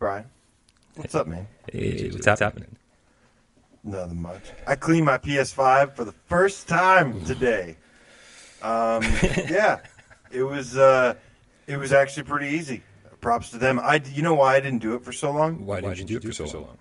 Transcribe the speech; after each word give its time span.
Bryan. 0.00 0.24
What's 0.96 1.14
up, 1.14 1.26
man? 1.26 1.46
Hey, 1.70 2.08
what's 2.10 2.26
happening? 2.26 2.74
Nothing 3.84 4.22
much. 4.22 4.42
I 4.66 4.74
cleaned 4.74 5.04
my 5.04 5.18
PS5 5.18 5.94
for 5.94 6.04
the 6.04 6.14
first 6.26 6.66
time 6.66 7.22
today. 7.26 7.76
Um, 8.62 9.02
yeah, 9.48 9.80
it 10.32 10.42
was 10.42 10.76
uh, 10.78 11.14
it 11.66 11.76
was 11.76 11.92
actually 11.92 12.22
pretty 12.22 12.48
easy. 12.48 12.82
Props 13.20 13.50
to 13.50 13.58
them. 13.58 13.78
I 13.78 14.00
you 14.12 14.22
know 14.22 14.34
why 14.34 14.56
I 14.56 14.60
didn't 14.60 14.80
do 14.80 14.94
it 14.94 15.04
for 15.04 15.12
so 15.12 15.32
long? 15.32 15.66
Why 15.66 15.82
didn't 15.82 15.98
you 15.98 16.18
do 16.18 16.28
it 16.28 16.34
for 16.34 16.46
so 16.46 16.60
long? 16.60 16.78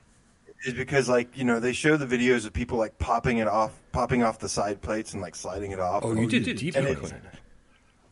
Is 0.65 0.73
because 0.73 1.09
like 1.09 1.37
you 1.37 1.43
know 1.43 1.59
they 1.59 1.73
show 1.73 1.97
the 1.97 2.05
videos 2.05 2.45
of 2.45 2.53
people 2.53 2.77
like 2.77 2.97
popping 2.99 3.39
it 3.39 3.47
off, 3.49 3.73
popping 3.91 4.23
off 4.23 4.39
the 4.39 4.49
side 4.49 4.81
plates 4.81 5.11
and 5.11 5.21
like 5.21 5.35
sliding 5.35 5.71
it 5.71 5.79
off. 5.79 6.05
Oh, 6.05 6.13
you 6.13 6.27
did 6.27 6.57
deep 6.57 6.75
And 6.77 6.85
clean 6.97 7.13
it. 7.15 7.38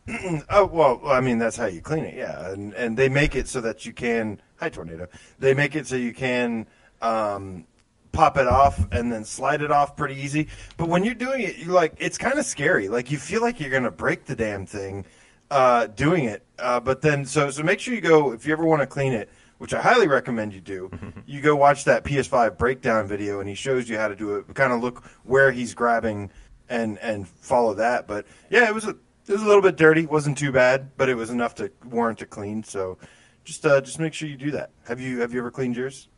Oh 0.50 0.66
well, 0.66 1.00
I 1.04 1.20
mean 1.20 1.38
that's 1.38 1.56
how 1.56 1.66
you 1.66 1.80
clean 1.80 2.04
it, 2.04 2.14
yeah. 2.14 2.50
And 2.50 2.72
and 2.74 2.96
they 2.96 3.08
make 3.08 3.34
it 3.34 3.48
so 3.48 3.60
that 3.60 3.84
you 3.84 3.92
can. 3.92 4.40
Hi, 4.56 4.68
tornado. 4.68 5.06
They 5.38 5.54
make 5.54 5.76
it 5.76 5.86
so 5.86 5.96
you 5.96 6.12
can 6.12 6.66
um, 7.00 7.66
pop 8.12 8.36
it 8.36 8.46
off 8.46 8.86
and 8.90 9.12
then 9.12 9.24
slide 9.24 9.62
it 9.62 9.70
off 9.70 9.96
pretty 9.96 10.16
easy. 10.16 10.48
But 10.76 10.88
when 10.88 11.04
you're 11.04 11.14
doing 11.14 11.42
it, 11.42 11.56
you 11.58 11.66
like 11.66 11.94
it's 11.98 12.18
kind 12.18 12.38
of 12.38 12.46
scary. 12.46 12.88
Like 12.88 13.10
you 13.10 13.18
feel 13.18 13.42
like 13.42 13.60
you're 13.60 13.70
gonna 13.70 13.90
break 13.90 14.24
the 14.24 14.34
damn 14.34 14.66
thing 14.66 15.04
uh, 15.50 15.86
doing 15.88 16.24
it. 16.24 16.44
Uh, 16.58 16.80
but 16.80 17.00
then 17.02 17.24
so 17.24 17.50
so 17.50 17.62
make 17.62 17.80
sure 17.80 17.94
you 17.94 18.00
go 18.00 18.32
if 18.32 18.46
you 18.46 18.52
ever 18.52 18.64
want 18.64 18.80
to 18.82 18.86
clean 18.86 19.12
it. 19.12 19.28
Which 19.58 19.74
I 19.74 19.80
highly 19.80 20.06
recommend 20.06 20.52
you 20.52 20.60
do. 20.60 20.88
you 21.26 21.40
go 21.40 21.56
watch 21.56 21.84
that 21.84 22.04
PS5 22.04 22.56
breakdown 22.58 23.08
video, 23.08 23.40
and 23.40 23.48
he 23.48 23.56
shows 23.56 23.88
you 23.88 23.98
how 23.98 24.06
to 24.06 24.14
do 24.14 24.36
it. 24.36 24.54
Kind 24.54 24.72
of 24.72 24.80
look 24.80 25.04
where 25.24 25.50
he's 25.50 25.74
grabbing, 25.74 26.30
and 26.68 26.96
and 26.98 27.26
follow 27.26 27.74
that. 27.74 28.06
But 28.06 28.24
yeah, 28.50 28.68
it 28.68 28.74
was 28.74 28.86
a 28.86 28.96
it 29.28 29.32
was 29.32 29.42
a 29.42 29.46
little 29.46 29.62
bit 29.62 29.76
dirty. 29.76 30.06
wasn't 30.06 30.38
too 30.38 30.52
bad, 30.52 30.90
but 30.96 31.08
it 31.08 31.14
was 31.14 31.30
enough 31.30 31.54
to 31.56 31.70
warrant 31.84 32.22
a 32.22 32.26
clean. 32.26 32.62
So 32.62 32.98
just 33.44 33.64
uh, 33.66 33.80
just 33.80 33.98
make 33.98 34.14
sure 34.14 34.28
you 34.28 34.36
do 34.36 34.50
that. 34.52 34.70
Have 34.86 35.00
you 35.00 35.20
have 35.20 35.32
you 35.32 35.40
ever 35.40 35.50
cleaned 35.50 35.76
yours? 35.76 36.08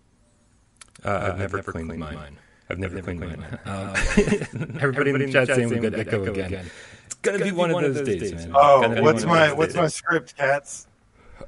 Uh, 1.04 1.30
I've, 1.32 1.38
never, 1.38 1.62
cleaned, 1.62 1.96
mine. 1.98 2.36
I've 2.68 2.78
never, 2.78 3.00
cleaned, 3.00 3.20
mine. 3.20 3.58
Um, 3.64 3.88
everybody, 4.80 5.10
in 5.10 5.18
the 5.18 5.32
chat 5.32 5.46
saying 5.46 5.70
we 5.70 5.78
got 5.78 5.98
echo 5.98 6.24
again. 6.24 6.70
It's 7.06 7.14
gonna, 7.22 7.42
be, 7.42 7.52
one, 7.52 7.70
of 7.70 7.94
those 7.94 8.06
days, 8.06 8.32
man. 8.32 8.52
Oh, 8.54 9.02
what's 9.02 9.24
my 9.24 9.52
what's 9.52 9.72
days. 9.72 9.80
my 9.80 9.88
script, 9.88 10.36
cats? 10.36 10.86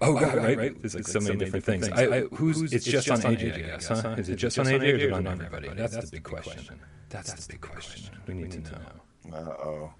Oh 0.00 0.18
god, 0.18 0.36
right, 0.36 0.80
There's 0.80 0.94
like 0.94 1.06
so 1.06 1.20
many 1.20 1.36
different 1.36 1.64
things. 1.64 1.88
I, 1.90 2.04
I, 2.04 2.20
who's, 2.22 2.72
it's 2.72 2.84
just 2.84 3.10
on 3.10 3.20
AJ, 3.20 3.54
I 3.54 3.60
guess, 3.60 3.88
huh? 3.88 4.14
Is 4.16 4.30
it 4.30 4.36
just 4.36 4.58
on 4.58 4.66
AJ 4.66 4.80
or 4.80 4.96
is 4.96 5.02
it 5.02 5.12
on 5.12 5.26
everybody? 5.26 5.68
That's 5.68 5.96
the 5.96 6.06
big 6.06 6.22
question. 6.22 6.80
That's 7.10 7.32
the 7.32 7.52
big 7.52 7.60
question. 7.60 8.16
We 8.26 8.34
need 8.34 8.52
to 8.52 8.60
know. 8.60 9.36
Uh 9.36 9.36
oh. 9.36 9.94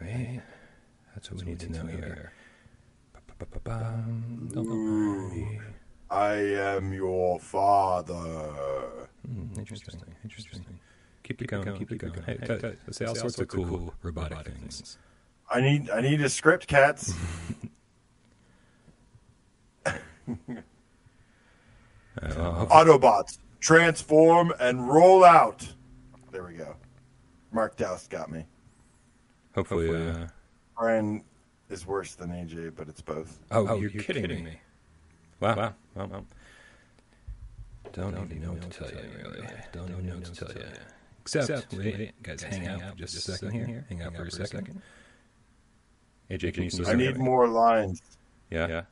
Right? 0.00 0.42
That's 1.14 1.30
what 1.30 1.40
we 1.40 1.46
need 1.50 1.60
to 1.60 1.72
know 1.72 1.86
here. 1.86 2.32
I 6.10 6.32
am 6.34 6.92
your 6.92 7.38
father. 7.40 8.14
Hmm, 9.26 9.58
Interesting. 9.58 10.00
Interesting. 10.24 10.64
Keep 11.22 11.42
it 11.42 11.46
going. 11.48 11.76
Keep 11.78 11.92
it 11.92 11.98
going. 11.98 12.22
Hey, 12.26 12.36
t- 12.38 12.58
t- 12.58 12.72
say 12.92 13.04
all 13.04 13.14
sorts 13.14 13.38
of 13.38 13.48
cool 13.48 13.94
robotic 14.02 14.46
things. 14.46 14.98
I 15.50 15.60
need 15.60 15.90
I 15.90 16.00
need 16.00 16.20
a 16.20 16.28
script, 16.28 16.66
cats. 16.66 17.14
Uh, 22.20 22.66
Autobots, 22.66 23.38
transform 23.60 24.52
and 24.60 24.88
roll 24.88 25.24
out. 25.24 25.66
There 26.32 26.44
we 26.44 26.54
go. 26.54 26.76
Mark 27.52 27.76
Doust 27.76 28.10
got 28.10 28.30
me. 28.30 28.44
hopefully. 29.54 29.94
Uh, 29.94 30.26
Bryan 30.80 31.22
is 31.68 31.86
worse 31.86 32.14
than 32.14 32.30
AJ, 32.30 32.74
but 32.74 32.88
it's 32.88 33.02
both. 33.02 33.38
oh, 33.50 33.76
you're, 33.76 33.90
kidding, 33.90 34.44
me. 34.44 34.58
Wow. 35.38 35.54
Wow. 35.54 35.74
Wow. 35.94 36.06
wow. 36.06 36.24
Don't, 37.92 38.16
even 38.16 38.40
know 38.40 38.52
what 38.52 38.62
to 38.62 38.68
tell 38.70 38.88
you, 38.88 39.10
really. 39.22 39.46
Don't 39.72 39.90
even 39.90 40.06
know 40.06 40.14
what 40.14 40.24
to 40.24 40.34
tell 40.34 40.54
you. 40.54 40.64
Except, 41.20 41.74
wait, 41.74 42.22
guys, 42.22 42.42
hang 42.42 42.66
out 42.66 42.80
for 42.92 42.96
just 42.96 43.28
a 43.28 43.32
second 43.32 43.66
here. 43.66 43.84
Hang 43.90 44.02
out 44.02 44.16
for 44.16 44.22
a 44.22 44.30
second. 44.30 44.80
AJ, 46.30 46.54
can 46.54 46.62
you 46.62 46.70
still 46.70 46.88
I 46.88 46.94
need 46.94 47.18
more 47.18 47.46
lines. 47.46 48.00
Yeah. 48.50 48.68
Yeah. 48.68 48.82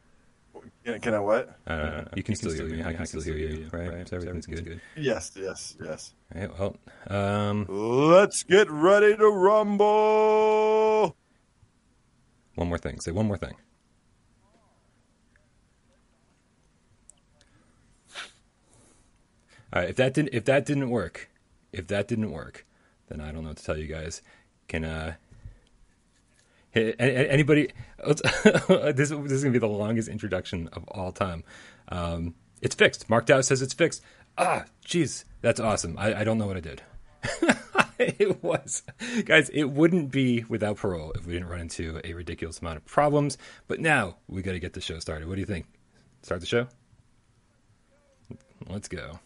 Can, 0.85 1.01
can 1.01 1.15
I 1.15 1.21
what? 1.21 1.57
Uh, 1.67 2.05
you 2.17 2.23
can 2.23 2.35
still 2.35 2.53
hear 2.53 2.67
me. 2.67 2.85
I 2.85 2.93
can 2.93 3.07
still 3.07 3.23
hear 3.23 3.37
you, 3.37 3.69
right? 3.73 4.07
So 4.07 4.17
everything's 4.17 4.47
good. 4.47 4.81
Yes, 4.97 5.33
yes, 5.37 5.77
yes. 5.83 6.13
All 6.35 6.41
right, 6.41 6.59
well, 6.59 6.77
um, 7.07 7.65
Let's 7.69 8.43
get 8.43 8.71
ready 8.71 9.17
to 9.17 9.29
rumble. 9.31 11.17
One 12.59 12.69
more 12.69 12.79
thing. 12.79 12.99
Say 12.99 13.13
one 13.13 13.27
more 13.27 13.37
thing. 13.37 13.55
All 19.73 19.83
right, 19.83 19.89
if 19.89 19.97
that 19.97 20.13
didn't 20.13 20.31
if 20.33 20.45
that 20.47 20.67
didn't 20.67 20.91
work, 20.91 21.31
if 21.73 21.87
that 21.87 22.09
didn't 22.09 22.33
work, 22.33 22.67
then 23.09 23.21
I 23.21 23.31
don't 23.31 23.43
know 23.43 23.51
what 23.51 23.59
to 23.59 23.65
tell 23.65 23.77
you 23.77 23.87
guys. 23.87 24.23
Can 24.67 24.85
uh, 24.85 25.15
hey, 26.73 26.95
anybody? 26.95 27.69
this, 28.05 28.23
this 28.95 29.11
is 29.11 29.43
gonna 29.45 29.53
be 29.53 29.59
the 29.59 29.69
longest 29.69 30.09
introduction 30.09 30.69
of 30.73 30.85
all 30.89 31.13
time. 31.13 31.45
Um, 31.89 32.35
it's 32.61 32.75
fixed. 32.75 33.09
Mark 33.09 33.27
Dow 33.27 33.41
says 33.41 33.63
it's 33.63 33.75
fixed. 33.75 34.03
Ah, 34.37 34.65
jeez, 34.85 35.25
that's 35.43 35.61
awesome. 35.61 35.97
I, 35.97 36.21
I 36.21 36.25
don't 36.25 36.39
know 36.39 36.47
what 36.47 36.57
I 36.57 36.61
did. 36.61 36.83
it 38.19 38.43
was. 38.43 38.83
Guys 39.25 39.49
it 39.51 39.65
wouldn't 39.65 40.11
be 40.11 40.45
without 40.49 40.77
parole 40.77 41.13
if 41.13 41.27
we 41.27 41.33
didn't 41.35 41.49
run 41.49 41.61
into 41.61 42.01
a 42.05 42.15
ridiculous 42.15 42.61
amount 42.61 42.77
of 42.77 42.85
problems. 42.85 43.39
But 43.67 43.81
now 43.81 44.17
we 44.29 44.43
got 44.43 44.53
to 44.53 44.61
get 44.61 44.73
the 44.73 44.81
show 44.81 44.99
started. 44.99 45.29
What 45.29 45.35
do 45.35 45.41
you 45.41 45.47
think? 45.47 45.67
Start 46.23 46.41
the 46.41 46.47
show? 46.47 46.69
Let's 48.69 48.89
go 48.89 49.19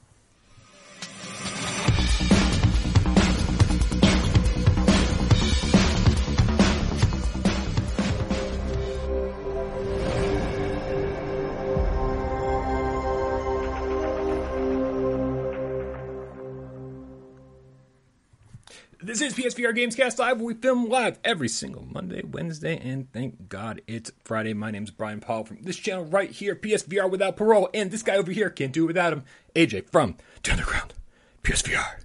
This 19.04 19.20
is 19.20 19.34
PSVR 19.34 19.76
Gamescast 19.76 20.20
Live. 20.20 20.40
We 20.40 20.54
film 20.54 20.88
live 20.88 21.18
every 21.24 21.48
single 21.48 21.84
Monday, 21.90 22.22
Wednesday, 22.22 22.78
and 22.78 23.12
thank 23.12 23.48
God 23.48 23.82
it's 23.88 24.12
Friday. 24.22 24.54
My 24.54 24.70
name's 24.70 24.92
Bryan 24.92 25.18
Paul 25.18 25.42
from 25.42 25.60
this 25.62 25.76
channel 25.76 26.04
right 26.04 26.30
here, 26.30 26.54
PSVR 26.54 27.10
Without 27.10 27.36
Parole, 27.36 27.68
and 27.74 27.90
this 27.90 28.04
guy 28.04 28.14
over 28.14 28.30
here 28.30 28.48
can't 28.48 28.72
do 28.72 28.84
it 28.84 28.86
without 28.86 29.12
him, 29.12 29.24
AJ 29.56 29.90
from 29.90 30.18
The 30.44 30.52
Underground, 30.52 30.94
PSVR 31.42 32.02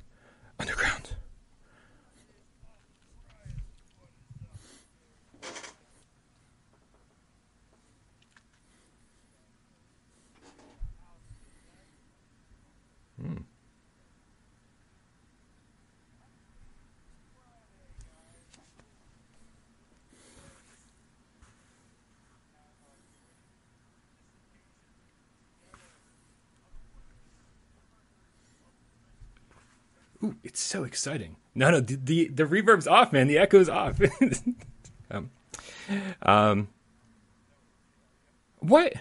Underground. 0.60 1.17
Ooh, 30.24 30.36
it's 30.44 30.60
so 30.60 30.84
exciting. 30.84 31.36
No, 31.54 31.72
no, 31.72 31.80
the 31.80 31.96
the, 31.96 32.28
the 32.30 32.46
reverb's 32.46 32.88
off, 32.88 33.12
man. 33.14 33.28
The 33.28 33.38
echo's 33.38 33.70
off. 33.70 34.00
um, 35.12 35.32
um, 36.22 36.68
what? 38.60 38.94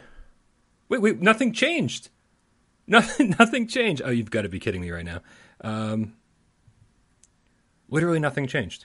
Wait, 0.88 1.00
wait, 1.00 1.20
nothing 1.20 1.52
changed. 1.52 2.10
Nothing, 2.88 3.34
nothing 3.36 3.66
changed. 3.66 4.00
Oh, 4.04 4.10
you've 4.10 4.30
got 4.30 4.42
to 4.42 4.48
be 4.48 4.60
kidding 4.60 4.80
me 4.80 4.92
right 4.92 5.04
now. 5.04 5.20
Um, 5.60 6.14
literally 7.88 8.20
nothing 8.20 8.46
changed. 8.46 8.84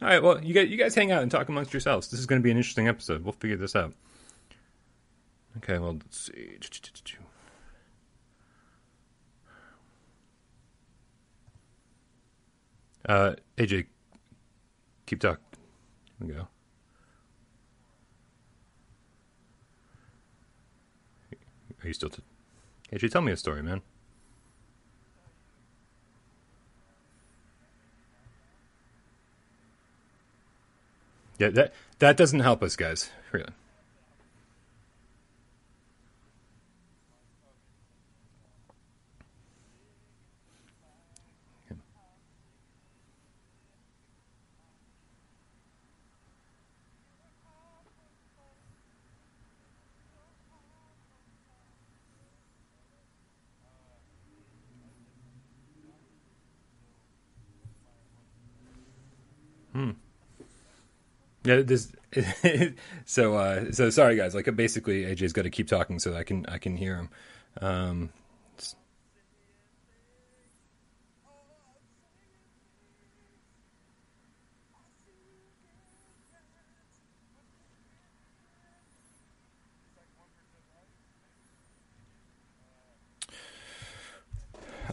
All 0.00 0.06
right, 0.06 0.22
well, 0.22 0.40
you 0.44 0.54
guys, 0.54 0.68
you 0.68 0.76
guys 0.76 0.94
hang 0.94 1.10
out 1.10 1.22
and 1.22 1.30
talk 1.30 1.48
amongst 1.48 1.72
yourselves. 1.72 2.08
This 2.08 2.20
is 2.20 2.26
going 2.26 2.40
to 2.40 2.44
be 2.44 2.52
an 2.52 2.56
interesting 2.56 2.86
episode. 2.86 3.24
We'll 3.24 3.32
figure 3.32 3.56
this 3.56 3.74
out. 3.74 3.92
Okay, 5.56 5.78
well, 5.78 5.94
let's 5.94 6.30
see. 6.32 6.58
Uh, 13.06 13.34
AJ, 13.56 13.86
keep 15.06 15.20
talking. 15.20 15.42
Here 16.18 16.28
we 16.28 16.34
go. 16.34 16.48
Are 21.82 21.86
you 21.88 21.94
still? 21.94 22.10
T- 22.10 22.22
AJ, 22.92 23.10
tell 23.10 23.22
me 23.22 23.32
a 23.32 23.36
story, 23.36 23.62
man. 23.62 23.80
Yeah, 31.38 31.48
that 31.50 31.72
that 32.00 32.18
doesn't 32.18 32.40
help 32.40 32.62
us, 32.62 32.76
guys. 32.76 33.10
Really. 33.32 33.48
Yeah, 61.44 61.62
this. 61.62 61.92
so, 63.04 63.36
uh, 63.36 63.72
so 63.72 63.90
sorry, 63.90 64.16
guys. 64.16 64.34
Like, 64.34 64.54
basically, 64.56 65.04
AJ's 65.04 65.32
got 65.32 65.42
to 65.42 65.50
keep 65.50 65.68
talking 65.68 65.98
so 65.98 66.14
I 66.14 66.24
can 66.24 66.44
I 66.46 66.58
can 66.58 66.76
hear 66.76 66.96
him. 66.96 67.08
Um, 67.60 68.10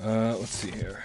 uh, 0.01 0.37
let's 0.37 0.51
see 0.51 0.71
here. 0.71 1.03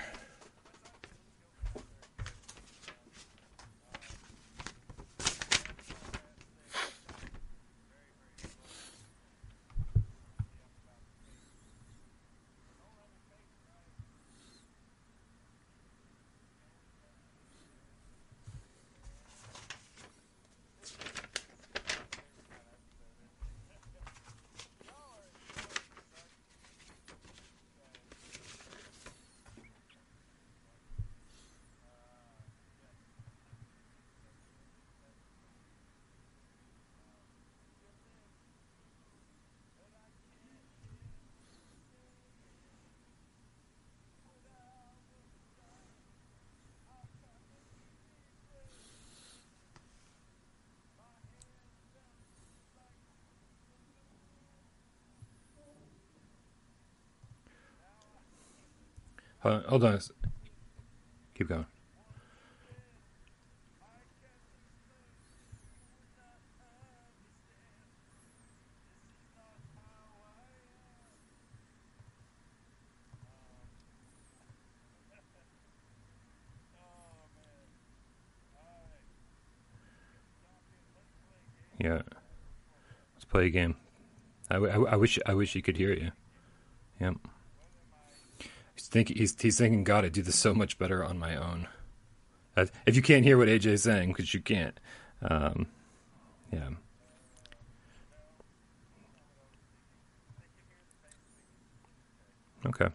Hold 59.43 59.55
on, 59.55 59.62
hold 59.65 59.85
on. 59.85 60.00
Keep 61.35 61.49
going. 61.49 61.67
Yeah, 81.79 82.03
let's 83.15 83.25
play 83.25 83.47
a 83.47 83.50
game. 83.50 83.75
I, 84.49 84.56
I, 84.56 84.93
I 84.93 84.97
wish 84.97 85.19
I 85.27 85.35
wish 85.35 85.53
he 85.53 85.62
could 85.62 85.77
hear 85.77 85.93
you. 85.93 86.12
Yep. 87.00 87.17
He's 88.75 88.87
thinking 88.87 89.17
he's 89.17 89.41
he's 89.41 89.59
thinking, 89.59 89.85
God, 89.85 90.05
I 90.05 90.09
do 90.09 90.23
this 90.23 90.39
so 90.39 90.55
much 90.55 90.79
better 90.79 91.05
on 91.05 91.19
my 91.19 91.37
own. 91.37 91.69
Uh, 92.57 92.67
if 92.87 92.97
you 92.97 93.03
can't 93.03 93.25
hear 93.25 93.39
what 93.39 93.49
AJ's 93.49 93.83
saying, 93.83 94.11
because 94.11 94.35
you 94.35 94.41
can't, 94.41 94.79
um, 95.23 95.67
yeah. 96.53 96.71
Okay. 102.67 102.89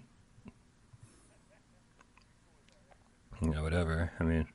Yeah, 3.42 3.62
whatever. 3.62 4.12
I 4.20 4.24
mean, 4.24 4.46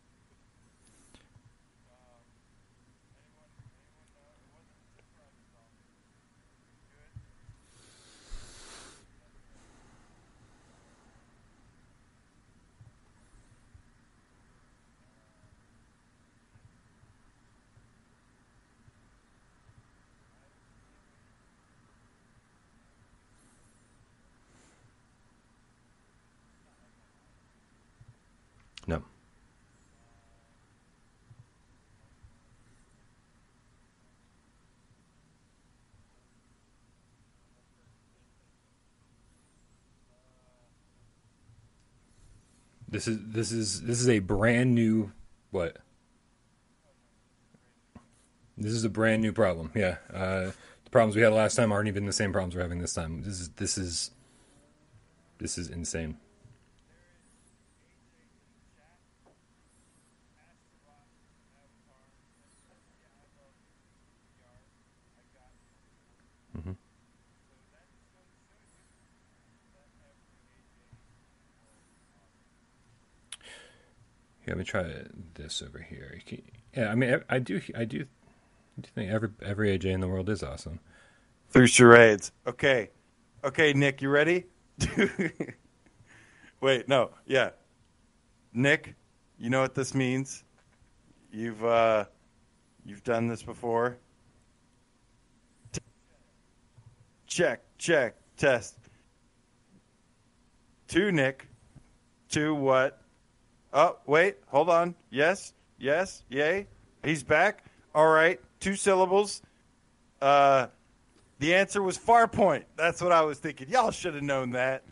no. 28.87 29.03
This 42.93 43.07
is 43.07 43.17
this 43.25 43.51
is 43.51 43.81
this 43.81 43.99
is 43.99 44.07
a 44.07 44.19
brand 44.19 44.75
new 44.75 45.11
what? 45.49 45.77
This 48.55 48.71
is 48.71 48.83
a 48.83 48.89
brand 48.89 49.23
new 49.23 49.33
problem. 49.33 49.71
Yeah, 49.73 49.97
uh, 50.13 50.51
the 50.83 50.89
problems 50.91 51.15
we 51.15 51.23
had 51.23 51.33
last 51.33 51.55
time 51.55 51.71
aren't 51.71 51.87
even 51.87 52.05
the 52.05 52.13
same 52.13 52.31
problems 52.31 52.55
we're 52.55 52.61
having 52.61 52.77
this 52.81 52.93
time. 52.93 53.23
This 53.23 53.39
is 53.39 53.49
this 53.49 53.79
is 53.79 54.11
this 55.39 55.57
is 55.57 55.69
insane. 55.69 56.17
hmm 66.53 66.73
Let 74.47 74.57
me 74.57 74.63
try 74.63 74.93
this 75.35 75.61
over 75.61 75.79
here. 75.79 76.19
Yeah, 76.75 76.89
I 76.89 76.95
mean, 76.95 77.21
I 77.29 77.35
I 77.35 77.39
do, 77.39 77.61
I 77.75 77.85
do, 77.85 78.05
I 78.77 78.81
do 78.81 78.89
think 78.93 79.11
every 79.11 79.29
every 79.41 79.77
AJ 79.77 79.85
in 79.85 80.01
the 80.01 80.07
world 80.07 80.29
is 80.29 80.43
awesome. 80.43 80.79
Through 81.49 81.67
charades. 81.67 82.31
Okay. 82.47 82.89
Okay, 83.43 83.73
Nick, 83.73 84.01
you 84.01 84.09
ready? 84.09 84.45
Wait, 86.61 86.87
no. 86.87 87.11
Yeah. 87.25 87.51
Nick, 88.53 88.95
you 89.37 89.49
know 89.49 89.61
what 89.61 89.75
this 89.75 89.93
means? 89.93 90.43
You've 91.31 91.63
uh 91.63 92.05
you've 92.85 93.03
done 93.03 93.27
this 93.27 93.43
before. 93.43 93.97
Check, 97.27 97.63
check, 97.77 98.15
test. 98.37 98.77
Two 100.87 101.11
Nick. 101.11 101.47
Two 102.29 102.55
what? 102.55 103.02
Oh, 103.73 103.97
wait, 104.05 104.37
hold 104.47 104.69
on. 104.69 104.95
Yes, 105.09 105.53
yes, 105.79 106.23
yay. 106.29 106.67
He's 107.03 107.23
back. 107.23 107.65
All 107.93 108.07
right. 108.07 108.39
Two 108.59 108.75
syllables. 108.75 109.41
Uh 110.21 110.67
the 111.39 111.55
answer 111.55 111.83
was 111.83 111.97
far 111.97 112.27
point. 112.27 112.65
That's 112.77 113.01
what 113.01 113.11
I 113.11 113.21
was 113.21 113.37
thinking. 113.39 113.67
Y'all 113.67 113.91
should 113.91 114.13
have 114.13 114.23
known 114.23 114.51
that. 114.51 114.85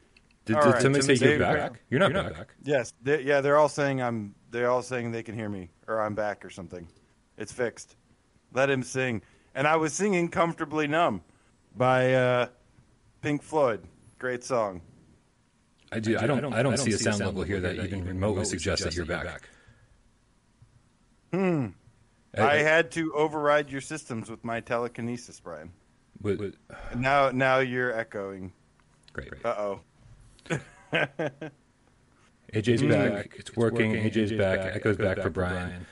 Did, 0.43 0.55
did 0.55 0.65
right, 0.65 0.81
somebody 0.81 1.15
say 1.15 1.29
you're 1.29 1.39
back? 1.39 1.57
back. 1.57 1.81
You're 1.89 1.99
not 1.99 2.13
back. 2.13 2.55
Yes, 2.63 2.93
they, 3.01 3.21
yeah, 3.21 3.39
they're 3.39 3.57
all 3.57 3.69
saying 3.69 4.01
I'm. 4.01 4.35
They're 4.49 4.69
all 4.69 4.81
saying 4.81 5.11
they 5.11 5.23
can 5.23 5.35
hear 5.35 5.47
me 5.47 5.69
or 5.87 6.01
I'm 6.01 6.15
back 6.15 6.43
or 6.43 6.49
something. 6.49 6.87
It's 7.37 7.53
fixed. 7.53 7.95
Let 8.53 8.69
him 8.69 8.83
sing. 8.83 9.21
And 9.55 9.65
I 9.67 9.77
was 9.77 9.93
singing 9.93 10.27
"Comfortably 10.27 10.87
Numb" 10.87 11.21
by 11.77 12.13
uh, 12.15 12.47
Pink 13.21 13.43
Floyd. 13.43 13.83
Great 14.19 14.43
song. 14.43 14.81
I 15.91 15.99
do. 15.99 16.17
I, 16.17 16.19
do. 16.19 16.23
I, 16.23 16.27
don't, 16.27 16.37
I 16.37 16.41
don't. 16.41 16.53
I 16.53 16.63
don't, 16.63 16.77
see, 16.77 16.91
see 16.91 16.95
a 16.95 16.99
sound, 16.99 17.17
sound 17.17 17.27
level 17.27 17.43
here 17.43 17.59
that, 17.59 17.75
that 17.75 17.85
even 17.85 18.05
remotely 18.05 18.45
suggests 18.45 18.85
that 18.85 18.95
you're 18.95 19.05
back. 19.05 19.25
back. 19.25 19.49
Hmm. 21.33 21.67
Eh, 22.33 22.41
I, 22.41 22.53
I, 22.53 22.57
had 22.57 22.91
to 22.91 23.13
override 23.13 23.69
your 23.69 23.81
systems 23.81 24.29
with 24.29 24.43
my 24.45 24.61
telekinesis, 24.61 25.39
Bryan. 25.41 25.71
But, 26.21 26.37
but 26.37 26.53
now, 26.97 27.31
now 27.31 27.59
you're 27.59 27.97
echoing. 27.97 28.53
Great. 29.11 29.33
Uh 29.43 29.55
oh. 29.57 29.81
AJ's 32.53 32.83
back. 32.83 33.33
It's, 33.37 33.55
working. 33.55 33.91
It's 33.91 33.93
working. 33.93 33.93
AJ's, 33.93 34.31
AJ's 34.31 34.37
back. 34.37 34.59
back. 34.59 34.75
Echoes 34.75 34.97
back, 34.97 35.15
back 35.17 35.23
for 35.23 35.29
Bryan. 35.29 35.85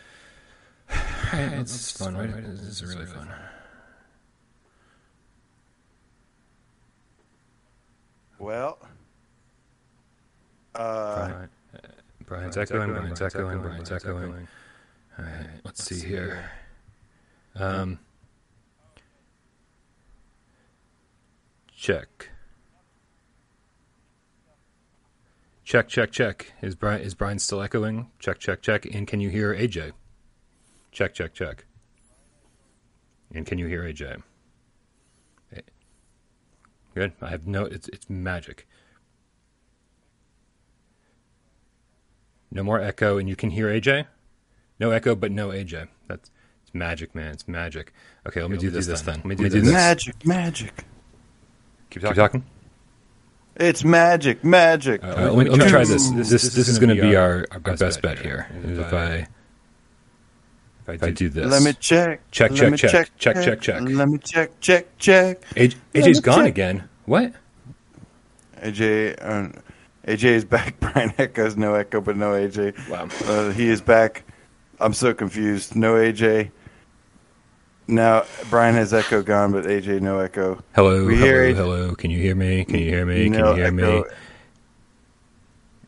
For 0.88 0.96
Bryan. 1.34 1.52
right, 1.52 1.60
it's 1.60 1.92
fun, 1.92 2.16
fun, 2.16 2.32
right? 2.32 2.44
This 2.46 2.62
is 2.62 2.86
really 2.86 3.06
fun. 3.06 3.28
fun. 3.28 3.36
Well 8.40 8.80
uh, 10.80 11.28
Bryan, 11.28 11.50
uh, 11.74 11.78
Bryan's 12.26 12.58
echoing, 12.58 12.90
Bryan's 12.92 13.22
echoing, 13.22 13.60
Bryan's 13.60 13.92
echoing. 13.92 14.48
All 15.18 15.26
right, 15.26 15.48
let's 15.66 15.84
see 15.84 16.08
here. 16.08 16.50
Um, 17.56 18.00
check. 21.76 22.30
Check, 25.64 25.88
check, 25.88 26.12
check. 26.12 26.54
Is 26.62 26.74
Bryan 26.76 27.02
is 27.02 27.14
Bryan 27.14 27.38
still 27.38 27.62
echoing? 27.62 28.10
Check, 28.18 28.40
check, 28.40 28.62
check. 28.62 28.86
And 28.86 29.06
can 29.08 29.20
you 29.20 29.30
hear 29.30 29.54
AJ? 29.54 29.92
Check, 30.92 31.14
check, 31.14 31.34
check. 31.34 31.66
And 33.36 33.46
can 33.46 33.60
you 33.60 33.68
hear 33.68 33.84
AJ? 33.84 34.24
Eh, 35.56 35.62
Good. 36.96 37.12
I 37.22 37.30
have 37.30 37.46
no. 37.46 37.66
It's 37.66 37.88
it's 37.90 38.10
magic. 38.10 38.68
No 42.52 42.64
more 42.64 42.80
echo, 42.82 43.18
and 43.18 43.30
you 43.30 43.36
can 43.36 43.52
hear 43.52 43.68
AJ. 43.68 44.06
No 44.80 44.92
echo, 44.92 45.16
but 45.16 45.32
no 45.32 45.50
AJ. 45.50 45.88
That's 46.08 46.32
it's 46.64 46.74
magic, 46.74 47.14
man. 47.16 47.32
It's 47.32 47.48
magic. 47.48 47.94
Okay, 48.28 48.42
let 48.42 48.52
me 48.52 48.58
do 48.58 48.70
this 48.70 48.88
then. 49.02 49.16
Let 49.18 49.26
me 49.26 49.36
do 49.36 49.50
this. 49.50 49.72
magic, 49.72 50.26
magic. 50.26 50.86
Keep 51.90 52.02
talking. 52.04 52.16
Keep 52.16 52.16
talking. 52.16 52.44
It's 53.56 53.84
magic, 53.84 54.44
magic. 54.44 55.04
Uh, 55.04 55.32
let, 55.34 55.46
me, 55.46 55.50
let 55.50 55.60
me 55.60 55.68
try 55.70 55.84
this. 55.84 56.10
This 56.12 56.30
this, 56.30 56.54
this 56.54 56.68
is 56.70 56.80
going 56.80 56.96
to 56.96 57.02
be 57.02 57.16
our, 57.16 57.46
our 57.52 57.60
best 57.60 58.02
bet 58.02 58.20
here. 58.20 58.48
If 58.64 58.94
I 58.94 59.28
if 60.94 61.04
I 61.04 61.12
do 61.12 61.30
this, 61.30 61.46
Let 61.46 61.62
me 61.64 61.74
check. 61.74 62.22
Check, 62.32 62.52
Let 62.52 62.78
check, 62.78 62.92
check, 62.92 63.12
check, 63.18 63.36
check, 63.44 63.62
check. 63.62 63.82
Let 63.82 64.08
me 64.08 64.18
check, 64.18 64.60
check, 64.60 64.98
check. 64.98 65.42
AJ, 65.56 65.76
Let 65.94 66.04
AJ's 66.06 66.18
me 66.18 66.22
gone 66.22 66.40
check. 66.40 66.48
again. 66.48 66.90
What? 67.06 67.34
AJ, 68.62 69.16
uh, 69.22 69.60
AJ 70.10 70.24
is 70.24 70.46
back. 70.46 70.80
Bryan 70.80 71.14
echoes, 71.20 71.56
no 71.56 71.76
echo, 71.76 72.02
but 72.02 72.18
no 72.18 72.32
AJ. 72.32 72.90
Wow. 72.90 73.08
Uh, 73.32 73.52
he 73.52 73.70
is 73.70 73.80
back. 73.82 74.24
I'm 74.80 74.94
so 74.94 75.14
confused. 75.14 75.76
No 75.76 75.94
AJ. 75.94 76.50
Now 77.88 78.26
Bryan 78.50 78.76
has 78.76 78.94
echo 78.94 79.22
gone, 79.22 79.52
but 79.52 79.66
AJ 79.66 80.02
no 80.02 80.20
echo. 80.20 80.64
Hello, 80.76 81.06
We 81.06 81.16
hello, 81.16 81.26
hear 81.26 81.54
hello. 81.54 81.96
Can 81.96 82.12
you 82.12 82.20
hear 82.20 82.36
me? 82.36 82.66
Can 82.66 82.80
you 82.80 82.90
hear 82.90 83.06
me? 83.06 83.30
Can 83.30 83.34
you 83.34 83.54
hear 83.54 83.72
me? 83.72 83.84
echo. 83.84 84.04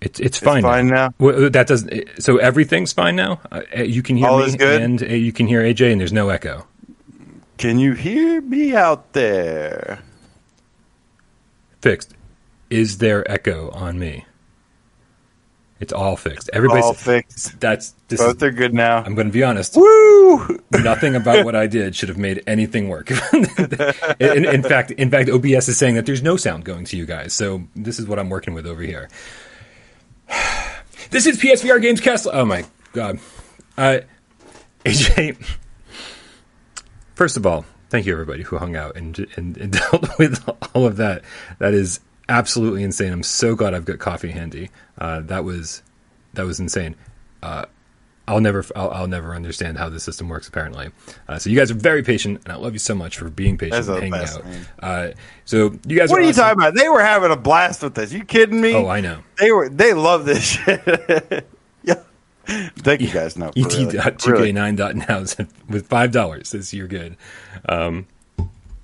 It's 0.02 0.20
it's 0.20 0.38
fine. 0.40 0.64
fine 0.64 0.88
now? 0.88 1.14
Well, 1.20 1.50
that 1.52 1.68
doesn't. 1.68 2.22
So 2.22 2.38
everything's 2.38 2.92
fine 2.92 3.16
now. 3.16 3.40
Uh, 3.52 3.62
you 3.84 4.02
can 4.02 4.18
hear 4.18 4.28
All 4.28 4.40
me, 4.40 4.46
is 4.46 4.56
good? 4.56 4.82
and 4.82 5.02
uh, 5.02 5.06
you 5.08 5.32
can 5.32 5.46
hear 5.48 5.62
AJ, 5.62 5.92
and 5.92 6.02
there's 6.02 6.14
no 6.14 6.30
echo. 6.30 6.66
Can 7.58 7.78
you 7.78 7.94
hear 7.94 8.42
me 8.42 8.76
out 8.76 9.14
there? 9.14 10.00
Fixed. 11.82 12.16
Is 12.72 13.00
there 13.00 13.30
echo 13.30 13.70
on 13.72 14.00
me? 14.00 14.26
It's 15.82 15.92
all 15.92 16.16
fixed. 16.16 16.50
Everybody's 16.54 16.86
All 16.86 16.94
fixed. 16.94 17.60
That's 17.60 17.96
this. 18.08 18.20
Both 18.20 18.38
Is, 18.38 18.44
are 18.44 18.52
good 18.52 18.72
now. 18.72 18.98
I'm 19.04 19.16
going 19.16 19.28
to 19.28 19.34
be 19.34 19.44
honest. 19.44 19.76
Woo! 19.76 20.60
Nothing 20.72 21.16
about 21.16 21.44
what 21.44 21.56
I 21.56 21.66
did 21.66 21.96
should 21.96 22.08
have 22.10 22.20
made 22.20 22.44
anything 22.46 22.88
work. 22.88 23.10
in, 23.34 24.46
in 24.46 24.62
fact, 24.62 24.92
in 24.92 25.10
fact, 25.10 25.30
OBS 25.30 25.68
is 25.68 25.78
saying 25.78 25.96
that 25.96 26.06
there's 26.06 26.22
no 26.22 26.38
sound 26.38 26.66
going 26.66 26.86
to 26.86 26.98
you 26.98 27.08
guys. 27.08 27.34
So 27.34 27.64
this 27.76 27.98
is 28.00 28.06
what 28.06 28.20
I'm 28.20 28.30
working 28.30 28.54
with 28.54 28.66
over 28.66 28.82
here. 28.82 29.10
This 31.10 31.26
is 31.26 31.38
PSVR 31.38 31.82
Games 31.82 32.00
Castle. 32.00 32.32
Oh 32.34 32.46
my 32.46 32.64
god, 32.94 33.20
uh, 33.78 34.00
AJ. 34.86 35.36
First 37.16 37.36
of 37.36 37.46
all, 37.46 37.66
thank 37.90 38.06
you 38.06 38.14
everybody 38.14 38.44
who 38.44 38.58
hung 38.58 38.78
out 38.78 38.96
and, 38.96 39.20
and 39.36 39.58
and 39.58 39.74
dealt 39.92 40.18
with 40.18 40.48
all 40.74 40.86
of 40.86 40.96
that. 40.98 41.24
That 41.60 41.74
is 41.74 42.00
absolutely 42.32 42.84
insane. 42.84 43.12
I'm 43.14 43.24
so 43.24 43.56
glad 43.56 43.74
I've 43.74 43.86
got 43.86 44.00
coffee 44.00 44.32
handy. 44.32 44.72
Uh, 44.98 45.20
that 45.22 45.44
was 45.44 45.84
that 46.34 46.46
was 46.46 46.60
insane. 46.60 46.96
Uh, 47.44 47.66
I'll 48.28 48.40
never 48.40 48.64
I'll, 48.76 48.90
I'll 48.92 49.08
never 49.08 49.36
understand 49.36 49.78
how 49.78 49.90
the 49.90 50.00
system 50.00 50.30
works. 50.30 50.48
Apparently, 50.48 50.92
uh, 51.28 51.38
so 51.38 51.50
you 51.50 51.58
guys 51.58 51.70
are 51.70 51.76
very 51.76 52.02
patient, 52.04 52.42
and 52.46 52.54
I 52.54 52.56
love 52.56 52.74
you 52.74 52.80
so 52.80 52.96
much 52.96 53.18
for 53.18 53.30
being 53.30 53.58
patient 53.58 53.86
That's 53.86 53.88
and 53.90 53.98
hanging 53.98 54.12
best, 54.12 54.40
out. 54.40 54.46
Uh, 54.82 55.12
so 55.44 55.74
you 55.86 55.98
guys, 55.98 56.10
What 56.10 56.18
are 56.18 56.22
are 56.22 56.24
you 56.24 56.30
awesome. 56.30 56.44
talking 56.44 56.60
about? 56.62 56.76
They 56.76 56.88
were 56.88 57.02
having 57.04 57.32
a 57.32 57.36
blast 57.36 57.84
with 57.84 57.96
this. 57.96 58.14
You 58.14 58.24
kidding 58.24 58.62
me? 58.62 58.74
Oh, 58.74 58.88
I 58.88 59.02
know. 59.02 59.20
They 59.38 59.52
were. 59.52 59.68
They 59.70 59.94
love 59.94 60.26
this 60.26 60.42
shit. 60.44 61.48
yeah. 61.84 61.96
Thank 62.46 63.02
you 63.02 63.10
guys. 63.12 63.38
No, 63.38 63.52
for 63.52 63.60
E 63.60 63.64
really. 63.64 63.98
Really. 64.26 64.48
with 65.70 65.88
five 65.88 66.12
dollars 66.12 66.50
says 66.50 66.74
you're 66.74 66.88
good. 66.88 67.18
Um, 67.68 68.08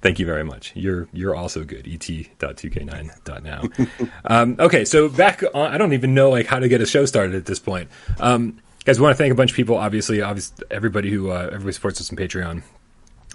thank 0.08 0.20
you 0.20 0.26
very 0.26 0.44
much. 0.44 0.72
You're 0.74 1.08
you're 1.12 1.36
also 1.36 1.66
good. 1.66 1.86
E 1.86 1.96
et.2k9.now. 1.96 4.10
um, 4.26 4.56
okay, 4.58 4.86
so 4.86 5.10
back 5.10 5.44
on. 5.54 5.74
I 5.74 5.78
don't 5.78 5.94
even 5.94 6.14
know 6.14 6.30
like 6.30 6.46
how 6.46 6.60
to 6.60 6.70
get 6.70 6.82
a 6.82 6.86
show 6.86 7.06
started 7.06 7.36
at 7.36 7.46
this 7.46 7.60
point. 7.60 7.90
Um, 8.20 8.60
guys, 8.86 9.02
want 9.02 9.12
to 9.12 9.18
thank 9.18 9.34
a 9.34 9.36
bunch 9.36 9.52
of 9.52 9.58
people. 9.58 9.76
Obviously, 9.76 10.22
obviously 10.22 10.66
everybody 10.72 11.12
who 11.12 11.32
uh, 11.32 11.50
everybody 11.52 11.74
supports 11.74 12.00
us 12.00 12.10
on 12.10 12.18
Patreon. 12.18 12.64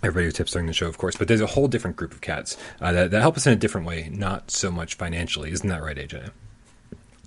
Everybody 0.02 0.26
who 0.26 0.32
tips 0.32 0.52
during 0.52 0.66
the 0.66 0.72
show, 0.72 0.88
of 0.88 0.98
course, 0.98 1.14
but 1.14 1.28
there's 1.28 1.40
a 1.40 1.46
whole 1.46 1.68
different 1.68 1.96
group 1.96 2.12
of 2.12 2.20
cats 2.20 2.56
uh, 2.80 2.90
that, 2.90 3.12
that 3.12 3.20
help 3.20 3.36
us 3.36 3.46
in 3.46 3.52
a 3.52 3.56
different 3.56 3.86
way, 3.86 4.08
not 4.10 4.50
so 4.50 4.68
much 4.68 4.96
financially. 4.96 5.52
Isn't 5.52 5.68
that 5.68 5.80
right, 5.80 5.96
AJ? 5.96 6.32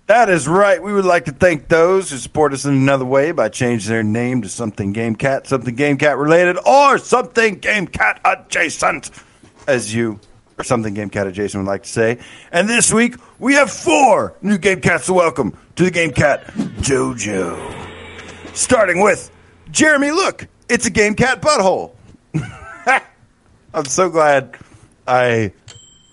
That 0.08 0.30
is 0.30 0.48
right. 0.48 0.84
We 0.84 0.94
would 0.94 1.06
like 1.06 1.26
to 1.26 1.32
thank 1.32 1.68
those 1.68 2.12
who 2.12 2.18
support 2.18 2.54
us 2.54 2.64
in 2.64 2.76
another 2.76 3.06
way 3.06 3.32
by 3.32 3.50
changing 3.50 3.92
their 3.92 4.04
name 4.04 4.44
to 4.44 4.50
something 4.50 4.94
Game 4.94 5.16
Cat, 5.16 5.48
something 5.48 5.74
Game 5.74 5.98
Cat 5.98 6.20
related, 6.20 6.60
or 6.64 7.00
something 7.00 7.56
Game 7.56 7.88
Cat 7.88 8.22
adjacent, 8.24 9.10
as 9.68 9.94
you 9.94 10.20
or 10.58 10.64
something 10.64 10.94
Game 10.94 11.10
Cat 11.10 11.28
adjacent 11.28 11.64
would 11.64 11.70
like 11.70 11.84
to 11.84 11.90
say. 11.90 12.20
And 12.52 12.70
this 12.70 12.94
week 12.94 13.16
we 13.40 13.54
have 13.56 13.72
four 13.72 14.36
new 14.42 14.58
Game 14.58 14.82
Cats 14.82 15.08
to 15.08 15.14
welcome 15.14 15.58
to 15.76 15.84
the 15.84 15.92
Game 15.92 16.12
Cat 16.12 16.46
JoJo. 16.48 18.56
Starting 18.56 19.02
with 19.02 19.30
Jeremy. 19.72 20.12
Look, 20.12 20.48
it's 20.70 20.86
a 20.86 20.90
Game 20.90 21.16
Cat 21.16 21.42
butthole. 21.42 21.92
I'm 23.74 23.86
so 23.86 24.10
glad 24.10 24.56
I 25.08 25.52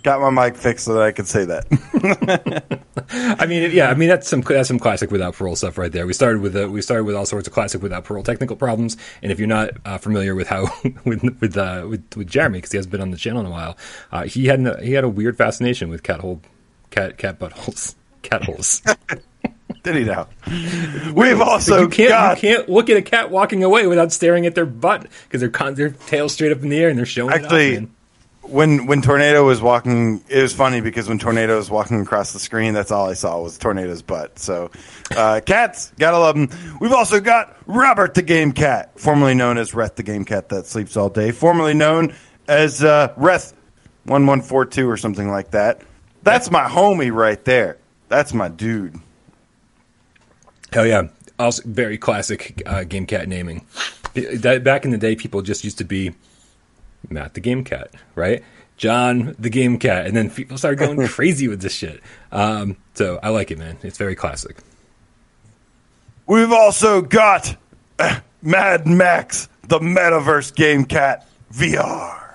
got 0.03 0.21
my 0.21 0.31
mic 0.31 0.57
fixed 0.57 0.85
so 0.87 0.95
that 0.95 1.03
I 1.03 1.13
could 1.13 1.27
say 1.27 1.45
that. 1.45 2.77
I 3.39 3.47
mean, 3.47 3.71
yeah, 3.73 3.89
I 3.89 3.95
mean 3.95 4.09
that's 4.09 4.29
some 4.29 4.41
that's 4.41 4.69
some 4.69 4.79
classic 4.79 5.11
without 5.11 5.35
parole 5.35 5.57
stuff 5.57 5.79
right 5.79 5.91
there. 5.93 6.07
We 6.07 6.13
started 6.13 6.43
with 6.43 6.57
uh, 6.57 6.69
we 6.69 6.83
started 6.83 7.05
with 7.05 7.15
all 7.15 7.27
sorts 7.27 7.47
of 7.47 7.55
classic 7.55 7.83
without 7.83 8.05
parole 8.05 8.23
technical 8.23 8.57
problems, 8.57 8.97
and 9.23 9.31
if 9.31 9.39
you're 9.39 9.49
not 9.49 9.71
uh, 9.85 9.99
familiar 9.99 10.35
with 10.35 10.49
how 10.49 10.69
with 11.05 11.23
with, 11.41 11.57
uh, 11.57 11.87
with 11.89 12.05
with 12.17 12.29
Jeremy 12.29 12.59
because 12.59 12.73
he 12.73 12.77
hasn't 12.77 12.93
been 12.93 13.01
on 13.01 13.11
the 13.11 13.17
channel 13.17 13.41
in 13.41 13.47
a 13.47 13.51
while, 13.51 13.77
uh, 14.11 14.25
he 14.25 14.47
had 14.47 14.61
an, 14.61 14.83
he 14.85 14.93
had 14.93 15.05
a 15.05 15.09
weird 15.09 15.37
fascination 15.37 15.89
with 15.89 16.03
cat 16.03 16.21
hole 16.21 16.41
cat 16.91 17.19
cat 17.19 17.39
buttholes 17.39 17.95
cat 18.23 18.45
holes. 18.45 18.83
Did 19.83 19.97
he 19.97 20.05
now? 20.05 20.29
We've 21.13 21.41
also 21.41 21.83
you 21.83 21.89
can't 21.89 22.11
got 22.11 22.43
you 22.43 22.57
can't 22.57 22.69
look 22.69 22.89
at 22.89 22.97
a 22.97 23.03
cat 23.03 23.31
walking 23.31 23.65
away 23.65 23.87
without 23.87 24.13
staring 24.13 24.47
at 24.47 24.55
their 24.55 24.67
butt 24.67 25.07
because 25.25 25.41
they're 25.41 25.49
con- 25.51 25.75
their 25.75 25.91
tail 25.91 26.29
straight 26.29 26.53
up 26.53 26.63
in 26.63 26.69
the 26.69 26.79
air 26.79 26.89
and 26.89 26.99
they're 26.99 27.07
showing 27.07 27.33
Actually, 27.33 27.75
it. 27.75 27.89
When 28.43 28.87
when 28.87 29.03
Tornado 29.03 29.47
was 29.47 29.61
walking. 29.61 30.23
It 30.29 30.43
was 30.43 30.53
funny 30.53 30.81
because 30.81 31.09
when 31.09 31.19
Tornado 31.19 31.57
was 31.57 31.71
walking 31.71 32.01
across 32.01 32.33
the 32.33 32.39
screen, 32.39 32.75
that's 32.75 32.91
all 32.91 33.09
I 33.09 33.15
saw 33.15 33.41
was 33.41 33.57
Tornado's 33.59 34.03
butt. 34.03 34.39
So, 34.39 34.71
uh, 35.17 35.41
cats 35.45 35.93
gotta 35.99 36.19
love 36.19 36.35
them. 36.37 36.79
We've 36.81 36.93
also 36.93 37.21
got 37.21 37.57
Robert 37.67 38.15
the 38.15 38.23
Game 38.23 38.53
Cat, 38.53 38.99
formerly 38.99 39.35
known 39.35 39.59
as 39.59 39.73
Reth 39.73 39.95
the 39.95 40.03
Game 40.03 40.25
Cat 40.25 40.49
that 40.51 40.67
sleeps 40.67 40.97
all 40.97 41.09
day, 41.09 41.31
formerly 41.31 41.75
known 41.75 42.15
as 42.49 42.83
uh, 42.83 43.15
Reth 43.17 43.55
one 44.05 44.27
one 44.27 44.43
four 44.43 44.65
two 44.67 44.89
or 44.89 44.97
something 44.97 45.31
like 45.31 45.53
that. 45.53 45.83
That's 46.23 46.51
my 46.51 46.65
homie 46.65 47.13
right 47.13 47.43
there. 47.45 47.79
That's 48.09 48.35
my 48.35 48.49
dude. 48.49 48.97
Hell 50.73 50.87
yeah! 50.87 51.09
Also, 51.39 51.63
very 51.67 51.99
classic 51.99 52.63
uh, 52.67 52.85
game 52.85 53.07
cat 53.07 53.29
naming. 53.29 53.67
Back 54.15 54.85
in 54.85 54.91
the 54.91 54.99
day, 54.99 55.17
people 55.17 55.43
just 55.43 55.65
used 55.65 55.79
to 55.79 55.85
be 55.85 56.13
Matt 57.11 57.35
the 57.35 57.41
game 57.41 57.65
cat, 57.65 57.91
right? 58.15 58.43
John 58.77 59.37
the 59.39 59.51
game 59.51 59.79
cat, 59.79 60.07
and 60.07 60.17
then 60.17 60.31
people 60.31 60.59
started 60.59 60.79
going 60.79 61.07
crazy 61.09 61.47
with 61.49 61.61
this 61.61 61.75
shit. 61.75 62.01
Um, 62.33 62.77
so 62.95 63.21
I 63.23 63.29
like 63.29 63.51
it, 63.51 63.59
man. 63.59 63.79
It's 63.83 63.99
very 63.99 64.15
classic. 64.15 64.57
We've 66.27 66.53
also 66.53 67.03
got 67.03 67.57
uh, 67.99 68.21
Mad 68.43 68.87
Max, 68.87 69.49
the 69.69 69.79
Metaverse 69.79 70.55
Game 70.55 70.85
Cat 70.85 71.27
VR, 71.53 72.35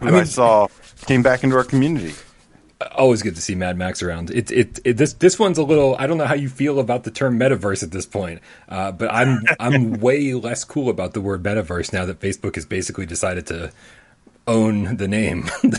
who 0.00 0.08
I, 0.08 0.10
mean- 0.10 0.26
saw 0.26 0.68
came 1.06 1.22
back 1.22 1.42
into 1.42 1.56
our 1.56 1.64
community. 1.64 2.14
Always 2.92 3.22
good 3.22 3.34
to 3.36 3.40
see 3.40 3.54
Mad 3.54 3.76
Max 3.76 4.02
around. 4.02 4.30
It, 4.30 4.50
it, 4.50 4.80
it 4.84 4.96
this 4.96 5.12
this 5.14 5.38
one's 5.38 5.58
a 5.58 5.62
little. 5.62 5.96
I 5.98 6.06
don't 6.06 6.18
know 6.18 6.26
how 6.26 6.34
you 6.34 6.48
feel 6.48 6.78
about 6.78 7.04
the 7.04 7.10
term 7.10 7.38
metaverse 7.38 7.82
at 7.82 7.90
this 7.90 8.06
point, 8.06 8.40
uh, 8.68 8.92
but 8.92 9.12
I'm 9.12 9.42
I'm 9.60 9.92
way 10.00 10.34
less 10.34 10.64
cool 10.64 10.88
about 10.88 11.12
the 11.14 11.20
word 11.20 11.42
metaverse 11.42 11.92
now 11.92 12.04
that 12.06 12.20
Facebook 12.20 12.54
has 12.56 12.66
basically 12.66 13.06
decided 13.06 13.46
to 13.48 13.72
own 14.46 14.96
the 14.96 15.08
name. 15.08 15.48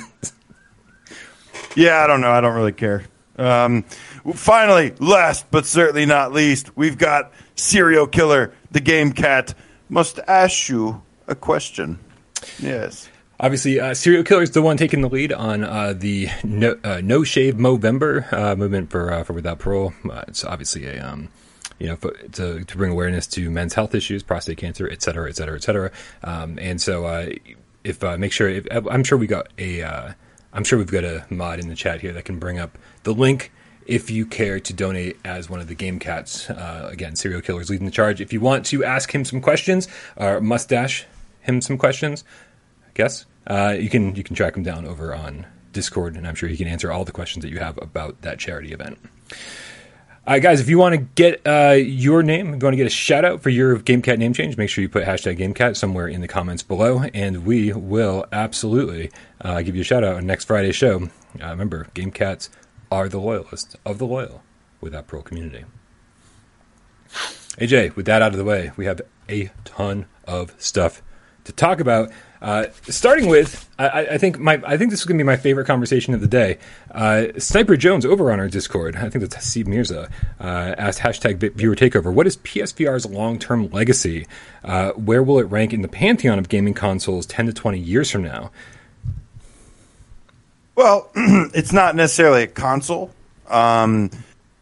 Yeah, 1.75 2.03
I 2.03 2.07
don't 2.07 2.21
know. 2.21 2.31
I 2.31 2.41
don't 2.41 2.55
really 2.55 2.71
care. 2.71 3.03
Um, 3.37 3.83
finally, 4.35 4.93
last 4.99 5.49
but 5.49 5.65
certainly 5.65 6.05
not 6.05 6.31
least, 6.31 6.75
we've 6.77 6.97
got 6.97 7.31
serial 7.55 8.07
killer, 8.07 8.53
the 8.71 8.79
Game 8.79 9.11
Cat. 9.11 9.53
Must 9.89 10.19
ask 10.27 10.69
you 10.69 11.01
a 11.27 11.35
question. 11.35 11.99
Yes. 12.59 13.09
Obviously, 13.43 13.77
uh, 13.77 13.93
serial 13.93 14.23
killer 14.23 14.41
is 14.41 14.51
the 14.51 14.61
one 14.61 14.77
taking 14.77 15.01
the 15.01 15.09
lead 15.09 15.33
on 15.33 15.65
uh, 15.65 15.91
the 15.91 16.29
no, 16.45 16.79
uh, 16.81 17.01
no 17.03 17.25
shave 17.25 17.55
Movember 17.55 18.31
uh, 18.31 18.55
movement 18.55 18.89
for 18.89 19.11
uh, 19.11 19.25
for 19.25 19.33
without 19.33 19.59
parole. 19.59 19.93
Uh, 20.09 20.23
it's 20.29 20.45
obviously 20.45 20.85
a 20.85 21.05
um, 21.05 21.27
you 21.77 21.87
know 21.87 21.97
to, 21.97 22.63
to 22.63 22.77
bring 22.77 22.89
awareness 22.89 23.27
to 23.27 23.51
men's 23.51 23.73
health 23.73 23.93
issues, 23.93 24.23
prostate 24.23 24.59
cancer, 24.59 24.89
et 24.89 25.01
cetera, 25.01 25.27
et 25.27 25.35
cetera, 25.35 25.57
et 25.57 25.61
cetera. 25.61 25.91
Um, 26.23 26.57
and 26.57 26.81
so, 26.81 27.05
if 27.83 28.01
make 28.17 28.31
sure, 28.31 28.47
if, 28.47 28.65
I'm 28.71 29.03
sure 29.03 29.17
we 29.17 29.27
got 29.27 29.49
a, 29.59 30.15
I'm 30.53 30.63
sure 30.63 30.79
we've 30.79 30.87
got 30.89 31.03
a 31.03 31.25
mod 31.29 31.59
in 31.59 31.67
the 31.67 31.75
chat 31.75 31.99
here 31.99 32.13
that 32.13 32.23
can 32.23 32.39
bring 32.39 32.59
up 32.59 32.77
the 33.03 33.13
link 33.13 33.51
if 33.85 34.09
you 34.09 34.25
care 34.25 34.61
to 34.61 34.71
donate 34.71 35.17
as 35.25 35.49
one 35.49 35.59
of 35.59 35.67
the 35.67 35.75
game 35.75 35.99
cats. 35.99 36.49
Again, 36.49 37.17
serial 37.17 37.41
killers 37.41 37.69
leading 37.69 37.87
the 37.87 37.91
charge. 37.91 38.21
If 38.21 38.31
you 38.31 38.39
want 38.39 38.65
to 38.67 38.85
ask 38.85 39.13
him 39.13 39.25
some 39.25 39.41
questions 39.41 39.89
or 40.15 40.39
mustache 40.39 41.05
him 41.41 41.59
some 41.59 41.77
questions, 41.77 42.23
I 42.87 42.91
guess 42.93 43.25
uh, 43.47 43.75
you 43.77 43.89
can 43.89 44.15
you 44.15 44.23
can 44.23 44.35
track 44.35 44.55
him 44.55 44.63
down 44.63 44.85
over 44.85 45.13
on 45.13 45.45
Discord, 45.71 46.15
and 46.15 46.27
I'm 46.27 46.35
sure 46.35 46.49
he 46.49 46.57
can 46.57 46.67
answer 46.67 46.91
all 46.91 47.05
the 47.05 47.11
questions 47.11 47.43
that 47.43 47.49
you 47.49 47.59
have 47.59 47.77
about 47.81 48.21
that 48.21 48.39
charity 48.39 48.71
event. 48.71 48.99
All 50.25 50.33
right, 50.33 50.41
guys, 50.41 50.61
if 50.61 50.69
you 50.69 50.77
want 50.77 50.95
to 50.95 51.01
get 51.01 51.45
uh, 51.45 51.73
your 51.73 52.23
name, 52.23 52.51
want 52.51 52.71
to 52.71 52.77
get 52.77 52.87
a 52.87 52.89
shout 52.89 53.25
out 53.25 53.41
for 53.41 53.49
your 53.49 53.77
GameCat 53.77 54.19
name 54.19 54.31
change, 54.31 54.55
make 54.55 54.69
sure 54.69 54.81
you 54.81 54.87
put 54.87 55.03
hashtag 55.03 55.37
GameCat 55.37 55.75
somewhere 55.75 56.07
in 56.07 56.21
the 56.21 56.29
comments 56.29 56.63
below, 56.63 57.03
and 57.13 57.45
we 57.45 57.73
will 57.73 58.25
absolutely 58.31 59.11
uh, 59.41 59.61
give 59.63 59.75
you 59.75 59.81
a 59.81 59.83
shout 59.83 60.01
out 60.01 60.15
on 60.15 60.25
next 60.25 60.45
Friday's 60.45 60.77
show. 60.77 61.09
Uh, 61.41 61.49
remember, 61.49 61.87
GameCats 61.93 62.47
are 62.89 63.09
the 63.09 63.19
loyalist 63.19 63.75
of 63.85 63.97
the 63.97 64.05
loyal 64.05 64.43
without 64.79 65.07
parole 65.07 65.23
community. 65.23 65.65
AJ, 67.57 67.97
with 67.97 68.05
that 68.05 68.21
out 68.21 68.31
of 68.31 68.37
the 68.37 68.45
way, 68.45 68.71
we 68.77 68.85
have 68.85 69.01
a 69.27 69.51
ton 69.65 70.05
of 70.25 70.55
stuff 70.57 71.01
to 71.43 71.51
talk 71.51 71.81
about. 71.81 72.09
Uh, 72.43 72.65
starting 72.89 73.27
with, 73.27 73.69
I, 73.79 74.05
I, 74.05 74.17
think 74.17 74.37
my 74.37 74.61
I 74.65 74.75
think 74.75 74.91
this 74.91 74.99
is 74.99 75.05
going 75.05 75.17
to 75.17 75.23
be 75.23 75.25
my 75.25 75.37
favorite 75.37 75.65
conversation 75.65 76.13
of 76.13 76.19
the 76.19 76.27
day. 76.27 76.57
Uh, 76.91 77.27
Sniper 77.37 77.77
Jones 77.77 78.05
over 78.05 78.33
on 78.33 78.39
our 78.41 78.49
Discord, 78.49 78.97
I 78.97 79.09
think 79.09 79.21
that's 79.21 79.47
Steve 79.47 79.65
Mirza, 79.65 80.09
uh, 80.41 80.75
asked 80.77 80.99
hashtag 80.99 81.53
viewer 81.53 81.73
takeover. 81.73 82.13
What 82.13 82.27
is 82.27 82.35
PSVR's 82.35 83.05
long 83.05 83.39
term 83.39 83.69
legacy? 83.69 84.27
Uh, 84.61 84.91
where 84.91 85.23
will 85.23 85.39
it 85.39 85.43
rank 85.43 85.71
in 85.71 85.83
the 85.83 85.87
pantheon 85.87 86.37
of 86.37 86.49
gaming 86.49 86.73
consoles 86.73 87.25
ten 87.25 87.45
to 87.45 87.53
twenty 87.53 87.79
years 87.79 88.11
from 88.11 88.23
now? 88.23 88.51
Well, 90.75 91.11
it's 91.15 91.71
not 91.71 91.95
necessarily 91.95 92.43
a 92.43 92.47
console, 92.47 93.11
um, 93.47 94.11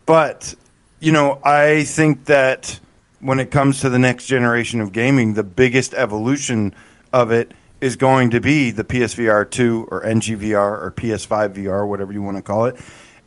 but 0.06 0.54
you 1.00 1.12
know, 1.12 1.42
I 1.44 1.86
think 1.86 2.26
that 2.26 2.80
when 3.22 3.40
it 3.40 3.50
comes 3.50 3.82
to 3.82 3.90
the 3.90 3.98
next 3.98 4.28
generation 4.28 4.82
of 4.82 4.92
gaming, 4.92 5.34
the 5.34 5.44
biggest 5.44 5.96
evolution 5.96 6.76
of 7.12 7.32
it 7.32 7.54
is 7.82 7.96
going 7.96 8.30
to 8.30 8.40
be 8.40 8.72
the 8.72 8.84
PSVR 8.84 9.50
2 9.50 9.88
or 9.92 10.04
NGVR 10.04 10.56
or 10.56 10.94
PS5 10.96 11.56
VR, 11.56 11.88
whatever 11.88 12.14
you 12.14 12.22
want 12.22 12.38
to 12.38 12.44
call 12.44 12.66
it. 12.66 12.78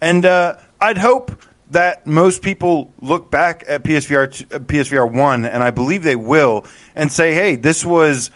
And 0.01 0.25
uh, 0.25 0.57
I'd 0.81 0.99
hope 0.99 1.33
that 1.71 2.07
most 2.07 2.43
people 2.43 2.93
look 3.01 3.31
back 3.31 3.65
at 3.67 3.83
PSVR 3.83 4.55
uh, 4.55 4.59
PSVR 4.61 5.13
1 5.13 5.45
and 5.45 5.63
I 5.63 5.71
believe 5.71 6.03
they 6.03 6.17
will 6.17 6.67
and 6.95 7.11
say, 7.11 7.35
"Hey, 7.35 7.57
this 7.57 7.85
was 7.85 8.31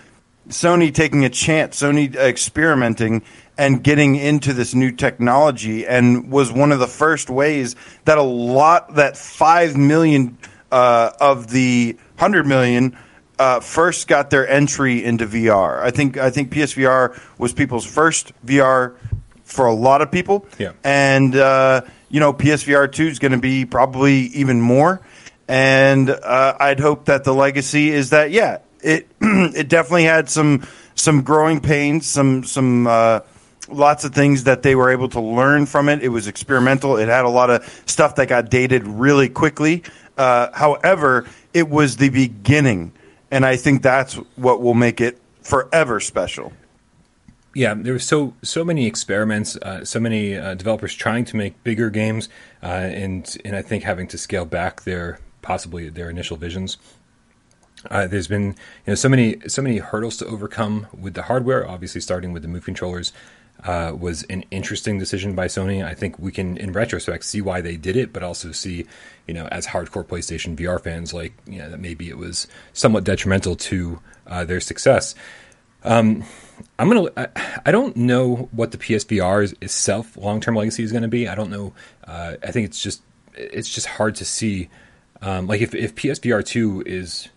Sony 0.48 0.92
taking 0.92 1.24
a 1.24 1.30
chance, 1.30 1.80
Sony 1.80 2.14
experimenting 2.14 3.22
and 3.58 3.82
getting 3.82 4.16
into 4.16 4.52
this 4.52 4.74
new 4.74 4.90
technology 4.92 5.86
and 5.86 6.30
was 6.30 6.50
one 6.50 6.72
of 6.72 6.78
the 6.78 6.86
first 6.86 7.28
ways 7.28 7.76
that 8.04 8.18
a 8.18 8.22
lot 8.22 8.94
that 8.94 9.16
5 9.16 9.76
million 9.76 10.38
uh, 10.72 11.10
of 11.20 11.50
the 11.50 11.96
100 12.16 12.46
million 12.46 12.96
uh, 13.38 13.60
first 13.60 14.08
got 14.08 14.30
their 14.30 14.48
entry 14.48 15.04
into 15.04 15.26
VR. 15.26 15.80
I 15.80 15.90
think 15.90 16.16
I 16.16 16.30
think 16.30 16.50
PSVR 16.52 17.18
was 17.38 17.52
people's 17.52 17.86
first 17.86 18.32
VR 18.44 18.96
for 19.44 19.66
a 19.66 19.74
lot 19.74 20.02
of 20.02 20.10
people. 20.10 20.46
Yeah. 20.58 20.72
And 20.84 21.34
uh, 21.36 21.82
you 22.08 22.20
know, 22.20 22.32
PSVR 22.32 22.90
two 22.90 23.06
is 23.06 23.18
going 23.18 23.32
to 23.32 23.38
be 23.38 23.64
probably 23.64 24.14
even 24.14 24.60
more. 24.60 25.00
And 25.46 26.10
uh, 26.10 26.56
I'd 26.60 26.80
hope 26.80 27.06
that 27.06 27.24
the 27.24 27.32
legacy 27.32 27.90
is 27.90 28.10
that 28.10 28.30
yeah, 28.30 28.58
it 28.82 29.08
it 29.20 29.68
definitely 29.68 30.04
had 30.04 30.28
some 30.28 30.66
some 30.94 31.22
growing 31.22 31.60
pains, 31.60 32.06
some 32.06 32.44
some 32.44 32.86
uh, 32.86 33.20
lots 33.68 34.04
of 34.04 34.14
things 34.14 34.44
that 34.44 34.62
they 34.62 34.74
were 34.74 34.90
able 34.90 35.08
to 35.10 35.20
learn 35.20 35.66
from 35.66 35.88
it. 35.88 36.02
It 36.02 36.08
was 36.08 36.26
experimental. 36.26 36.96
It 36.96 37.08
had 37.08 37.24
a 37.24 37.30
lot 37.30 37.50
of 37.50 37.82
stuff 37.86 38.16
that 38.16 38.28
got 38.28 38.50
dated 38.50 38.86
really 38.86 39.28
quickly. 39.28 39.84
Uh, 40.16 40.48
however, 40.52 41.26
it 41.54 41.68
was 41.68 41.96
the 41.96 42.08
beginning, 42.08 42.92
and 43.30 43.44
I 43.44 43.56
think 43.56 43.82
that's 43.82 44.14
what 44.36 44.60
will 44.60 44.74
make 44.74 45.00
it 45.00 45.20
forever 45.42 46.00
special. 46.00 46.52
Yeah, 47.54 47.74
there 47.74 47.94
were 47.94 47.98
so 47.98 48.34
so 48.42 48.64
many 48.64 48.86
experiments, 48.86 49.56
uh, 49.56 49.84
so 49.84 49.98
many 49.98 50.36
uh, 50.36 50.54
developers 50.54 50.94
trying 50.94 51.24
to 51.26 51.36
make 51.36 51.62
bigger 51.64 51.90
games, 51.90 52.28
uh, 52.62 52.66
and 52.66 53.36
and 53.44 53.56
I 53.56 53.62
think 53.62 53.84
having 53.84 54.06
to 54.08 54.18
scale 54.18 54.44
back 54.44 54.82
their 54.82 55.18
possibly 55.42 55.88
their 55.88 56.10
initial 56.10 56.36
visions. 56.36 56.76
Uh, 57.90 58.06
there's 58.06 58.28
been 58.28 58.48
you 58.48 58.88
know 58.88 58.94
so 58.94 59.08
many 59.08 59.40
so 59.48 59.62
many 59.62 59.78
hurdles 59.78 60.16
to 60.18 60.26
overcome 60.26 60.86
with 60.96 61.14
the 61.14 61.22
hardware. 61.22 61.68
Obviously, 61.68 62.00
starting 62.00 62.32
with 62.32 62.42
the 62.42 62.48
move 62.48 62.64
controllers, 62.64 63.12
uh, 63.64 63.92
was 63.98 64.22
an 64.24 64.44
interesting 64.50 64.98
decision 64.98 65.34
by 65.34 65.46
Sony. 65.46 65.84
I 65.84 65.94
think 65.94 66.18
we 66.18 66.30
can, 66.30 66.56
in 66.56 66.72
retrospect, 66.72 67.24
see 67.24 67.40
why 67.40 67.60
they 67.60 67.76
did 67.76 67.96
it, 67.96 68.12
but 68.12 68.22
also 68.22 68.52
see, 68.52 68.86
you 69.26 69.34
know, 69.34 69.46
as 69.46 69.66
hardcore 69.66 70.06
PlayStation 70.06 70.56
VR 70.56 70.80
fans, 70.80 71.12
like, 71.12 71.32
you 71.46 71.58
know, 71.58 71.68
that 71.68 71.80
maybe 71.80 72.08
it 72.08 72.16
was 72.18 72.46
somewhat 72.72 73.04
detrimental 73.04 73.56
to 73.56 74.00
uh, 74.26 74.44
their 74.44 74.60
success. 74.60 75.14
Um, 75.84 76.24
I'm 76.78 76.88
gonna. 76.88 77.10
I, 77.16 77.60
I, 77.66 77.70
don't 77.70 77.96
know 77.96 78.48
what 78.50 78.72
the 78.72 78.78
PSVR 78.78 79.54
itself 79.62 80.16
long 80.16 80.40
term 80.40 80.56
legacy 80.56 80.82
is 80.82 80.90
going 80.90 81.02
to 81.02 81.08
be. 81.08 81.28
I 81.28 81.36
don't 81.36 81.50
know. 81.50 81.72
Uh, 82.04 82.34
I 82.42 82.50
think 82.50 82.66
it's 82.66 82.82
just 82.82 83.02
it's 83.34 83.68
just 83.68 83.86
hard 83.86 84.16
to 84.16 84.24
see. 84.24 84.68
Um, 85.22 85.46
like 85.46 85.60
if 85.60 85.74
if 85.74 85.94
PSVR 85.94 86.44
two 86.44 86.82
is 86.84 87.28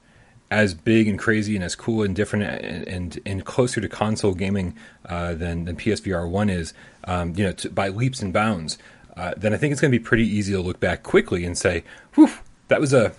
as 0.52 0.74
big 0.74 1.08
and 1.08 1.18
crazy 1.18 1.56
and 1.56 1.64
as 1.64 1.76
cool 1.76 2.04
and 2.04 2.16
different 2.16 2.46
and 2.46 2.88
and, 2.88 3.20
and 3.26 3.46
closer 3.46 3.82
to 3.82 3.90
console 3.90 4.34
gaming 4.34 4.76
uh, 5.08 5.34
than 5.34 5.66
than 5.66 5.76
PSVR 5.76 6.30
one 6.30 6.50
is, 6.50 6.74
um, 7.06 7.34
you 7.36 7.44
know, 7.46 7.54
to, 7.54 7.70
by 7.70 7.88
leaps 7.88 8.22
and 8.22 8.32
bounds, 8.32 8.78
uh, 9.18 9.34
then 9.38 9.54
I 9.54 9.58
think 9.58 9.72
it's 9.72 9.82
going 9.82 9.92
to 9.92 9.98
be 9.98 10.04
pretty 10.04 10.28
easy 10.28 10.54
to 10.54 10.62
look 10.62 10.80
back 10.80 11.02
quickly 11.02 11.46
and 11.46 11.58
say, 11.58 11.84
"Whew, 12.16 12.30
that 12.68 12.80
was 12.80 12.94
a, 12.94 13.14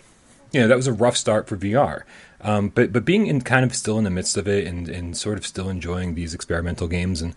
you 0.52 0.60
know, 0.60 0.68
that 0.68 0.76
was 0.76 0.86
a 0.86 0.92
rough 0.92 1.16
start 1.16 1.48
for 1.48 1.56
VR." 1.56 2.02
Um, 2.42 2.68
but 2.68 2.92
but 2.92 3.04
being 3.04 3.26
in 3.26 3.40
kind 3.40 3.64
of 3.64 3.74
still 3.74 3.98
in 3.98 4.04
the 4.04 4.10
midst 4.10 4.36
of 4.36 4.46
it 4.46 4.66
and 4.66 4.88
and 4.88 5.16
sort 5.16 5.38
of 5.38 5.46
still 5.46 5.70
enjoying 5.70 6.14
these 6.14 6.34
experimental 6.34 6.86
games 6.86 7.22
and 7.22 7.34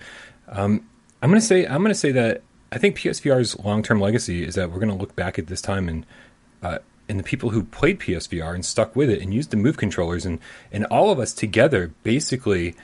um, 0.50 0.88
I'm 1.22 1.32
to 1.32 1.42
say 1.42 1.66
I'm 1.66 1.84
to 1.86 1.96
say 1.96 2.12
that 2.12 2.44
I 2.72 2.78
think 2.78 2.98
PSVR's 2.98 3.58
long 3.60 3.82
term 3.82 4.00
legacy 4.00 4.44
is 4.44 4.56
that 4.56 4.72
we're 4.72 4.80
to 4.90 4.96
look 4.96 5.16
back 5.16 5.40
at 5.40 5.48
this 5.48 5.62
time 5.62 5.88
and 5.88 6.06
uh, 6.62 6.80
and 7.08 7.20
the 7.20 7.24
people 7.24 7.52
who 7.52 7.64
played 7.64 8.00
PSVR 8.00 8.54
and 8.54 8.66
stuck 8.66 8.96
with 8.96 9.10
it 9.10 9.22
and 9.22 9.34
used 9.34 9.52
the 9.52 9.58
move 9.58 9.78
controllers 9.78 10.26
and 10.26 10.40
and 10.72 10.86
all 10.86 11.12
of 11.12 11.20
us 11.20 11.34
together 11.34 11.92
basically 12.04 12.76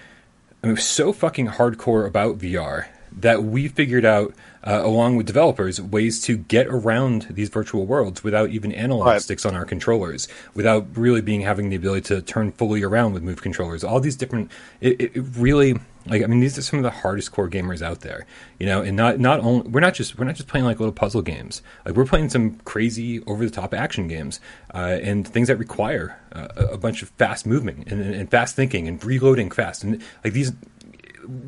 I 0.63 0.67
mean 0.67 0.77
so 0.77 1.13
fucking 1.13 1.47
hardcore 1.47 2.07
about 2.07 2.39
VR 2.39 2.87
that 3.13 3.43
we 3.43 3.67
figured 3.67 4.05
out 4.05 4.33
uh, 4.65 4.81
along 4.83 5.17
with 5.17 5.25
developers 5.25 5.81
ways 5.81 6.21
to 6.21 6.37
get 6.37 6.67
around 6.67 7.27
these 7.31 7.49
virtual 7.49 7.85
worlds 7.85 8.23
without 8.23 8.49
even 8.49 8.71
analog 8.71 9.07
right. 9.07 9.21
sticks 9.21 9.45
on 9.45 9.55
our 9.55 9.65
controllers 9.65 10.27
without 10.53 10.85
really 10.95 11.21
being 11.21 11.41
having 11.41 11.69
the 11.69 11.75
ability 11.75 12.01
to 12.01 12.21
turn 12.21 12.51
fully 12.53 12.83
around 12.83 13.13
with 13.13 13.23
move 13.23 13.41
controllers 13.41 13.83
all 13.83 13.99
these 13.99 14.15
different 14.15 14.49
it, 14.79 15.01
it 15.01 15.11
really 15.35 15.77
like 16.07 16.23
I 16.23 16.25
mean, 16.25 16.39
these 16.39 16.57
are 16.57 16.61
some 16.61 16.79
of 16.79 16.83
the 16.83 16.89
hardest 16.89 17.31
core 17.31 17.49
gamers 17.49 17.81
out 17.81 18.01
there, 18.01 18.25
you 18.59 18.65
know. 18.65 18.81
And 18.81 18.97
not 18.97 19.19
not 19.19 19.39
only 19.41 19.69
we're 19.69 19.81
not 19.81 19.93
just 19.93 20.17
we're 20.17 20.25
not 20.25 20.35
just 20.35 20.47
playing 20.47 20.65
like 20.65 20.79
little 20.79 20.93
puzzle 20.93 21.21
games. 21.21 21.61
Like 21.85 21.95
we're 21.95 22.05
playing 22.05 22.29
some 22.29 22.55
crazy 22.65 23.21
over 23.25 23.45
the 23.45 23.51
top 23.51 23.73
action 23.73 24.07
games 24.07 24.39
uh, 24.73 24.99
and 25.01 25.27
things 25.27 25.47
that 25.47 25.57
require 25.57 26.19
uh, 26.33 26.47
a 26.57 26.77
bunch 26.77 27.03
of 27.03 27.09
fast 27.09 27.45
movement 27.45 27.87
and, 27.87 28.01
and, 28.01 28.31
fast 28.31 28.55
thinking 28.55 28.87
and 28.87 29.03
reloading 29.03 29.51
fast. 29.51 29.83
And 29.83 30.01
like 30.23 30.33
these, 30.33 30.53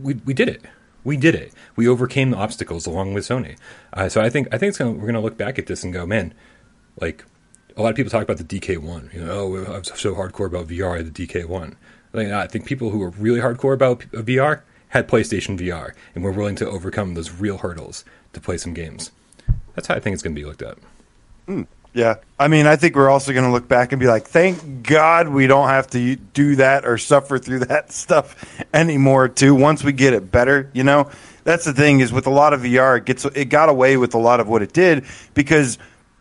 we 0.02 0.16
we 0.26 0.34
did 0.34 0.50
it. 0.50 0.64
We 1.04 1.18
did 1.18 1.36
it. 1.36 1.54
We 1.76 1.88
overcame 1.88 2.32
the 2.32 2.38
obstacles 2.38 2.86
along 2.86 3.14
with 3.14 3.28
Sony. 3.28 3.58
Uh, 3.92 4.08
so 4.08 4.22
I 4.22 4.30
think 4.30 4.48
I 4.54 4.58
think 4.58 4.70
it's 4.70 4.78
gonna, 4.78 4.92
we're 4.92 5.02
going 5.02 5.16
to 5.16 5.20
look 5.20 5.38
back 5.38 5.58
at 5.58 5.66
this 5.66 5.84
and 5.84 5.92
go, 5.92 6.06
man, 6.06 6.34
like 7.00 7.26
a 7.76 7.82
lot 7.82 7.90
of 7.90 7.96
people 7.96 8.12
talk 8.12 8.24
about 8.24 8.38
the 8.38 8.44
DK1. 8.44 9.14
You 9.14 9.26
know, 9.26 9.56
oh, 9.56 9.74
I'm 9.74 9.84
so 9.84 10.14
hardcore 10.14 10.46
about 10.46 10.68
VR. 10.68 11.04
The 11.04 11.28
DK1. 11.28 11.76
I 12.14 12.48
think 12.48 12.66
people 12.66 12.92
who 12.92 13.02
are 13.02 13.10
really 13.10 13.40
hardcore 13.40 13.74
about 13.74 14.02
VR 14.12 14.62
had 14.90 15.08
PlayStation 15.08 15.58
VR 15.58 15.94
and 16.14 16.24
were 16.24 16.32
willing 16.32 16.56
to 16.58 16.70
overcome 16.70 17.16
those 17.16 17.32
real 17.32 17.58
hurdles 17.58 18.06
to 18.34 18.40
play 18.40 18.58
some 18.58 18.74
games. 18.74 19.12
That's 19.76 19.88
how 19.88 19.96
I 19.96 20.00
think 20.00 20.14
it's 20.14 20.22
going 20.22 20.36
to 20.36 20.40
be 20.40 20.46
looked 20.46 20.62
at. 20.62 20.78
Mm, 21.48 21.66
yeah. 21.94 22.16
I 22.40 22.48
mean, 22.48 22.68
I 22.68 22.76
think 22.76 22.96
we're 22.96 23.10
also 23.10 23.34
going 23.34 23.46
to 23.46 23.52
look 23.52 23.68
back 23.68 23.92
and 23.92 24.00
be 24.00 24.06
like, 24.06 24.28
thank 24.28 24.84
God 24.84 25.30
we 25.30 25.48
don't 25.48 25.68
have 25.70 25.88
to 25.92 26.16
do 26.16 26.58
that 26.58 26.86
or 26.86 27.00
suffer 27.00 27.40
through 27.40 27.60
that 27.66 27.92
stuff 27.92 28.64
anymore, 28.74 29.30
too, 29.30 29.56
once 29.56 29.84
we 29.84 29.94
get 29.94 30.14
it 30.14 30.32
better, 30.32 30.70
you 30.74 30.84
know? 30.84 31.10
That's 31.44 31.66
the 31.66 31.74
thing 31.74 32.00
is 32.00 32.14
with 32.14 32.28
a 32.28 32.32
lot 32.32 32.54
of 32.54 32.62
VR, 32.62 33.00
it 33.00 33.06
gets 33.06 33.26
it 33.26 33.46
got 33.46 33.68
away 33.68 33.98
with 33.98 34.14
a 34.14 34.18
lot 34.18 34.40
of 34.40 34.48
what 34.48 34.62
it 34.62 34.72
did 34.72 35.04
because 35.34 35.78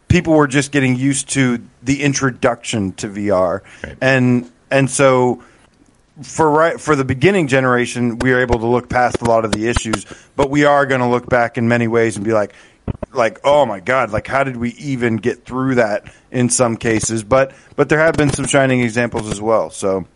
people 0.08 0.34
were 0.34 0.48
just 0.48 0.72
getting 0.72 0.96
used 0.96 1.28
to 1.30 1.62
the 1.82 2.02
introduction 2.02 2.92
to 2.94 3.08
VR. 3.08 3.60
Right. 3.84 3.96
And 4.00 4.50
and 4.68 4.90
so 4.90 5.44
for 6.20 6.50
right 6.50 6.80
for 6.80 6.94
the 6.94 7.04
beginning 7.04 7.48
generation, 7.48 8.18
we 8.18 8.32
are 8.32 8.40
able 8.40 8.58
to 8.58 8.66
look 8.66 8.88
past 8.88 9.22
a 9.22 9.24
lot 9.24 9.44
of 9.44 9.52
the 9.52 9.68
issues, 9.68 10.04
but 10.36 10.50
we 10.50 10.64
are 10.64 10.84
going 10.86 11.00
to 11.00 11.06
look 11.06 11.28
back 11.28 11.56
in 11.56 11.68
many 11.68 11.88
ways 11.88 12.16
and 12.16 12.24
be 12.24 12.32
like, 12.32 12.54
like, 13.12 13.40
oh 13.44 13.64
my 13.64 13.80
god, 13.80 14.10
like 14.10 14.26
how 14.26 14.44
did 14.44 14.56
we 14.56 14.70
even 14.72 15.16
get 15.16 15.44
through 15.44 15.76
that 15.76 16.12
in 16.30 16.50
some 16.50 16.76
cases? 16.76 17.24
But 17.24 17.52
but 17.76 17.88
there 17.88 17.98
have 17.98 18.16
been 18.16 18.30
some 18.30 18.46
shining 18.46 18.80
examples 18.80 19.30
as 19.30 19.40
well. 19.40 19.70
So 19.70 20.06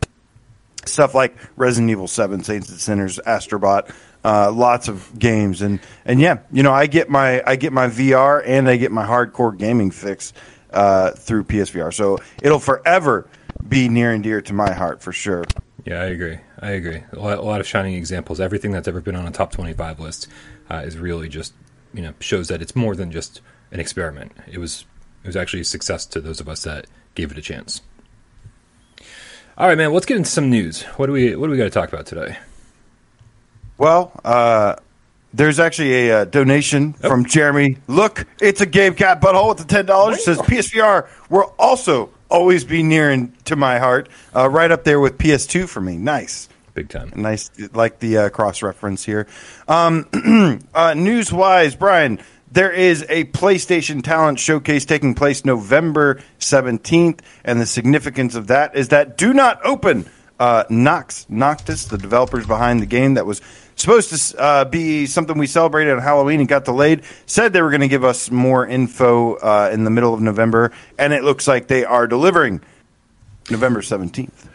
stuff 0.85 1.15
like 1.15 1.37
Resident 1.57 1.91
Evil 1.91 2.09
Seven, 2.09 2.43
Saints 2.43 2.69
and 2.69 2.79
Sinners, 2.79 3.19
Astrobot. 3.27 3.95
Uh, 4.25 4.51
lots 4.51 4.89
of 4.89 5.17
games 5.17 5.63
and 5.63 5.79
and 6.05 6.21
yeah, 6.21 6.39
you 6.51 6.63
know, 6.63 6.73
I 6.73 6.87
get 6.87 7.09
my 7.09 7.43
I 7.47 7.57
get 7.57 7.73
my 7.73 7.87
VR 7.87 8.43
and 8.45 8.69
I 8.69 8.77
get 8.77 8.91
my 8.91 9.07
hardcore 9.07 9.57
gaming 9.57 9.93
fix 9.93 10.33
uh, 10.73 11.13
through 11.13 11.45
PSVR. 11.45 11.95
So 11.95 12.19
it'll 12.43 12.59
forever 12.59 13.29
be 13.67 13.89
near 13.89 14.13
and 14.13 14.23
dear 14.23 14.43
to 14.43 14.53
my 14.53 14.73
heart 14.73 15.01
for 15.01 15.13
sure. 15.13 15.45
Yeah, 15.87 16.01
I 16.03 16.07
agree. 16.07 16.39
I 16.61 16.71
agree. 16.73 17.03
A 17.13 17.19
lot, 17.19 17.39
a 17.39 17.43
lot 17.43 17.61
of 17.61 17.67
shining 17.67 17.95
examples. 17.95 18.41
Everything 18.41 18.73
that's 18.73 18.89
ever 18.89 19.01
been 19.01 19.15
on 19.17 19.25
a 19.27 19.31
top 19.31 19.53
twenty-five 19.53 20.01
list 20.01 20.27
uh, 20.69 20.83
is 20.85 20.99
really 20.99 21.29
just 21.29 21.53
you 21.95 22.03
know 22.03 22.13
shows 22.21 22.49
that 22.49 22.61
it's 22.61 22.75
more 22.75 22.97
than 22.97 23.13
just 23.13 23.41
an 23.71 23.79
experiment. 23.81 24.33
It 24.51 24.59
was 24.59 24.85
it 25.23 25.29
was 25.29 25.37
actually 25.37 25.61
a 25.61 25.65
success 25.65 26.05
to 26.07 26.21
those 26.21 26.41
of 26.41 26.49
us 26.49 26.65
that 26.65 26.87
gave 27.15 27.31
it 27.31 27.39
a 27.39 27.43
chance. 27.43 27.83
All 29.57 29.69
right, 29.69 29.79
man. 29.79 29.93
Let's 29.93 30.07
get 30.07 30.17
into 30.17 30.29
some 30.29 30.51
news. 30.51 30.83
What 30.97 31.07
do 31.07 31.13
we 31.13 31.37
what 31.37 31.47
do 31.47 31.53
we 31.53 31.57
got 31.57 31.65
to 31.65 31.71
talk 31.71 31.89
about 31.93 32.07
today? 32.07 32.37
Well, 33.79 34.11
uh, 34.25 34.77
there's 35.35 35.61
actually 35.61 36.09
a 36.09 36.23
uh, 36.23 36.25
donation 36.25 36.95
Oh. 37.05 37.09
from 37.09 37.27
Jeremy. 37.27 37.77
Look, 37.87 38.27
it's 38.41 38.61
a 38.61 38.67
Game 38.67 38.95
Cat 38.95 39.21
butthole 39.21 39.51
with 39.51 39.59
the 39.59 39.65
ten 39.65 39.87
dollars. 39.87 40.25
Says 40.25 40.39
PSVR 40.39 41.07
We're 41.31 41.45
also 41.45 42.11
always 42.29 42.65
be 42.65 42.83
near 42.83 43.11
and 43.11 43.45
to 43.47 43.57
my 43.57 43.79
heart, 43.79 44.09
uh, 44.35 44.49
right 44.49 44.71
up 44.71 44.85
there 44.85 45.01
with 45.01 45.19
PS2 45.19 45.69
for 45.69 45.81
me. 45.81 45.97
Nice. 45.97 46.49
Big 46.75 46.91
time. 46.91 47.11
Nice, 47.17 47.51
like 47.73 48.01
the 48.01 48.19
uh, 48.19 48.29
cross 48.29 48.63
reference 48.63 49.03
here. 49.03 49.27
Um, 49.67 50.07
uh, 50.75 50.93
news 50.93 51.33
wise, 51.33 51.75
Bryan, 51.75 52.21
there 52.53 52.71
is 52.71 53.05
a 53.09 53.25
PlayStation 53.25 54.03
Talent 54.03 54.39
Showcase 54.39 54.85
taking 54.85 55.15
place 55.15 55.45
November 55.45 56.21
17th, 56.39 57.21
and 57.45 57.61
the 57.61 57.67
significance 57.67 58.35
of 58.35 58.49
that 58.49 58.77
is 58.77 58.89
that 58.89 59.17
Do 59.17 59.33
Not 59.33 59.65
Open, 59.65 60.05
uh, 60.39 60.65
Nox, 60.69 61.27
Noctis, 61.31 61.87
the 61.87 61.99
developers 61.99 62.47
behind 62.47 62.83
the 62.83 62.87
game 62.87 63.15
that 63.15 63.25
was 63.27 63.41
supposed 63.77 64.11
to 64.11 64.41
uh, 64.41 64.65
be 64.65 65.07
something 65.07 65.39
we 65.39 65.47
celebrated 65.47 65.93
on 65.93 66.03
Halloween 66.03 66.41
and 66.41 66.49
got 66.49 66.65
delayed, 66.65 67.03
said 67.27 67.53
they 67.53 67.63
were 67.63 67.71
going 67.71 67.83
to 67.83 67.89
give 67.89 68.05
us 68.05 68.31
more 68.31 68.67
info 68.67 69.35
uh, 69.35 69.71
in 69.73 69.85
the 69.85 69.91
middle 69.91 70.13
of 70.13 70.21
November, 70.21 70.73
and 70.99 71.13
it 71.13 71.23
looks 71.23 71.47
like 71.47 71.69
they 71.69 71.85
are 71.85 72.07
delivering 72.07 72.61
November 73.51 73.81
17th. 73.81 74.49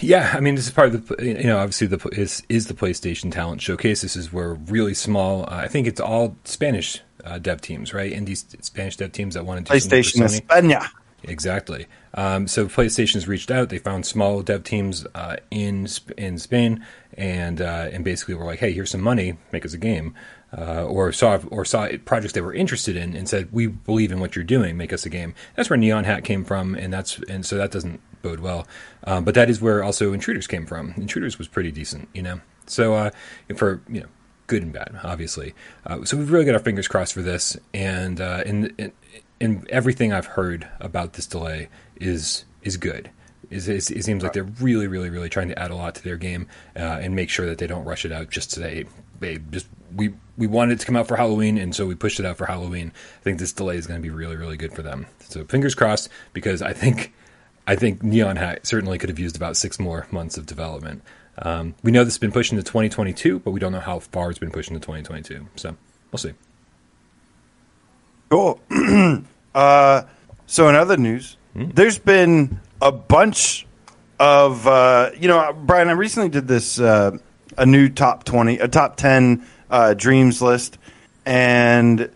Yeah, 0.00 0.32
I 0.34 0.40
mean, 0.40 0.54
this 0.54 0.66
is 0.66 0.72
part 0.72 0.94
of 0.94 1.08
the 1.08 1.24
you 1.24 1.44
know 1.44 1.58
obviously 1.58 1.88
the 1.88 1.98
is 2.12 2.44
is 2.48 2.68
the 2.68 2.74
PlayStation 2.74 3.32
Talent 3.32 3.60
Showcase. 3.60 4.02
This 4.02 4.14
is 4.14 4.32
where 4.32 4.54
really 4.54 4.94
small. 4.94 5.42
Uh, 5.42 5.56
I 5.56 5.68
think 5.68 5.88
it's 5.88 6.00
all 6.00 6.36
Spanish 6.44 7.00
uh, 7.24 7.38
dev 7.38 7.60
teams, 7.60 7.92
right? 7.92 8.12
Indie 8.12 8.36
Spanish 8.64 8.96
dev 8.96 9.10
teams 9.10 9.34
that 9.34 9.44
want 9.44 9.66
to 9.66 9.72
do 9.72 9.76
PlayStation 9.76 10.22
España. 10.22 10.88
Exactly. 11.26 11.86
Um, 12.14 12.46
so 12.46 12.66
PlayStation's 12.66 13.26
reached 13.26 13.50
out. 13.50 13.68
They 13.68 13.78
found 13.78 14.06
small 14.06 14.42
dev 14.42 14.64
teams 14.64 15.06
uh, 15.14 15.36
in 15.50 15.88
in 16.16 16.38
Spain, 16.38 16.84
and 17.16 17.60
uh, 17.60 17.88
and 17.92 18.04
basically 18.04 18.34
were 18.34 18.44
like, 18.44 18.60
"Hey, 18.60 18.72
here's 18.72 18.90
some 18.90 19.00
money, 19.00 19.36
make 19.52 19.64
us 19.64 19.74
a 19.74 19.78
game." 19.78 20.14
Uh, 20.56 20.84
or 20.84 21.10
saw 21.10 21.40
or 21.50 21.64
saw 21.64 21.88
projects 22.04 22.32
they 22.32 22.40
were 22.40 22.54
interested 22.54 22.96
in 22.96 23.16
and 23.16 23.28
said, 23.28 23.48
"We 23.52 23.66
believe 23.66 24.12
in 24.12 24.20
what 24.20 24.36
you're 24.36 24.44
doing, 24.44 24.76
make 24.76 24.92
us 24.92 25.04
a 25.04 25.10
game." 25.10 25.34
That's 25.56 25.68
where 25.68 25.76
Neon 25.76 26.04
Hat 26.04 26.24
came 26.24 26.44
from, 26.44 26.74
and 26.74 26.92
that's 26.92 27.18
and 27.28 27.44
so 27.44 27.56
that 27.56 27.72
doesn't 27.72 28.00
bode 28.22 28.40
well. 28.40 28.66
Um, 29.04 29.24
but 29.24 29.34
that 29.34 29.50
is 29.50 29.60
where 29.60 29.82
also 29.82 30.12
Intruders 30.12 30.46
came 30.46 30.66
from. 30.66 30.94
Intruders 30.96 31.38
was 31.38 31.48
pretty 31.48 31.72
decent, 31.72 32.08
you 32.14 32.22
know. 32.22 32.40
So 32.66 32.94
uh, 32.94 33.10
for 33.56 33.82
you 33.88 34.00
know, 34.02 34.08
good 34.46 34.62
and 34.62 34.72
bad, 34.72 34.98
obviously. 35.02 35.54
Uh, 35.86 36.04
so 36.04 36.16
we've 36.16 36.30
really 36.30 36.44
got 36.44 36.54
our 36.54 36.60
fingers 36.60 36.88
crossed 36.88 37.14
for 37.14 37.22
this, 37.22 37.56
and 37.72 38.20
uh, 38.20 38.42
in, 38.46 38.92
in 39.40 39.66
everything 39.68 40.12
I've 40.12 40.26
heard 40.26 40.68
about 40.80 41.14
this 41.14 41.26
delay 41.26 41.68
is 41.96 42.44
is 42.62 42.76
good. 42.76 43.10
Is 43.50 43.68
it, 43.68 43.90
it 43.90 44.04
seems 44.04 44.22
like 44.22 44.32
they're 44.32 44.42
really, 44.42 44.86
really, 44.86 45.10
really 45.10 45.28
trying 45.28 45.48
to 45.48 45.58
add 45.58 45.70
a 45.70 45.76
lot 45.76 45.94
to 45.96 46.02
their 46.02 46.16
game 46.16 46.48
uh, 46.76 46.98
and 47.02 47.14
make 47.14 47.28
sure 47.28 47.46
that 47.46 47.58
they 47.58 47.66
don't 47.66 47.84
rush 47.84 48.04
it 48.04 48.12
out 48.12 48.30
just 48.30 48.50
to 48.50 48.60
say, 48.60 48.86
"Babe, 49.20 49.52
just 49.52 49.68
we 49.94 50.14
we 50.36 50.46
wanted 50.46 50.74
it 50.74 50.80
to 50.80 50.86
come 50.86 50.96
out 50.96 51.06
for 51.06 51.16
Halloween, 51.16 51.58
and 51.58 51.74
so 51.74 51.86
we 51.86 51.94
pushed 51.94 52.18
it 52.18 52.26
out 52.26 52.36
for 52.36 52.46
Halloween." 52.46 52.92
I 53.20 53.22
think 53.22 53.38
this 53.38 53.52
delay 53.52 53.76
is 53.76 53.86
going 53.86 54.00
to 54.00 54.02
be 54.02 54.14
really, 54.14 54.36
really 54.36 54.56
good 54.56 54.72
for 54.72 54.82
them. 54.82 55.06
So 55.20 55.44
fingers 55.44 55.74
crossed, 55.74 56.08
because 56.32 56.62
I 56.62 56.72
think 56.72 57.12
I 57.66 57.76
think 57.76 58.02
Neon 58.02 58.36
Hat 58.36 58.66
certainly 58.66 58.98
could 58.98 59.08
have 59.08 59.18
used 59.18 59.36
about 59.36 59.56
six 59.56 59.78
more 59.78 60.06
months 60.10 60.36
of 60.36 60.46
development. 60.46 61.02
Um, 61.38 61.74
we 61.82 61.90
know 61.90 62.04
this 62.04 62.14
has 62.14 62.18
been 62.18 62.32
pushed 62.32 62.52
into 62.52 62.62
2022, 62.62 63.40
but 63.40 63.50
we 63.50 63.60
don't 63.60 63.72
know 63.72 63.80
how 63.80 63.98
far 63.98 64.30
it's 64.30 64.38
been 64.38 64.50
pushed 64.50 64.70
into 64.70 64.80
2022. 64.80 65.46
So 65.56 65.76
we'll 66.12 66.18
see. 66.18 66.32
Cool. 68.30 68.60
uh, 69.54 70.02
so, 70.46 70.68
in 70.68 70.74
other 70.74 70.96
news, 70.96 71.36
there's 71.54 71.98
been 71.98 72.60
a 72.80 72.92
bunch 72.92 73.66
of 74.18 74.66
uh, 74.66 75.10
you 75.18 75.28
know, 75.28 75.52
Bryan. 75.52 75.88
I 75.88 75.92
recently 75.92 76.28
did 76.28 76.48
this 76.48 76.78
uh, 76.80 77.16
a 77.56 77.66
new 77.66 77.88
top 77.88 78.24
twenty, 78.24 78.58
a 78.58 78.68
top 78.68 78.96
ten 78.96 79.46
uh, 79.70 79.94
dreams 79.94 80.40
list, 80.40 80.78
and 81.26 82.10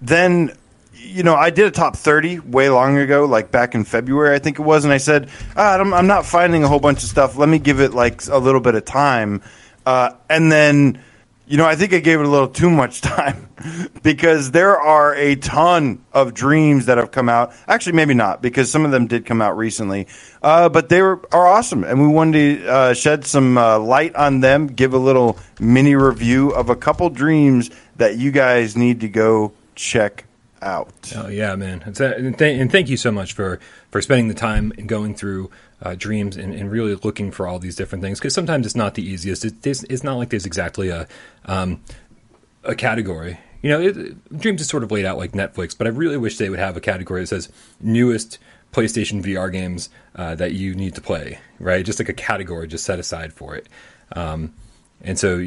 then 0.00 0.56
you 0.94 1.22
know 1.22 1.34
I 1.34 1.50
did 1.50 1.66
a 1.66 1.70
top 1.70 1.96
thirty 1.96 2.38
way 2.38 2.68
long 2.68 2.96
ago, 2.96 3.24
like 3.24 3.50
back 3.50 3.74
in 3.74 3.84
February, 3.84 4.34
I 4.34 4.38
think 4.38 4.58
it 4.58 4.62
was, 4.62 4.84
and 4.84 4.92
I 4.92 4.98
said 4.98 5.28
ah, 5.56 5.78
I'm, 5.78 5.92
I'm 5.92 6.06
not 6.06 6.26
finding 6.26 6.64
a 6.64 6.68
whole 6.68 6.80
bunch 6.80 7.02
of 7.02 7.08
stuff. 7.08 7.36
Let 7.36 7.48
me 7.48 7.58
give 7.58 7.80
it 7.80 7.92
like 7.92 8.26
a 8.28 8.38
little 8.38 8.60
bit 8.60 8.74
of 8.74 8.84
time, 8.84 9.42
uh, 9.84 10.10
and 10.28 10.50
then. 10.50 11.02
You 11.48 11.56
know, 11.56 11.64
I 11.64 11.76
think 11.76 11.92
I 11.92 12.00
gave 12.00 12.18
it 12.18 12.26
a 12.26 12.28
little 12.28 12.48
too 12.48 12.68
much 12.68 13.00
time 13.02 13.48
because 14.02 14.50
there 14.50 14.78
are 14.78 15.14
a 15.14 15.36
ton 15.36 16.04
of 16.12 16.34
dreams 16.34 16.86
that 16.86 16.98
have 16.98 17.12
come 17.12 17.28
out. 17.28 17.52
Actually, 17.68 17.92
maybe 17.92 18.14
not 18.14 18.42
because 18.42 18.70
some 18.70 18.84
of 18.84 18.90
them 18.90 19.06
did 19.06 19.24
come 19.24 19.40
out 19.40 19.56
recently, 19.56 20.08
uh, 20.42 20.68
but 20.68 20.88
they 20.88 21.00
were 21.02 21.20
are 21.32 21.46
awesome, 21.46 21.84
and 21.84 22.00
we 22.00 22.08
wanted 22.08 22.58
to 22.58 22.68
uh, 22.68 22.94
shed 22.94 23.24
some 23.24 23.56
uh, 23.56 23.78
light 23.78 24.14
on 24.16 24.40
them, 24.40 24.66
give 24.66 24.92
a 24.92 24.98
little 24.98 25.38
mini 25.60 25.94
review 25.94 26.50
of 26.50 26.68
a 26.68 26.76
couple 26.76 27.08
dreams 27.10 27.70
that 27.96 28.16
you 28.16 28.32
guys 28.32 28.76
need 28.76 29.00
to 29.00 29.08
go 29.08 29.52
check 29.76 30.24
out. 30.62 31.12
Oh 31.14 31.28
yeah, 31.28 31.54
man! 31.54 31.82
And, 31.86 31.94
th- 31.96 32.60
and 32.60 32.72
thank 32.72 32.88
you 32.88 32.96
so 32.96 33.12
much 33.12 33.32
for 33.32 33.60
for 33.90 34.02
spending 34.02 34.28
the 34.28 34.34
time 34.34 34.72
and 34.78 34.88
going 34.88 35.14
through 35.14 35.50
uh, 35.82 35.94
dreams 35.96 36.36
and, 36.36 36.54
and 36.54 36.70
really 36.70 36.94
looking 36.94 37.30
for 37.30 37.46
all 37.46 37.58
these 37.58 37.76
different 37.76 38.02
things 38.02 38.18
because 38.18 38.34
sometimes 38.34 38.66
it's 38.66 38.76
not 38.76 38.94
the 38.94 39.06
easiest. 39.06 39.44
It, 39.44 39.66
it's, 39.66 39.82
it's 39.84 40.04
not 40.04 40.16
like 40.16 40.30
there's 40.30 40.46
exactly 40.46 40.88
a 40.88 41.06
um, 41.44 41.82
a 42.64 42.74
category. 42.74 43.38
You 43.62 43.70
know, 43.70 43.80
it, 43.80 44.38
dreams 44.38 44.60
is 44.60 44.68
sort 44.68 44.82
of 44.82 44.90
laid 44.90 45.04
out 45.04 45.18
like 45.18 45.32
Netflix, 45.32 45.76
but 45.76 45.86
I 45.86 45.90
really 45.90 46.16
wish 46.16 46.38
they 46.38 46.50
would 46.50 46.58
have 46.58 46.76
a 46.76 46.80
category 46.80 47.22
that 47.22 47.28
says 47.28 47.48
newest 47.80 48.38
PlayStation 48.72 49.22
VR 49.22 49.50
games 49.50 49.88
uh, 50.14 50.34
that 50.34 50.52
you 50.52 50.74
need 50.74 50.94
to 50.94 51.00
play. 51.00 51.38
Right, 51.58 51.84
just 51.84 51.98
like 51.98 52.08
a 52.08 52.14
category 52.14 52.66
just 52.68 52.84
set 52.84 52.98
aside 52.98 53.32
for 53.32 53.54
it. 53.54 53.68
Um, 54.12 54.54
and 55.02 55.18
so 55.18 55.38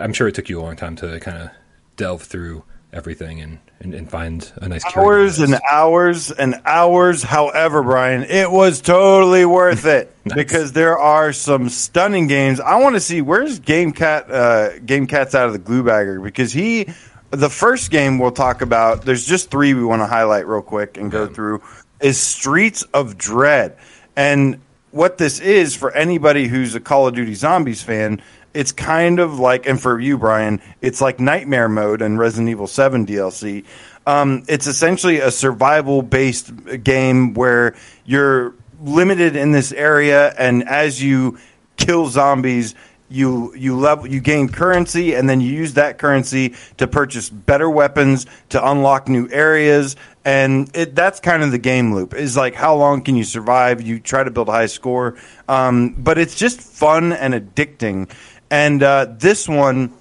I'm 0.00 0.12
sure 0.12 0.28
it 0.28 0.34
took 0.34 0.48
you 0.48 0.60
a 0.60 0.62
long 0.62 0.76
time 0.76 0.96
to 0.96 1.20
kind 1.20 1.42
of 1.42 1.50
delve 1.96 2.22
through 2.22 2.64
everything 2.92 3.40
and, 3.40 3.58
and, 3.80 3.94
and 3.94 4.08
find 4.10 4.50
a 4.56 4.68
nice 4.68 4.84
hours 4.96 5.38
and 5.40 5.58
hours 5.70 6.30
and 6.30 6.54
hours. 6.64 7.22
However, 7.22 7.82
Bryan, 7.82 8.22
it 8.24 8.50
was 8.50 8.80
totally 8.80 9.44
worth 9.44 9.84
it 9.86 10.14
Nice. 10.24 10.34
because 10.36 10.72
there 10.72 10.98
are 10.98 11.32
some 11.32 11.68
stunning 11.68 12.26
games. 12.26 12.60
I 12.60 12.76
want 12.80 12.94
to 12.96 13.00
see 13.00 13.20
where's 13.20 13.58
Game 13.58 13.92
Cat. 13.92 14.30
Uh, 14.30 14.78
Game 14.80 15.06
Cat's 15.06 15.34
out 15.34 15.46
of 15.46 15.52
the 15.52 15.58
glue 15.58 15.82
bagger 15.82 16.20
because 16.20 16.52
he. 16.52 16.88
The 17.30 17.50
first 17.50 17.90
game 17.90 18.20
we'll 18.20 18.30
talk 18.30 18.62
about. 18.62 19.02
There's 19.04 19.26
just 19.26 19.50
three 19.50 19.74
we 19.74 19.84
want 19.84 20.00
to 20.02 20.06
highlight 20.06 20.46
real 20.46 20.62
quick 20.62 20.96
and 20.96 21.10
go 21.10 21.24
Yeah. 21.24 21.32
through. 21.34 21.62
Is 22.00 22.20
Streets 22.20 22.82
of 22.94 23.18
Dread, 23.18 23.76
and 24.14 24.60
what 24.92 25.18
this 25.18 25.40
is 25.40 25.74
for 25.74 25.90
anybody 25.92 26.46
who's 26.46 26.74
a 26.76 26.80
Call 26.80 27.08
of 27.08 27.14
Duty 27.16 27.34
Zombies 27.34 27.82
fan. 27.82 28.22
It's 28.54 28.72
kind 28.72 29.18
of 29.18 29.38
like, 29.38 29.66
and 29.66 29.80
for 29.80 29.98
you, 30.00 30.16
Bryan, 30.16 30.62
it's 30.80 31.00
like 31.00 31.20
Nightmare 31.20 31.68
Mode 31.68 32.00
and 32.00 32.18
Resident 32.18 32.48
Evil 32.48 32.66
7 32.66 33.04
DLC. 33.04 33.64
Um, 34.06 34.44
it's 34.48 34.66
essentially 34.66 35.18
a 35.18 35.30
survival 35.30 36.02
based 36.02 36.52
game 36.84 37.34
where 37.34 37.74
you're 38.04 38.54
limited 38.80 39.36
in 39.36 39.52
this 39.52 39.72
area, 39.72 40.34
and 40.38 40.68
as 40.68 41.02
you 41.02 41.38
kill 41.76 42.06
zombies, 42.06 42.74
you 43.10 43.54
you 43.54 43.76
level 43.78 44.06
you 44.06 44.20
gain 44.20 44.48
currency, 44.48 45.14
and 45.14 45.28
then 45.28 45.40
you 45.40 45.52
use 45.52 45.74
that 45.74 45.98
currency 45.98 46.54
to 46.78 46.86
purchase 46.86 47.30
better 47.30 47.68
weapons 47.68 48.26
to 48.50 48.70
unlock 48.70 49.08
new 49.08 49.28
areas. 49.30 49.96
And 50.26 50.74
it, 50.74 50.94
that's 50.94 51.20
kind 51.20 51.42
of 51.42 51.50
the 51.50 51.58
game 51.58 51.94
loop. 51.94 52.14
Is 52.14 52.36
like 52.36 52.54
how 52.54 52.74
long 52.74 53.02
can 53.02 53.14
you 53.14 53.24
survive? 53.24 53.82
You 53.82 54.00
try 54.00 54.24
to 54.24 54.30
build 54.30 54.48
a 54.48 54.52
high 54.52 54.66
score, 54.66 55.16
um, 55.48 55.94
but 55.98 56.18
it's 56.18 56.34
just 56.34 56.60
fun 56.60 57.12
and 57.12 57.34
addicting. 57.34 58.10
And 58.54 58.84
uh, 58.84 59.06
this 59.18 59.48
one 59.48 59.92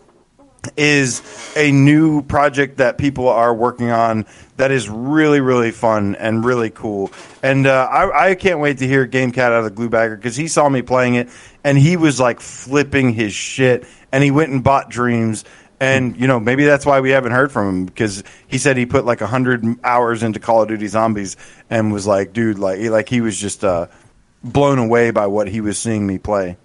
is 0.77 1.23
a 1.57 1.71
new 1.71 2.21
project 2.21 2.77
that 2.77 2.99
people 2.99 3.27
are 3.27 3.51
working 3.51 3.89
on 3.89 4.27
that 4.57 4.69
is 4.69 4.87
really 4.87 5.41
really 5.41 5.71
fun 5.71 6.15
and 6.17 6.45
really 6.45 6.69
cool. 6.69 7.11
And 7.41 7.65
uh, 7.65 7.87
I, 7.91 8.29
I 8.29 8.35
can't 8.35 8.59
wait 8.59 8.77
to 8.77 8.87
hear 8.87 9.07
GameCat 9.07 9.39
out 9.39 9.53
of 9.53 9.63
the 9.63 9.71
glue 9.71 9.89
bagger 9.89 10.15
because 10.15 10.35
he 10.35 10.47
saw 10.47 10.69
me 10.69 10.83
playing 10.83 11.15
it 11.15 11.29
and 11.63 11.79
he 11.79 11.97
was 11.97 12.19
like 12.19 12.39
flipping 12.41 13.11
his 13.11 13.33
shit 13.33 13.87
and 14.11 14.23
he 14.23 14.29
went 14.29 14.51
and 14.51 14.63
bought 14.63 14.87
Dreams. 14.87 15.45
And 15.79 16.15
you 16.15 16.27
know 16.27 16.39
maybe 16.39 16.63
that's 16.63 16.85
why 16.85 16.99
we 16.99 17.09
haven't 17.09 17.31
heard 17.31 17.51
from 17.51 17.69
him 17.69 17.85
because 17.87 18.23
he 18.45 18.59
said 18.59 18.77
he 18.77 18.85
put 18.85 19.03
like 19.03 19.19
hundred 19.19 19.65
hours 19.83 20.21
into 20.21 20.39
Call 20.39 20.61
of 20.61 20.67
Duty 20.67 20.85
Zombies 20.85 21.37
and 21.71 21.91
was 21.91 22.05
like, 22.05 22.33
dude, 22.33 22.59
like 22.59 22.79
like 22.81 23.09
he 23.09 23.19
was 23.19 23.35
just 23.35 23.63
uh, 23.63 23.87
blown 24.43 24.77
away 24.77 25.09
by 25.09 25.25
what 25.25 25.47
he 25.47 25.59
was 25.59 25.79
seeing 25.79 26.05
me 26.05 26.19
play. 26.19 26.55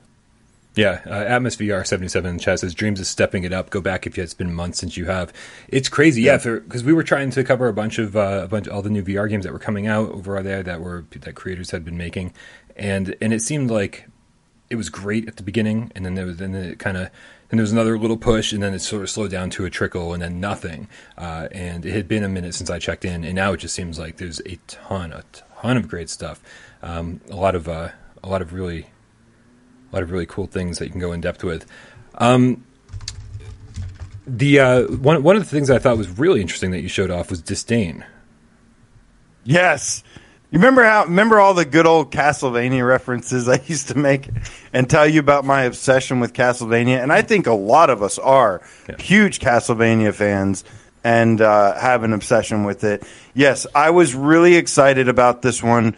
Yeah, 0.79 1.01
uh, 1.07 1.25
Atmos 1.25 1.57
VR 1.57 1.85
seventy 1.85 2.07
seven 2.07 2.35
in 2.35 2.39
chat 2.39 2.61
says 2.61 2.73
Dreams 2.73 3.01
is 3.01 3.09
stepping 3.09 3.43
it 3.43 3.53
up. 3.53 3.69
Go 3.69 3.81
back 3.81 4.07
if 4.07 4.17
it's 4.17 4.33
been 4.33 4.55
months 4.55 4.79
since 4.79 4.97
you 4.97 5.07
have. 5.07 5.33
It's 5.67 5.89
crazy, 5.89 6.23
yeah. 6.23 6.37
Because 6.37 6.85
we 6.85 6.93
were 6.93 7.03
trying 7.03 7.31
to 7.31 7.43
cover 7.43 7.67
a 7.67 7.73
bunch 7.73 7.99
of 7.99 8.17
uh, 8.17 8.43
a 8.45 8.47
bunch 8.47 8.69
all 8.69 8.81
the 8.81 8.89
new 8.89 9.03
VR 9.03 9.29
games 9.29 9.43
that 9.43 9.53
were 9.53 9.59
coming 9.59 9.89
out 9.89 10.09
over 10.13 10.41
there 10.41 10.63
that 10.63 10.81
were 10.81 11.05
that 11.19 11.35
creators 11.35 11.73
had 11.73 11.85
been 11.85 11.97
making, 11.97 12.33
and 12.77 13.17
and 13.21 13.33
it 13.33 13.43
seemed 13.43 13.73
like 13.73 14.07
it 14.71 14.77
was 14.77 14.89
great 14.89 15.27
at 15.27 15.37
the 15.37 15.43
beginning, 15.43 15.91
and 15.97 16.07
then 16.07 16.15
there 16.15 16.27
was 16.27 16.37
then 16.37 16.55
it 16.55 16.79
kind 16.79 16.97
of 16.97 17.11
and 17.51 17.59
there 17.59 17.65
was 17.65 17.73
another 17.73 17.99
little 17.99 18.17
push, 18.17 18.53
and 18.53 18.63
then 18.63 18.73
it 18.73 18.79
sort 18.79 19.03
of 19.03 19.11
slowed 19.11 19.33
down 19.33 19.51
to 19.51 19.65
a 19.65 19.71
trickle, 19.71 20.13
and 20.13 20.23
then 20.23 20.39
nothing. 20.39 20.87
Uh, 21.17 21.49
and 21.51 21.85
it 21.85 21.93
had 21.93 22.07
been 22.07 22.23
a 22.23 22.29
minute 22.29 22.55
since 22.55 22.71
I 22.71 22.79
checked 22.79 23.05
in, 23.05 23.25
and 23.25 23.35
now 23.35 23.53
it 23.53 23.57
just 23.57 23.75
seems 23.75 23.99
like 23.99 24.19
there's 24.19 24.41
a 24.47 24.61
ton, 24.69 25.13
a 25.13 25.25
ton 25.61 25.77
of 25.77 25.89
great 25.89 26.09
stuff. 26.09 26.41
Um, 26.85 27.21
a 27.29 27.35
lot 27.35 27.57
of 27.57 27.69
uh, 27.69 27.89
a 28.23 28.29
lot 28.29 28.43
of 28.43 28.53
really 28.53 28.87
a 29.91 29.97
lot 29.97 30.03
of 30.03 30.11
really 30.11 30.27
cool 30.27 30.47
things 30.47 30.79
that 30.79 30.87
you 30.87 30.91
can 30.91 31.01
go 31.01 31.13
in 31.13 31.21
depth 31.21 31.45
with. 31.45 31.67
Um, 32.15 32.65
the 34.27 34.61
uh, 34.61 34.83
one 34.85 35.23
one 35.23 35.37
of 35.37 35.43
the 35.43 35.49
things 35.49 35.71
I 35.71 35.79
thought 35.79 35.97
was 35.97 36.19
really 36.19 36.41
interesting 36.41 36.71
that 36.73 36.81
you 36.81 36.89
showed 36.89 37.11
off 37.11 37.31
was 37.31 37.41
disdain. 37.41 38.05
Yes. 39.45 40.03
You 40.51 40.59
remember 40.59 40.83
how 40.83 41.05
remember 41.05 41.39
all 41.41 41.55
the 41.55 41.65
good 41.65 41.87
old 41.87 42.11
Castlevania 42.11 42.87
references 42.87 43.49
I 43.49 43.61
used 43.67 43.89
to 43.89 43.99
make 43.99 44.29
and 44.73 44.89
tell 44.89 45.07
you 45.07 45.21
about 45.21 45.45
my 45.45 45.63
obsession 45.63 46.21
with 46.21 46.33
Castlevania 46.33 47.03
and 47.03 47.13
I 47.13 47.23
think 47.23 47.47
a 47.47 47.55
lot 47.55 47.91
of 47.91 48.03
us 48.03 48.19
are 48.19 48.63
yeah. 48.89 48.97
huge 49.01 49.41
Castlevania 49.41 50.15
fans 50.15 50.65
and 51.05 51.41
uh, 51.41 51.79
have 51.79 52.03
an 52.03 52.13
obsession 52.13 52.65
with 52.65 52.85
it. 52.85 53.03
Yes, 53.35 53.67
I 53.75 53.91
was 53.91 54.15
really 54.15 54.57
excited 54.57 55.09
about 55.09 55.43
this 55.43 55.63
one 55.63 55.97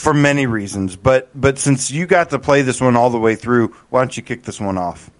for 0.00 0.14
many 0.14 0.46
reasons. 0.46 0.96
But 0.96 1.28
but 1.34 1.58
since 1.58 1.90
you 1.90 2.06
got 2.06 2.30
to 2.30 2.38
play 2.38 2.62
this 2.62 2.80
one 2.80 2.96
all 2.96 3.10
the 3.10 3.18
way 3.18 3.34
through, 3.34 3.74
why 3.90 4.00
don't 4.00 4.16
you 4.16 4.22
kick 4.22 4.42
this 4.42 4.60
one 4.60 4.78
off? 4.78 5.10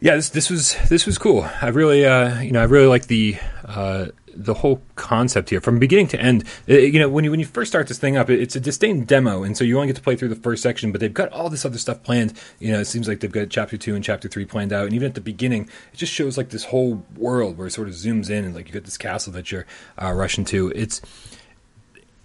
Yeah, 0.00 0.16
this 0.16 0.28
this 0.30 0.50
was 0.50 0.76
this 0.88 1.06
was 1.06 1.18
cool. 1.18 1.48
I 1.62 1.68
really 1.68 2.04
uh, 2.04 2.40
you 2.40 2.52
know 2.52 2.60
I 2.60 2.64
really 2.64 2.86
like 2.86 3.06
the 3.06 3.36
uh, 3.64 4.06
the 4.36 4.54
whole 4.54 4.82
concept 4.96 5.50
here 5.50 5.60
from 5.60 5.78
beginning 5.78 6.08
to 6.08 6.20
end. 6.20 6.44
It, 6.66 6.76
uh, 6.76 6.78
you 6.80 6.98
know 6.98 7.08
when 7.08 7.24
you 7.24 7.30
when 7.30 7.40
you 7.40 7.46
first 7.46 7.70
start 7.70 7.88
this 7.88 7.98
thing 7.98 8.16
up, 8.16 8.28
it, 8.28 8.40
it's 8.40 8.56
a 8.56 8.60
disdain 8.60 9.04
demo, 9.04 9.42
and 9.42 9.56
so 9.56 9.64
you 9.64 9.76
only 9.76 9.86
get 9.86 9.96
to 9.96 10.02
play 10.02 10.16
through 10.16 10.28
the 10.28 10.36
first 10.36 10.62
section. 10.62 10.92
But 10.92 11.00
they've 11.00 11.14
got 11.14 11.32
all 11.32 11.48
this 11.48 11.64
other 11.64 11.78
stuff 11.78 12.02
planned. 12.02 12.34
You 12.58 12.72
know, 12.72 12.80
it 12.80 12.84
seems 12.86 13.08
like 13.08 13.20
they've 13.20 13.32
got 13.32 13.48
chapter 13.48 13.76
two 13.76 13.94
and 13.94 14.04
chapter 14.04 14.28
three 14.28 14.44
planned 14.44 14.72
out, 14.72 14.84
and 14.84 14.94
even 14.94 15.08
at 15.08 15.14
the 15.14 15.20
beginning, 15.20 15.70
it 15.92 15.96
just 15.96 16.12
shows 16.12 16.36
like 16.36 16.50
this 16.50 16.64
whole 16.64 17.04
world 17.16 17.56
where 17.56 17.66
it 17.66 17.72
sort 17.72 17.88
of 17.88 17.94
zooms 17.94 18.28
in 18.28 18.44
and 18.44 18.54
like 18.54 18.68
you 18.68 18.74
got 18.74 18.84
this 18.84 18.98
castle 18.98 19.32
that 19.32 19.50
you're 19.50 19.66
uh, 20.02 20.12
rushing 20.12 20.44
to. 20.46 20.70
It's 20.74 21.00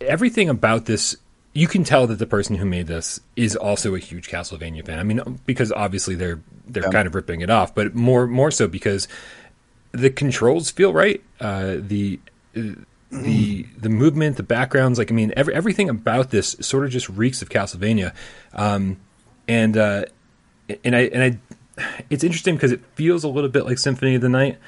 everything 0.01 0.49
about 0.49 0.85
this 0.85 1.15
you 1.53 1.67
can 1.67 1.83
tell 1.83 2.07
that 2.07 2.19
the 2.19 2.27
person 2.27 2.55
who 2.55 2.65
made 2.65 2.88
this 2.88 3.19
is 3.35 3.55
also 3.55 3.95
a 3.95 3.99
huge 3.99 4.29
Castlevania 4.29 4.85
fan. 4.85 4.99
I 4.99 5.03
mean, 5.03 5.39
because 5.45 5.71
obviously 5.71 6.15
they're 6.15 6.39
they're 6.67 6.83
yeah. 6.83 6.91
kind 6.91 7.07
of 7.07 7.15
ripping 7.15 7.41
it 7.41 7.49
off, 7.49 7.73
but 7.73 7.95
more 7.95 8.27
more 8.27 8.51
so 8.51 8.67
because 8.67 9.07
the 9.91 10.09
controls 10.09 10.69
feel 10.69 10.93
right. 10.93 11.23
Uh, 11.39 11.77
the 11.79 12.19
the 13.12 13.65
the 13.77 13.89
movement, 13.89 14.38
the 14.38 14.43
backgrounds, 14.43 14.99
like 14.99 15.12
I 15.12 15.15
mean, 15.15 15.33
every, 15.35 15.53
everything 15.53 15.89
about 15.89 16.29
this 16.29 16.55
sort 16.62 16.85
of 16.85 16.91
just 16.91 17.09
reeks 17.09 17.41
of 17.41 17.49
Castlevania. 17.49 18.13
Um, 18.53 18.97
and 19.47 19.75
uh, 19.75 20.05
and 20.83 20.95
I 20.95 20.99
and 21.01 21.23
I, 21.77 21.83
it's 22.09 22.23
interesting 22.23 22.55
because 22.55 22.71
it 22.71 22.81
feels 22.93 23.23
a 23.23 23.27
little 23.27 23.49
bit 23.49 23.65
like 23.65 23.79
Symphony 23.79 24.15
of 24.15 24.21
the 24.21 24.29
Night 24.29 24.59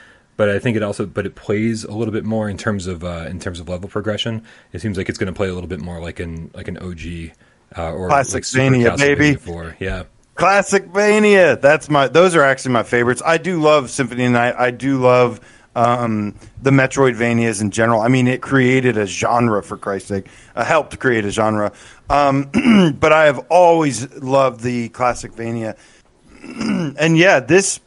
but 0.42 0.50
I 0.50 0.58
think 0.58 0.76
it 0.76 0.82
also 0.82 1.06
but 1.06 1.28
it 1.28 1.36
plays 1.36 1.84
a 1.84 1.92
little 1.92 2.12
bit 2.12 2.26
more 2.26 2.50
in 2.50 2.58
terms 2.58 2.88
of 2.88 3.04
uh, 3.04 3.28
in 3.30 3.40
terms 3.40 3.60
of 3.60 3.70
level 3.70 3.88
progression. 3.88 4.44
It 4.74 4.82
seems 4.82 4.98
like 4.98 5.08
it's 5.08 5.20
going 5.20 5.32
to 5.32 5.38
play 5.38 5.50
a 5.50 5.54
little 5.54 5.68
bit 5.68 5.82
more 5.82 6.02
like 6.02 6.20
an 6.20 6.50
like 6.56 6.68
an 6.68 6.80
OG 6.80 7.36
uh, 7.78 7.94
or 7.94 8.08
classic 8.08 8.44
like 8.52 8.72
Mania, 8.72 8.98
baby. 8.98 9.36
Four. 9.36 9.78
Yeah, 9.80 10.06
classic 10.34 10.92
Mania. 10.96 11.58
That's 11.58 11.92
my. 11.92 12.08
Those 12.08 12.34
are 12.34 12.42
actually 12.42 12.72
my 12.72 12.82
favorites. 12.82 13.22
I 13.24 13.38
do 13.38 13.62
love 13.62 13.92
Symphony 13.92 14.26
of 14.26 14.32
Night. 14.32 14.56
I 14.58 14.72
do 14.72 15.00
love 15.00 15.42
um, 15.76 16.34
the 16.60 16.72
Metroidvanias 16.72 17.62
in 17.62 17.70
general. 17.70 18.02
I 18.02 18.08
mean, 18.08 18.28
it 18.28 18.42
created 18.42 18.98
a 18.98 19.06
genre 19.06 19.62
for 19.62 19.78
Christ's 19.78 20.10
sake. 20.10 20.28
Uh, 20.56 20.64
helped 20.64 21.00
create 21.00 21.24
a 21.24 21.30
genre. 21.30 21.72
Um, 22.10 22.50
but 23.00 23.14
I 23.14 23.26
have 23.26 23.46
always 23.52 24.12
loved 24.16 24.62
the 24.62 24.90
classic 24.90 25.34
Vania. 25.34 25.76
and 26.44 27.16
yeah, 27.16 27.42
this 27.42 27.80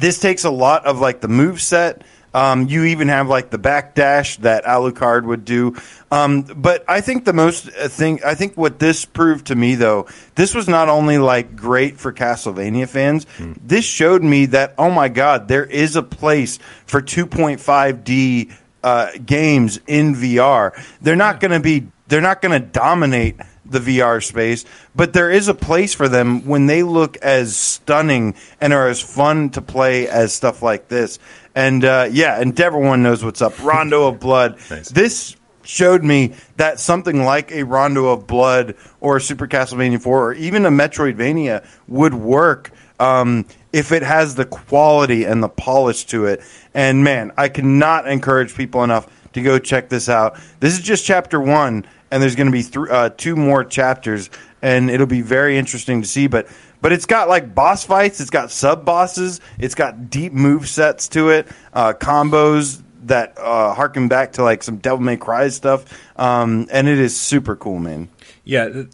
this 0.00 0.18
takes 0.18 0.44
a 0.44 0.50
lot 0.50 0.86
of 0.86 1.00
like 1.00 1.20
the 1.20 1.28
move 1.28 1.60
set. 1.60 2.02
Um, 2.34 2.68
you 2.68 2.84
even 2.84 3.08
have 3.08 3.28
like 3.28 3.48
the 3.48 3.56
back 3.56 3.94
dash 3.94 4.36
that 4.38 4.64
Alucard 4.64 5.24
would 5.24 5.46
do. 5.46 5.74
Um, 6.10 6.42
but 6.42 6.84
I 6.86 7.00
think 7.00 7.24
the 7.24 7.32
most 7.32 7.68
uh, 7.68 7.88
thing, 7.88 8.20
I 8.24 8.34
think 8.34 8.58
what 8.58 8.78
this 8.78 9.06
proved 9.06 9.46
to 9.46 9.54
me 9.54 9.74
though, 9.74 10.06
this 10.34 10.54
was 10.54 10.68
not 10.68 10.90
only 10.90 11.16
like 11.16 11.56
great 11.56 11.98
for 11.98 12.12
Castlevania 12.12 12.86
fans. 12.86 13.24
Mm. 13.38 13.58
This 13.62 13.86
showed 13.86 14.22
me 14.22 14.46
that 14.46 14.74
oh 14.76 14.90
my 14.90 15.08
god, 15.08 15.48
there 15.48 15.64
is 15.64 15.96
a 15.96 16.02
place 16.02 16.58
for 16.84 17.00
2.5D 17.00 18.52
uh, 18.82 19.10
games 19.24 19.80
in 19.86 20.14
VR. 20.14 20.72
They're 21.00 21.16
not 21.16 21.40
going 21.40 21.50
to 21.52 21.60
be, 21.60 21.88
they're 22.06 22.20
not 22.20 22.42
going 22.42 22.60
to 22.60 22.66
dominate 22.66 23.36
the 23.70 23.78
VR 23.78 24.22
space, 24.24 24.64
but 24.94 25.12
there 25.12 25.30
is 25.30 25.48
a 25.48 25.54
place 25.54 25.94
for 25.94 26.08
them 26.08 26.46
when 26.46 26.66
they 26.66 26.82
look 26.82 27.16
as 27.18 27.56
stunning 27.56 28.34
and 28.60 28.72
are 28.72 28.88
as 28.88 29.00
fun 29.00 29.50
to 29.50 29.62
play 29.62 30.08
as 30.08 30.32
stuff 30.32 30.62
like 30.62 30.88
this. 30.88 31.18
And 31.54 31.84
uh, 31.84 32.08
yeah, 32.10 32.40
and 32.40 32.58
everyone 32.60 33.02
knows 33.02 33.24
what's 33.24 33.42
up. 33.42 33.58
Rondo 33.62 34.08
of 34.08 34.20
Blood. 34.20 34.58
Nice. 34.70 34.88
This 34.88 35.36
showed 35.62 36.04
me 36.04 36.34
that 36.56 36.78
something 36.78 37.24
like 37.24 37.50
a 37.52 37.64
Rondo 37.64 38.06
of 38.06 38.26
Blood 38.26 38.76
or 39.00 39.18
Super 39.20 39.46
Castlevania 39.46 40.00
4 40.00 40.24
or 40.24 40.32
even 40.34 40.64
a 40.64 40.70
Metroidvania 40.70 41.66
would 41.88 42.14
work 42.14 42.70
um, 43.00 43.44
if 43.72 43.92
it 43.92 44.02
has 44.02 44.36
the 44.36 44.44
quality 44.44 45.24
and 45.24 45.42
the 45.42 45.48
polish 45.48 46.04
to 46.06 46.26
it. 46.26 46.42
And 46.72 47.02
man, 47.02 47.32
I 47.36 47.48
cannot 47.48 48.06
encourage 48.06 48.54
people 48.54 48.84
enough 48.84 49.08
to 49.32 49.42
go 49.42 49.58
check 49.58 49.88
this 49.88 50.08
out. 50.08 50.38
This 50.60 50.74
is 50.74 50.80
just 50.80 51.04
chapter 51.04 51.40
one 51.40 51.84
and 52.10 52.22
there's 52.22 52.36
going 52.36 52.46
to 52.46 52.52
be 52.52 52.62
th- 52.62 52.88
uh, 52.90 53.10
two 53.10 53.36
more 53.36 53.64
chapters, 53.64 54.30
and 54.62 54.90
it'll 54.90 55.06
be 55.06 55.22
very 55.22 55.58
interesting 55.58 56.02
to 56.02 56.08
see. 56.08 56.26
But 56.26 56.48
but 56.80 56.92
it's 56.92 57.06
got 57.06 57.28
like 57.28 57.54
boss 57.54 57.84
fights, 57.84 58.20
it's 58.20 58.30
got 58.30 58.50
sub 58.50 58.84
bosses, 58.84 59.40
it's 59.58 59.74
got 59.74 60.10
deep 60.10 60.32
move 60.32 60.68
sets 60.68 61.08
to 61.08 61.30
it, 61.30 61.48
uh, 61.72 61.94
combos 61.94 62.82
that 63.04 63.38
uh, 63.38 63.72
harken 63.74 64.08
back 64.08 64.32
to 64.32 64.42
like 64.42 64.62
some 64.62 64.76
Devil 64.76 65.00
May 65.00 65.16
Cry 65.16 65.48
stuff, 65.48 65.84
um, 66.18 66.66
and 66.70 66.88
it 66.88 66.98
is 66.98 67.18
super 67.18 67.56
cool, 67.56 67.78
man. 67.78 68.08
Yeah, 68.44 68.84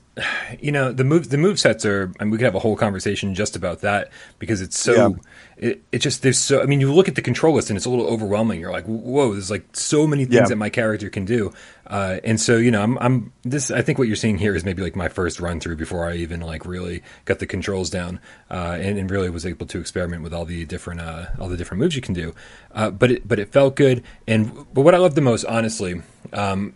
you 0.61 0.71
know 0.71 0.93
the 0.93 1.05
move 1.05 1.31
the 1.31 1.39
move 1.39 1.59
sets 1.59 1.87
are. 1.87 2.13
I 2.21 2.25
mean, 2.25 2.33
we 2.33 2.39
could 2.39 2.45
have 2.45 2.55
a 2.55 2.59
whole 2.59 2.77
conversation 2.77 3.35
just 3.35 3.57
about 3.57 3.81
that 3.81 4.11
because 4.39 4.61
it's 4.61 4.79
so. 4.79 4.93
Yeah. 4.95 5.09
It, 5.57 5.83
it 5.93 5.99
just 5.99 6.23
there's 6.23 6.39
so. 6.39 6.61
I 6.61 6.67
mean, 6.67 6.81
you 6.81 6.93
look 6.93 7.09
at 7.09 7.15
the 7.15 7.23
control 7.23 7.55
list 7.55 7.71
and 7.71 7.77
it's 7.77 7.87
a 7.87 7.91
little 7.91 8.07
overwhelming. 8.07 8.61
You're 8.61 8.73
like, 8.73 8.85
whoa, 8.85 9.33
there's 9.33 9.51
like 9.51 9.65
so 9.75 10.07
many 10.07 10.25
things 10.25 10.35
yeah. 10.35 10.49
that 10.49 10.57
my 10.57 10.69
character 10.69 11.09
can 11.09 11.25
do. 11.25 11.53
Uh, 11.87 12.19
and 12.25 12.41
so 12.41 12.57
you 12.57 12.71
know, 12.71 12.83
I'm, 12.83 12.99
I'm 12.99 13.33
this. 13.43 13.71
I 13.71 13.81
think 13.81 13.99
what 13.99 14.07
you're 14.07 14.17
seeing 14.17 14.37
here 14.37 14.55
is 14.55 14.65
maybe 14.65 14.83
like 14.83 14.97
my 14.97 15.09
first 15.09 15.41
run 15.41 15.61
through 15.61 15.77
before 15.77 16.07
I 16.07 16.17
even 16.17 16.41
like 16.41 16.67
really 16.67 17.03
got 17.25 17.39
the 17.39 17.47
controls 17.47 17.89
down 17.89 18.21
uh, 18.51 18.77
and, 18.81 18.99
and, 18.99 19.11
really 19.11 19.31
was 19.31 19.47
able 19.47 19.67
to 19.67 19.79
experiment 19.79 20.23
with 20.23 20.35
all 20.35 20.45
the 20.45 20.65
different 20.67 21.01
uh, 21.01 21.27
all 21.39 21.49
the 21.49 21.57
different 21.57 21.81
moves 21.81 21.97
you 21.97 22.03
can 22.03 22.15
do. 22.15 22.35
Uh, 22.73 22.91
but 22.91 23.11
it 23.11 23.27
but 23.27 23.39
it 23.39 23.51
felt 23.51 23.77
good. 23.77 24.03
And 24.27 24.67
but 24.75 24.83
what 24.83 24.95
I 24.95 24.99
loved 24.99 25.15
the 25.15 25.23
most, 25.23 25.45
honestly, 25.45 26.03
um, 26.33 26.75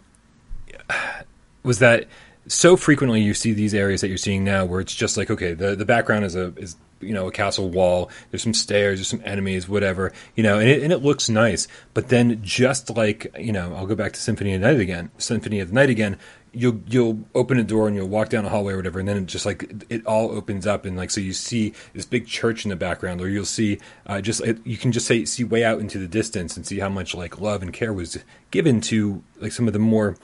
was 1.62 1.80
that 1.80 2.06
so 2.48 2.76
frequently 2.76 3.20
you 3.20 3.34
see 3.34 3.52
these 3.52 3.74
areas 3.74 4.00
that 4.00 4.08
you're 4.08 4.16
seeing 4.16 4.44
now 4.44 4.64
where 4.64 4.80
it's 4.80 4.94
just 4.94 5.16
like 5.16 5.30
okay 5.30 5.52
the, 5.52 5.74
the 5.74 5.84
background 5.84 6.24
is 6.24 6.36
a 6.36 6.52
is 6.56 6.76
you 7.00 7.12
know 7.12 7.28
a 7.28 7.32
castle 7.32 7.68
wall. 7.68 8.10
There's 8.30 8.42
some 8.42 8.54
stairs 8.54 8.98
there's 8.98 9.08
some 9.08 9.22
enemies 9.24 9.68
whatever 9.68 10.12
you 10.34 10.42
know 10.42 10.58
and 10.58 10.68
it, 10.68 10.82
and 10.82 10.92
it 10.92 10.98
looks 10.98 11.28
nice. 11.28 11.68
But 11.94 12.08
then 12.08 12.40
just 12.42 12.90
like 12.90 13.34
you 13.38 13.52
know 13.52 13.74
I'll 13.74 13.86
go 13.86 13.94
back 13.94 14.12
to 14.14 14.20
Symphony 14.20 14.54
of 14.54 14.60
the 14.60 14.66
Night 14.66 14.80
again 14.80 15.10
Symphony 15.18 15.60
of 15.60 15.68
the 15.68 15.74
Night 15.74 15.90
again 15.90 16.18
you'll 16.52 16.80
you'll 16.86 17.20
open 17.34 17.58
a 17.58 17.64
door 17.64 17.86
and 17.86 17.96
you'll 17.96 18.08
walk 18.08 18.30
down 18.30 18.44
a 18.46 18.48
hallway 18.48 18.72
or 18.72 18.76
whatever 18.76 18.98
and 18.98 19.08
then 19.08 19.18
it 19.18 19.26
just 19.26 19.44
like 19.44 19.84
it 19.90 20.04
all 20.06 20.30
opens 20.30 20.66
up 20.66 20.86
and 20.86 20.96
like 20.96 21.10
so 21.10 21.20
you 21.20 21.32
see 21.32 21.72
this 21.92 22.06
big 22.06 22.26
church 22.26 22.64
in 22.64 22.70
the 22.70 22.76
background 22.76 23.20
or 23.20 23.28
you'll 23.28 23.44
see 23.44 23.78
uh, 24.06 24.20
just 24.20 24.40
it, 24.40 24.58
you 24.64 24.78
can 24.78 24.90
just 24.90 25.06
say 25.06 25.24
see 25.26 25.44
way 25.44 25.64
out 25.64 25.80
into 25.80 25.98
the 25.98 26.08
distance 26.08 26.56
and 26.56 26.66
see 26.66 26.78
how 26.78 26.88
much 26.88 27.14
like 27.14 27.40
love 27.40 27.62
and 27.62 27.74
care 27.74 27.92
was 27.92 28.18
given 28.50 28.80
to 28.80 29.22
like 29.38 29.52
some 29.52 29.66
of 29.66 29.74
the 29.74 29.78
more 29.78 30.16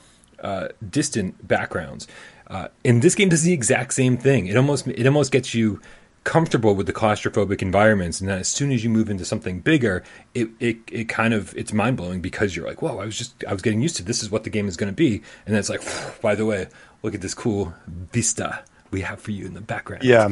uh, 0.42 0.68
distant 0.90 1.46
backgrounds. 1.46 2.06
Uh, 2.48 2.68
and 2.84 3.00
this 3.00 3.14
game 3.14 3.30
does 3.30 3.42
the 3.42 3.52
exact 3.52 3.94
same 3.94 4.16
thing. 4.18 4.46
It 4.46 4.56
almost 4.56 4.86
it 4.88 5.06
almost 5.06 5.32
gets 5.32 5.54
you 5.54 5.80
comfortable 6.24 6.74
with 6.74 6.86
the 6.86 6.92
claustrophobic 6.92 7.62
environments 7.62 8.20
and 8.20 8.28
then 8.30 8.38
as 8.38 8.46
soon 8.46 8.70
as 8.70 8.84
you 8.84 8.88
move 8.90 9.10
into 9.10 9.24
something 9.24 9.58
bigger 9.58 10.04
it 10.34 10.48
it, 10.60 10.76
it 10.92 11.08
kind 11.08 11.34
of 11.34 11.52
it's 11.56 11.72
mind-blowing 11.72 12.20
because 12.20 12.54
you're 12.54 12.64
like 12.64 12.80
whoa 12.80 12.98
i 13.00 13.04
was 13.04 13.18
just 13.18 13.42
i 13.48 13.52
was 13.52 13.60
getting 13.60 13.82
used 13.82 13.96
to 13.96 14.04
this 14.04 14.22
is 14.22 14.30
what 14.30 14.44
the 14.44 14.50
game 14.50 14.68
is 14.68 14.76
going 14.76 14.86
to 14.88 14.94
be 14.94 15.16
and 15.46 15.52
then 15.52 15.56
it's 15.56 15.68
like 15.68 15.82
by 16.22 16.36
the 16.36 16.46
way 16.46 16.68
look 17.02 17.12
at 17.12 17.22
this 17.22 17.34
cool 17.34 17.74
vista 17.88 18.62
we 18.92 19.00
have 19.00 19.20
for 19.20 19.32
you 19.32 19.44
in 19.46 19.54
the 19.54 19.60
background 19.60 20.04
Yeah. 20.04 20.28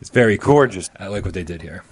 it's 0.00 0.08
very 0.08 0.38
cool. 0.38 0.54
Gorgeous. 0.54 0.88
i 0.98 1.08
like 1.08 1.26
what 1.26 1.34
they 1.34 1.44
did 1.44 1.60
here 1.60 1.84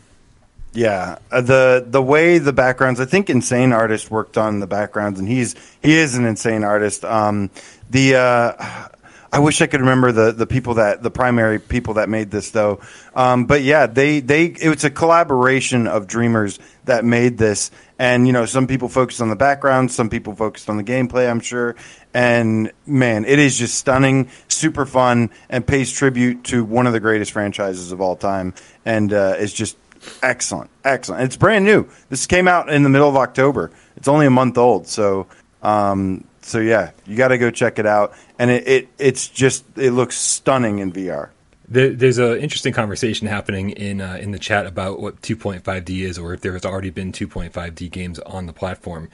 Yeah, 0.74 1.18
uh, 1.30 1.42
the 1.42 1.84
the 1.86 2.02
way 2.02 2.38
the 2.38 2.52
backgrounds. 2.52 2.98
I 2.98 3.04
think 3.04 3.28
Insane 3.28 3.72
Artist 3.72 4.10
worked 4.10 4.38
on 4.38 4.60
the 4.60 4.66
backgrounds, 4.66 5.18
and 5.18 5.28
he's 5.28 5.54
he 5.82 5.92
is 5.92 6.14
an 6.14 6.24
insane 6.24 6.64
artist. 6.64 7.04
Um, 7.04 7.50
the 7.90 8.16
uh, 8.16 8.88
I 9.30 9.38
wish 9.38 9.60
I 9.60 9.66
could 9.66 9.80
remember 9.80 10.12
the 10.12 10.32
the 10.32 10.46
people 10.46 10.74
that 10.74 11.02
the 11.02 11.10
primary 11.10 11.58
people 11.58 11.94
that 11.94 12.08
made 12.08 12.30
this 12.30 12.50
though. 12.50 12.80
Um, 13.14 13.44
but 13.44 13.62
yeah, 13.62 13.86
they 13.86 14.20
they 14.20 14.44
it 14.44 14.68
was 14.70 14.84
a 14.84 14.90
collaboration 14.90 15.86
of 15.86 16.06
dreamers 16.06 16.58
that 16.86 17.04
made 17.04 17.36
this, 17.36 17.70
and 17.98 18.26
you 18.26 18.32
know 18.32 18.46
some 18.46 18.66
people 18.66 18.88
focused 18.88 19.20
on 19.20 19.28
the 19.28 19.36
background, 19.36 19.90
some 19.90 20.08
people 20.08 20.34
focused 20.34 20.70
on 20.70 20.78
the 20.78 20.84
gameplay. 20.84 21.30
I'm 21.30 21.40
sure, 21.40 21.76
and 22.14 22.72
man, 22.86 23.26
it 23.26 23.38
is 23.38 23.58
just 23.58 23.74
stunning, 23.74 24.30
super 24.48 24.86
fun, 24.86 25.28
and 25.50 25.66
pays 25.66 25.92
tribute 25.92 26.44
to 26.44 26.64
one 26.64 26.86
of 26.86 26.94
the 26.94 27.00
greatest 27.00 27.32
franchises 27.32 27.92
of 27.92 28.00
all 28.00 28.16
time, 28.16 28.54
and 28.86 29.12
uh, 29.12 29.36
it's 29.38 29.52
just 29.52 29.76
excellent, 30.22 30.70
excellent. 30.84 31.24
It's 31.24 31.36
brand 31.36 31.64
new. 31.64 31.88
This 32.08 32.26
came 32.26 32.48
out 32.48 32.68
in 32.70 32.82
the 32.82 32.88
middle 32.88 33.08
of 33.08 33.16
October. 33.16 33.70
It's 33.96 34.08
only 34.08 34.26
a 34.26 34.30
month 34.30 34.58
old, 34.58 34.86
so 34.86 35.26
um, 35.62 36.24
so 36.42 36.58
yeah, 36.58 36.90
you 37.06 37.16
got 37.16 37.28
to 37.28 37.38
go 37.38 37.50
check 37.50 37.78
it 37.78 37.86
out. 37.86 38.12
And 38.38 38.50
it, 38.50 38.68
it 38.68 38.88
it's 38.98 39.28
just 39.28 39.64
it 39.76 39.92
looks 39.92 40.16
stunning 40.16 40.78
in 40.78 40.92
VR. 40.92 41.30
There, 41.68 41.90
there's 41.90 42.18
an 42.18 42.38
interesting 42.38 42.72
conversation 42.72 43.28
happening 43.28 43.70
in 43.70 44.00
uh, 44.00 44.18
in 44.20 44.32
the 44.32 44.38
chat 44.38 44.66
about 44.66 45.00
what 45.00 45.22
2.5D 45.22 46.04
is, 46.04 46.18
or 46.18 46.34
if 46.34 46.40
there 46.40 46.52
has 46.52 46.64
already 46.64 46.90
been 46.90 47.12
2.5D 47.12 47.90
games 47.90 48.18
on 48.20 48.46
the 48.46 48.52
platform. 48.52 49.08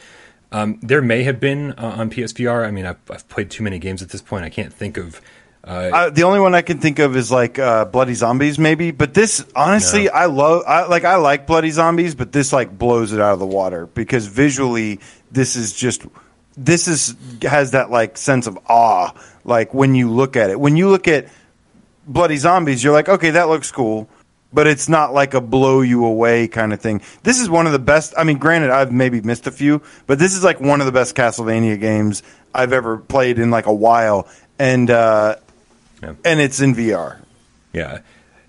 Um, 0.50 0.78
there 0.82 1.02
may 1.02 1.24
have 1.24 1.38
been 1.40 1.72
uh, 1.72 1.94
on 1.98 2.10
PSVR. 2.10 2.66
I 2.66 2.70
mean, 2.70 2.86
I've, 2.86 2.98
I've 3.10 3.28
played 3.28 3.50
too 3.50 3.62
many 3.62 3.78
games 3.78 4.02
at 4.02 4.08
this 4.08 4.22
point. 4.22 4.44
I 4.44 4.50
can't 4.50 4.72
think 4.72 4.96
of. 4.96 5.20
Uh, 5.64 6.10
the 6.10 6.22
only 6.22 6.40
one 6.40 6.54
I 6.54 6.62
can 6.62 6.78
think 6.78 6.98
of 6.98 7.16
is 7.16 7.30
like 7.30 7.58
uh, 7.58 7.84
Bloody 7.84 8.14
Zombies, 8.14 8.58
maybe. 8.58 8.90
But 8.90 9.12
this, 9.12 9.44
honestly, 9.54 10.04
No. 10.04 10.12
I 10.12 10.26
love. 10.26 10.62
I 10.66 10.86
like. 10.86 11.04
I 11.04 11.16
like 11.16 11.46
Bloody 11.46 11.70
Zombies, 11.70 12.14
but 12.14 12.32
this 12.32 12.52
like 12.52 12.76
blows 12.78 13.12
it 13.12 13.20
out 13.20 13.34
of 13.34 13.38
the 13.38 13.46
water 13.46 13.86
because 13.86 14.26
visually, 14.26 15.00
this 15.30 15.56
is 15.56 15.72
just. 15.74 16.06
This 16.56 16.88
is 16.88 17.14
has 17.42 17.72
that 17.72 17.90
like 17.90 18.16
sense 18.16 18.46
of 18.46 18.58
awe, 18.68 19.12
like 19.44 19.74
when 19.74 19.94
you 19.94 20.10
look 20.10 20.36
at 20.36 20.50
it. 20.50 20.58
When 20.58 20.76
you 20.76 20.88
look 20.88 21.06
at 21.06 21.28
Bloody 22.06 22.36
Zombies, 22.36 22.82
you're 22.82 22.92
like, 22.92 23.08
okay, 23.08 23.30
that 23.30 23.48
looks 23.48 23.70
cool, 23.70 24.08
but 24.52 24.66
it's 24.66 24.88
not 24.88 25.12
like 25.12 25.34
a 25.34 25.40
blow 25.40 25.82
you 25.82 26.04
away 26.06 26.48
kind 26.48 26.72
of 26.72 26.80
thing. 26.80 27.02
This 27.22 27.38
is 27.38 27.50
one 27.50 27.66
of 27.66 27.72
the 27.72 27.78
best. 27.78 28.14
I 28.16 28.24
mean, 28.24 28.38
granted, 28.38 28.70
I've 28.70 28.90
maybe 28.90 29.20
missed 29.20 29.46
a 29.46 29.52
few, 29.52 29.82
but 30.06 30.18
this 30.18 30.34
is 30.34 30.42
like 30.42 30.60
one 30.60 30.80
of 30.80 30.86
the 30.86 30.92
best 30.92 31.14
Castlevania 31.14 31.78
games 31.78 32.22
I've 32.54 32.72
ever 32.72 32.96
played 32.96 33.38
in 33.38 33.50
like 33.50 33.66
a 33.66 33.74
while, 33.74 34.26
and 34.58 34.90
uh, 34.90 35.36
Yeah. 36.02 36.14
and 36.24 36.40
it's 36.40 36.60
in 36.60 36.74
VR. 36.74 37.20
Yeah, 37.72 38.00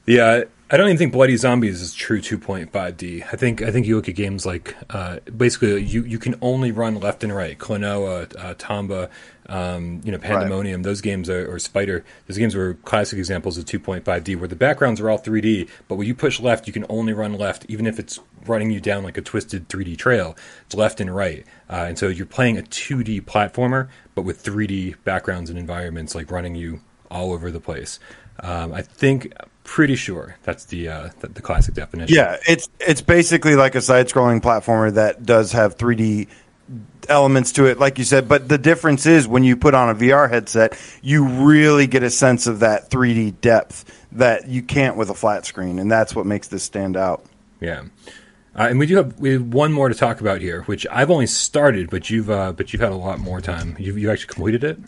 the 0.05 0.19
uh, 0.21 0.43
I 0.71 0.77
don't 0.77 0.85
even 0.85 0.99
think 0.99 1.13
Bloody 1.13 1.35
Zombies 1.35 1.81
is 1.81 1.95
true 1.95 2.21
2.5D. 2.21 3.23
I 3.33 3.35
think 3.35 3.63
I 3.63 3.71
think 3.71 3.87
you 3.87 3.95
look 3.95 4.07
at 4.07 4.13
games 4.13 4.45
like 4.45 4.75
uh, 4.91 5.17
basically 5.35 5.81
you, 5.81 6.03
you 6.03 6.19
can 6.19 6.35
only 6.43 6.71
run 6.71 6.99
left 6.99 7.23
and 7.23 7.35
right. 7.35 7.57
Klonoa, 7.57 8.35
uh, 8.37 8.53
Tomba, 8.53 9.09
um, 9.47 10.01
you 10.03 10.11
know 10.11 10.19
Pandemonium. 10.19 10.83
Those 10.83 11.01
games 11.01 11.27
are 11.27 11.51
or 11.51 11.57
Spider. 11.57 12.05
Those 12.27 12.37
games 12.37 12.53
were 12.53 12.75
classic 12.85 13.17
examples 13.17 13.57
of 13.57 13.65
2.5D 13.65 14.37
where 14.37 14.47
the 14.47 14.55
backgrounds 14.55 15.01
are 15.01 15.09
all 15.09 15.17
3D, 15.17 15.67
but 15.87 15.95
when 15.95 16.05
you 16.05 16.13
push 16.13 16.39
left, 16.39 16.67
you 16.67 16.73
can 16.73 16.85
only 16.87 17.13
run 17.13 17.33
left, 17.33 17.65
even 17.67 17.87
if 17.87 17.97
it's 17.97 18.19
running 18.45 18.69
you 18.69 18.79
down 18.79 19.03
like 19.03 19.17
a 19.17 19.23
twisted 19.23 19.69
3D 19.69 19.97
trail. 19.97 20.37
It's 20.67 20.75
left 20.75 21.01
and 21.01 21.13
right, 21.15 21.47
uh, 21.67 21.85
and 21.87 21.97
so 21.97 22.09
you're 22.09 22.27
playing 22.27 22.59
a 22.59 22.61
2D 22.61 23.21
platformer, 23.23 23.89
but 24.13 24.21
with 24.21 24.43
3D 24.43 24.97
backgrounds 25.03 25.49
and 25.49 25.57
environments 25.57 26.13
like 26.13 26.29
running 26.29 26.53
you 26.53 26.81
all 27.09 27.33
over 27.33 27.51
the 27.51 27.59
place. 27.59 27.99
Um, 28.41 28.73
I 28.73 28.81
think, 28.81 29.33
pretty 29.63 29.95
sure 29.95 30.37
that's 30.43 30.65
the, 30.65 30.87
uh, 30.87 31.09
the 31.19 31.27
the 31.27 31.41
classic 31.41 31.75
definition. 31.75 32.15
Yeah, 32.15 32.37
it's 32.47 32.69
it's 32.79 33.01
basically 33.01 33.55
like 33.55 33.75
a 33.75 33.81
side-scrolling 33.81 34.41
platformer 34.41 34.93
that 34.93 35.25
does 35.25 35.51
have 35.51 35.77
3D 35.77 36.27
elements 37.09 37.51
to 37.53 37.65
it, 37.65 37.79
like 37.79 37.97
you 37.97 38.03
said. 38.05 38.27
But 38.29 38.47
the 38.47 38.57
difference 38.57 39.05
is 39.05 39.27
when 39.27 39.43
you 39.43 39.57
put 39.57 39.73
on 39.73 39.89
a 39.89 39.95
VR 39.95 40.29
headset, 40.29 40.79
you 41.01 41.25
really 41.25 41.87
get 41.87 42.03
a 42.03 42.09
sense 42.09 42.47
of 42.47 42.59
that 42.59 42.89
3D 42.89 43.41
depth 43.41 44.05
that 44.13 44.47
you 44.47 44.61
can't 44.63 44.95
with 44.95 45.09
a 45.09 45.15
flat 45.15 45.45
screen, 45.45 45.79
and 45.79 45.91
that's 45.91 46.15
what 46.15 46.25
makes 46.25 46.47
this 46.47 46.63
stand 46.63 46.95
out. 46.97 47.25
yeah. 47.59 47.83
Uh, 48.55 48.67
and 48.67 48.79
we 48.79 48.87
do 48.87 48.95
have 48.95 49.17
we 49.19 49.33
have 49.33 49.53
one 49.53 49.71
more 49.71 49.87
to 49.89 49.95
talk 49.95 50.19
about 50.21 50.41
here, 50.41 50.63
which 50.63 50.85
I've 50.91 51.11
only 51.11 51.27
started, 51.27 51.89
but 51.89 52.09
you've 52.09 52.29
uh, 52.29 52.51
but 52.51 52.73
you've 52.73 52.81
had 52.81 52.91
a 52.91 52.95
lot 52.95 53.19
more 53.19 53.39
time. 53.41 53.75
You've 53.79 53.97
you 53.97 54.11
actually 54.11 54.33
completed 54.33 54.63
it. 54.63 54.79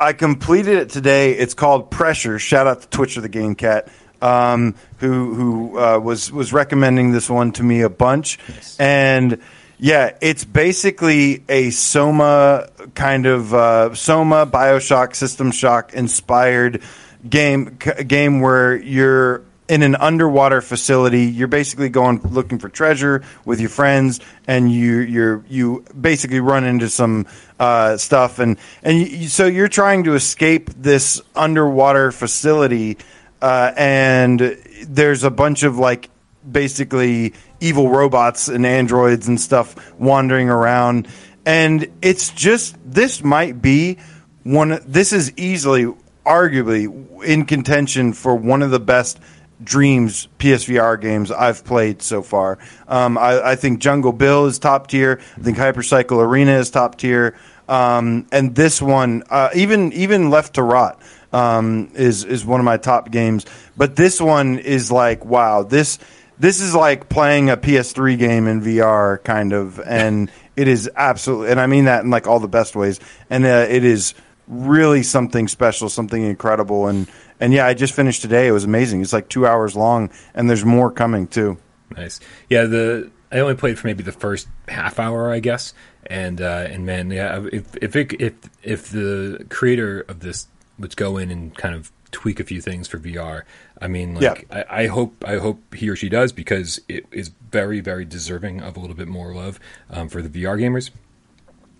I 0.00 0.14
completed 0.14 0.78
it 0.78 0.88
today. 0.88 1.32
It's 1.32 1.52
called 1.52 1.90
Pressure. 1.90 2.38
Shout 2.38 2.66
out 2.66 2.80
to 2.80 2.88
Twitcher 2.88 3.20
the 3.20 3.28
Game 3.28 3.54
Cat, 3.54 3.88
um, 4.22 4.74
who 4.96 5.34
who 5.34 5.78
uh, 5.78 5.98
was 5.98 6.32
was 6.32 6.54
recommending 6.54 7.12
this 7.12 7.28
one 7.28 7.52
to 7.52 7.62
me 7.62 7.82
a 7.82 7.90
bunch, 7.90 8.38
and 8.78 9.38
yeah, 9.78 10.16
it's 10.22 10.44
basically 10.44 11.44
a 11.50 11.68
Soma 11.70 12.68
kind 12.94 13.26
of 13.26 13.52
uh, 13.52 13.94
Soma 13.94 14.46
Bioshock 14.46 15.14
System 15.14 15.50
Shock 15.50 15.92
inspired 15.92 16.82
game 17.28 17.76
c- 17.82 18.04
game 18.04 18.40
where 18.40 18.74
you're 18.76 19.42
in 19.70 19.82
an 19.82 19.94
underwater 19.94 20.60
facility. 20.60 21.26
You're 21.26 21.46
basically 21.48 21.88
going 21.88 22.20
looking 22.22 22.58
for 22.58 22.68
treasure 22.68 23.22
with 23.44 23.60
your 23.60 23.70
friends, 23.70 24.20
and 24.48 24.70
you 24.70 24.98
you're 24.98 25.44
you 25.48 25.84
basically 25.98 26.40
run 26.40 26.64
into 26.64 26.90
some 26.90 27.26
uh, 27.60 27.96
stuff, 27.96 28.40
and 28.40 28.58
and 28.82 28.98
you, 28.98 29.06
you- 29.06 29.28
so 29.28 29.46
you're 29.46 29.68
trying 29.68 30.04
to 30.04 30.14
escape 30.14 30.70
this 30.76 31.22
underwater 31.36 32.10
facility, 32.10 32.98
uh, 33.40 33.72
and 33.76 34.40
there's 34.88 35.22
a 35.22 35.30
bunch 35.30 35.62
of 35.62 35.78
like 35.78 36.10
basically 36.50 37.32
evil 37.60 37.88
robots 37.90 38.48
and 38.48 38.66
androids 38.66 39.28
and 39.28 39.40
stuff 39.40 39.92
wandering 40.00 40.50
around, 40.50 41.06
and 41.46 41.86
it's 42.02 42.30
just 42.30 42.74
this 42.84 43.22
might 43.22 43.62
be 43.62 43.98
one. 44.42 44.80
This 44.84 45.12
is 45.12 45.32
easily, 45.36 45.86
arguably, 46.26 47.22
in 47.22 47.44
contention 47.44 48.14
for 48.14 48.34
one 48.34 48.62
of 48.62 48.70
the 48.72 48.80
best 48.80 49.20
Dreams 49.62 50.28
PSVR 50.38 51.00
games 51.00 51.30
I've 51.30 51.64
played 51.64 52.02
so 52.02 52.22
far. 52.22 52.58
Um, 52.88 53.18
I, 53.18 53.50
I 53.50 53.56
think 53.56 53.80
Jungle 53.80 54.12
Bill 54.12 54.46
is 54.46 54.58
top 54.58 54.86
tier. 54.86 55.20
I 55.36 55.40
think 55.40 55.58
Hypercycle 55.58 56.22
Arena 56.22 56.52
is 56.52 56.70
top 56.70 56.96
tier. 56.96 57.36
Um, 57.68 58.26
and 58.32 58.54
this 58.54 58.82
one, 58.82 59.22
uh, 59.30 59.50
even 59.54 59.92
even 59.92 60.30
Left 60.30 60.54
to 60.54 60.62
Rot, 60.62 61.00
um, 61.32 61.90
is 61.94 62.24
is 62.24 62.44
one 62.44 62.60
of 62.60 62.64
my 62.64 62.78
top 62.78 63.10
games. 63.10 63.46
But 63.76 63.96
this 63.96 64.20
one 64.20 64.58
is 64.58 64.90
like, 64.90 65.24
wow, 65.24 65.62
this 65.62 65.98
this 66.38 66.60
is 66.60 66.74
like 66.74 67.08
playing 67.08 67.50
a 67.50 67.56
PS3 67.56 68.18
game 68.18 68.48
in 68.48 68.62
VR, 68.62 69.22
kind 69.22 69.52
of, 69.52 69.78
and 69.78 70.30
it 70.56 70.68
is 70.68 70.90
absolutely, 70.96 71.50
and 71.50 71.60
I 71.60 71.66
mean 71.66 71.84
that 71.84 72.02
in 72.02 72.10
like 72.10 72.26
all 72.26 72.40
the 72.40 72.48
best 72.48 72.74
ways. 72.74 72.98
And 73.28 73.44
uh, 73.44 73.66
it 73.68 73.84
is 73.84 74.14
really 74.50 75.02
something 75.02 75.48
special, 75.48 75.88
something 75.88 76.22
incredible, 76.22 76.88
and 76.88 77.08
and 77.38 77.52
yeah, 77.54 77.66
I 77.66 77.74
just 77.74 77.94
finished 77.94 78.20
today. 78.20 78.48
It 78.48 78.52
was 78.52 78.64
amazing. 78.64 79.00
It's 79.00 79.12
like 79.12 79.28
two 79.28 79.46
hours 79.46 79.74
long, 79.76 80.10
and 80.34 80.50
there's 80.50 80.64
more 80.64 80.90
coming 80.90 81.26
too. 81.26 81.56
Nice. 81.96 82.20
Yeah, 82.48 82.64
the 82.64 83.10
I 83.32 83.38
only 83.38 83.54
played 83.54 83.78
for 83.78 83.86
maybe 83.86 84.02
the 84.02 84.12
first 84.12 84.48
half 84.68 84.98
hour, 84.98 85.30
I 85.30 85.40
guess. 85.40 85.72
And 86.06 86.40
uh, 86.40 86.66
and 86.68 86.84
man, 86.84 87.10
yeah, 87.10 87.46
if 87.52 87.76
if 87.76 87.96
it, 87.96 88.20
if 88.20 88.34
if 88.62 88.90
the 88.90 89.46
creator 89.48 90.00
of 90.08 90.20
this 90.20 90.48
would 90.78 90.96
go 90.96 91.16
in 91.16 91.30
and 91.30 91.56
kind 91.56 91.74
of 91.74 91.92
tweak 92.10 92.40
a 92.40 92.44
few 92.44 92.60
things 92.60 92.88
for 92.88 92.98
VR, 92.98 93.42
I 93.80 93.86
mean, 93.86 94.14
like 94.16 94.46
Yeah. 94.50 94.64
I, 94.68 94.82
I 94.82 94.86
hope 94.88 95.24
I 95.26 95.36
hope 95.38 95.74
he 95.74 95.88
or 95.88 95.96
she 95.96 96.08
does 96.08 96.32
because 96.32 96.80
it 96.88 97.06
is 97.12 97.30
very 97.52 97.80
very 97.80 98.04
deserving 98.04 98.60
of 98.62 98.76
a 98.76 98.80
little 98.80 98.96
bit 98.96 99.08
more 99.08 99.32
love 99.34 99.60
um, 99.90 100.08
for 100.08 100.22
the 100.22 100.28
VR 100.28 100.60
gamers 100.60 100.90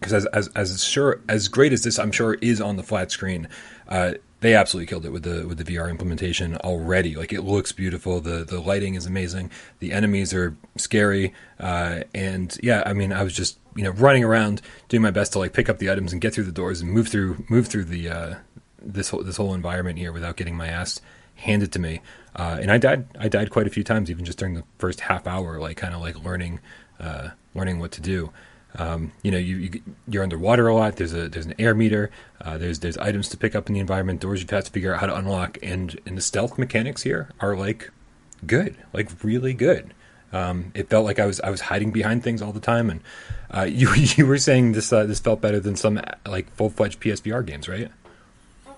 because 0.00 0.12
as, 0.12 0.26
as 0.26 0.48
as 0.48 0.82
sure 0.82 1.20
as 1.28 1.48
great 1.48 1.72
as 1.72 1.84
this 1.84 1.98
I'm 1.98 2.12
sure 2.12 2.34
is 2.34 2.60
on 2.60 2.76
the 2.76 2.82
flat 2.82 3.10
screen, 3.10 3.48
uh, 3.88 4.14
they 4.40 4.54
absolutely 4.54 4.86
killed 4.86 5.04
it 5.04 5.10
with 5.10 5.22
the 5.22 5.46
with 5.46 5.58
the 5.58 5.64
VR 5.64 5.90
implementation 5.90 6.56
already. 6.56 7.14
Like 7.14 7.32
it 7.32 7.42
looks 7.42 7.72
beautiful. 7.72 8.20
The 8.20 8.44
the 8.44 8.60
lighting 8.60 8.94
is 8.94 9.06
amazing. 9.06 9.50
The 9.78 9.92
enemies 9.92 10.32
are 10.32 10.56
scary. 10.76 11.34
Uh, 11.58 12.00
and 12.14 12.56
yeah, 12.62 12.82
I 12.86 12.94
mean, 12.94 13.12
I 13.12 13.22
was 13.22 13.34
just 13.34 13.58
you 13.76 13.84
know 13.84 13.90
running 13.90 14.24
around 14.24 14.62
doing 14.88 15.02
my 15.02 15.10
best 15.10 15.32
to 15.34 15.38
like 15.38 15.52
pick 15.52 15.68
up 15.68 15.78
the 15.78 15.90
items 15.90 16.12
and 16.12 16.20
get 16.20 16.34
through 16.34 16.44
the 16.44 16.52
doors 16.52 16.80
and 16.80 16.90
move 16.90 17.08
through 17.08 17.44
move 17.48 17.68
through 17.68 17.84
the 17.84 18.08
uh, 18.08 18.34
this 18.80 19.10
whole 19.10 19.22
this 19.22 19.36
whole 19.36 19.54
environment 19.54 19.98
here 19.98 20.12
without 20.12 20.36
getting 20.36 20.56
my 20.56 20.68
ass 20.68 21.00
handed 21.36 21.72
to 21.72 21.78
me. 21.78 22.00
Uh, 22.34 22.58
and 22.60 22.70
I 22.70 22.78
died 22.78 23.06
I 23.18 23.28
died 23.28 23.50
quite 23.50 23.66
a 23.66 23.70
few 23.70 23.84
times 23.84 24.10
even 24.10 24.24
just 24.24 24.38
during 24.38 24.54
the 24.54 24.64
first 24.78 25.00
half 25.00 25.26
hour, 25.26 25.58
like 25.58 25.76
kind 25.76 25.94
of 25.94 26.00
like 26.00 26.24
learning 26.24 26.60
uh, 26.98 27.30
learning 27.54 27.78
what 27.78 27.92
to 27.92 28.00
do. 28.00 28.32
Um, 28.76 29.12
you 29.22 29.30
know, 29.30 29.38
you, 29.38 29.56
you 29.56 29.82
you're 30.08 30.22
underwater 30.22 30.68
a 30.68 30.74
lot. 30.74 30.96
There's 30.96 31.12
a 31.12 31.28
there's 31.28 31.46
an 31.46 31.54
air 31.58 31.74
meter. 31.74 32.10
Uh, 32.40 32.58
there's 32.58 32.78
there's 32.78 32.96
items 32.98 33.28
to 33.30 33.36
pick 33.36 33.54
up 33.54 33.68
in 33.68 33.74
the 33.74 33.80
environment. 33.80 34.20
Doors 34.20 34.42
you 34.42 34.48
have 34.50 34.64
to 34.64 34.70
figure 34.70 34.94
out 34.94 35.00
how 35.00 35.06
to 35.06 35.16
unlock. 35.16 35.58
And 35.62 35.98
and 36.06 36.16
the 36.16 36.22
stealth 36.22 36.58
mechanics 36.58 37.02
here 37.02 37.30
are 37.40 37.56
like 37.56 37.90
good, 38.46 38.76
like 38.92 39.10
really 39.24 39.54
good. 39.54 39.92
Um, 40.32 40.70
it 40.74 40.88
felt 40.88 41.04
like 41.04 41.18
I 41.18 41.26
was 41.26 41.40
I 41.40 41.50
was 41.50 41.62
hiding 41.62 41.90
behind 41.90 42.22
things 42.22 42.40
all 42.40 42.52
the 42.52 42.60
time, 42.60 42.90
and 42.90 43.00
uh, 43.52 43.62
you 43.68 43.92
you 43.94 44.26
were 44.26 44.38
saying 44.38 44.72
this 44.72 44.92
uh, 44.92 45.04
this 45.04 45.20
felt 45.20 45.40
better 45.40 45.60
than 45.60 45.76
some 45.76 46.00
like 46.26 46.50
full 46.54 46.70
fledged 46.70 47.00
PSVR 47.00 47.44
games, 47.44 47.68
right? 47.68 47.90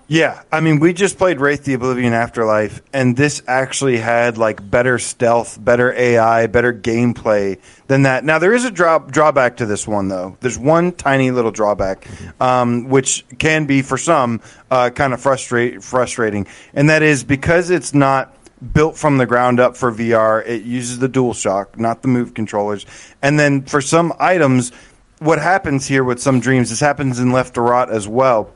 Yeah, 0.07 0.43
I 0.51 0.59
mean, 0.59 0.79
we 0.81 0.91
just 0.91 1.17
played 1.17 1.39
Wraith 1.39 1.63
the 1.63 1.75
Oblivion 1.75 2.11
Afterlife, 2.11 2.81
and 2.91 3.15
this 3.15 3.41
actually 3.47 3.97
had 3.97 4.37
like 4.37 4.69
better 4.69 4.99
stealth, 4.99 5.57
better 5.63 5.93
AI, 5.93 6.47
better 6.47 6.73
gameplay 6.73 7.57
than 7.87 8.01
that. 8.01 8.25
Now 8.25 8.37
there 8.37 8.53
is 8.53 8.65
a 8.65 8.71
drop 8.71 9.11
drawback 9.11 9.57
to 9.57 9.65
this 9.65 9.87
one 9.87 10.09
though. 10.09 10.35
There's 10.41 10.59
one 10.59 10.91
tiny 10.91 11.31
little 11.31 11.51
drawback, 11.51 12.05
um, 12.41 12.89
which 12.89 13.25
can 13.39 13.65
be 13.65 13.81
for 13.81 13.97
some 13.97 14.41
uh, 14.69 14.89
kind 14.89 15.13
of 15.13 15.21
frustrate 15.21 15.81
frustrating, 15.81 16.47
and 16.73 16.89
that 16.89 17.01
is 17.01 17.23
because 17.23 17.69
it's 17.69 17.93
not 17.93 18.35
built 18.73 18.97
from 18.97 19.17
the 19.17 19.25
ground 19.25 19.61
up 19.61 19.77
for 19.77 19.89
VR. 19.89 20.45
It 20.45 20.63
uses 20.63 20.99
the 20.99 21.09
DualShock, 21.09 21.79
not 21.79 22.01
the 22.01 22.09
Move 22.09 22.33
controllers, 22.33 22.85
and 23.21 23.39
then 23.39 23.61
for 23.63 23.79
some 23.79 24.11
items, 24.19 24.73
what 25.19 25.39
happens 25.39 25.87
here 25.87 26.03
with 26.03 26.21
some 26.21 26.41
dreams, 26.41 26.71
this 26.71 26.81
happens 26.81 27.19
in 27.19 27.31
Left 27.31 27.53
to 27.53 27.61
Rot 27.61 27.89
as 27.89 28.05
well 28.05 28.53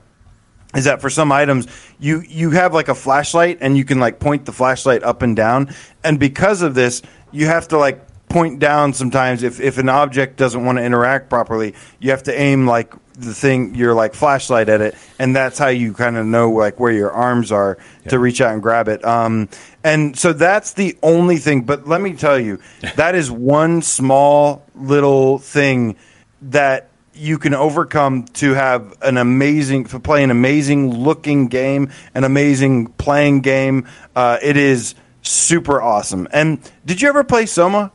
is 0.77 0.85
that 0.85 1.01
for 1.01 1.09
some 1.09 1.31
items 1.31 1.67
you 1.99 2.21
you 2.21 2.51
have 2.51 2.73
like 2.73 2.87
a 2.87 2.95
flashlight 2.95 3.57
and 3.61 3.75
you 3.75 3.83
can 3.83 3.99
like 3.99 4.19
point 4.19 4.45
the 4.45 4.51
flashlight 4.51 5.03
up 5.03 5.21
and 5.21 5.35
down. 5.35 5.73
And 6.03 6.19
because 6.19 6.61
of 6.61 6.75
this 6.75 7.01
you 7.31 7.47
have 7.47 7.67
to 7.69 7.77
like 7.77 8.03
point 8.29 8.59
down 8.59 8.93
sometimes 8.93 9.41
if 9.43 9.59
if 9.59 9.77
an 9.77 9.89
object 9.89 10.37
doesn't 10.37 10.63
want 10.63 10.77
to 10.77 10.83
interact 10.83 11.29
properly 11.29 11.73
you 11.99 12.11
have 12.11 12.23
to 12.23 12.39
aim 12.39 12.67
like 12.67 12.93
the 13.13 13.33
thing 13.33 13.73
your 13.73 13.95
like 13.95 14.13
flashlight 14.13 14.69
at 14.69 14.79
it. 14.79 14.95
And 15.17 15.35
that's 15.35 15.57
how 15.57 15.69
you 15.69 15.93
kind 15.93 16.17
of 16.17 16.27
know 16.27 16.51
like 16.51 16.79
where 16.79 16.91
your 16.91 17.11
arms 17.11 17.51
are 17.51 17.79
yeah. 18.03 18.11
to 18.11 18.19
reach 18.19 18.41
out 18.41 18.53
and 18.53 18.61
grab 18.61 18.87
it. 18.87 19.03
Um 19.03 19.49
and 19.83 20.17
so 20.17 20.33
that's 20.33 20.73
the 20.73 20.95
only 21.01 21.37
thing 21.37 21.61
but 21.61 21.87
let 21.87 22.01
me 22.01 22.13
tell 22.13 22.39
you 22.39 22.59
that 22.95 23.15
is 23.15 23.31
one 23.31 23.81
small 23.81 24.63
little 24.75 25.39
thing 25.39 25.95
that 26.41 26.91
you 27.17 27.37
can 27.37 27.53
overcome 27.53 28.25
to 28.25 28.53
have 28.53 28.95
an 29.01 29.17
amazing 29.17 29.85
to 29.85 29.99
play 29.99 30.23
an 30.23 30.31
amazing 30.31 30.93
looking 30.93 31.47
game, 31.47 31.91
an 32.13 32.23
amazing 32.23 32.87
playing 32.87 33.41
game. 33.41 33.87
Uh, 34.15 34.37
it 34.41 34.57
is 34.57 34.95
super 35.21 35.81
awesome. 35.81 36.27
And 36.31 36.59
did 36.85 37.01
you 37.01 37.09
ever 37.09 37.23
play 37.23 37.45
Soma? 37.45 37.91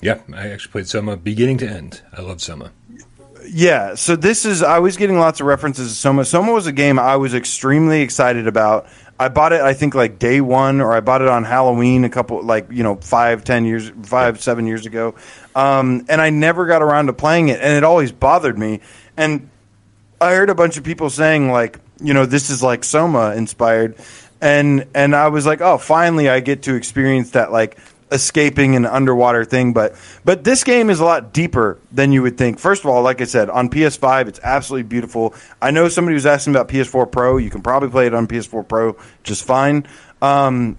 Yeah, 0.00 0.20
I 0.34 0.48
actually 0.48 0.72
played 0.72 0.88
Soma 0.88 1.16
beginning 1.16 1.58
to 1.58 1.68
end. 1.68 2.02
I 2.12 2.22
love 2.22 2.40
Soma. 2.40 2.72
Yeah, 3.46 3.94
so 3.94 4.16
this 4.16 4.44
is 4.44 4.62
I 4.62 4.78
was 4.78 4.96
getting 4.96 5.18
lots 5.18 5.40
of 5.40 5.46
references 5.46 5.88
to 5.88 5.94
Soma. 5.94 6.24
Soma 6.24 6.52
was 6.52 6.66
a 6.66 6.72
game 6.72 6.98
I 6.98 7.16
was 7.16 7.34
extremely 7.34 8.02
excited 8.02 8.46
about. 8.46 8.86
I 9.18 9.28
bought 9.28 9.52
it, 9.52 9.60
I 9.60 9.74
think, 9.74 9.94
like 9.94 10.18
day 10.18 10.40
one, 10.40 10.80
or 10.80 10.94
I 10.94 11.00
bought 11.00 11.20
it 11.20 11.28
on 11.28 11.44
Halloween 11.44 12.04
a 12.04 12.08
couple, 12.08 12.42
like 12.42 12.70
you 12.70 12.82
know, 12.82 12.96
five, 12.96 13.44
ten 13.44 13.66
years, 13.66 13.92
five, 14.02 14.40
seven 14.40 14.66
years 14.66 14.86
ago, 14.86 15.14
um, 15.54 16.06
and 16.08 16.20
I 16.20 16.30
never 16.30 16.66
got 16.66 16.82
around 16.82 17.06
to 17.06 17.12
playing 17.12 17.48
it, 17.48 17.60
and 17.60 17.76
it 17.76 17.84
always 17.84 18.12
bothered 18.12 18.58
me. 18.58 18.80
And 19.16 19.48
I 20.20 20.34
heard 20.34 20.50
a 20.50 20.54
bunch 20.54 20.76
of 20.76 20.84
people 20.84 21.10
saying 21.10 21.50
like, 21.50 21.78
you 22.00 22.14
know, 22.14 22.26
this 22.26 22.50
is 22.50 22.62
like 22.62 22.84
Soma 22.84 23.34
inspired, 23.34 23.96
and 24.40 24.86
and 24.94 25.14
I 25.14 25.28
was 25.28 25.46
like, 25.46 25.60
oh, 25.60 25.78
finally, 25.78 26.28
I 26.28 26.40
get 26.40 26.62
to 26.62 26.74
experience 26.74 27.30
that 27.32 27.52
like 27.52 27.78
escaping 28.12 28.76
an 28.76 28.86
underwater 28.86 29.44
thing. 29.44 29.72
But 29.72 29.94
but 30.24 30.44
this 30.44 30.64
game 30.64 30.90
is 30.90 31.00
a 31.00 31.04
lot 31.04 31.32
deeper 31.32 31.78
than 31.92 32.12
you 32.12 32.22
would 32.22 32.36
think. 32.36 32.58
First 32.58 32.84
of 32.84 32.90
all 32.90 33.02
like 33.02 33.20
i 33.20 33.24
said 33.24 33.48
on 33.48 33.68
ps5 33.68 34.28
it's 34.28 34.40
absolutely 34.42 34.88
beautiful. 34.88 35.34
I 35.60 35.70
know 35.70 35.88
somebody 35.88 36.14
was 36.14 36.26
asking 36.26 36.54
about 36.54 36.68
ps4 36.68 37.10
pro. 37.10 37.36
You 37.36 37.50
can 37.50 37.62
probably 37.62 37.88
play 37.88 38.06
it 38.06 38.14
on 38.14 38.26
ps4 38.26 38.66
pro 38.66 38.96
just 39.22 39.44
fine. 39.44 39.86
Um, 40.20 40.76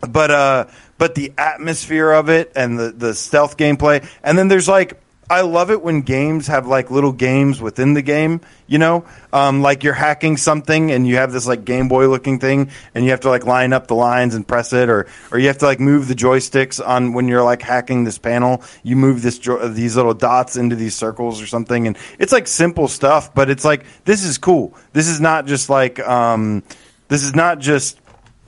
but 0.00 0.30
uh 0.30 0.66
but 0.98 1.14
the 1.14 1.32
atmosphere 1.38 2.10
of 2.10 2.28
it 2.28 2.52
and 2.56 2.78
the 2.78 2.92
the 2.92 3.14
stealth 3.14 3.56
gameplay 3.56 4.06
and 4.22 4.36
then 4.38 4.48
there's 4.48 4.68
like 4.68 5.00
I 5.28 5.40
love 5.40 5.72
it 5.72 5.82
when 5.82 6.02
games 6.02 6.46
have 6.46 6.68
like 6.68 6.88
little 6.92 7.10
games 7.10 7.60
within 7.60 7.94
the 7.94 8.02
game, 8.02 8.42
you 8.68 8.78
know, 8.78 9.04
um, 9.32 9.60
like 9.60 9.82
you're 9.82 9.92
hacking 9.92 10.36
something 10.36 10.92
and 10.92 11.06
you 11.06 11.16
have 11.16 11.32
this 11.32 11.48
like 11.48 11.64
Game 11.64 11.88
Boy 11.88 12.08
looking 12.08 12.38
thing 12.38 12.70
and 12.94 13.04
you 13.04 13.10
have 13.10 13.20
to 13.20 13.28
like 13.28 13.44
line 13.44 13.72
up 13.72 13.88
the 13.88 13.94
lines 13.94 14.36
and 14.36 14.46
press 14.46 14.72
it, 14.72 14.88
or 14.88 15.08
or 15.32 15.40
you 15.40 15.48
have 15.48 15.58
to 15.58 15.64
like 15.64 15.80
move 15.80 16.06
the 16.06 16.14
joysticks 16.14 16.86
on 16.86 17.12
when 17.12 17.26
you're 17.26 17.42
like 17.42 17.60
hacking 17.60 18.04
this 18.04 18.18
panel. 18.18 18.62
You 18.84 18.94
move 18.94 19.22
this 19.22 19.38
jo- 19.40 19.66
these 19.68 19.96
little 19.96 20.14
dots 20.14 20.56
into 20.56 20.76
these 20.76 20.94
circles 20.94 21.42
or 21.42 21.48
something, 21.48 21.88
and 21.88 21.98
it's 22.20 22.32
like 22.32 22.46
simple 22.46 22.86
stuff, 22.86 23.34
but 23.34 23.50
it's 23.50 23.64
like 23.64 23.84
this 24.04 24.22
is 24.22 24.38
cool. 24.38 24.76
This 24.92 25.08
is 25.08 25.20
not 25.20 25.46
just 25.46 25.68
like 25.68 25.98
um, 25.98 26.62
this 27.08 27.24
is 27.24 27.34
not 27.34 27.58
just 27.58 27.98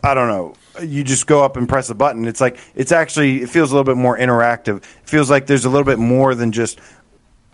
I 0.05 0.15
don't 0.15 0.29
know 0.29 0.55
you 0.83 1.05
just 1.05 1.27
go 1.27 1.45
up 1.45 1.57
and 1.57 1.69
press 1.69 1.91
a 1.91 1.95
button. 1.95 2.27
It's 2.27 2.41
like 2.41 2.59
it's 2.75 2.93
actually 2.93 3.43
it 3.43 3.51
feels 3.51 3.71
a 3.71 3.75
little 3.75 3.85
bit 3.85 3.97
more 3.97 4.17
interactive. 4.19 4.79
It 4.79 5.09
feels 5.09 5.31
like 5.31 5.47
there's 5.47 5.65
a 5.65 5.71
little 5.71 5.85
bit 5.85 5.99
more 5.99 6.35
than 6.35 6.53
just 6.53 6.81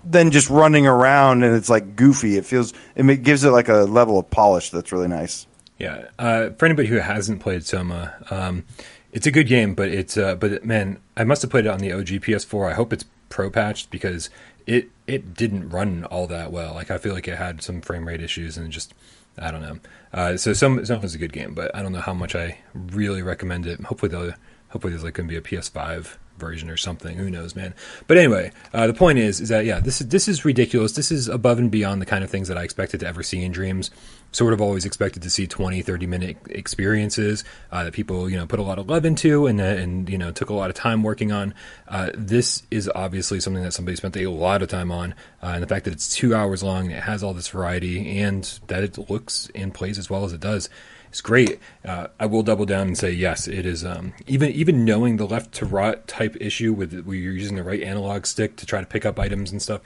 than 0.04 0.30
just 0.30 0.50
running 0.50 0.86
around 0.86 1.42
and 1.44 1.54
it's 1.56 1.68
like 1.68 1.96
goofy. 1.96 2.36
It 2.36 2.44
feels 2.44 2.72
it 2.94 3.22
gives 3.22 3.44
it 3.44 3.50
like 3.50 3.68
a 3.68 3.84
level 3.84 4.18
of 4.18 4.30
polish 4.30 4.70
that's 4.70 4.92
really 4.92 5.08
nice. 5.08 5.46
Yeah, 5.78 6.08
uh, 6.18 6.50
for 6.50 6.66
anybody 6.66 6.88
who 6.88 6.96
hasn't 6.96 7.40
played 7.40 7.64
Soma, 7.64 8.14
um, 8.30 8.64
it's 9.12 9.26
a 9.26 9.32
good 9.32 9.48
game, 9.48 9.74
but 9.74 9.88
it's 9.88 10.16
uh, 10.16 10.36
but 10.36 10.64
man, 10.64 10.98
I 11.16 11.24
must 11.24 11.42
have 11.42 11.50
played 11.50 11.66
it 11.66 11.70
on 11.70 11.80
the 11.80 11.92
OG 11.92 12.06
PS4. 12.06 12.70
I 12.70 12.74
hope 12.74 12.92
it's 12.92 13.04
pro 13.28 13.50
patched 13.50 13.90
because 13.90 14.30
it 14.66 14.88
it 15.06 15.34
didn't 15.34 15.70
run 15.70 16.04
all 16.04 16.26
that 16.28 16.52
well. 16.52 16.74
Like 16.74 16.90
I 16.90 16.98
feel 16.98 17.14
like 17.14 17.28
it 17.28 17.38
had 17.38 17.62
some 17.62 17.80
frame 17.80 18.06
rate 18.06 18.22
issues 18.22 18.56
and 18.56 18.70
just 18.70 18.94
I 19.38 19.50
don't 19.50 19.62
know. 19.62 19.78
Uh, 20.12 20.36
so 20.36 20.52
some 20.52 20.84
some 20.84 21.02
is 21.02 21.14
a 21.14 21.18
good 21.18 21.32
game, 21.32 21.54
but 21.54 21.74
I 21.74 21.82
don't 21.82 21.92
know 21.92 22.00
how 22.00 22.14
much 22.14 22.34
I 22.34 22.58
really 22.74 23.22
recommend 23.22 23.66
it. 23.66 23.80
Hopefully 23.80 24.10
they'll 24.10 24.34
hopefully 24.68 24.92
there's 24.92 25.04
like 25.04 25.14
going 25.14 25.28
to 25.28 25.32
be 25.32 25.38
a 25.38 25.60
PS5 25.60 26.16
version 26.38 26.70
or 26.70 26.76
something. 26.76 27.16
Who 27.16 27.30
knows, 27.30 27.54
man? 27.54 27.74
But 28.06 28.18
anyway, 28.18 28.52
uh, 28.72 28.86
the 28.86 28.94
point 28.94 29.18
is, 29.18 29.40
is 29.40 29.48
that 29.48 29.64
yeah, 29.64 29.80
this 29.80 30.00
is 30.00 30.08
this 30.08 30.28
is 30.28 30.44
ridiculous. 30.44 30.92
This 30.92 31.10
is 31.10 31.28
above 31.28 31.58
and 31.58 31.70
beyond 31.70 32.00
the 32.00 32.06
kind 32.06 32.22
of 32.22 32.30
things 32.30 32.48
that 32.48 32.58
I 32.58 32.62
expected 32.62 33.00
to 33.00 33.06
ever 33.06 33.22
see 33.22 33.42
in 33.42 33.52
Dreams. 33.52 33.90
Sort 34.34 34.52
of 34.52 34.60
always 34.60 34.84
expected 34.84 35.22
to 35.22 35.30
see 35.30 35.46
20, 35.46 35.80
30 35.80 36.06
minute 36.06 36.36
experiences 36.50 37.44
uh, 37.70 37.84
that 37.84 37.92
people 37.92 38.28
you 38.28 38.36
know 38.36 38.46
put 38.46 38.58
a 38.58 38.62
lot 38.62 38.78
of 38.80 38.88
love 38.88 39.04
into 39.04 39.46
and 39.46 39.60
uh, 39.60 39.64
and 39.64 40.10
you 40.10 40.18
know 40.18 40.32
took 40.32 40.50
a 40.50 40.54
lot 40.54 40.70
of 40.70 40.76
time 40.76 41.04
working 41.04 41.30
on. 41.30 41.54
Uh, 41.86 42.10
this 42.14 42.64
is 42.70 42.90
obviously 42.94 43.38
something 43.38 43.62
that 43.62 43.72
somebody 43.72 43.96
spent 43.96 44.16
a 44.16 44.26
lot 44.26 44.60
of 44.60 44.68
time 44.68 44.90
on, 44.90 45.12
uh, 45.40 45.52
and 45.54 45.62
the 45.62 45.68
fact 45.68 45.84
that 45.84 45.94
it's 45.94 46.14
two 46.14 46.34
hours 46.34 46.64
long, 46.64 46.90
it 46.90 47.04
has 47.04 47.22
all 47.22 47.32
this 47.32 47.48
variety, 47.48 48.18
and 48.18 48.58
that 48.66 48.82
it 48.82 48.98
looks 49.08 49.50
and 49.54 49.72
plays 49.72 49.98
as 49.98 50.10
well 50.10 50.24
as 50.24 50.32
it 50.32 50.40
does 50.40 50.68
it's 51.14 51.20
great. 51.20 51.60
Uh, 51.84 52.08
I 52.18 52.26
will 52.26 52.42
double 52.42 52.66
down 52.66 52.88
and 52.88 52.98
say 52.98 53.12
yes, 53.12 53.46
it 53.46 53.64
is. 53.64 53.84
Um, 53.84 54.14
even 54.26 54.50
even 54.50 54.84
knowing 54.84 55.16
the 55.16 55.28
Left 55.28 55.52
to 55.52 55.64
Rot 55.64 56.08
type 56.08 56.36
issue 56.40 56.72
with 56.72 57.04
where 57.04 57.14
you're 57.14 57.32
using 57.32 57.54
the 57.54 57.62
right 57.62 57.80
analog 57.84 58.26
stick 58.26 58.56
to 58.56 58.66
try 58.66 58.80
to 58.80 58.86
pick 58.86 59.06
up 59.06 59.20
items 59.20 59.52
and 59.52 59.62
stuff. 59.62 59.80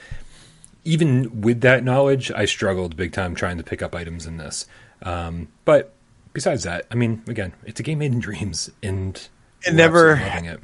Even 0.89 1.43
with 1.43 1.61
that 1.61 1.85
knowledge, 1.85 2.31
I 2.31 2.47
struggled 2.47 2.97
big 2.97 3.13
time 3.13 3.35
trying 3.35 3.59
to 3.59 3.63
pick 3.63 3.83
up 3.83 3.95
items 3.95 4.27
in 4.27 4.39
this. 4.39 4.67
Um, 5.03 5.49
but 5.67 5.93
besides 6.33 6.63
that, 6.63 6.87
I 6.91 6.95
mean, 6.95 7.23
again, 7.29 7.53
it's 7.65 7.79
a 7.79 7.83
game 7.83 7.99
made 7.99 8.13
in 8.13 8.21
dreams, 8.21 8.71
and 8.83 9.29
it 9.67 9.75
never 9.75 10.15
it. 10.15 10.61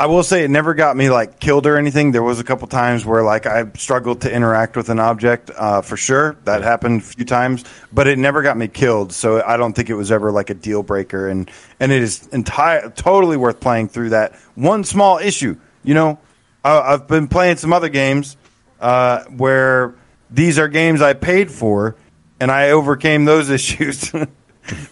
I 0.00 0.06
will 0.06 0.24
say 0.24 0.44
it 0.44 0.50
never 0.50 0.74
got 0.74 0.96
me 0.96 1.10
like 1.10 1.38
killed 1.38 1.66
or 1.66 1.76
anything. 1.76 2.10
There 2.10 2.22
was 2.22 2.40
a 2.40 2.44
couple 2.44 2.66
times 2.68 3.04
where 3.04 3.22
like 3.22 3.46
I 3.46 3.70
struggled 3.74 4.22
to 4.22 4.32
interact 4.32 4.76
with 4.76 4.88
an 4.88 4.98
object 4.98 5.50
uh, 5.54 5.82
for 5.82 5.96
sure. 5.96 6.36
That 6.44 6.62
happened 6.62 7.02
a 7.02 7.04
few 7.04 7.24
times, 7.24 7.64
but 7.92 8.08
it 8.08 8.18
never 8.18 8.42
got 8.42 8.56
me 8.56 8.66
killed. 8.66 9.12
So 9.12 9.42
I 9.44 9.56
don't 9.56 9.72
think 9.72 9.90
it 9.90 9.94
was 9.94 10.10
ever 10.10 10.32
like 10.32 10.50
a 10.50 10.54
deal 10.54 10.82
breaker. 10.82 11.28
And 11.28 11.50
and 11.78 11.92
it 11.92 12.02
is 12.02 12.26
entire 12.28 12.90
totally 12.90 13.36
worth 13.36 13.60
playing 13.60 13.88
through 13.88 14.10
that 14.10 14.34
one 14.56 14.84
small 14.84 15.18
issue. 15.18 15.56
You 15.84 15.94
know, 15.94 16.18
I, 16.64 16.92
have 16.92 17.06
been 17.06 17.28
playing 17.28 17.58
some 17.58 17.72
other 17.72 17.88
games 17.88 18.36
uh, 18.84 19.24
where 19.24 19.94
these 20.30 20.58
are 20.58 20.68
games 20.68 21.02
I 21.02 21.14
paid 21.14 21.50
for, 21.50 21.96
and 22.38 22.50
I 22.50 22.70
overcame 22.70 23.24
those 23.24 23.50
issues. 23.58 24.12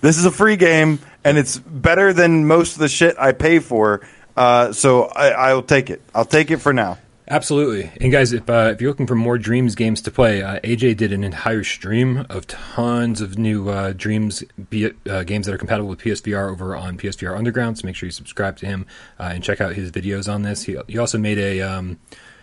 this 0.01 0.19
is 0.19 0.25
a 0.25 0.33
free 0.33 0.57
game, 0.57 0.99
and 1.23 1.39
it's 1.39 1.59
better 1.59 2.13
than 2.13 2.47
most 2.47 2.73
of 2.73 2.79
the 2.81 2.89
shit 2.89 3.17
I 3.19 3.33
pay 3.33 3.61
for 3.61 4.01
uh, 4.37 4.73
so 4.73 5.05
I, 5.05 5.53
will 5.53 5.63
take 5.63 5.91
it. 5.91 6.03
I'll 6.15 6.25
take 6.25 6.51
it 6.51 6.59
for 6.59 6.73
now. 6.73 6.99
Absolutely. 7.29 7.91
And 8.01 8.11
guys, 8.11 8.33
if 8.33 8.49
uh, 8.51 8.71
if 8.75 8.81
you're 8.81 8.91
looking 8.91 9.07
for 9.07 9.15
more 9.15 9.39
Dreams 9.39 9.75
games 9.75 10.03
to 10.03 10.11
play, 10.11 10.43
uh, 10.43 10.59
AJ 10.61 10.97
did 10.97 11.13
an 11.13 11.23
entire 11.23 11.65
stream 11.65 12.27
of 12.29 12.47
tons 12.47 13.21
of 13.21 13.39
new 13.39 13.69
uh, 13.69 13.93
Dreams 13.97 14.43
uh, 14.43 15.23
games 15.23 15.47
that 15.47 15.55
are 15.55 15.59
compatible 15.59 15.89
with 15.89 16.01
PSVR 16.01 16.51
over 16.51 16.77
on 16.77 16.99
PSVR 16.99 17.37
Underground. 17.37 17.79
So 17.79 17.87
make 17.87 17.97
sure 17.97 18.07
you 18.07 18.13
subscribe 18.13 18.57
to 18.59 18.67
him 18.67 18.87
uh, 19.21 19.31
and 19.35 19.43
check 19.43 19.61
out 19.61 19.75
his 19.75 19.91
videos 19.91 20.31
on 20.33 20.43
this. 20.43 20.65
He, 20.65 20.77
he 20.89 20.99
also 20.99 21.17
made 21.17 21.39
a 21.39 21.61
um, 21.61 21.99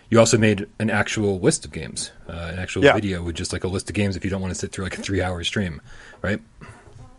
you 0.10 0.20
also 0.20 0.38
made 0.38 0.68
an 0.80 0.90
actual 0.90 1.40
list 1.40 1.66
of 1.66 1.72
games, 1.72 2.12
uh, 2.28 2.50
an 2.52 2.60
actual 2.60 2.84
yeah. 2.84 2.94
video 2.94 3.22
with 3.22 3.36
just 3.36 3.54
like 3.54 3.64
a 3.64 3.68
list 3.68 3.90
of 3.90 3.96
games 3.96 4.16
if 4.16 4.24
you 4.24 4.32
don't 4.32 4.42
want 4.42 4.54
to 4.54 4.60
sit 4.60 4.72
through 4.72 4.86
like 4.86 4.98
a 4.98 5.02
three 5.02 5.22
hour 5.22 5.44
stream, 5.44 5.82
right? 6.22 6.42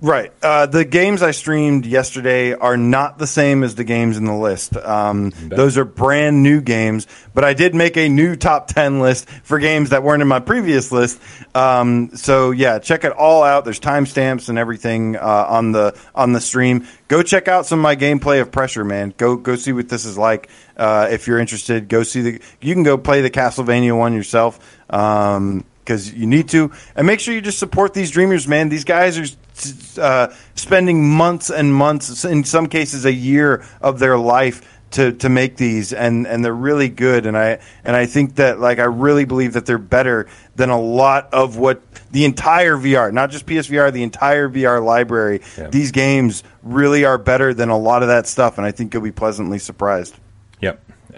Right. 0.02 0.32
Uh, 0.42 0.64
the 0.64 0.86
games 0.86 1.22
I 1.22 1.32
streamed 1.32 1.84
yesterday 1.84 2.54
are 2.54 2.78
not 2.78 3.18
the 3.18 3.26
same 3.26 3.62
as 3.62 3.74
the 3.74 3.84
games 3.84 4.16
in 4.16 4.24
the 4.24 4.34
list. 4.34 4.74
Um, 4.76 5.30
those 5.36 5.76
are 5.76 5.84
brand 5.84 6.42
new 6.42 6.62
games, 6.62 7.06
but 7.34 7.44
I 7.44 7.52
did 7.52 7.74
make 7.74 7.98
a 7.98 8.08
new 8.08 8.34
top 8.34 8.68
10 8.68 9.00
list 9.00 9.28
for 9.28 9.58
games 9.58 9.90
that 9.90 10.02
weren't 10.02 10.22
in 10.22 10.28
my 10.28 10.40
previous 10.40 10.90
list. 10.90 11.20
Um, 11.54 12.16
so 12.16 12.50
yeah, 12.50 12.78
check 12.78 13.04
it 13.04 13.12
all 13.12 13.42
out. 13.42 13.64
There's 13.64 13.80
timestamps 13.80 14.48
and 14.48 14.56
everything 14.58 15.16
uh, 15.16 15.46
on 15.48 15.72
the 15.72 15.98
on 16.14 16.32
the 16.32 16.40
stream. 16.40 16.86
Go 17.08 17.22
check 17.22 17.46
out 17.46 17.66
some 17.66 17.80
of 17.80 17.82
my 17.82 17.96
gameplay 17.96 18.40
of 18.40 18.50
Pressure, 18.50 18.84
man. 18.84 19.12
Go 19.18 19.36
go 19.36 19.56
see 19.56 19.72
what 19.72 19.90
this 19.90 20.06
is 20.06 20.16
like. 20.16 20.48
Uh, 20.78 21.08
if 21.10 21.26
you're 21.26 21.38
interested, 21.38 21.88
go 21.88 22.04
see 22.04 22.22
the. 22.22 22.40
You 22.62 22.72
can 22.72 22.84
go 22.84 22.96
play 22.96 23.20
the 23.20 23.30
Castlevania 23.30 23.96
one 23.96 24.14
yourself. 24.14 24.58
Um, 24.88 25.64
because 25.90 26.14
you 26.14 26.26
need 26.26 26.48
to. 26.50 26.70
And 26.94 27.04
make 27.04 27.18
sure 27.18 27.34
you 27.34 27.40
just 27.40 27.58
support 27.58 27.94
these 27.94 28.12
dreamers, 28.12 28.46
man. 28.46 28.68
These 28.68 28.84
guys 28.84 29.18
are 29.18 30.00
uh, 30.00 30.32
spending 30.54 31.08
months 31.08 31.50
and 31.50 31.74
months, 31.74 32.24
in 32.24 32.44
some 32.44 32.68
cases 32.68 33.04
a 33.04 33.12
year 33.12 33.64
of 33.80 33.98
their 33.98 34.16
life 34.16 34.78
to 34.92 35.12
to 35.14 35.28
make 35.28 35.56
these, 35.56 35.92
and 35.92 36.28
and 36.28 36.44
they're 36.44 36.54
really 36.54 36.88
good. 36.88 37.26
And 37.26 37.36
I 37.36 37.58
and 37.82 37.96
I 37.96 38.06
think 38.06 38.36
that 38.36 38.60
like 38.60 38.78
I 38.78 38.84
really 38.84 39.24
believe 39.24 39.54
that 39.54 39.66
they're 39.66 39.78
better 39.78 40.28
than 40.54 40.70
a 40.70 40.80
lot 40.80 41.34
of 41.34 41.56
what 41.56 41.82
the 42.12 42.24
entire 42.24 42.76
VR, 42.76 43.12
not 43.12 43.30
just 43.30 43.46
PSVR, 43.46 43.92
the 43.92 44.04
entire 44.04 44.48
VR 44.48 44.84
library. 44.84 45.40
Yeah. 45.58 45.70
These 45.70 45.90
games 45.90 46.44
really 46.62 47.04
are 47.04 47.18
better 47.18 47.52
than 47.52 47.68
a 47.68 47.78
lot 47.78 48.02
of 48.02 48.08
that 48.08 48.28
stuff, 48.28 48.58
and 48.58 48.66
I 48.66 48.70
think 48.70 48.94
you'll 48.94 49.02
be 49.02 49.12
pleasantly 49.12 49.58
surprised. 49.58 50.14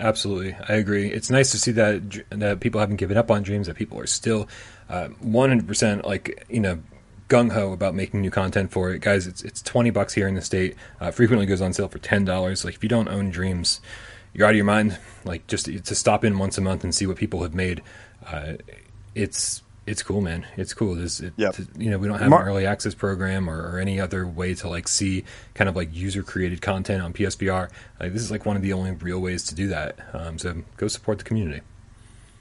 Absolutely. 0.02 0.56
I 0.68 0.74
agree. 0.74 1.06
It's 1.12 1.30
nice 1.30 1.52
to 1.52 1.58
see 1.58 1.70
that 1.72 2.24
that 2.30 2.58
people 2.58 2.80
haven't 2.80 2.96
given 2.96 3.16
up 3.16 3.30
on 3.30 3.42
dreams. 3.42 3.68
That 3.68 3.76
people 3.76 4.00
are 4.00 4.06
still 4.06 4.48
uh, 4.88 5.08
one 5.20 5.48
hundred 5.48 5.68
percent 5.68 6.04
like 6.04 6.44
you 6.50 6.58
know 6.58 6.82
gung 7.28 7.52
ho 7.52 7.72
about 7.72 7.94
making 7.94 8.20
new 8.20 8.30
content 8.30 8.72
for 8.72 8.90
it, 8.90 9.00
guys. 9.00 9.28
It's 9.28 9.42
it's 9.42 9.62
twenty 9.62 9.90
bucks 9.90 10.12
here 10.12 10.26
in 10.26 10.34
the 10.34 10.42
state. 10.42 10.74
Uh, 11.00 11.12
frequently 11.12 11.46
goes 11.46 11.60
on 11.60 11.72
sale 11.72 11.86
for 11.86 12.00
ten 12.00 12.24
dollars. 12.24 12.64
Like 12.64 12.74
if 12.74 12.82
you 12.82 12.88
don't 12.88 13.06
own 13.06 13.30
dreams, 13.30 13.80
you're 14.34 14.44
out 14.44 14.50
of 14.50 14.56
your 14.56 14.64
mind. 14.64 14.98
Like 15.24 15.46
just 15.46 15.66
to 15.66 15.94
stop 15.94 16.24
in 16.24 16.36
once 16.36 16.58
a 16.58 16.60
month 16.60 16.82
and 16.82 16.92
see 16.92 17.06
what 17.06 17.16
people 17.16 17.44
have 17.44 17.54
made. 17.54 17.80
Uh, 18.26 18.54
it's 19.14 19.62
it's 19.86 20.02
cool, 20.02 20.20
man. 20.20 20.46
It's 20.56 20.74
cool. 20.74 20.94
This, 20.94 21.20
it, 21.20 21.32
Yep. 21.36 21.56
you 21.76 21.90
know, 21.90 21.98
we 21.98 22.06
don't 22.08 22.18
have 22.20 22.30
Mar- 22.30 22.42
an 22.42 22.48
early 22.48 22.66
access 22.66 22.94
program 22.94 23.50
or, 23.50 23.72
or 23.72 23.78
any 23.78 24.00
other 24.00 24.26
way 24.26 24.54
to 24.54 24.68
like 24.68 24.86
see 24.88 25.24
kind 25.54 25.68
of 25.68 25.74
like 25.76 25.94
user 25.94 26.22
created 26.22 26.62
content 26.62 27.02
on 27.02 27.12
PSVR. 27.12 27.68
Like 27.98 28.12
this 28.12 28.22
is 28.22 28.30
like 28.30 28.46
one 28.46 28.56
of 28.56 28.62
the 28.62 28.72
only 28.74 28.92
real 28.92 29.18
ways 29.20 29.44
to 29.46 29.54
do 29.54 29.68
that. 29.68 29.96
Um, 30.12 30.38
so 30.38 30.62
go 30.76 30.86
support 30.88 31.18
the 31.18 31.24
community. 31.24 31.62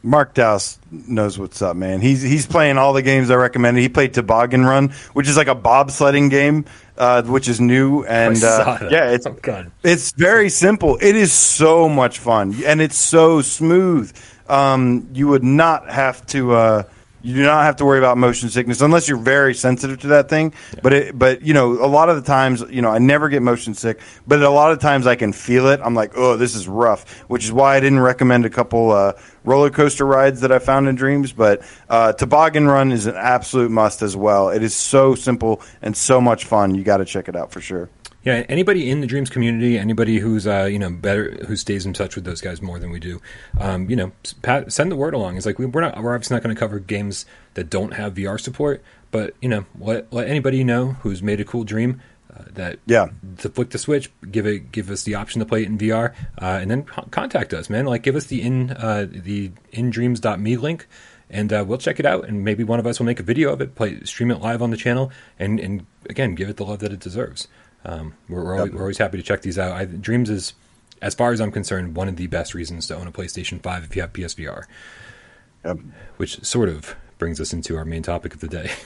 Mark 0.04 0.34
Dowse 0.34 0.80
knows 0.90 1.38
what's 1.38 1.62
up, 1.62 1.76
man. 1.76 2.02
He's 2.02 2.24
he's 2.24 2.48
playing 2.48 2.80
all 2.80 2.92
the 2.94 3.04
games 3.04 3.30
I 3.30 3.36
recommended. 3.36 3.82
He 3.82 3.90
played 3.90 4.16
Toboggan 4.16 4.66
Run, 4.66 4.90
which 5.14 5.28
is 5.28 5.38
like 5.38 5.48
a 5.48 5.54
bobsledding 5.56 6.32
game, 6.32 6.66
uh, 6.98 7.22
which 7.22 7.48
is 7.48 7.62
new 7.62 8.04
and 8.06 8.32
I 8.32 8.40
saw 8.40 8.48
uh, 8.48 8.78
that. 8.80 8.92
yeah, 8.92 9.12
it's 9.12 9.28
Oh, 9.28 9.34
God. 9.40 9.72
it's 9.84 10.12
very 10.14 10.50
simple. 10.50 10.98
It 11.00 11.16
is 11.16 11.32
so 11.32 11.88
much 11.88 12.18
fun 12.18 12.56
and 12.66 12.82
it's 12.82 12.98
so 12.98 13.42
smooth. 13.44 14.12
Um, 14.50 15.08
you 15.14 15.28
would 15.28 15.44
not 15.44 15.90
have 15.92 16.26
to. 16.28 16.54
Uh, 16.54 16.84
you 17.24 17.36
do 17.36 17.44
not 17.44 17.64
have 17.64 17.76
to 17.78 17.86
worry 17.86 18.00
about 18.00 18.18
motion 18.18 18.50
sickness 18.50 18.82
unless 18.82 19.08
you're 19.08 19.18
very 19.18 19.54
sensitive 19.54 20.00
to 20.02 20.08
that 20.08 20.30
thing. 20.30 20.54
But 20.82 20.94
it, 20.94 21.18
but 21.18 21.42
you 21.42 21.54
know, 21.54 21.74
a 21.74 21.88
lot 21.88 22.10
of 22.10 22.16
the 22.16 22.22
times, 22.22 22.64
you 22.70 22.82
know, 22.82 22.90
I 22.90 22.98
never 23.00 23.30
get 23.30 23.42
motion 23.42 23.74
sick. 23.74 24.00
But 24.28 24.42
a 24.42 24.50
lot 24.50 24.72
of 24.72 24.80
times, 24.80 25.08
I 25.08 25.16
can 25.16 25.34
feel 25.34 25.68
it. 25.68 25.80
I'm 25.84 25.94
like, 25.94 26.14
oh, 26.16 26.38
this 26.38 26.56
is 26.56 26.68
rough. 26.68 27.22
Which 27.30 27.44
is 27.44 27.52
why 27.52 27.76
I 27.76 27.80
didn't 27.80 28.00
recommend 28.00 28.46
a 28.46 28.50
couple 28.50 28.92
uh, 28.92 29.14
roller 29.44 29.70
coaster 29.70 30.06
rides 30.06 30.42
that 30.42 30.52
I 30.52 30.60
found 30.60 30.88
in 30.88 30.96
Dreams. 30.96 31.32
But 31.32 31.62
uh, 31.90 32.14
Toboggan 32.14 32.68
Run 32.68 32.92
is 32.92 33.06
an 33.06 33.16
absolute 33.16 33.72
must 33.72 34.02
as 34.02 34.16
well. 34.16 34.50
It 34.50 34.64
is 34.64 34.74
so 34.74 35.16
simple 35.16 35.62
and 35.82 35.96
so 35.96 36.22
much 36.22 36.46
fun. 36.46 36.76
You 36.76 36.84
got 36.84 36.98
to 36.98 37.06
check 37.06 37.30
it 37.30 37.36
out 37.36 37.52
for 37.52 37.62
sure. 37.62 37.90
Yeah, 38.24 38.46
anybody 38.50 38.90
in 38.90 39.02
the 39.02 39.08
Dreams 39.08 39.32
community, 39.32 39.80
anybody 39.80 40.20
who's 40.20 40.46
uh, 40.46 40.66
you 40.66 40.78
know 40.78 40.92
better, 40.92 41.32
who 41.48 41.56
stays 41.56 41.86
in 41.88 41.94
touch 41.94 42.16
with 42.16 42.24
those 42.24 42.40
guys 42.42 42.62
more 42.62 42.78
than 42.78 42.92
we 42.92 43.00
do, 43.00 43.20
um, 43.60 43.90
you 43.90 43.96
know, 43.96 44.12
pat, 44.44 44.72
send 44.72 44.92
the 44.92 44.96
word 44.96 45.14
along. 45.16 45.38
It's 45.38 45.46
like 45.46 45.58
we, 45.58 45.66
we're 45.66 45.82
not, 45.82 46.02
we're 46.02 46.14
obviously 46.14 46.36
not 46.36 46.44
going 46.44 46.56
to 46.56 46.60
cover 46.60 46.78
games 46.80 47.26
that 47.56 47.70
don't 47.70 47.94
have 47.96 48.14
VR 48.14 48.40
support, 48.40 48.84
but 49.10 49.34
you 49.42 49.50
know, 49.50 49.66
let 49.80 50.14
let 50.14 50.28
anybody 50.28 50.58
you 50.58 50.64
know 50.64 50.90
who's 51.02 51.24
made 51.24 51.40
a 51.42 51.44
cool 51.44 51.64
dream 51.64 52.00
uh, 52.32 52.44
that 52.54 52.78
Yeah. 52.86 53.08
to 53.40 53.50
flick 53.50 53.72
the 53.72 53.80
switch, 53.80 54.12
give 54.30 54.46
it, 54.46 54.72
give 54.72 54.92
us 54.92 55.02
the 55.02 55.16
option 55.16 55.40
to 55.40 55.46
play 55.46 55.64
it 55.64 55.68
in 55.70 55.80
VR, 55.80 56.14
uh, 56.40 56.60
and 56.62 56.70
then 56.70 56.84
co- 56.84 57.08
contact 57.10 57.56
us, 57.56 57.72
man. 57.72 57.86
Like, 57.86 58.04
give 58.04 58.16
us 58.16 58.26
the 58.28 58.42
in 58.44 58.70
uh, 58.72 59.08
the 59.10 59.50
indreams.me 59.74 60.58
link, 60.58 60.88
and 61.32 61.52
uh, 61.52 61.66
we'll 61.68 61.80
check 61.80 62.00
it 62.00 62.06
out. 62.06 62.28
And 62.28 62.44
maybe 62.44 62.64
one 62.64 62.80
of 62.80 62.86
us 62.86 63.00
will 63.00 63.06
make 63.08 63.20
a 63.20 63.24
video 63.24 63.52
of 63.52 63.62
it, 63.62 63.74
play, 63.74 64.00
stream 64.04 64.30
it 64.30 64.40
live 64.42 64.62
on 64.62 64.70
the 64.70 64.78
channel, 64.78 65.12
and 65.40 65.60
and 65.60 65.88
again, 66.08 66.36
give 66.36 66.50
it 66.50 66.58
the 66.58 66.66
love 66.66 66.80
that 66.80 66.94
it 66.94 67.00
deserves. 67.00 67.48
Um, 67.84 68.14
we're 68.30 68.44
we're 68.44 68.58
always, 68.58 68.72
we're 68.72 68.82
always 68.82 68.98
happy 68.98 69.18
to 69.18 69.24
check 69.24 69.42
these 69.42 69.58
out. 69.58 69.72
I, 69.72 69.86
Dreams 69.86 70.30
is, 70.30 70.54
as 71.02 71.16
far 71.16 71.32
as 71.32 71.42
I'm 71.42 71.52
concerned, 71.52 71.96
one 71.96 72.08
of 72.08 72.16
the 72.16 72.28
best 72.28 72.54
reasons 72.54 72.88
to 72.88 72.96
own 72.96 73.08
a 73.08 73.12
PlayStation 73.12 73.62
Five 73.62 73.84
if 73.84 73.96
you 73.96 74.02
have 74.02 74.14
PSVR, 74.14 74.66
Yep. 75.66 75.78
which 76.18 76.44
sort 76.44 76.70
of 76.70 76.96
brings 77.18 77.40
us 77.40 77.54
into 77.54 77.78
our 77.78 77.86
main 77.86 78.04
topic 78.04 78.34
of 78.34 78.40
the 78.40 78.48
day. 78.48 78.72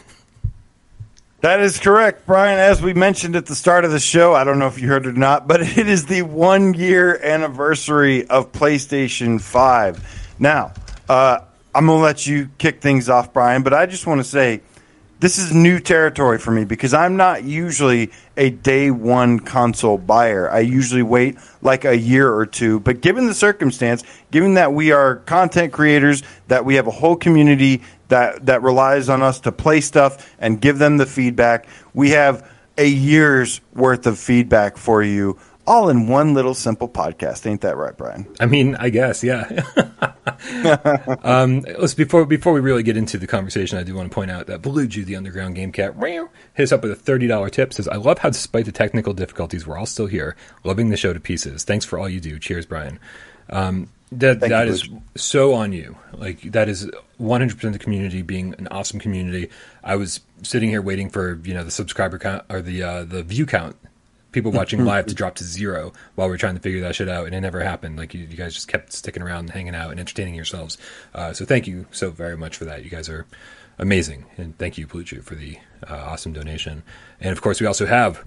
That 1.42 1.60
is 1.60 1.78
correct, 1.78 2.26
Bryan. 2.26 2.58
As 2.58 2.82
we 2.82 2.96
mentioned 2.96 3.36
at 3.36 3.46
the 3.46 3.54
start 3.54 3.86
of 3.86 3.92
the 3.92 4.00
show, 4.00 4.34
I 4.34 4.44
don't 4.44 4.58
know 4.58 4.66
if 4.66 4.82
you 4.82 4.88
heard 4.88 5.06
it 5.06 5.10
or 5.10 5.20
not, 5.20 5.48
but 5.48 5.62
it 5.78 5.88
is 5.88 6.08
the 6.08 6.24
one 6.24 6.74
year 6.74 7.20
anniversary 7.24 8.28
of 8.30 8.52
PlayStation 8.52 9.40
5. 9.40 10.36
Now, 10.40 10.74
uh, 11.08 11.42
I'm 11.76 11.86
going 11.86 12.00
to 12.00 12.04
let 12.04 12.26
you 12.26 12.50
kick 12.58 12.82
things 12.82 13.10
off, 13.10 13.32
Bryan, 13.32 13.62
but 13.62 13.76
I 13.76 13.86
just 13.86 14.08
want 14.08 14.22
to 14.22 14.24
say 14.24 14.62
this 15.20 15.38
is 15.38 15.54
new 15.54 15.80
territory 15.80 16.38
for 16.38 16.52
me 16.52 16.66
because 16.66 16.94
I'm 16.94 17.16
not 17.16 17.44
usually 17.44 18.12
a 18.36 18.50
day 18.50 18.92
one 18.92 19.40
console 19.40 19.98
buyer. 19.98 20.50
I 20.50 20.60
usually 20.60 21.04
wait 21.04 21.38
like 21.62 21.86
a 21.86 21.98
year 21.98 22.34
or 22.34 22.46
two. 22.46 22.80
But 22.82 23.02
given 23.02 23.26
the 23.26 23.34
circumstance, 23.34 24.04
given 24.32 24.56
that 24.56 24.74
we 24.74 24.92
are 24.92 25.18
content 25.18 25.72
creators, 25.72 26.22
that 26.48 26.66
we 26.66 26.76
have 26.76 26.88
a 26.88 26.92
whole 26.92 27.16
community 27.16 27.82
that, 28.10 28.46
that 28.46 28.62
relies 28.62 29.08
on 29.08 29.24
us 29.24 29.40
to 29.42 29.52
play 29.52 29.82
stuff 29.82 30.36
and 30.38 30.60
give 30.60 30.80
them 30.80 30.98
the 30.98 31.06
feedback, 31.06 31.68
we 31.94 32.12
have 32.12 32.52
a 32.78 32.88
year's 32.88 33.62
worth 33.74 34.06
of 34.06 34.20
feedback 34.20 34.76
for 34.78 35.02
you 35.02 35.40
all 35.68 35.90
in 35.90 36.08
one 36.08 36.34
little 36.34 36.54
simple 36.54 36.88
podcast. 36.88 37.46
Ain't 37.46 37.62
that 37.62 37.78
right, 37.78 37.96
Bryan? 37.96 38.28
I 38.40 38.46
mean, 38.46 38.76
I 38.76 38.90
guess, 38.90 39.24
yeah. 39.24 39.64
um, 41.24 41.62
let's 41.78 41.94
before 41.94 42.26
before 42.26 42.54
we 42.54 42.60
really 42.60 42.84
get 42.84 42.98
into 42.98 43.18
the 43.18 43.28
conversation, 43.28 43.78
I 43.78 43.84
do 43.84 43.96
want 43.96 44.10
to 44.10 44.16
point 44.16 44.32
out 44.32 44.48
that 44.48 44.62
Blue 44.62 44.88
Jew, 44.88 45.06
the 45.06 45.16
underground 45.16 45.56
game 45.56 45.72
cat, 45.72 45.98
meow, 45.98 46.30
hit 46.54 46.64
us 46.64 46.72
up 46.72 46.84
with 46.84 46.92
a 46.92 46.96
thirty 46.96 47.28
dollar 47.28 47.50
tip. 47.50 47.74
Says, 47.74 47.88
"I 47.88 47.96
love 47.96 48.20
how 48.20 48.30
despite 48.30 48.66
the 48.66 48.72
technical 48.72 49.14
difficulties, 49.14 49.66
we're 49.66 49.78
all 49.78 49.86
still 49.86 50.08
here, 50.08 50.36
loving 50.64 50.90
the 50.90 50.98
show 50.98 51.14
to 51.14 51.20
pieces. 51.20 51.64
Thanks 51.64 51.86
for 51.86 52.00
all 52.00 52.10
you 52.10 52.20
do. 52.20 52.40
Cheers, 52.40 52.66
Bryan." 52.66 53.00
Um, 53.50 53.90
that 54.12 54.40
Thank 54.40 54.52
that 54.52 54.68
you, 54.68 54.74
is 54.74 54.90
so 55.16 55.54
on 55.54 55.74
you. 55.74 55.98
Like 56.14 56.42
that 56.52 56.70
is 56.70 56.90
one 57.18 57.42
hundred 57.42 57.58
percent 57.58 57.74
the 57.74 57.80
community 57.80 58.22
being 58.22 58.56
an 58.58 58.68
awesome 58.70 59.00
community. 59.00 59.50
I 59.84 59.96
was 59.96 60.22
sitting 60.44 60.70
here 60.70 60.82
waiting 60.82 61.10
for 61.10 61.40
you 61.44 61.54
know 61.54 61.64
the 61.64 61.72
subscriber 61.72 62.20
count 62.20 62.44
or 62.50 62.62
the 62.62 62.84
uh, 62.84 63.04
the 63.04 63.24
view 63.24 63.46
count 63.46 63.76
people 64.36 64.52
watching 64.54 64.86
live 64.86 65.08
to 65.08 65.16
drop 65.16 65.34
to 65.36 65.44
zero 65.44 65.92
while 66.14 66.28
we 66.28 66.36
are 66.36 66.38
trying 66.38 66.54
to 66.54 66.62
figure 66.62 66.82
that 66.82 66.94
shit 66.94 67.10
out, 67.10 67.26
and 67.26 67.34
it 67.34 67.42
never 67.42 67.62
happened. 67.62 67.98
Like 67.98 68.14
you, 68.14 68.22
you 68.26 68.38
guys 68.38 68.54
just 68.54 68.68
kept 68.68 68.94
sticking 68.94 69.24
around, 69.24 69.46
and 69.46 69.50
hanging 69.50 69.74
out, 69.74 69.90
and 69.90 70.00
entertaining 70.00 70.36
yourselves. 70.36 70.78
Uh, 71.16 71.34
so 71.34 71.46
thank 71.46 71.66
you 71.66 71.88
so 71.90 72.12
very 72.12 72.38
much 72.38 72.56
for 72.56 72.66
that. 72.66 72.84
You 72.84 72.92
guys 72.92 73.10
are 73.10 73.26
amazing, 73.80 74.26
and 74.38 74.56
thank 74.60 74.78
you, 74.78 74.86
Pluchu, 74.86 75.24
for 75.24 75.34
the 75.34 75.58
uh, 75.90 75.96
awesome 75.96 76.34
donation. 76.34 76.84
And 77.20 77.32
of 77.32 77.42
course, 77.42 77.60
we 77.60 77.66
also 77.66 77.88
have 77.88 78.24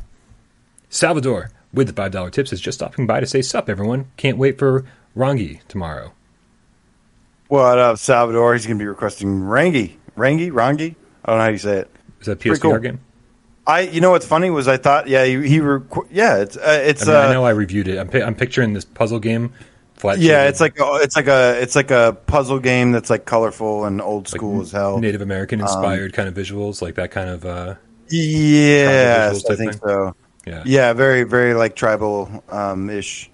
Salvador 0.88 1.50
with 1.72 1.86
the 1.86 1.92
five 1.92 2.10
dollar 2.10 2.30
tips 2.30 2.52
is 2.52 2.60
just 2.60 2.78
stopping 2.78 3.06
by 3.06 3.20
to 3.20 3.26
say 3.26 3.42
sup, 3.42 3.68
everyone. 3.68 4.10
Can't 4.16 4.38
wait 4.38 4.58
for 4.58 4.84
Rangi 5.16 5.60
tomorrow. 5.68 6.12
What 7.48 7.78
up, 7.78 7.98
Salvador? 7.98 8.54
He's 8.54 8.66
going 8.66 8.78
to 8.78 8.82
be 8.82 8.88
requesting 8.88 9.42
Rangi. 9.42 9.96
Rangi? 10.16 10.50
Rangi? 10.50 10.94
I 11.24 11.30
don't 11.30 11.38
know 11.38 11.44
how 11.44 11.48
you 11.48 11.58
say 11.58 11.78
it. 11.78 11.90
Is 12.20 12.26
that 12.26 12.44
a 12.44 12.48
PSVR 12.48 12.60
cool. 12.60 12.78
game? 12.78 13.00
I, 13.68 13.80
you 13.80 14.00
know 14.00 14.10
what's 14.10 14.26
funny 14.26 14.48
was 14.48 14.66
I 14.66 14.78
thought, 14.78 15.08
yeah, 15.08 15.24
he, 15.26 15.34
he 15.46 15.58
requ- 15.58 16.08
yeah, 16.10 16.38
it's, 16.38 16.56
uh, 16.56 16.80
it's, 16.82 17.06
I, 17.06 17.06
mean, 17.06 17.16
uh, 17.16 17.20
I 17.20 17.32
know 17.34 17.44
I 17.44 17.50
reviewed 17.50 17.86
it. 17.86 17.98
I'm, 17.98 18.08
pi- 18.08 18.22
I'm 18.22 18.34
picturing 18.34 18.72
this 18.72 18.86
puzzle 18.86 19.20
game. 19.20 19.52
Flat 19.94 20.18
yeah, 20.18 20.38
shaded, 20.38 20.48
it's 20.48 20.60
like, 20.60 20.80
a, 20.80 20.94
it's 21.02 21.16
like 21.16 21.26
a, 21.28 21.60
it's 21.60 21.76
like 21.76 21.90
a 21.90 22.16
puzzle 22.26 22.60
game 22.60 22.92
that's 22.92 23.10
like 23.10 23.26
colorful 23.26 23.84
and 23.84 24.00
old 24.00 24.24
like 24.26 24.36
school 24.36 24.62
as 24.62 24.72
hell. 24.72 24.98
Native 24.98 25.20
American 25.20 25.60
inspired 25.60 26.12
kind 26.14 26.28
of 26.28 26.34
visuals, 26.34 26.80
like 26.80 26.94
that 26.94 27.10
kind 27.10 27.28
of. 27.28 27.44
Uh, 27.44 27.74
Yes, 28.10 29.42
visuals 29.42 29.50
I 29.52 29.56
think 29.56 29.72
thing? 29.72 29.80
so. 29.84 30.14
yeah. 30.46 30.62
Yeah, 30.64 30.92
very, 30.94 31.24
very 31.24 31.52
like 31.52 31.76
tribal, 31.76 32.42
um, 32.48 32.88
ish. 32.88 33.30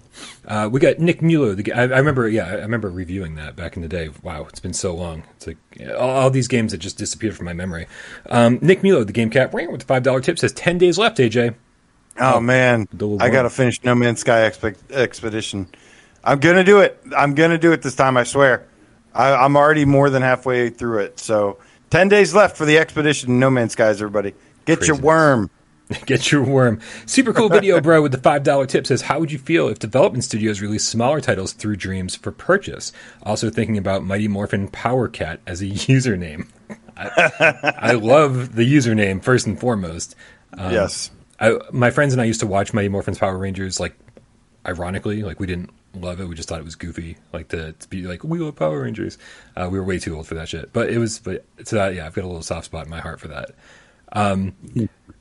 Uh, 0.47 0.69
we 0.71 0.79
got 0.79 0.99
Nick 0.99 1.21
Mulo. 1.21 1.55
The, 1.55 1.73
I, 1.73 1.81
I 1.81 1.97
remember, 1.97 2.29
yeah, 2.29 2.45
I 2.47 2.53
remember 2.55 2.89
reviewing 2.89 3.35
that 3.35 3.55
back 3.55 3.75
in 3.75 3.81
the 3.81 3.87
day. 3.87 4.09
Wow, 4.21 4.45
it's 4.45 4.59
been 4.59 4.73
so 4.73 4.93
long. 4.93 5.23
It's 5.37 5.47
like 5.47 5.57
all, 5.97 6.09
all 6.09 6.29
these 6.29 6.47
games 6.47 6.71
that 6.71 6.77
just 6.77 6.97
disappeared 6.97 7.35
from 7.35 7.45
my 7.45 7.53
memory. 7.53 7.87
Um, 8.29 8.59
Nick 8.61 8.83
Mulo, 8.83 9.03
the 9.03 9.13
game 9.13 9.29
cat, 9.29 9.51
with 9.53 9.79
the 9.79 9.85
five 9.85 10.03
dollar 10.03 10.21
tip 10.21 10.37
says 10.37 10.53
ten 10.53 10.77
days 10.77 10.97
left. 10.97 11.17
AJ, 11.17 11.55
Oh, 12.17 12.39
man, 12.39 12.87
I 13.19 13.29
got 13.29 13.41
to 13.43 13.49
finish 13.49 13.83
No 13.83 13.93
Man's 13.93 14.21
Sky 14.21 14.49
Expe- 14.49 14.91
Expedition. 14.91 15.67
I'm 16.23 16.39
gonna 16.39 16.63
do 16.63 16.79
it. 16.79 16.99
I'm 17.15 17.35
gonna 17.35 17.57
do 17.57 17.71
it 17.71 17.81
this 17.81 17.95
time. 17.95 18.17
I 18.17 18.23
swear. 18.23 18.67
I, 19.13 19.33
I'm 19.33 19.55
already 19.55 19.85
more 19.85 20.09
than 20.09 20.21
halfway 20.21 20.69
through 20.69 20.99
it. 20.99 21.19
So 21.19 21.59
ten 21.89 22.07
days 22.07 22.33
left 22.33 22.57
for 22.57 22.65
the 22.65 22.77
expedition. 22.77 23.39
No 23.39 23.49
Man's 23.49 23.73
Skies, 23.73 24.01
everybody. 24.01 24.33
Get 24.65 24.87
your 24.87 24.95
worm. 24.97 25.49
Get 26.05 26.31
your 26.31 26.43
worm. 26.43 26.79
Super 27.05 27.33
cool 27.33 27.49
video, 27.49 27.79
bro, 27.81 28.01
with 28.01 28.11
the 28.11 28.17
$5 28.17 28.67
tip 28.67 28.87
says, 28.87 29.03
How 29.03 29.19
would 29.19 29.31
you 29.31 29.37
feel 29.37 29.67
if 29.67 29.79
development 29.79 30.23
studios 30.23 30.61
released 30.61 30.89
smaller 30.89 31.21
titles 31.21 31.53
through 31.53 31.75
Dreams 31.75 32.15
for 32.15 32.31
purchase? 32.31 32.91
Also 33.23 33.49
thinking 33.49 33.77
about 33.77 34.03
Mighty 34.03 34.27
Morphin 34.27 34.67
Power 34.67 35.07
Cat 35.07 35.39
as 35.45 35.61
a 35.61 35.65
username. 35.67 36.47
I, 36.97 37.73
I 37.77 37.91
love 37.93 38.55
the 38.55 38.63
username 38.63 39.23
first 39.23 39.45
and 39.45 39.59
foremost. 39.59 40.15
Um, 40.53 40.71
yes. 40.71 41.11
I, 41.39 41.59
my 41.71 41.91
friends 41.91 42.13
and 42.13 42.21
I 42.21 42.25
used 42.25 42.39
to 42.39 42.47
watch 42.47 42.73
Mighty 42.73 42.89
Morphin's 42.89 43.19
Power 43.19 43.37
Rangers, 43.37 43.79
like, 43.79 43.95
ironically. 44.65 45.21
Like, 45.21 45.39
we 45.39 45.45
didn't 45.45 45.69
love 45.93 46.19
it. 46.19 46.27
We 46.27 46.35
just 46.35 46.49
thought 46.49 46.59
it 46.59 46.65
was 46.65 46.75
goofy, 46.75 47.17
like 47.31 47.49
to, 47.49 47.73
to 47.73 47.89
be 47.89 48.03
like, 48.03 48.23
we 48.23 48.39
love 48.39 48.55
Power 48.55 48.81
Rangers. 48.81 49.17
Uh, 49.55 49.67
we 49.69 49.77
were 49.77 49.85
way 49.85 49.99
too 49.99 50.15
old 50.15 50.25
for 50.25 50.35
that 50.35 50.49
shit. 50.49 50.73
But 50.73 50.89
it 50.89 50.97
was, 50.97 51.19
but 51.19 51.45
so 51.63 51.75
that, 51.75 51.93
yeah, 51.93 52.07
I've 52.07 52.13
got 52.15 52.23
a 52.23 52.27
little 52.27 52.41
soft 52.41 52.65
spot 52.65 52.85
in 52.85 52.89
my 52.89 53.01
heart 53.01 53.19
for 53.19 53.27
that. 53.27 53.51
Um, 54.13 54.55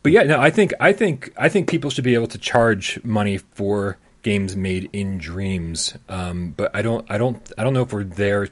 but 0.04 0.12
yeah, 0.12 0.22
no, 0.24 0.38
I 0.38 0.50
think 0.50 0.74
I 0.78 0.92
think 0.92 1.32
I 1.34 1.48
think 1.48 1.66
people 1.66 1.88
should 1.88 2.04
be 2.04 2.12
able 2.12 2.26
to 2.26 2.38
charge 2.38 3.02
money 3.02 3.38
for 3.38 3.96
games 4.20 4.54
made 4.54 4.90
in 4.92 5.16
dreams. 5.16 5.96
Um, 6.10 6.52
but 6.54 6.76
I 6.76 6.82
don't 6.82 7.10
I 7.10 7.16
don't 7.16 7.40
I 7.56 7.64
don't 7.64 7.72
know 7.72 7.80
if 7.80 7.92
we're 7.94 8.04
there. 8.04 8.48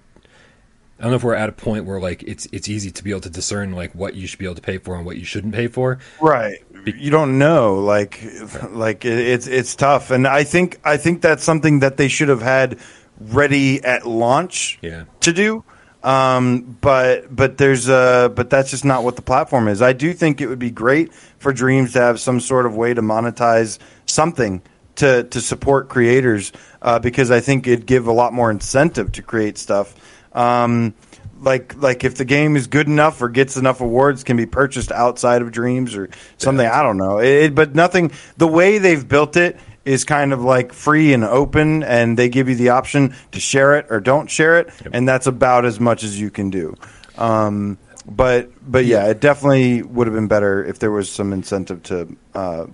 I 0.99 1.03
don't 1.03 1.11
know 1.11 1.17
if 1.17 1.25
we're 1.25 1.35
at 1.35 1.51
a 1.51 1.53
point 1.53 1.85
where 1.85 2.01
like 2.01 2.23
it's 2.23 2.49
it's 2.53 2.71
easy 2.71 2.91
to 2.93 3.05
be 3.05 3.11
able 3.11 3.21
to 3.21 3.31
discern 3.31 3.73
like 3.73 3.93
what 3.95 4.15
you 4.15 4.27
should 4.27 4.39
be 4.39 4.47
able 4.47 4.55
to 4.55 4.63
pay 4.63 4.79
for 4.79 4.97
and 4.97 5.05
what 5.05 5.19
you 5.19 5.27
shouldn't 5.27 5.55
pay 5.55 5.67
for. 5.67 5.99
Right. 6.23 6.57
You 6.87 7.11
don't 7.11 7.37
know. 7.37 7.81
Like 7.81 8.25
right. 8.55 8.73
like 8.73 9.05
it's 9.05 9.47
it's 9.47 9.77
tough, 9.77 10.11
and 10.11 10.27
I 10.27 10.45
think 10.45 10.81
I 10.87 10.97
think 10.97 11.21
that's 11.21 11.45
something 11.45 11.81
that 11.81 11.99
they 11.99 12.09
should 12.09 12.31
have 12.31 12.41
had 12.41 12.79
ready 13.21 13.85
at 13.85 14.07
launch. 14.07 14.79
Yeah. 14.81 15.05
To 15.21 15.35
do. 15.35 15.65
Um, 16.03 16.77
but 16.81 17.35
but 17.35 17.59
there's 17.59 17.89
uh, 17.89 18.29
but 18.29 18.51
that's 18.51 18.71
just 18.71 18.85
not 18.85 19.05
what 19.05 19.17
the 19.17 19.23
platform 19.23 19.69
is. 19.69 19.81
I 19.81 19.93
do 19.93 20.13
think 20.13 20.41
it 20.41 20.49
would 20.49 20.59
be 20.59 20.71
great 20.71 21.15
for 21.39 21.53
Dreams 21.53 21.93
to 21.93 22.01
have 22.01 22.19
some 22.19 22.41
sort 22.41 22.67
of 22.67 22.75
way 22.75 22.93
to 22.93 23.03
monetize 23.03 23.79
something 24.07 24.63
to 24.97 25.25
to 25.25 25.41
support 25.41 25.89
creators 25.89 26.53
uh, 26.81 26.99
because 26.99 27.31
I 27.31 27.41
think 27.41 27.67
it'd 27.67 27.87
give 27.87 28.09
a 28.09 28.13
lot 28.13 28.33
more 28.33 28.51
incentive 28.51 29.13
to 29.13 29.23
create 29.23 29.59
stuff. 29.59 29.95
Um, 30.33 30.95
like 31.41 31.81
like 31.81 32.05
if 32.05 32.17
the 32.17 32.25
game 32.25 32.57
is 32.57 32.67
good 32.67 32.87
enough 32.89 33.23
or 33.23 33.29
gets 33.29 33.57
enough 33.57 33.81
awards, 33.81 34.25
can 34.25 34.37
be 34.37 34.47
purchased 34.47 34.91
outside 34.91 35.43
of 35.43 35.53
Dreams 35.53 35.95
or 35.95 36.09
something. 36.37 36.65
Yeah. 36.65 36.79
I 36.79 36.83
don't 36.83 36.97
know. 36.97 37.21
It, 37.21 37.55
but 37.55 37.75
nothing. 37.75 38.13
The 38.37 38.49
way 38.49 38.79
they've 38.79 39.07
built 39.07 39.37
it 39.37 39.57
is 39.85 40.05
kind 40.05 40.33
of 40.33 40.43
like 40.43 40.73
free 40.73 41.13
and 41.13 41.25
open, 41.25 41.83
and 41.83 42.19
they 42.19 42.29
give 42.29 42.49
you 42.49 42.55
the 42.55 42.71
option 42.71 43.15
to 43.33 43.41
share 43.41 43.77
it 43.77 43.87
or 43.91 44.01
don't 44.01 44.31
share 44.31 44.59
it, 44.59 44.71
and 44.93 45.09
that's 45.09 45.27
about 45.27 45.65
as 45.65 45.81
much 45.81 46.05
as 46.05 46.19
you 46.19 46.31
can 46.31 46.51
do. 46.51 46.75
Um, 47.19 47.79
but 48.07 48.51
but 48.69 48.85
yeah, 48.85 49.07
it 49.09 49.21
definitely 49.21 49.83
would 49.83 50.07
have 50.07 50.15
been 50.15 50.29
better 50.29 50.65
if 50.65 50.79
there 50.79 50.91
was 50.91 51.11
some 51.11 51.33
incentive 51.33 51.83
to 51.85 52.17
uh, 52.35 52.67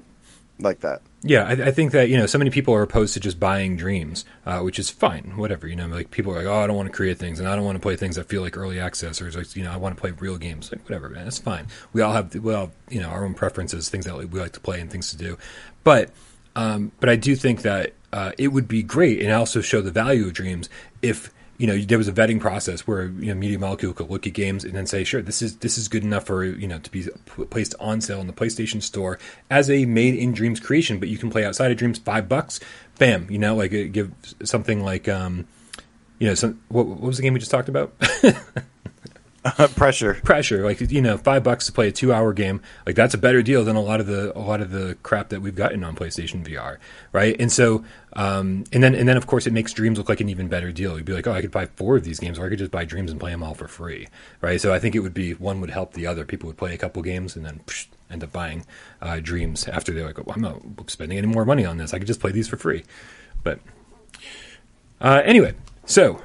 like 0.59 0.81
that. 0.81 1.03
Yeah, 1.23 1.45
I, 1.45 1.51
I, 1.51 1.71
think 1.73 1.91
that 1.93 2.09
you 2.09 2.17
know 2.17 2.27
so 2.27 2.39
many 2.39 2.51
people 2.51 2.73
are 2.75 2.83
opposed 2.83 3.15
to 3.15 3.21
just 3.21 3.41
buying 3.41 3.77
dreams, 3.77 4.25
uh, 4.47 4.61
which 4.61 4.79
is 4.79 4.89
fine. 4.89 5.33
Whatever 5.37 5.67
you 5.67 5.75
know, 5.75 5.89
like 5.89 6.13
people 6.13 6.33
are 6.33 6.37
like, 6.37 6.47
oh, 6.47 6.61
I 6.61 6.67
don't 6.69 6.77
want 6.77 6.89
to 6.89 6.95
create 6.95 7.19
things, 7.19 7.41
and 7.41 7.49
I 7.49 7.57
don't 7.57 7.65
want 7.65 7.75
to 7.75 7.81
play 7.81 7.97
things 7.97 8.17
that 8.17 8.29
feel 8.29 8.41
like 8.41 8.57
early 8.57 8.79
access, 8.79 9.21
or 9.21 9.31
like 9.33 9.57
you 9.57 9.65
know, 9.65 9.73
I 9.73 9.77
want 9.77 9.97
to 9.97 10.01
play 10.01 10.13
real 10.13 10.39
games. 10.39 10.71
Like 10.71 10.85
whatever, 10.85 11.09
man, 11.09 11.27
it's 11.27 11.39
fine. 11.39 11.67
We 11.93 12.03
all 12.03 12.13
have 12.13 12.35
well, 12.37 12.71
you 12.89 13.01
know 13.01 13.09
our 13.09 13.25
own 13.25 13.35
preferences, 13.35 13.89
things 13.89 14.05
that 14.05 14.17
we 14.17 14.27
like 14.27 14.53
to 14.53 14.61
play 14.61 14.81
and 14.81 14.91
things 14.91 15.11
to 15.11 15.17
do. 15.17 15.39
But 15.83 16.11
um, 16.59 16.91
but 16.99 17.09
I 17.09 17.15
do 17.15 17.37
think 17.37 17.63
that 17.63 17.93
uh, 18.13 18.33
it 18.37 18.49
would 18.49 18.67
be 18.67 18.83
great 18.83 19.23
and 19.23 19.33
also 19.33 19.61
show 19.61 19.81
the 19.81 19.93
value 19.93 20.27
of 20.27 20.33
dreams 20.33 20.69
if 21.03 21.33
you 21.57 21.69
know 21.69 21.79
there 21.79 21.99
was 21.99 22.09
a 22.09 22.13
vetting 22.13 22.41
process 22.41 22.85
where 22.85 23.05
you 23.05 23.27
know 23.27 23.35
Media 23.35 23.61
Molecule 23.61 23.93
could 23.93 24.11
look 24.11 24.27
at 24.27 24.33
games 24.33 24.65
and 24.65 24.75
then 24.75 24.85
say, 24.85 25.05
sure, 25.05 25.23
this 25.23 25.41
is 25.41 25.59
this 25.59 25.79
is 25.79 25.87
good 25.87 26.03
enough 26.03 26.27
for 26.27 26.45
you 26.45 26.67
know 26.67 26.81
to 26.81 26.91
be 26.91 27.07
placed 27.51 27.77
on 27.79 28.01
sale 28.01 28.21
in 28.21 28.27
the 28.27 28.33
PlayStation 28.33 28.83
Store 28.83 29.21
as 29.51 29.71
a 29.71 29.85
made 29.85 30.15
in 30.15 30.33
Dreams 30.33 30.59
creation, 30.59 30.99
but 30.99 31.09
you 31.09 31.17
can 31.17 31.31
play 31.31 31.45
outside 31.45 31.71
of 31.71 31.77
Dreams 31.77 31.99
five 31.99 32.29
bucks, 32.29 32.59
bam, 32.99 33.31
you 33.31 33.39
know, 33.39 33.55
like 33.55 33.73
uh, 33.73 33.85
give 33.91 34.13
something 34.43 34.83
like 34.83 35.09
um, 35.09 35.47
you 36.19 36.27
know, 36.27 36.35
some 36.35 36.61
what, 36.71 36.87
what 36.87 37.01
was 37.01 37.19
the 37.19 37.23
game 37.23 37.35
we 37.35 37.39
just 37.39 37.53
talked 37.53 37.69
about? 37.69 37.93
pressure. 39.77 40.15
Pressure. 40.15 40.65
Like 40.65 40.81
you 40.91 41.01
know 41.01 41.19
five 41.19 41.43
bucks 41.43 41.67
to 41.67 41.73
play 41.73 41.89
a 41.89 41.93
two 41.93 42.13
hour 42.13 42.33
game 42.33 42.61
like 42.87 42.97
that's 42.97 43.15
a 43.15 43.19
better 43.19 43.43
deal 43.43 43.65
than 43.65 43.77
a 43.77 43.81
lot 43.81 44.01
of 44.01 44.07
the 44.07 44.37
a 44.37 44.41
lot 44.41 44.61
of 44.61 44.71
the 44.71 44.97
crap 45.03 45.29
that 45.31 45.41
we've 45.41 45.55
gotten 45.55 45.85
on 45.85 45.95
playstation 45.95 46.45
vr 46.45 46.79
right? 47.13 47.37
And 47.39 47.51
so 47.51 47.85
um, 48.15 48.65
and 48.73 48.83
then 48.83 48.95
and 48.95 49.09
then 49.09 49.17
of 49.17 49.27
course 49.27 49.47
it 49.47 49.53
makes 49.53 49.73
dreams 49.73 49.99
look 49.99 50.09
like 50.09 50.21
an 50.21 50.29
even 50.29 50.49
better 50.49 50.73
deal. 50.73 50.97
You'd 50.97 51.05
be 51.05 51.13
like 51.13 51.27
oh 51.27 51.33
i 51.33 51.41
could 51.41 51.51
buy 51.51 51.67
four 51.67 51.97
of 51.97 52.05
these 52.05 52.19
games 52.19 52.39
or 52.39 52.47
i 52.47 52.49
could 52.49 52.59
just 52.59 52.71
buy 52.71 52.85
dreams 52.85 53.11
and 53.11 53.21
play 53.21 53.31
them 53.31 53.43
all 53.43 53.55
for 53.55 53.69
free 53.69 54.09
right? 54.41 54.61
So 54.61 54.73
i 54.73 54.79
think 54.79 54.95
it 54.95 55.01
would 55.01 55.15
be 55.15 55.35
one 55.35 55.61
would 55.61 55.71
help 55.71 55.93
the 55.93 56.07
other. 56.07 56.25
People 56.25 56.49
would 56.49 56.57
play 56.57 56.75
a 56.75 56.79
couple 56.79 57.03
games 57.03 57.37
and 57.37 57.45
then 57.45 57.61
psh, 57.67 57.87
end 58.11 58.25
up 58.25 58.33
buying 58.33 58.65
uh, 59.03 59.21
dreams 59.21 59.69
after 59.69 59.93
they're 59.93 60.07
like 60.07 60.19
oh, 60.19 60.33
i'm 60.35 60.41
not 60.43 60.91
spending 60.91 61.19
any 61.19 61.27
more 61.27 61.45
money 61.45 61.65
on 61.65 61.77
this. 61.77 61.95
I 61.95 61.99
could 61.99 62.07
just 62.07 62.21
play 62.21 62.33
these 62.33 62.49
for 62.49 62.57
free. 62.57 62.85
But 63.43 63.61
uh, 65.01 65.23
anyway 65.25 65.55
so 65.85 66.21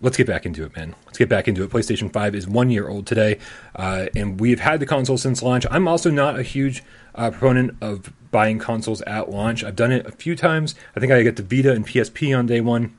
let's 0.00 0.16
get 0.16 0.26
back 0.26 0.46
into 0.46 0.64
it, 0.64 0.74
man. 0.76 0.94
Let's 1.06 1.18
get 1.18 1.28
back 1.28 1.48
into 1.48 1.62
it. 1.62 1.70
PlayStation 1.70 2.12
5 2.12 2.34
is 2.34 2.48
one 2.48 2.70
year 2.70 2.88
old 2.88 3.06
today, 3.06 3.38
uh, 3.76 4.06
and 4.14 4.40
we've 4.40 4.60
had 4.60 4.80
the 4.80 4.86
console 4.86 5.18
since 5.18 5.42
launch. 5.42 5.66
I'm 5.70 5.86
also 5.86 6.10
not 6.10 6.38
a 6.38 6.42
huge 6.42 6.82
uh, 7.14 7.30
proponent 7.30 7.76
of 7.80 8.12
buying 8.30 8.58
consoles 8.58 9.02
at 9.02 9.30
launch. 9.30 9.64
I've 9.64 9.76
done 9.76 9.92
it 9.92 10.06
a 10.06 10.12
few 10.12 10.36
times. 10.36 10.74
I 10.96 11.00
think 11.00 11.12
I 11.12 11.22
get 11.22 11.36
the 11.36 11.42
Vita 11.42 11.72
and 11.72 11.86
PSP 11.86 12.36
on 12.36 12.46
day 12.46 12.60
one, 12.60 12.96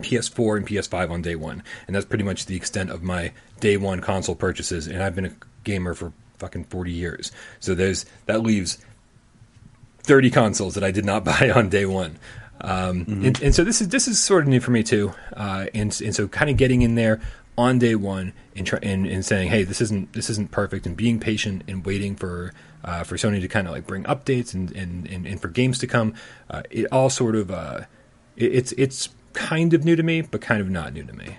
PS4 0.00 0.56
and 0.58 0.66
PS5 0.66 1.10
on 1.10 1.22
day 1.22 1.36
one, 1.36 1.62
and 1.86 1.94
that's 1.94 2.06
pretty 2.06 2.24
much 2.24 2.46
the 2.46 2.56
extent 2.56 2.90
of 2.90 3.02
my 3.02 3.32
day 3.60 3.76
one 3.76 4.00
console 4.00 4.34
purchases. 4.34 4.86
And 4.86 5.02
I've 5.02 5.14
been 5.14 5.26
a 5.26 5.34
gamer 5.62 5.94
for 5.94 6.12
fucking 6.38 6.64
40 6.64 6.90
years, 6.90 7.32
so 7.60 7.74
there's 7.74 8.06
that 8.26 8.42
leaves 8.42 8.78
30 10.02 10.30
consoles 10.30 10.74
that 10.74 10.84
I 10.84 10.90
did 10.90 11.04
not 11.04 11.24
buy 11.24 11.50
on 11.54 11.68
day 11.68 11.86
one. 11.86 12.18
Um, 12.64 13.04
mm-hmm. 13.04 13.26
and, 13.26 13.42
and, 13.42 13.54
so 13.54 13.62
this 13.62 13.82
is 13.82 13.88
this 13.88 14.08
is 14.08 14.22
sort 14.22 14.44
of 14.44 14.48
new 14.48 14.58
for 14.58 14.70
me 14.70 14.82
too, 14.82 15.12
uh, 15.36 15.66
and 15.74 16.00
and 16.00 16.14
so 16.14 16.28
kind 16.28 16.50
of 16.50 16.56
getting 16.56 16.80
in 16.80 16.94
there 16.94 17.20
on 17.58 17.78
day 17.78 17.94
one 17.94 18.32
and, 18.56 18.66
try, 18.66 18.78
and, 18.82 19.06
and 19.06 19.24
saying, 19.24 19.48
hey, 19.48 19.64
this 19.64 19.82
isn't 19.82 20.14
this 20.14 20.30
isn't 20.30 20.50
perfect, 20.50 20.86
and 20.86 20.96
being 20.96 21.20
patient 21.20 21.62
and 21.68 21.84
waiting 21.84 22.16
for 22.16 22.54
uh, 22.82 23.04
for 23.04 23.16
Sony 23.16 23.38
to 23.42 23.48
kind 23.48 23.66
of 23.66 23.74
like 23.74 23.86
bring 23.86 24.04
updates 24.04 24.54
and 24.54 24.72
and, 24.72 25.06
and, 25.08 25.26
and 25.26 25.42
for 25.42 25.48
games 25.48 25.78
to 25.80 25.86
come. 25.86 26.14
Uh, 26.48 26.62
it 26.70 26.86
all 26.90 27.10
sort 27.10 27.36
of 27.36 27.50
uh, 27.50 27.82
it, 28.36 28.54
it's 28.54 28.72
it's 28.72 29.10
kind 29.34 29.74
of 29.74 29.84
new 29.84 29.94
to 29.94 30.02
me, 30.02 30.22
but 30.22 30.40
kind 30.40 30.62
of 30.62 30.70
not 30.70 30.94
new 30.94 31.04
to 31.04 31.12
me. 31.12 31.36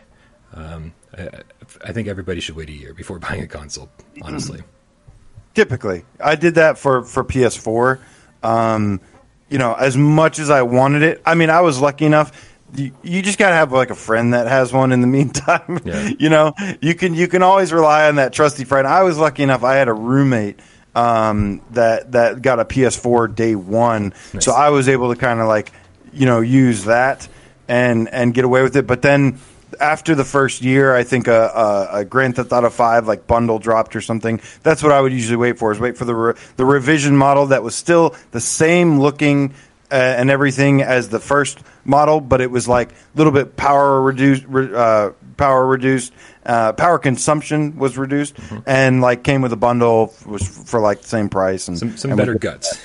Um, 0.53 0.93
I, 1.17 1.41
I, 1.83 1.91
think 1.91 2.07
everybody 2.07 2.39
should 2.39 2.55
wait 2.55 2.69
a 2.69 2.73
year 2.73 2.93
before 2.93 3.17
buying 3.27 3.41
a 3.41 3.47
console. 3.47 3.89
Honestly, 4.21 4.61
typically, 5.55 6.05
I 6.23 6.35
did 6.35 6.53
that 6.55 6.77
for 6.77 7.03
for 7.03 7.23
PS4. 7.23 7.99
Um, 8.43 9.01
you 9.49 9.57
know, 9.57 9.73
as 9.73 9.95
much 9.95 10.39
as 10.39 10.49
I 10.49 10.63
wanted 10.63 11.03
it. 11.03 11.21
I 11.25 11.35
mean, 11.35 11.49
I 11.49 11.61
was 11.61 11.79
lucky 11.79 12.05
enough. 12.05 12.51
You, 12.75 12.91
you 13.03 13.21
just 13.21 13.37
gotta 13.37 13.55
have 13.55 13.71
like 13.71 13.89
a 13.89 13.95
friend 13.95 14.33
that 14.33 14.47
has 14.47 14.73
one 14.73 14.91
in 14.91 15.01
the 15.01 15.07
meantime. 15.19 15.79
Yeah. 15.85 16.09
you 16.19 16.29
know, 16.29 16.53
you 16.81 16.95
can 16.95 17.13
you 17.13 17.27
can 17.27 17.43
always 17.43 17.71
rely 17.71 18.07
on 18.07 18.15
that 18.15 18.33
trusty 18.33 18.63
friend. 18.63 18.87
I 18.87 19.03
was 19.03 19.17
lucky 19.17 19.43
enough. 19.43 19.63
I 19.63 19.75
had 19.75 19.87
a 19.87 19.93
roommate 19.93 20.59
um, 20.95 21.61
that 21.71 22.11
that 22.13 22.41
got 22.41 22.59
a 22.59 22.65
PS4 22.65 23.35
day 23.35 23.55
one, 23.55 24.13
nice. 24.33 24.45
so 24.45 24.53
I 24.53 24.69
was 24.69 24.89
able 24.89 25.13
to 25.13 25.19
kind 25.19 25.39
of 25.39 25.47
like 25.47 25.71
you 26.11 26.25
know 26.25 26.41
use 26.41 26.85
that 26.85 27.27
and 27.67 28.09
and 28.09 28.33
get 28.33 28.45
away 28.45 28.63
with 28.63 28.75
it. 28.75 28.87
But 28.87 29.01
then 29.01 29.39
after 29.79 30.15
the 30.15 30.25
first 30.25 30.61
year, 30.61 30.95
I 30.95 31.03
think 31.03 31.27
a, 31.27 31.31
a, 31.33 31.99
a, 31.99 32.05
Grand 32.05 32.35
Theft 32.35 32.51
Auto 32.51 32.69
Five 32.69 33.07
like 33.07 33.27
bundle 33.27 33.59
dropped 33.59 33.95
or 33.95 34.01
something. 34.01 34.41
That's 34.63 34.83
what 34.83 34.91
I 34.91 35.01
would 35.01 35.13
usually 35.13 35.37
wait 35.37 35.57
for. 35.57 35.71
Is 35.71 35.79
wait 35.79 35.97
for 35.97 36.05
the 36.05 36.15
re- 36.15 36.33
the 36.57 36.65
revision 36.65 37.15
model 37.15 37.47
that 37.47 37.63
was 37.63 37.75
still 37.75 38.15
the 38.31 38.41
same 38.41 38.99
looking 38.99 39.53
uh, 39.91 39.95
and 39.95 40.29
everything 40.29 40.81
as 40.81 41.09
the 41.09 41.19
first 41.19 41.59
model, 41.83 42.19
but 42.19 42.41
it 42.41 42.49
was 42.49 42.67
like 42.67 42.91
a 42.91 42.95
little 43.15 43.33
bit 43.33 43.55
power 43.55 44.01
reduced. 44.01 44.45
Uh, 44.45 45.11
power 45.37 45.65
reduced. 45.65 46.13
Uh, 46.45 46.73
power 46.73 46.99
consumption 46.99 47.77
was 47.77 47.97
reduced, 47.97 48.35
mm-hmm. 48.35 48.59
and 48.65 49.01
like 49.01 49.23
came 49.23 49.41
with 49.41 49.53
a 49.53 49.57
bundle 49.57 50.13
was 50.25 50.47
for 50.47 50.79
like 50.79 51.01
the 51.01 51.07
same 51.07 51.29
price 51.29 51.67
and 51.67 51.77
some, 51.77 51.97
some 51.97 52.11
and 52.11 52.17
better 52.17 52.35
guts. 52.35 52.79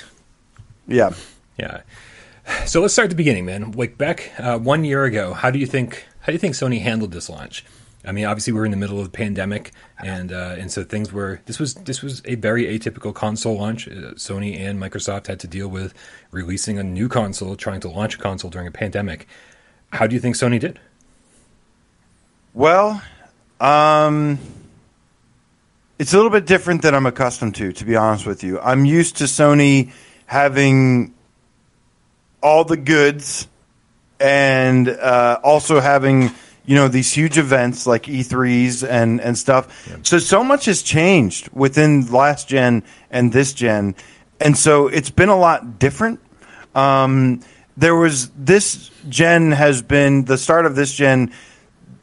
Yeah, 0.86 1.10
yeah. 1.58 1.82
So 2.66 2.80
let's 2.80 2.92
start 2.92 3.06
at 3.06 3.10
the 3.10 3.16
beginning, 3.16 3.44
man. 3.44 3.72
Like 3.72 3.96
back 3.96 4.32
uh, 4.38 4.58
one 4.58 4.84
year 4.84 5.04
ago, 5.04 5.32
how 5.32 5.50
do 5.50 5.58
you 5.58 5.66
think 5.66 6.06
how 6.20 6.26
do 6.26 6.32
you 6.32 6.38
think 6.38 6.54
Sony 6.54 6.80
handled 6.80 7.12
this 7.12 7.28
launch? 7.28 7.64
I 8.04 8.12
mean, 8.12 8.24
obviously 8.24 8.54
we're 8.54 8.64
in 8.64 8.70
the 8.70 8.78
middle 8.78 8.98
of 8.98 9.04
the 9.04 9.16
pandemic, 9.16 9.72
and 9.98 10.32
uh, 10.32 10.56
and 10.58 10.72
so 10.72 10.84
things 10.84 11.12
were. 11.12 11.40
This 11.44 11.58
was 11.58 11.74
this 11.74 12.02
was 12.02 12.22
a 12.24 12.34
very 12.36 12.64
atypical 12.64 13.14
console 13.14 13.58
launch. 13.58 13.88
Uh, 13.88 14.14
Sony 14.14 14.58
and 14.58 14.80
Microsoft 14.80 15.26
had 15.26 15.38
to 15.40 15.46
deal 15.46 15.68
with 15.68 15.92
releasing 16.30 16.78
a 16.78 16.82
new 16.82 17.08
console, 17.08 17.56
trying 17.56 17.80
to 17.80 17.90
launch 17.90 18.14
a 18.14 18.18
console 18.18 18.50
during 18.50 18.66
a 18.66 18.70
pandemic. 18.70 19.28
How 19.92 20.06
do 20.06 20.14
you 20.14 20.20
think 20.20 20.36
Sony 20.36 20.58
did? 20.58 20.78
Well, 22.54 23.02
um, 23.60 24.38
it's 25.98 26.14
a 26.14 26.16
little 26.16 26.30
bit 26.30 26.46
different 26.46 26.80
than 26.80 26.94
I'm 26.94 27.06
accustomed 27.06 27.54
to. 27.56 27.72
To 27.72 27.84
be 27.84 27.96
honest 27.96 28.26
with 28.26 28.42
you, 28.42 28.58
I'm 28.60 28.86
used 28.86 29.18
to 29.18 29.24
Sony 29.24 29.92
having 30.24 31.12
all 32.42 32.64
the 32.64 32.78
goods 32.78 33.46
and 34.20 34.88
uh, 34.88 35.40
also 35.42 35.80
having 35.80 36.30
you 36.66 36.76
know 36.76 36.88
these 36.88 37.12
huge 37.12 37.38
events 37.38 37.86
like 37.86 38.04
E3s 38.04 38.86
and 38.88 39.20
and 39.20 39.36
stuff. 39.36 39.88
Yeah. 39.88 39.96
So 40.02 40.18
so 40.18 40.44
much 40.44 40.66
has 40.66 40.82
changed 40.82 41.48
within 41.52 42.06
last 42.12 42.48
gen 42.48 42.84
and 43.10 43.32
this 43.32 43.52
gen. 43.52 43.94
and 44.40 44.56
so 44.56 44.88
it's 44.88 45.10
been 45.10 45.28
a 45.28 45.36
lot 45.36 45.78
different. 45.78 46.20
Um, 46.74 47.40
there 47.76 47.96
was 47.96 48.28
this 48.30 48.90
gen 49.08 49.52
has 49.52 49.82
been 49.82 50.24
the 50.26 50.38
start 50.38 50.66
of 50.66 50.76
this 50.76 50.94
gen. 50.94 51.32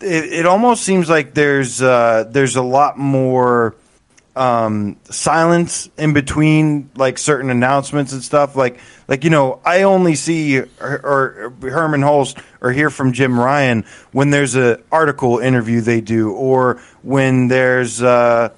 It, 0.02 0.26
it 0.34 0.46
almost 0.46 0.84
seems 0.84 1.10
like 1.10 1.34
there's 1.34 1.82
uh, 1.82 2.26
there's 2.30 2.56
a 2.56 2.62
lot 2.62 2.98
more 2.98 3.76
um, 4.38 4.98
silence 5.06 5.90
in 5.98 6.14
between 6.14 6.90
like 6.96 7.18
certain 7.18 7.50
announcements 7.50 8.14
and 8.14 8.24
stuff. 8.24 8.56
Like 8.56 8.80
like 9.08 9.24
you 9.24 9.30
know, 9.30 9.60
I 9.66 9.84
only 9.84 10.16
see 10.16 10.60
or, 10.60 10.68
or 10.80 11.54
Hermen 11.62 12.02
Hulst 12.02 12.38
or 12.62 12.72
hear 12.72 12.90
from 12.90 13.14
Jim 13.14 13.40
Ryan 13.40 13.86
when 14.12 14.30
there's 14.30 14.56
a 14.56 14.82
article 14.92 15.40
interview 15.40 15.82
they 15.82 16.02
do, 16.02 16.32
or 16.32 16.80
when 17.02 17.48
there's 17.48 18.02
uh, 18.02 18.50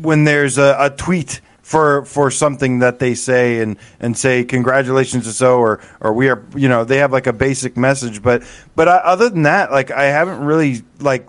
when 0.00 0.24
there's 0.24 0.58
a, 0.58 0.76
a 0.78 0.90
tweet 0.90 1.40
for 1.62 2.04
for 2.04 2.30
something 2.30 2.80
that 2.80 2.98
they 2.98 3.14
say 3.14 3.60
and 3.60 3.78
and 4.00 4.16
say 4.16 4.44
congratulations 4.44 5.24
to 5.24 5.32
so 5.32 5.58
or 5.58 5.80
or 6.00 6.12
we 6.12 6.28
are 6.28 6.44
you 6.54 6.68
know 6.68 6.84
they 6.84 6.98
have 6.98 7.10
like 7.10 7.26
a 7.26 7.32
basic 7.32 7.74
message 7.74 8.22
but 8.22 8.42
but 8.76 8.86
I, 8.86 8.96
other 8.96 9.30
than 9.30 9.44
that 9.44 9.70
like 9.72 9.90
I 9.90 10.04
haven't 10.04 10.44
really 10.44 10.82
like 11.00 11.26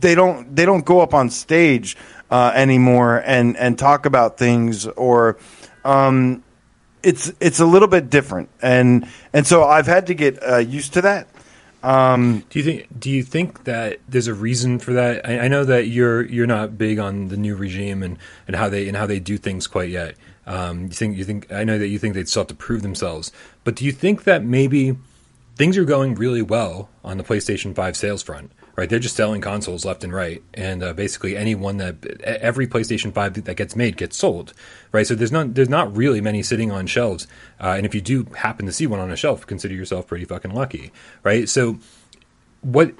they 0.00 0.14
don't 0.14 0.56
they 0.56 0.64
don't 0.64 0.86
go 0.86 1.00
up 1.00 1.12
on 1.12 1.28
stage 1.28 1.98
uh, 2.30 2.52
anymore 2.54 3.22
and 3.24 3.56
and 3.56 3.78
talk 3.78 4.06
about 4.06 4.38
things 4.38 4.86
or 4.86 5.38
um, 5.84 6.42
it's 7.02 7.32
it's 7.40 7.60
a 7.60 7.66
little 7.66 7.88
bit 7.88 8.10
different 8.10 8.48
and 8.60 9.06
and 9.32 9.46
so 9.46 9.64
I've 9.64 9.86
had 9.86 10.06
to 10.08 10.14
get 10.14 10.42
uh, 10.42 10.58
used 10.58 10.94
to 10.94 11.02
that 11.02 11.28
um, 11.82 12.44
do 12.50 12.58
you 12.58 12.64
think? 12.64 13.00
Do 13.00 13.08
you 13.08 13.22
think 13.22 13.64
that 13.64 14.00
there's 14.08 14.26
a 14.26 14.34
reason 14.34 14.80
for 14.80 14.94
that? 14.94 15.28
I, 15.28 15.40
I, 15.40 15.48
know 15.48 15.64
that 15.64 15.86
you're 15.86 16.22
you're 16.24 16.46
not 16.46 16.76
big 16.76 16.98
on 16.98 17.28
the 17.28 17.36
new 17.36 17.54
regime 17.54 18.02
and, 18.02 18.18
and 18.48 18.56
how 18.56 18.68
they 18.68 18.88
and 18.88 18.96
how 18.96 19.06
they 19.06 19.20
do 19.20 19.38
things 19.38 19.68
quite 19.68 19.88
yet. 19.88 20.16
Um, 20.46 20.84
you 20.84 20.88
think 20.88 21.16
you 21.16 21.24
think 21.24 21.52
I 21.52 21.62
know 21.62 21.78
that 21.78 21.86
you 21.86 22.00
think 22.00 22.14
they'd 22.14 22.28
still 22.28 22.40
have 22.40 22.48
to 22.48 22.54
prove 22.54 22.82
themselves, 22.82 23.30
but 23.62 23.76
do 23.76 23.84
you 23.84 23.92
think 23.92 24.24
that 24.24 24.42
maybe 24.42 24.96
things 25.54 25.76
are 25.76 25.84
going 25.84 26.16
really 26.16 26.42
well 26.42 26.88
on 27.04 27.16
the 27.16 27.22
PlayStation 27.22 27.76
Five 27.76 27.96
sales 27.96 28.24
front? 28.24 28.50
Right? 28.78 28.88
They're 28.88 29.00
just 29.00 29.16
selling 29.16 29.40
consoles 29.40 29.84
left 29.84 30.04
and 30.04 30.12
right, 30.12 30.40
and 30.54 30.84
uh, 30.84 30.92
basically 30.92 31.36
any 31.36 31.56
one 31.56 31.78
that 31.78 31.96
every 32.22 32.68
PlayStation 32.68 33.12
Five 33.12 33.34
that 33.34 33.56
gets 33.56 33.74
made 33.74 33.96
gets 33.96 34.16
sold, 34.16 34.52
right? 34.92 35.04
So 35.04 35.16
there's 35.16 35.32
not 35.32 35.56
there's 35.56 35.68
not 35.68 35.96
really 35.96 36.20
many 36.20 36.44
sitting 36.44 36.70
on 36.70 36.86
shelves, 36.86 37.26
uh, 37.60 37.74
and 37.76 37.84
if 37.84 37.92
you 37.92 38.00
do 38.00 38.26
happen 38.36 38.66
to 38.66 38.72
see 38.72 38.86
one 38.86 39.00
on 39.00 39.10
a 39.10 39.16
shelf, 39.16 39.44
consider 39.48 39.74
yourself 39.74 40.06
pretty 40.06 40.24
fucking 40.24 40.52
lucky, 40.52 40.92
right? 41.24 41.48
So 41.48 41.80
what 42.60 42.94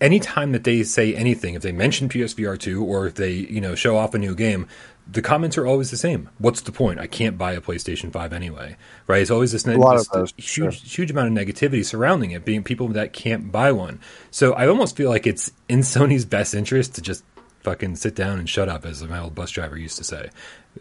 anytime 0.00 0.52
that 0.52 0.62
they 0.62 0.84
say 0.84 1.12
anything, 1.16 1.54
if 1.54 1.62
they 1.62 1.72
mention 1.72 2.08
PSVR 2.08 2.56
two 2.56 2.84
or 2.84 3.08
if 3.08 3.16
they 3.16 3.32
you 3.32 3.60
know 3.60 3.74
show 3.74 3.96
off 3.96 4.14
a 4.14 4.18
new 4.18 4.36
game, 4.36 4.68
the 5.08 5.22
comments 5.22 5.56
are 5.56 5.66
always 5.66 5.90
the 5.90 5.96
same. 5.96 6.28
What's 6.38 6.60
the 6.62 6.72
point? 6.72 6.98
I 6.98 7.06
can't 7.06 7.38
buy 7.38 7.52
a 7.52 7.60
PlayStation 7.60 8.12
5 8.12 8.32
anyway, 8.32 8.76
right? 9.06 9.22
It's 9.22 9.30
always 9.30 9.52
this, 9.52 9.64
ne- 9.64 9.76
this 9.76 10.08
those, 10.08 10.34
huge, 10.36 10.46
sure. 10.46 10.70
huge 10.70 11.10
amount 11.10 11.28
of 11.28 11.46
negativity 11.46 11.84
surrounding 11.84 12.32
it, 12.32 12.44
being 12.44 12.64
people 12.64 12.88
that 12.88 13.12
can't 13.12 13.52
buy 13.52 13.72
one. 13.72 14.00
So 14.30 14.52
I 14.54 14.66
almost 14.66 14.96
feel 14.96 15.08
like 15.08 15.26
it's 15.26 15.52
in 15.68 15.80
Sony's 15.80 16.24
best 16.24 16.54
interest 16.54 16.96
to 16.96 17.02
just 17.02 17.24
fucking 17.60 17.96
sit 17.96 18.14
down 18.14 18.38
and 18.38 18.48
shut 18.48 18.68
up, 18.68 18.84
as 18.84 19.02
my 19.04 19.20
old 19.20 19.34
bus 19.34 19.50
driver 19.50 19.76
used 19.76 19.98
to 19.98 20.04
say. 20.04 20.30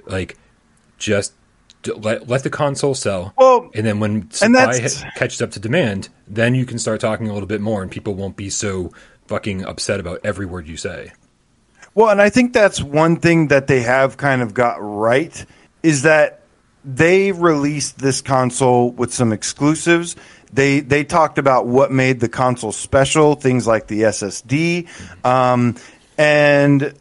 Like, 0.06 0.38
just 0.98 1.34
let 1.98 2.28
let 2.28 2.44
the 2.44 2.50
console 2.50 2.96
sell, 2.96 3.34
well, 3.38 3.70
and 3.76 3.86
then 3.86 4.00
when 4.00 4.32
supply 4.32 4.80
catches 5.16 5.42
up 5.42 5.52
to 5.52 5.60
demand, 5.60 6.10
then 6.28 6.56
you 6.56 6.66
can 6.66 6.80
start 6.80 7.00
talking 7.00 7.30
a 7.30 7.34
little 7.34 7.48
bit 7.48 7.62
more, 7.62 7.84
and 7.84 7.92
people 7.92 8.16
won't 8.16 8.36
be 8.36 8.50
so 8.50 8.92
fucking 9.28 9.66
upset 9.66 10.00
about 10.00 10.22
every 10.24 10.46
word 10.46 10.68
you 10.68 10.78
say. 10.78 11.12
Well, 11.96 12.10
and 12.10 12.22
I 12.22 12.30
think 12.30 12.52
that's 12.52 12.84
one 12.84 13.16
thing 13.16 13.48
that 13.48 13.68
they 13.68 13.80
have 13.80 14.18
kind 14.18 14.42
of 14.42 14.54
got 14.54 14.76
right 14.82 15.46
is 15.82 16.02
that 16.02 16.42
they 16.84 17.32
released 17.32 17.98
this 17.98 18.22
console 18.22 18.92
with 18.92 19.14
some 19.14 19.32
exclusives. 19.32 20.18
They 20.52 20.82
they 20.82 21.06
talked 21.06 21.38
about 21.38 21.68
what 21.68 21.94
made 21.94 22.20
the 22.20 22.28
console 22.28 22.74
special, 22.74 23.36
things 23.36 23.66
like 23.66 23.88
the 23.88 24.02
SSD, 24.02 24.90
um, 25.26 25.78
and 26.18 26.94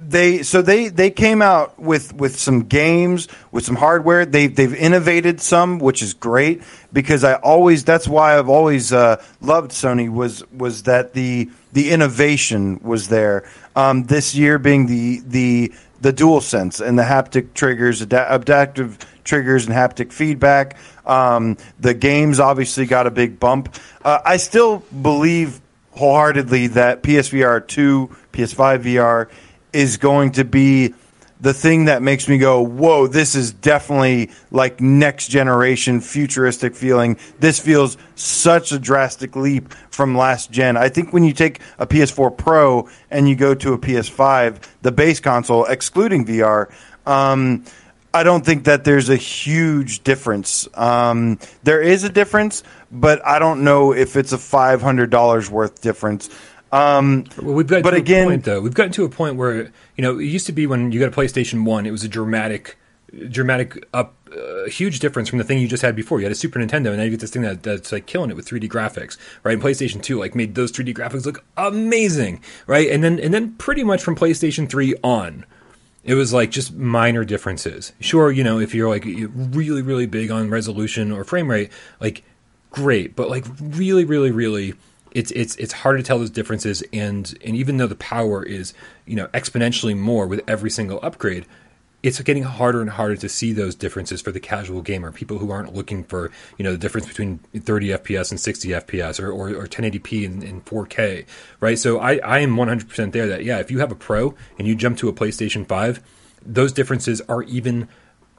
they 0.00 0.42
so 0.42 0.62
they 0.62 0.88
they 0.88 1.10
came 1.10 1.42
out 1.42 1.78
with 1.78 2.12
with 2.14 2.38
some 2.38 2.62
games 2.62 3.28
with 3.52 3.64
some 3.64 3.76
hardware 3.76 4.24
they 4.24 4.46
they've 4.46 4.74
innovated 4.74 5.42
some 5.42 5.78
which 5.78 6.00
is 6.00 6.14
great 6.14 6.62
because 6.90 7.22
i 7.22 7.34
always 7.34 7.84
that's 7.84 8.08
why 8.08 8.38
i've 8.38 8.48
always 8.48 8.94
uh, 8.94 9.22
loved 9.42 9.72
sony 9.72 10.10
was 10.10 10.42
was 10.52 10.84
that 10.84 11.12
the 11.12 11.50
the 11.74 11.90
innovation 11.90 12.80
was 12.82 13.08
there 13.08 13.46
um, 13.80 14.04
this 14.04 14.34
year 14.34 14.58
being 14.58 14.86
the 14.86 15.20
the 15.26 15.72
the 16.00 16.12
dual 16.12 16.40
sense 16.40 16.80
and 16.80 16.98
the 16.98 17.02
haptic 17.02 17.54
triggers 17.54 18.00
adaptive 18.00 18.98
triggers 19.24 19.66
and 19.66 19.74
haptic 19.74 20.12
feedback. 20.12 20.76
Um, 21.06 21.56
the 21.78 21.94
games 21.94 22.40
obviously 22.40 22.86
got 22.86 23.06
a 23.06 23.10
big 23.10 23.40
bump. 23.40 23.74
Uh, 24.04 24.20
i 24.24 24.36
still 24.36 24.78
believe 25.02 25.60
wholeheartedly 25.92 26.68
that 26.68 27.02
psvr 27.02 27.66
2 27.66 28.16
ps5 28.32 28.82
vr 28.84 29.28
is 29.72 29.96
going 29.96 30.32
to 30.32 30.44
be 30.44 30.94
the 31.40 31.54
thing 31.54 31.86
that 31.86 32.02
makes 32.02 32.28
me 32.28 32.38
go, 32.38 32.60
whoa, 32.60 33.06
this 33.06 33.34
is 33.34 33.52
definitely 33.52 34.30
like 34.50 34.80
next 34.80 35.28
generation 35.28 36.00
futuristic 36.00 36.74
feeling. 36.74 37.16
This 37.38 37.58
feels 37.58 37.96
such 38.14 38.72
a 38.72 38.78
drastic 38.78 39.36
leap 39.36 39.72
from 39.90 40.16
last 40.16 40.50
gen. 40.50 40.76
I 40.76 40.88
think 40.88 41.12
when 41.12 41.24
you 41.24 41.32
take 41.32 41.60
a 41.78 41.86
PS4 41.86 42.36
Pro 42.36 42.88
and 43.10 43.28
you 43.28 43.36
go 43.36 43.54
to 43.54 43.72
a 43.72 43.78
PS5, 43.78 44.62
the 44.82 44.92
base 44.92 45.20
console, 45.20 45.64
excluding 45.64 46.26
VR, 46.26 46.70
um, 47.06 47.64
I 48.12 48.24
don't 48.24 48.44
think 48.44 48.64
that 48.64 48.82
there's 48.82 49.08
a 49.08 49.16
huge 49.16 50.02
difference. 50.02 50.68
Um, 50.74 51.38
there 51.62 51.80
is 51.80 52.02
a 52.02 52.08
difference, 52.08 52.64
but 52.90 53.24
I 53.24 53.38
don't 53.38 53.62
know 53.62 53.92
if 53.92 54.16
it's 54.16 54.32
a 54.32 54.36
$500 54.36 55.48
worth 55.48 55.80
difference. 55.80 56.28
Um, 56.72 57.24
well, 57.42 57.54
we've 57.54 57.66
got 57.66 57.82
but 57.82 57.94
again, 57.94 58.26
point, 58.28 58.44
though 58.44 58.60
we've 58.60 58.74
gotten 58.74 58.92
to 58.92 59.04
a 59.04 59.08
point 59.08 59.36
where 59.36 59.72
you 59.96 60.02
know 60.02 60.18
it 60.18 60.26
used 60.26 60.46
to 60.46 60.52
be 60.52 60.66
when 60.66 60.92
you 60.92 61.00
got 61.00 61.08
a 61.08 61.16
PlayStation 61.16 61.64
One, 61.64 61.84
it 61.84 61.90
was 61.90 62.04
a 62.04 62.08
dramatic, 62.08 62.78
dramatic 63.28 63.88
up, 63.92 64.14
uh, 64.32 64.68
huge 64.68 65.00
difference 65.00 65.28
from 65.28 65.38
the 65.38 65.44
thing 65.44 65.58
you 65.58 65.66
just 65.66 65.82
had 65.82 65.96
before. 65.96 66.20
You 66.20 66.26
had 66.26 66.32
a 66.32 66.36
Super 66.36 66.60
Nintendo, 66.60 66.88
and 66.88 66.98
now 66.98 67.02
you 67.02 67.10
get 67.10 67.20
this 67.20 67.30
thing 67.30 67.42
that, 67.42 67.64
that's 67.64 67.90
like 67.90 68.06
killing 68.06 68.30
it 68.30 68.36
with 68.36 68.48
3D 68.48 68.68
graphics, 68.68 69.16
right? 69.42 69.54
And 69.54 69.62
PlayStation 69.62 70.00
Two 70.00 70.18
like 70.20 70.36
made 70.36 70.54
those 70.54 70.70
3D 70.70 70.94
graphics 70.94 71.26
look 71.26 71.44
amazing, 71.56 72.40
right? 72.68 72.88
And 72.88 73.02
then 73.02 73.18
and 73.18 73.34
then 73.34 73.54
pretty 73.54 73.82
much 73.82 74.02
from 74.02 74.14
PlayStation 74.14 74.68
Three 74.68 74.94
on, 75.02 75.44
it 76.04 76.14
was 76.14 76.32
like 76.32 76.52
just 76.52 76.72
minor 76.74 77.24
differences. 77.24 77.92
Sure, 77.98 78.30
you 78.30 78.44
know 78.44 78.60
if 78.60 78.76
you're 78.76 78.88
like 78.88 79.04
really 79.04 79.82
really 79.82 80.06
big 80.06 80.30
on 80.30 80.50
resolution 80.50 81.10
or 81.10 81.24
frame 81.24 81.50
rate, 81.50 81.72
like 82.00 82.22
great, 82.70 83.16
but 83.16 83.28
like 83.28 83.44
really 83.60 84.04
really 84.04 84.30
really 84.30 84.74
it's 85.12 85.30
it's 85.32 85.56
it's 85.56 85.72
hard 85.72 85.98
to 85.98 86.02
tell 86.02 86.18
those 86.18 86.30
differences 86.30 86.82
and 86.92 87.36
and 87.44 87.56
even 87.56 87.76
though 87.76 87.86
the 87.86 87.94
power 87.96 88.42
is 88.42 88.74
you 89.06 89.16
know 89.16 89.26
exponentially 89.28 89.96
more 89.96 90.26
with 90.26 90.42
every 90.48 90.70
single 90.70 91.00
upgrade 91.02 91.46
it's 92.02 92.18
getting 92.22 92.44
harder 92.44 92.80
and 92.80 92.90
harder 92.90 93.16
to 93.16 93.28
see 93.28 93.52
those 93.52 93.74
differences 93.74 94.22
for 94.22 94.32
the 94.32 94.40
casual 94.40 94.80
gamer 94.80 95.12
people 95.12 95.38
who 95.38 95.50
aren't 95.50 95.74
looking 95.74 96.04
for 96.04 96.30
you 96.58 96.64
know 96.64 96.72
the 96.72 96.78
difference 96.78 97.06
between 97.06 97.38
30 97.54 97.88
fps 97.88 98.30
and 98.30 98.40
60 98.40 98.68
fps 98.68 99.20
or, 99.20 99.30
or, 99.30 99.50
or 99.50 99.66
1080p 99.66 100.26
and, 100.26 100.42
and 100.42 100.64
4k 100.64 101.26
right? 101.60 101.78
So 101.78 101.98
I, 101.98 102.16
I 102.18 102.38
am 102.40 102.56
100% 102.56 103.12
there 103.12 103.26
that 103.26 103.44
yeah 103.44 103.58
if 103.58 103.70
you 103.70 103.80
have 103.80 103.92
a 103.92 103.96
pro 103.96 104.34
and 104.58 104.66
you 104.66 104.74
jump 104.74 104.98
to 104.98 105.08
a 105.08 105.12
playstation 105.12 105.66
5 105.66 106.02
those 106.44 106.72
differences 106.72 107.20
are 107.22 107.42
even 107.44 107.88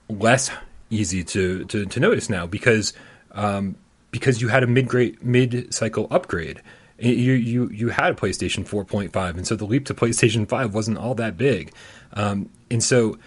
less 0.10 0.50
easy 0.90 1.24
to 1.24 1.66
to, 1.66 1.86
to 1.86 2.00
notice 2.00 2.30
now 2.30 2.48
because 2.48 2.94
um, 3.34 3.76
because 4.12 4.42
you 4.42 4.50
had 4.50 4.64
a 4.64 4.68
mid 4.68 4.88
grade 4.88 5.24
mid 5.24 5.74
cycle 5.74 6.08
upgrade. 6.12 6.62
You 7.00 7.34
you 7.34 7.70
you 7.70 7.90
had 7.90 8.12
a 8.12 8.16
PlayStation 8.16 8.68
4.5, 8.68 9.38
and 9.38 9.48
so 9.48 9.56
the 9.56 9.66
leap 9.66 9.86
to 9.88 9.96
PlayStation 9.96 10.48
5 10.48 10.74
wasn't 10.74 11.00
all 11.00 11.16
that 11.16 11.36
big, 11.36 11.74
um, 12.14 12.50
and 12.70 12.84
so 12.84 13.18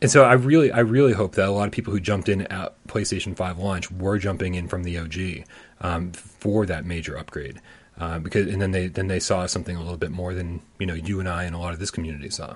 and 0.00 0.10
so 0.10 0.24
I 0.24 0.34
really 0.34 0.72
I 0.72 0.80
really 0.80 1.12
hope 1.12 1.34
that 1.34 1.46
a 1.46 1.50
lot 1.50 1.66
of 1.66 1.72
people 1.72 1.92
who 1.92 2.00
jumped 2.00 2.28
in 2.28 2.42
at 2.42 2.74
PlayStation 2.86 3.36
5 3.36 3.58
launch 3.58 3.90
were 3.90 4.18
jumping 4.18 4.54
in 4.54 4.68
from 4.68 4.84
the 4.84 4.98
OG 4.98 5.46
um, 5.80 6.12
for 6.12 6.66
that 6.66 6.84
major 6.84 7.18
upgrade. 7.18 7.60
Uh, 7.98 8.18
because 8.18 8.52
and 8.52 8.60
then 8.60 8.72
they 8.72 8.88
then 8.88 9.06
they 9.06 9.20
saw 9.20 9.46
something 9.46 9.76
a 9.76 9.80
little 9.80 9.96
bit 9.96 10.10
more 10.10 10.34
than 10.34 10.60
you 10.78 10.86
know 10.86 10.94
you 10.94 11.20
and 11.20 11.28
I 11.28 11.44
and 11.44 11.54
a 11.54 11.58
lot 11.58 11.72
of 11.72 11.78
this 11.78 11.90
community 11.90 12.28
saw. 12.30 12.54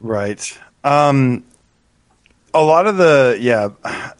Right. 0.00 0.58
Um, 0.82 1.44
a 2.54 2.62
lot 2.62 2.86
of 2.86 2.96
the 2.96 3.36
yeah 3.40 3.70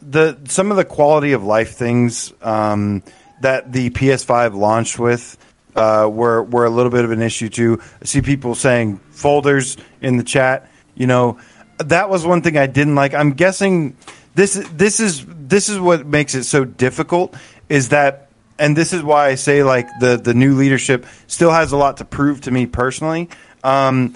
the 0.03 0.39
some 0.47 0.71
of 0.71 0.77
the 0.77 0.85
quality 0.85 1.33
of 1.33 1.45
life 1.45 1.77
things 1.77 2.33
um, 2.43 3.03
that 3.41 3.73
the 3.73 3.91
PS5 3.91 4.55
launched 4.55 4.99
with 4.99 5.39
uh, 5.77 6.09
were 6.13 6.43
were 6.43 6.65
a 6.65 6.71
little 6.71 6.91
bit 6.91 7.05
of 7.05 7.13
an 7.13 7.23
issue 7.23 7.49
too. 7.49 7.81
I 8.03 8.05
see 8.05 8.21
people 8.21 8.55
saying 8.55 8.99
folders 9.11 9.77
in 10.01 10.17
the 10.17 10.25
chat. 10.25 10.71
You 10.95 11.07
know, 11.07 11.39
that 11.79 12.11
was 12.11 12.27
one 12.27 12.43
thing 12.43 12.57
I 12.57 12.67
didn't 12.67 12.97
like. 12.97 13.15
I'm 13.15 13.33
guessing 13.33 13.97
this 14.35 14.55
this 14.73 15.01
is 15.01 15.25
this 15.29 15.69
is 15.69 15.79
what 15.79 16.07
makes 16.07 16.35
it 16.35 16.45
so 16.45 16.65
difficult 16.65 17.35
is 17.69 17.91
that 17.91 18.29
and 18.59 18.77
this 18.77 18.93
is 18.93 19.03
why 19.03 19.29
I 19.29 19.35
say 19.37 19.63
like 19.63 19.89
the 20.01 20.17
the 20.17 20.35
new 20.35 20.57
leadership 20.57 21.07
still 21.29 21.51
has 21.51 21.73
a 21.73 21.77
lot 21.77 21.99
to 21.99 22.05
prove 22.05 22.43
to 22.43 22.51
me 22.51 22.67
personally. 22.67 23.31
Um, 23.63 24.15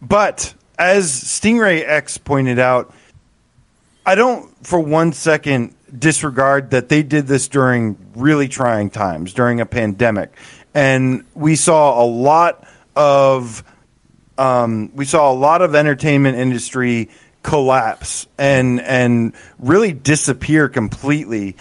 but 0.00 0.54
as 0.78 1.10
Stingray 1.10 1.86
X 1.86 2.18
pointed 2.18 2.58
out, 2.58 2.94
I 4.08 4.14
don't 4.14 4.66
for 4.66 4.80
one 4.80 5.12
second 5.12 5.74
disregard 5.96 6.70
that 6.70 6.88
they 6.88 7.02
did 7.02 7.26
this 7.26 7.46
during 7.46 7.98
really 8.16 8.48
trying 8.48 8.88
times, 8.88 9.34
during 9.34 9.60
a 9.60 9.66
pandemic. 9.66 10.32
And 10.72 11.26
we 11.34 11.56
saw 11.56 12.02
a 12.02 12.06
lot 12.06 12.66
of 12.96 13.62
um, 14.38 14.92
we 14.94 15.04
saw 15.04 15.30
a 15.30 15.34
lot 15.34 15.60
of 15.60 15.74
entertainment 15.74 16.38
industry 16.38 17.10
collapse 17.42 18.26
and 18.38 18.80
and 18.80 19.34
really 19.58 19.92
disappear 19.92 20.70
completely. 20.70 21.56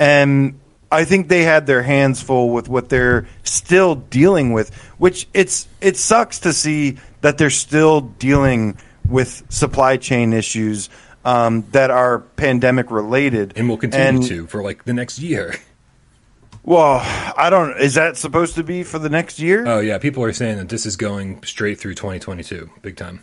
And 0.00 0.58
I 0.90 1.04
think 1.04 1.28
they 1.28 1.44
had 1.44 1.68
their 1.68 1.84
hands 1.84 2.20
full 2.20 2.50
with 2.50 2.68
what 2.68 2.88
they're 2.88 3.28
still 3.44 3.94
dealing 3.94 4.52
with, 4.52 4.74
which 4.98 5.28
it's 5.32 5.68
it 5.80 5.96
sucks 5.96 6.40
to 6.40 6.52
see 6.52 6.96
that 7.20 7.38
they're 7.38 7.48
still 7.48 8.00
dealing 8.00 8.76
with 9.08 9.44
supply 9.50 9.98
chain 9.98 10.32
issues 10.32 10.90
um, 11.24 11.64
that 11.72 11.90
are 11.90 12.20
pandemic 12.20 12.90
related, 12.90 13.54
and 13.56 13.68
will 13.68 13.76
continue 13.76 14.20
and, 14.20 14.28
to 14.28 14.46
for 14.46 14.62
like 14.62 14.84
the 14.84 14.92
next 14.92 15.18
year. 15.18 15.54
Well, 16.64 17.00
I 17.36 17.50
don't. 17.50 17.76
Is 17.80 17.94
that 17.94 18.16
supposed 18.16 18.54
to 18.54 18.62
be 18.62 18.84
for 18.84 18.98
the 18.98 19.08
next 19.08 19.40
year? 19.40 19.66
Oh 19.66 19.80
yeah, 19.80 19.98
people 19.98 20.22
are 20.22 20.32
saying 20.32 20.58
that 20.58 20.68
this 20.68 20.86
is 20.86 20.96
going 20.96 21.42
straight 21.42 21.80
through 21.80 21.94
2022, 21.94 22.70
big 22.82 22.96
time. 22.96 23.22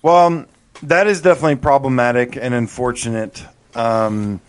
Well, 0.00 0.26
um, 0.26 0.46
that 0.82 1.06
is 1.06 1.20
definitely 1.20 1.56
problematic 1.56 2.36
and 2.36 2.54
unfortunate. 2.54 3.44
Um, 3.74 4.40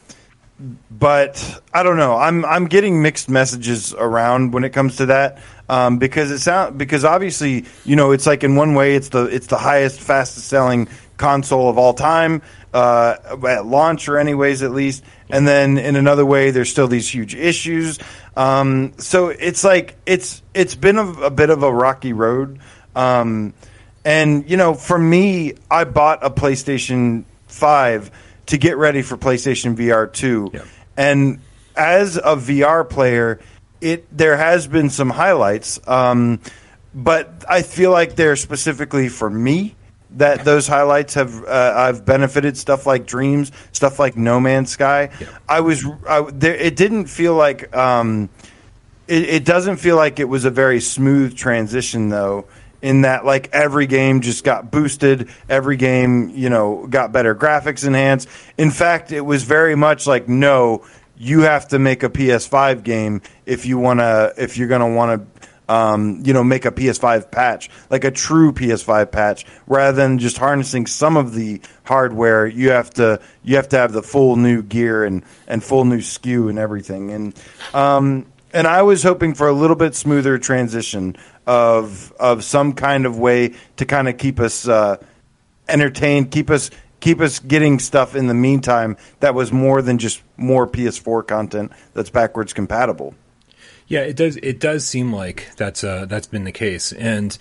but 0.90 1.62
I 1.74 1.84
don't 1.84 1.98
know. 1.98 2.16
I'm 2.16 2.46
I'm 2.46 2.66
getting 2.66 3.02
mixed 3.02 3.30
messages 3.30 3.94
around 3.94 4.54
when 4.54 4.64
it 4.64 4.70
comes 4.70 4.98
to 4.98 5.08
that 5.08 5.40
um, 5.70 5.98
because 5.98 6.32
it 6.32 6.40
sound 6.40 6.78
because 6.78 7.06
obviously 7.06 7.66
you 7.86 7.96
know 7.96 8.12
it's 8.12 8.26
like 8.26 8.44
in 8.44 8.56
one 8.56 8.74
way 8.74 8.96
it's 8.96 9.10
the 9.10 9.26
it's 9.26 9.48
the 9.48 9.58
highest 9.58 10.00
fastest 10.00 10.48
selling 10.48 10.88
console 11.18 11.70
of 11.70 11.78
all 11.78 11.94
time 11.94 12.42
uh, 12.74 13.16
at 13.48 13.66
launch 13.66 14.08
or 14.08 14.18
anyways 14.18 14.64
at 14.64 14.72
least. 14.72 15.04
And 15.30 15.48
then 15.48 15.78
in 15.78 15.96
another 15.96 16.26
way 16.26 16.52
there's 16.52 16.70
still 16.70 16.88
these 16.88 17.14
huge 17.14 17.36
issues. 17.36 18.00
Um, 18.36 18.94
so 18.98 19.30
it's 19.30 19.64
like 19.64 19.98
it's 20.06 20.42
it's 20.54 20.76
been 20.76 20.98
a, 20.98 21.10
a 21.24 21.30
bit 21.30 21.50
of 21.50 21.64
a 21.64 21.74
rocky 21.74 22.14
road. 22.14 22.60
Um, 22.96 23.54
and 24.08 24.50
you 24.50 24.58
know 24.58 24.74
for 24.74 24.98
me 24.98 25.54
I 25.70 25.84
bought 25.84 26.26
a 26.26 26.30
PlayStation 26.30 27.26
5 27.48 28.10
to 28.48 28.58
get 28.58 28.78
ready 28.78 29.02
for 29.02 29.18
PlayStation 29.18 29.76
VR 29.76 30.12
2 30.12 30.52
yeah. 30.54 30.62
and 30.96 31.40
as 31.76 32.16
a 32.16 32.36
VR 32.38 32.90
player 32.90 33.40
it 33.82 34.06
there 34.18 34.38
has 34.38 34.66
been 34.66 34.90
some 34.90 35.10
highlights 35.10 35.80
um, 35.88 36.40
but 36.96 37.44
I 37.50 37.62
feel 37.62 37.92
like 37.92 38.16
they're 38.16 38.38
specifically 38.38 39.10
for 39.10 39.30
me 39.30 39.76
that 40.12 40.46
those 40.46 40.68
highlights 40.68 41.16
have 41.16 41.44
uh, 41.44 41.74
I've 41.76 42.06
benefited 42.06 42.58
stuff 42.58 42.86
like 42.86 43.06
Dreams, 43.06 43.52
stuff 43.72 44.00
like 44.00 44.16
No 44.16 44.40
Man's 44.40 44.72
Sky. 44.72 45.10
Yeah. 45.20 45.28
I 45.48 45.62
was 45.62 45.86
I, 46.08 46.30
there, 46.32 46.56
it 46.56 46.76
didn't 46.76 47.08
feel 47.08 47.36
like 47.36 47.76
um, 47.76 48.30
it, 49.08 49.24
it 49.24 49.46
doesn't 49.46 49.78
feel 49.78 49.96
like 49.96 50.20
it 50.20 50.26
was 50.26 50.46
a 50.46 50.52
very 50.52 50.80
smooth 50.80 51.36
transition 51.36 52.10
though. 52.10 52.46
In 52.80 53.02
that, 53.02 53.26
like 53.26 53.50
every 53.54 53.88
game 53.88 54.22
just 54.22 54.44
got 54.44 54.70
boosted, 54.70 55.30
every 55.50 55.78
game 55.78 56.30
you 56.30 56.50
know 56.50 56.86
got 56.88 57.12
better 57.12 57.34
graphics 57.34 57.86
enhanced. 57.86 58.30
In 58.58 58.70
fact, 58.70 59.12
it 59.12 59.22
was 59.22 59.44
very 59.44 59.76
much 59.76 60.06
like 60.06 60.30
no, 60.30 60.86
you 61.18 61.42
have 61.42 61.68
to 61.70 61.80
make 61.80 62.04
a 62.04 62.10
PS5 62.10 62.84
game 62.84 63.24
if 63.48 63.66
you 63.66 63.80
wanna 63.80 64.32
if 64.38 64.58
you're 64.58 64.68
gonna 64.68 64.94
want 64.94 65.20
to 65.20 65.37
um, 65.70 66.22
you 66.26 66.34
know, 66.34 66.44
make 66.44 66.66
a 66.66 66.72
PS5 66.72 67.30
patch, 67.32 67.70
like 67.90 68.04
a 68.04 68.12
true 68.12 68.52
PS5 68.52 69.12
patch, 69.12 69.46
rather 69.68 69.96
than 69.96 70.20
just 70.20 70.38
harnessing 70.38 70.86
some 70.88 71.18
of 71.18 71.34
the 71.34 71.62
hardware. 71.84 72.48
You 72.48 72.72
have 72.72 72.90
to 72.92 73.20
you 73.44 73.56
have 73.58 73.70
to 73.70 73.78
have 73.78 73.92
the 73.92 74.04
full 74.04 74.36
new 74.36 74.62
gear 74.62 75.04
and 75.04 75.24
and 75.48 75.64
full 75.64 75.86
new 75.86 76.00
SKU 76.00 76.50
and 76.50 76.58
everything. 76.58 77.12
And 77.12 77.42
um, 77.74 78.26
and 78.54 78.68
I 78.68 78.82
was 78.84 79.04
hoping 79.04 79.34
for 79.34 79.48
a 79.48 79.54
little 79.54 79.76
bit 79.76 79.96
smoother 79.96 80.38
transition 80.38 81.16
of 81.46 82.14
of 82.20 82.44
some 82.44 82.74
kind 82.74 83.06
of 83.06 83.20
way 83.20 83.56
to 83.78 83.86
kind 83.86 84.08
of 84.08 84.18
keep 84.18 84.40
us 84.40 84.68
uh, 84.68 84.98
entertained, 85.68 86.32
keep 86.32 86.50
us 86.50 86.72
keep 87.00 87.22
us 87.22 87.40
getting 87.40 87.80
stuff 87.80 88.16
in 88.16 88.28
the 88.28 88.34
meantime 88.34 88.98
that 89.20 89.36
was 89.36 89.52
more 89.52 89.82
than 89.82 89.98
just 89.98 90.22
more 90.36 90.68
PS4 90.68 91.28
content 91.28 91.72
that's 91.94 92.10
backwards 92.10 92.54
compatible. 92.54 93.14
Yeah, 93.88 94.02
it 94.02 94.16
does. 94.16 94.36
It 94.38 94.60
does 94.60 94.86
seem 94.86 95.14
like 95.14 95.56
that's 95.56 95.84
uh, 95.84 96.06
that's 96.06 96.28
been 96.28 96.44
the 96.44 96.52
case, 96.52 96.92
and 96.92 97.38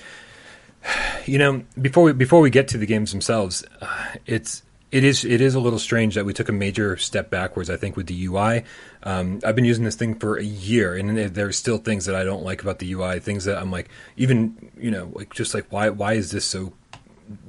you 1.26 1.38
know, 1.38 1.64
before 1.80 2.04
we 2.04 2.12
before 2.12 2.40
we 2.40 2.50
get 2.50 2.68
to 2.68 2.78
the 2.78 2.86
games 2.86 3.10
themselves, 3.12 3.64
uh, 3.80 4.14
it's 4.26 4.62
it 4.92 5.02
is 5.02 5.24
it 5.24 5.40
is 5.40 5.54
a 5.54 5.60
little 5.60 5.78
strange 5.78 6.14
that 6.14 6.24
we 6.24 6.32
took 6.32 6.48
a 6.48 6.52
major 6.52 6.96
step 6.96 7.30
backwards. 7.30 7.68
I 7.68 7.76
think 7.76 7.96
with 7.96 8.06
the 8.06 8.26
UI, 8.26 8.64
um, 9.02 9.40
I've 9.44 9.56
been 9.56 9.64
using 9.64 9.84
this 9.84 9.96
thing 9.96 10.14
for 10.14 10.36
a 10.36 10.44
year, 10.44 10.94
and 10.94 11.18
there's 11.18 11.56
still 11.56 11.78
things 11.78 12.04
that 12.04 12.14
I 12.14 12.22
don't 12.22 12.44
like 12.44 12.62
about 12.62 12.78
the 12.78 12.92
UI. 12.92 13.18
Things 13.18 13.44
that 13.44 13.58
I'm 13.58 13.70
like, 13.70 13.88
even 14.16 14.70
you 14.78 14.90
know, 14.90 15.10
like 15.14 15.34
just 15.34 15.54
like 15.54 15.66
why 15.70 15.90
why 15.90 16.12
is 16.12 16.30
this 16.30 16.44
so 16.44 16.72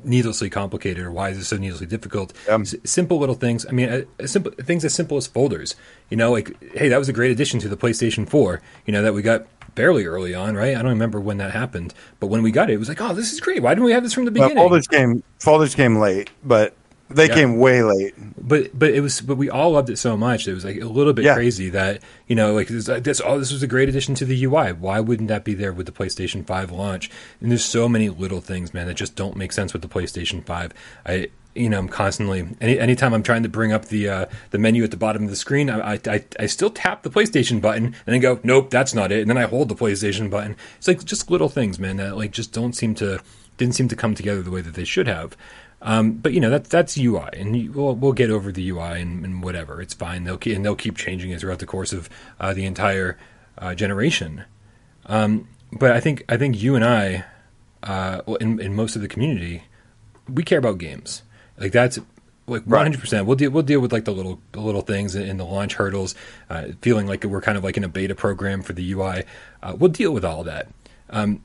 needlessly 0.04 0.50
complicated 0.50 1.06
or 1.06 1.12
why 1.12 1.30
is 1.30 1.38
this 1.38 1.48
so 1.48 1.58
needlessly 1.58 1.88
difficult? 1.88 2.34
Um, 2.50 2.62
S- 2.62 2.76
simple 2.84 3.20
little 3.20 3.36
things. 3.36 3.66
I 3.66 3.72
mean, 3.72 3.90
uh, 3.90 4.28
simple 4.28 4.52
things 4.52 4.84
as 4.86 4.94
simple 4.94 5.18
as 5.18 5.28
folders. 5.28 5.76
You 6.10 6.18
know, 6.18 6.32
like 6.32 6.56
hey, 6.74 6.90
that 6.90 6.98
was 6.98 7.10
a 7.10 7.14
great 7.14 7.32
addition 7.32 7.60
to 7.62 7.70
the 7.70 7.78
PlayStation 7.78 8.28
4. 8.28 8.62
You 8.86 8.94
know 8.94 9.02
that 9.02 9.14
we 9.14 9.22
got 9.22 9.48
fairly 9.76 10.06
early 10.06 10.34
on, 10.34 10.56
right? 10.56 10.76
I 10.76 10.82
don't 10.82 10.92
remember 10.92 11.20
when 11.20 11.38
that 11.38 11.52
happened, 11.52 11.94
but 12.20 12.28
when 12.28 12.42
we 12.42 12.52
got 12.52 12.70
it, 12.70 12.74
it 12.74 12.78
was 12.78 12.90
like, 12.90 13.02
oh, 13.02 13.14
this 13.14 13.32
is 13.32 13.40
great. 13.40 13.62
Why 13.62 13.72
didn't 13.72 13.86
we 13.86 13.92
have 13.92 14.04
this 14.04 14.14
from 14.14 14.26
the 14.26 14.32
beginning? 14.32 14.56
Well, 14.56 14.70
folders 14.70 14.88
came 14.88 15.24
folders 15.40 15.76
came 15.76 15.98
late, 15.98 16.32
but 16.44 16.74
they 17.10 17.28
yeah. 17.28 17.36
came 17.36 17.58
way 17.58 17.84
late. 17.84 18.14
But 18.38 18.78
but 18.78 18.92
it 18.92 19.02
was 19.02 19.22
but 19.22 19.36
we 19.36 19.50
all 19.50 19.72
loved 19.72 19.90
it 19.90 19.98
so 19.98 20.18
much. 20.18 20.48
It 20.48 20.54
was 20.54 20.66
like 20.66 20.82
a 20.82 20.86
little 20.86 21.14
bit 21.14 21.26
yeah. 21.26 21.36
crazy 21.36 21.70
that 21.70 22.02
you 22.28 22.36
know 22.36 22.54
like 22.54 22.68
this, 22.68 22.86
this 22.86 23.22
oh 23.24 23.40
this 23.40 23.52
was 23.52 23.64
a 23.64 23.68
great 23.68 23.90
addition 23.90 24.16
to 24.16 24.26
the 24.26 24.46
UI. 24.46 24.74
Why 24.74 25.00
wouldn't 25.00 25.30
that 25.30 25.44
be 25.44 25.54
there 25.54 25.74
with 25.74 25.86
the 25.86 25.92
PlayStation 25.92 26.46
Five 26.46 26.72
launch? 26.72 27.10
And 27.42 27.52
there's 27.52 27.66
so 27.66 27.88
many 27.88 28.10
little 28.10 28.42
things, 28.42 28.74
man, 28.74 28.88
that 28.88 28.96
just 28.96 29.16
don't 29.16 29.38
make 29.38 29.52
sense 29.52 29.74
with 29.74 29.82
the 29.82 29.88
PlayStation 29.88 30.46
Five. 30.46 30.74
I 31.06 31.30
you 31.56 31.70
know 31.70 31.80
I'm 31.80 31.90
constantly 31.90 32.48
any 32.62 32.80
anytime 32.80 33.14
I'm 33.14 33.24
trying 33.24 33.44
to 33.44 33.50
bring 33.50 33.72
up 33.72 33.86
the 33.86 34.10
uh, 34.10 34.26
the 34.52 34.58
menu 34.58 34.84
at 34.84 34.92
the 34.92 34.98
bottom 34.98 35.24
of 35.24 35.30
the 35.30 35.36
screen, 35.36 35.70
I, 35.70 36.00
I 36.06 36.24
I 36.40 36.46
still 36.46 36.70
tap 36.70 37.04
the 37.04 37.10
PlayStation 37.10 37.62
button 37.62 37.86
and 37.86 37.96
then 38.06 38.20
go 38.20 38.40
nope 38.44 38.70
that's 38.70 38.94
not 38.94 39.12
it, 39.12 39.22
and 39.22 39.30
then 39.30 39.38
I 39.38 39.44
hold 39.44 39.70
the 39.70 39.76
PlayStation 39.76 40.30
button. 40.30 40.56
It's 40.78 40.88
like 40.88 41.04
just 41.04 41.32
little 41.32 41.50
things, 41.50 41.80
man, 41.80 41.98
that 41.98 42.18
like 42.18 42.32
just 42.32 42.54
don't 42.54 42.74
seem 42.74 42.96
to 42.96 43.22
didn't 43.58 43.76
seem 43.76 43.88
to 43.88 43.96
come 43.96 44.16
together 44.16 44.42
the 44.42 44.52
way 44.52 44.62
that 44.62 44.76
they 44.76 44.84
should 44.84 45.08
have. 45.08 45.36
Um, 45.88 46.16
but 46.16 46.34
you 46.34 46.42
know 46.42 46.50
that's 46.50 46.68
that's 46.68 46.98
UI, 46.98 47.30
and 47.32 47.56
you, 47.56 47.72
we'll, 47.72 47.96
we'll 47.96 48.12
get 48.12 48.30
over 48.30 48.52
the 48.52 48.70
UI 48.72 49.00
and, 49.00 49.24
and, 49.24 49.42
whatever. 49.42 49.82
It's 49.82 49.94
fine. 49.94 50.26
They'll 50.26 50.38
keep, 50.38 50.54
and 50.54 50.66
they'll 50.66 50.76
keep 50.76 50.98
changing 50.98 51.32
it 51.32 51.40
throughout 51.40 51.60
the 51.60 51.66
course 51.66 51.94
of 51.94 52.10
uh, 52.42 52.54
the 52.54 52.66
entire 52.66 53.18
uh, 53.58 53.74
generation. 53.74 54.44
Um, 55.06 55.48
but 55.72 55.92
I 55.92 56.02
think 56.02 56.26
I 56.28 56.36
think 56.36 56.62
you 56.62 56.76
and 56.76 56.84
I, 56.84 57.24
uh, 57.84 58.22
in, 58.42 58.60
in 58.60 58.76
most 58.76 58.98
of 58.98 59.02
the 59.02 59.08
community, 59.08 59.64
we 60.28 60.44
care 60.44 60.60
about 60.60 60.78
games. 60.78 61.24
Like 61.58 61.72
that's 61.72 62.00
like 62.48 62.64
one 62.64 62.82
hundred 62.82 63.00
percent. 63.00 63.26
We'll 63.26 63.38
deal 63.38 63.52
we'll 63.52 63.64
deal 63.64 63.80
with 63.80 63.94
like 63.94 64.04
the 64.04 64.12
little 64.12 64.42
the 64.52 64.60
little 64.60 64.82
things 64.82 65.16
in 65.16 65.38
the 65.38 65.46
launch 65.46 65.76
hurdles, 65.76 66.16
uh, 66.50 66.66
feeling 66.82 67.08
like 67.08 67.24
we're 67.24 67.40
kind 67.40 67.58
of 67.58 67.64
like 67.64 67.78
in 67.78 67.86
a 67.86 67.90
beta 67.90 68.14
program 68.14 68.62
for 68.62 68.74
the 68.74 68.92
UI. 68.92 69.24
Uh, 69.64 69.74
we'll 69.80 69.92
deal 69.92 70.12
with 70.12 70.26
all 70.26 70.44
that. 70.44 70.68
Um, 71.10 71.44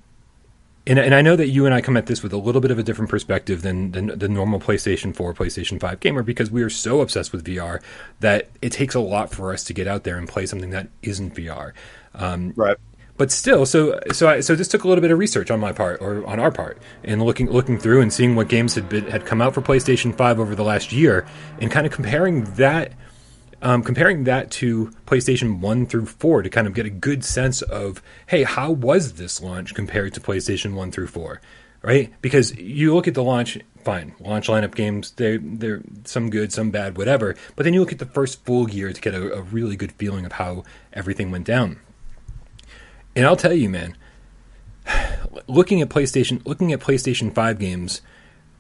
and, 0.87 0.99
and 0.99 1.15
I 1.15 1.23
know 1.23 1.37
that 1.37 1.49
you 1.49 1.65
and 1.65 1.75
I 1.75 1.81
come 1.81 1.97
at 1.97 2.07
this 2.07 2.23
with 2.23 2.33
a 2.33 2.37
little 2.37 2.61
bit 2.61 2.71
of 2.71 2.79
a 2.79 2.83
different 2.83 3.11
perspective 3.11 3.63
than, 3.63 3.93
than 3.93 4.19
the 4.19 4.29
normal 4.29 4.59
PlayStation 4.59 5.15
4, 5.15 5.33
PlayStation 5.35 5.79
5 5.81 6.01
gamer 6.01 6.23
because 6.23 6.51
we 6.51 6.63
are 6.63 6.71
so 6.71 7.01
obsessed 7.01 7.33
with 7.33 7.45
VR 7.45 7.81
that 8.21 8.49
it 8.61 8.71
takes 8.73 8.95
a 8.95 9.01
lot 9.01 9.31
for 9.31 9.53
us 9.53 9.63
to 9.65 9.73
get 9.73 9.87
out 9.87 10.03
there 10.05 10.19
and 10.19 10.29
play 10.29 10.47
something 10.47 10.71
that 10.71 10.89
isn't 11.03 11.35
VR. 11.35 11.73
Um, 12.15 12.53
right. 12.57 12.77
But 13.17 13.31
still, 13.31 13.67
so 13.67 14.01
so 14.11 14.29
I, 14.29 14.41
so 14.41 14.55
this 14.57 14.69
took 14.69 14.85
a 14.85 14.89
little 14.89 15.03
bit 15.03 15.11
of 15.11 15.19
research 15.19 15.51
on 15.51 15.61
my 15.61 15.71
part 15.71 16.01
or 16.01 16.27
on 16.27 16.41
our 16.41 16.51
part, 16.51 16.79
and 17.05 17.23
looking 17.23 17.49
looking 17.51 17.79
through 17.79 18.01
and 18.01 18.13
seeing 18.13 18.35
what 18.35 18.49
games 18.49 18.75
had 18.75 18.89
been, 18.89 19.07
had 19.07 19.27
come 19.27 19.43
out 19.43 19.53
for 19.55 19.61
PlayStation 19.61 20.17
5 20.17 20.41
over 20.41 20.55
the 20.55 20.65
last 20.65 20.93
year, 20.93 21.27
and 21.61 21.71
kind 21.71 21.87
of 21.87 21.93
comparing 21.93 22.45
that 22.55 22.95
um, 23.63 23.85
comparing 23.85 24.25
that 24.25 24.51
to 24.51 24.91
PlayStation 25.07 25.61
1 25.61 25.87
through 25.87 26.07
4 26.07 26.43
to 26.43 26.51
kind 26.51 26.67
of 26.67 26.75
get 26.75 26.85
a 26.85 26.91
good 26.91 27.25
sense 27.25 27.63
of, 27.63 28.03
hey, 28.27 28.43
how 28.43 28.73
was 28.73 29.15
this 29.15 29.41
launch 29.41 29.73
compared 29.75 30.13
to 30.15 30.21
PlayStation 30.21 30.75
1 30.75 30.91
through 30.91 31.07
4? 31.07 31.41
Right? 31.81 32.13
Because 32.21 32.57
you 32.57 32.95
look 32.95 33.09
at 33.09 33.15
the 33.15 33.23
launch, 33.23 33.59
fine, 33.85 34.15
launch 34.21 34.49
lineup 34.49 34.75
games, 34.75 35.13
they're, 35.13 35.39
they're 35.39 35.83
some 36.05 36.29
good, 36.29 36.53
some 36.53 36.71
bad, 36.71 36.99
whatever. 36.99 37.37
But 37.55 37.63
then 37.63 37.73
you 37.73 37.81
look 37.81 37.93
at 37.93 37.99
the 38.01 38.07
first 38.07 38.45
full 38.45 38.69
year 38.69 38.93
to 38.93 39.01
get 39.01 39.15
a, 39.15 39.33
a 39.33 39.43
really 39.43 39.77
good 39.77 39.93
feeling 39.93 40.27
of 40.27 40.33
how 40.33 40.65
everything 40.93 41.31
went 41.31 41.47
down. 41.47 41.79
And 43.15 43.27
I'll 43.27 43.37
tell 43.37 43.53
you, 43.53 43.69
man, 43.69 43.97
looking 45.47 45.81
at 45.81 45.89
PlayStation, 45.89 46.45
looking 46.45 46.73
at 46.73 46.81
PlayStation 46.81 47.33
5 47.33 47.59
games, 47.61 48.03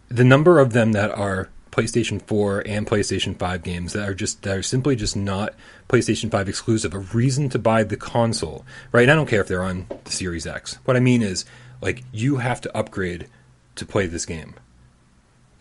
the 0.08 0.24
number 0.24 0.60
of 0.60 0.72
them 0.72 0.92
that 0.92 1.10
are 1.10 1.48
PlayStation 1.72 2.20
4 2.22 2.62
and 2.66 2.86
PlayStation 2.86 3.36
5 3.36 3.62
games 3.62 3.94
that 3.94 4.08
are 4.08 4.14
just 4.14 4.42
that 4.42 4.56
are 4.56 4.62
simply 4.62 4.94
just 4.94 5.16
not 5.16 5.54
PlayStation 5.88 6.30
5 6.30 6.48
exclusive. 6.48 6.94
A 6.94 6.98
reason 6.98 7.48
to 7.48 7.58
buy 7.58 7.82
the 7.82 7.96
console, 7.96 8.64
right? 8.92 9.02
And 9.02 9.10
I 9.10 9.14
don't 9.14 9.28
care 9.28 9.40
if 9.40 9.48
they're 9.48 9.64
on 9.64 9.86
the 10.04 10.12
Series 10.12 10.46
X. 10.46 10.78
What 10.84 10.96
I 10.96 11.00
mean 11.00 11.22
is, 11.22 11.44
like, 11.80 12.04
you 12.12 12.36
have 12.36 12.60
to 12.60 12.76
upgrade 12.76 13.26
to 13.76 13.86
play 13.86 14.06
this 14.06 14.26
game. 14.26 14.54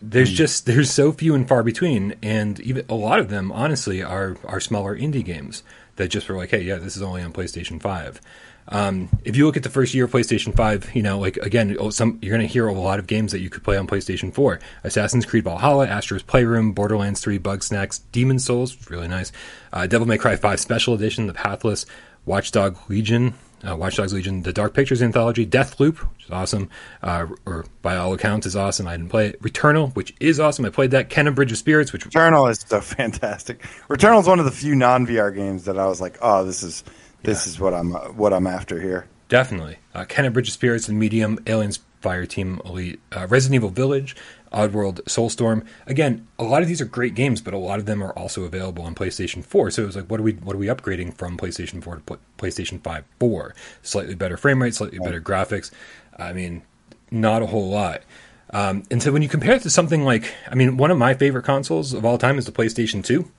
there's 0.04 0.30
Hmm. 0.30 0.34
just 0.34 0.66
there's 0.66 0.90
so 0.90 1.12
few 1.12 1.32
and 1.34 1.46
far 1.48 1.62
between, 1.62 2.16
and 2.22 2.58
even 2.60 2.84
a 2.88 2.94
lot 2.94 3.20
of 3.20 3.28
them, 3.28 3.52
honestly, 3.52 4.02
are 4.02 4.36
are 4.44 4.58
smaller 4.60 4.98
indie 4.98 5.24
games 5.24 5.62
that 5.96 6.08
just 6.08 6.28
were 6.28 6.36
like, 6.36 6.50
hey, 6.50 6.62
yeah, 6.62 6.76
this 6.76 6.96
is 6.96 7.02
only 7.02 7.22
on 7.22 7.32
PlayStation 7.32 7.80
Five. 7.80 8.20
Um, 8.68 9.08
if 9.24 9.36
you 9.36 9.44
look 9.46 9.56
at 9.56 9.62
the 9.62 9.70
first 9.70 9.92
year 9.92 10.04
of 10.04 10.12
PlayStation 10.12 10.54
Five, 10.54 10.94
you 10.94 11.02
know, 11.02 11.18
like 11.18 11.36
again, 11.38 11.76
oh, 11.78 11.90
some 11.90 12.18
you're 12.22 12.36
going 12.36 12.46
to 12.46 12.52
hear 12.52 12.66
a 12.68 12.72
lot 12.72 12.98
of 12.98 13.06
games 13.06 13.32
that 13.32 13.40
you 13.40 13.50
could 13.50 13.64
play 13.64 13.76
on 13.76 13.86
PlayStation 13.86 14.32
Four: 14.32 14.60
Assassin's 14.84 15.26
Creed 15.26 15.44
Valhalla, 15.44 15.86
Astro's 15.86 16.22
Playroom, 16.22 16.72
Borderlands 16.72 17.20
Three, 17.20 17.38
Bug 17.38 17.62
Snacks, 17.62 17.98
Demon's 18.12 18.44
Souls, 18.44 18.90
really 18.90 19.08
nice, 19.08 19.32
uh, 19.72 19.86
Devil 19.86 20.06
May 20.06 20.18
Cry 20.18 20.36
Five 20.36 20.60
Special 20.60 20.94
Edition, 20.94 21.26
The 21.26 21.34
Pathless, 21.34 21.86
Watchdog 22.24 22.78
Legion, 22.88 23.34
uh, 23.64 23.76
Legion, 23.76 24.42
the 24.42 24.52
Dark 24.52 24.74
Pictures 24.74 25.02
anthology, 25.02 25.46
Deathloop, 25.46 25.98
which 25.98 26.24
is 26.24 26.30
awesome, 26.30 26.68
uh, 27.02 27.26
or 27.46 27.64
by 27.82 27.96
all 27.96 28.12
accounts 28.12 28.46
is 28.46 28.56
awesome. 28.56 28.86
I 28.86 28.96
didn't 28.96 29.10
play 29.10 29.28
it. 29.28 29.42
Returnal, 29.42 29.94
which 29.94 30.14
is 30.20 30.40
awesome. 30.40 30.64
I 30.64 30.70
played 30.70 30.90
that. 30.92 31.10
Kena 31.10 31.34
Bridge 31.34 31.52
of 31.52 31.58
Spirits, 31.58 31.92
which 31.92 32.04
Returnal 32.04 32.50
is 32.50 32.60
so 32.66 32.80
fantastic. 32.80 33.62
Returnal 33.88 34.20
is 34.20 34.26
one 34.26 34.38
of 34.38 34.44
the 34.44 34.50
few 34.50 34.74
non 34.74 35.06
VR 35.06 35.34
games 35.34 35.64
that 35.64 35.78
I 35.78 35.86
was 35.86 36.00
like, 36.00 36.18
oh, 36.20 36.44
this 36.44 36.62
is 36.62 36.84
this 37.22 37.46
is 37.46 37.58
what 37.58 37.74
I'm 37.74 37.94
uh, 37.94 38.00
what 38.12 38.32
I'm 38.32 38.46
after 38.46 38.80
here. 38.80 39.06
definitely 39.28 39.78
uh, 39.94 40.04
Bridge 40.30 40.48
of 40.48 40.54
Spirits 40.54 40.88
and 40.88 40.98
Medium, 40.98 41.38
Aliens 41.46 41.80
Fire 42.00 42.26
Team 42.26 42.60
Elite, 42.64 43.00
uh, 43.12 43.26
Resident 43.28 43.56
Evil 43.56 43.70
Village, 43.70 44.16
Oddworld, 44.52 45.02
Soulstorm. 45.04 45.64
Again, 45.86 46.26
a 46.38 46.44
lot 46.44 46.62
of 46.62 46.68
these 46.68 46.80
are 46.80 46.84
great 46.84 47.14
games, 47.14 47.40
but 47.40 47.54
a 47.54 47.58
lot 47.58 47.78
of 47.78 47.86
them 47.86 48.02
are 48.02 48.12
also 48.18 48.42
available 48.42 48.84
on 48.84 48.94
PlayStation 48.94 49.44
4. 49.44 49.70
So 49.70 49.84
it 49.84 49.86
was 49.86 49.96
like, 49.96 50.06
what 50.06 50.20
are 50.20 50.24
we 50.24 50.32
what 50.32 50.54
are 50.56 50.58
we 50.58 50.66
upgrading 50.66 51.14
from 51.14 51.36
PlayStation 51.36 51.82
4 51.82 51.96
to 51.96 52.00
pl- 52.02 52.18
PlayStation 52.38 52.82
5 52.82 53.04
for? 53.18 53.54
Slightly 53.82 54.14
better 54.14 54.36
frame 54.36 54.60
rate, 54.62 54.74
slightly 54.74 54.98
better 54.98 55.20
graphics. 55.20 55.70
I 56.18 56.32
mean, 56.32 56.62
not 57.10 57.42
a 57.42 57.46
whole 57.46 57.70
lot. 57.70 58.02
Um, 58.50 58.82
and 58.90 59.02
so 59.02 59.12
when 59.12 59.22
you 59.22 59.28
compare 59.28 59.54
it 59.54 59.62
to 59.62 59.70
something 59.70 60.04
like, 60.04 60.34
I 60.50 60.54
mean, 60.54 60.76
one 60.76 60.90
of 60.90 60.98
my 60.98 61.14
favorite 61.14 61.44
consoles 61.44 61.94
of 61.94 62.04
all 62.04 62.18
time 62.18 62.38
is 62.38 62.44
the 62.44 62.52
PlayStation 62.52 63.02
2. 63.02 63.30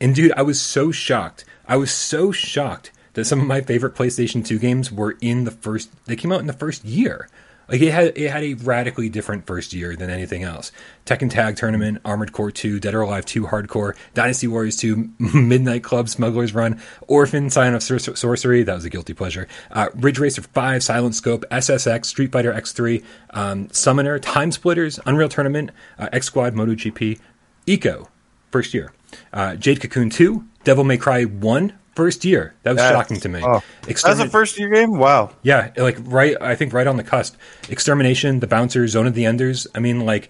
And 0.00 0.14
dude, 0.14 0.32
I 0.32 0.42
was 0.42 0.60
so 0.60 0.90
shocked. 0.90 1.44
I 1.68 1.76
was 1.76 1.92
so 1.92 2.32
shocked 2.32 2.90
that 3.12 3.26
some 3.26 3.40
of 3.40 3.46
my 3.46 3.60
favorite 3.60 3.94
PlayStation 3.94 4.44
2 4.44 4.58
games 4.58 4.90
were 4.90 5.16
in 5.20 5.44
the 5.44 5.50
first 5.50 5.90
they 6.06 6.16
came 6.16 6.32
out 6.32 6.40
in 6.40 6.46
the 6.46 6.52
first 6.52 6.84
year. 6.84 7.28
Like 7.68 7.82
it 7.82 7.92
had 7.92 8.16
it 8.16 8.30
had 8.30 8.42
a 8.42 8.54
radically 8.54 9.10
different 9.10 9.46
first 9.46 9.74
year 9.74 9.94
than 9.94 10.08
anything 10.08 10.42
else. 10.42 10.72
Tekken 11.04 11.28
Tag 11.30 11.56
Tournament, 11.56 12.00
Armored 12.02 12.32
Core 12.32 12.50
2, 12.50 12.80
Dead 12.80 12.94
or 12.94 13.02
Alive 13.02 13.26
2 13.26 13.48
Hardcore, 13.48 13.94
Dynasty 14.14 14.46
Warriors 14.48 14.76
2, 14.76 15.10
Midnight 15.34 15.82
Club, 15.84 16.08
Smuggler's 16.08 16.54
Run, 16.54 16.80
Orphen, 17.06 17.50
Scion 17.50 17.74
of 17.74 17.82
Sor- 17.82 17.98
Sorcery, 17.98 18.62
that 18.62 18.74
was 18.74 18.86
a 18.86 18.90
guilty 18.90 19.12
pleasure. 19.12 19.46
Uh, 19.70 19.88
Ridge 19.94 20.18
Racer 20.18 20.40
5, 20.40 20.82
Silent 20.82 21.14
Scope, 21.14 21.44
SSX, 21.50 22.06
Street 22.06 22.32
Fighter 22.32 22.54
EX3, 22.54 23.04
um, 23.30 23.68
Summoner, 23.70 24.18
Time 24.18 24.50
Splitters, 24.50 24.98
Unreal 25.04 25.28
Tournament, 25.28 25.70
uh, 25.98 26.08
X 26.10 26.26
Squad, 26.26 26.54
MotoGP, 26.54 27.20
ICO, 27.66 28.08
first 28.50 28.72
year. 28.72 28.92
Uh, 29.32 29.56
Jade 29.56 29.80
Cocoon 29.80 30.10
2, 30.10 30.44
Devil 30.64 30.84
May 30.84 30.96
Cry 30.96 31.24
1, 31.24 31.72
first 31.94 32.24
year. 32.24 32.54
That 32.62 32.70
was 32.72 32.76
That's- 32.78 32.92
shocking 32.96 33.20
to 33.20 33.28
me. 33.28 33.40
Oh, 33.42 33.60
that's 33.82 34.04
a 34.04 34.28
first 34.28 34.58
year 34.58 34.68
game. 34.68 34.98
Wow. 34.98 35.30
yeah, 35.42 35.70
like 35.76 35.98
right, 36.02 36.36
I 36.40 36.54
think 36.54 36.72
right 36.72 36.86
on 36.86 36.96
the 36.96 37.02
cusp. 37.02 37.34
Extermination, 37.68 38.40
The 38.40 38.46
Bouncer, 38.46 38.86
Zone 38.86 39.06
of 39.06 39.14
the 39.14 39.24
Enders. 39.24 39.66
I 39.74 39.80
mean, 39.80 40.06
like, 40.06 40.28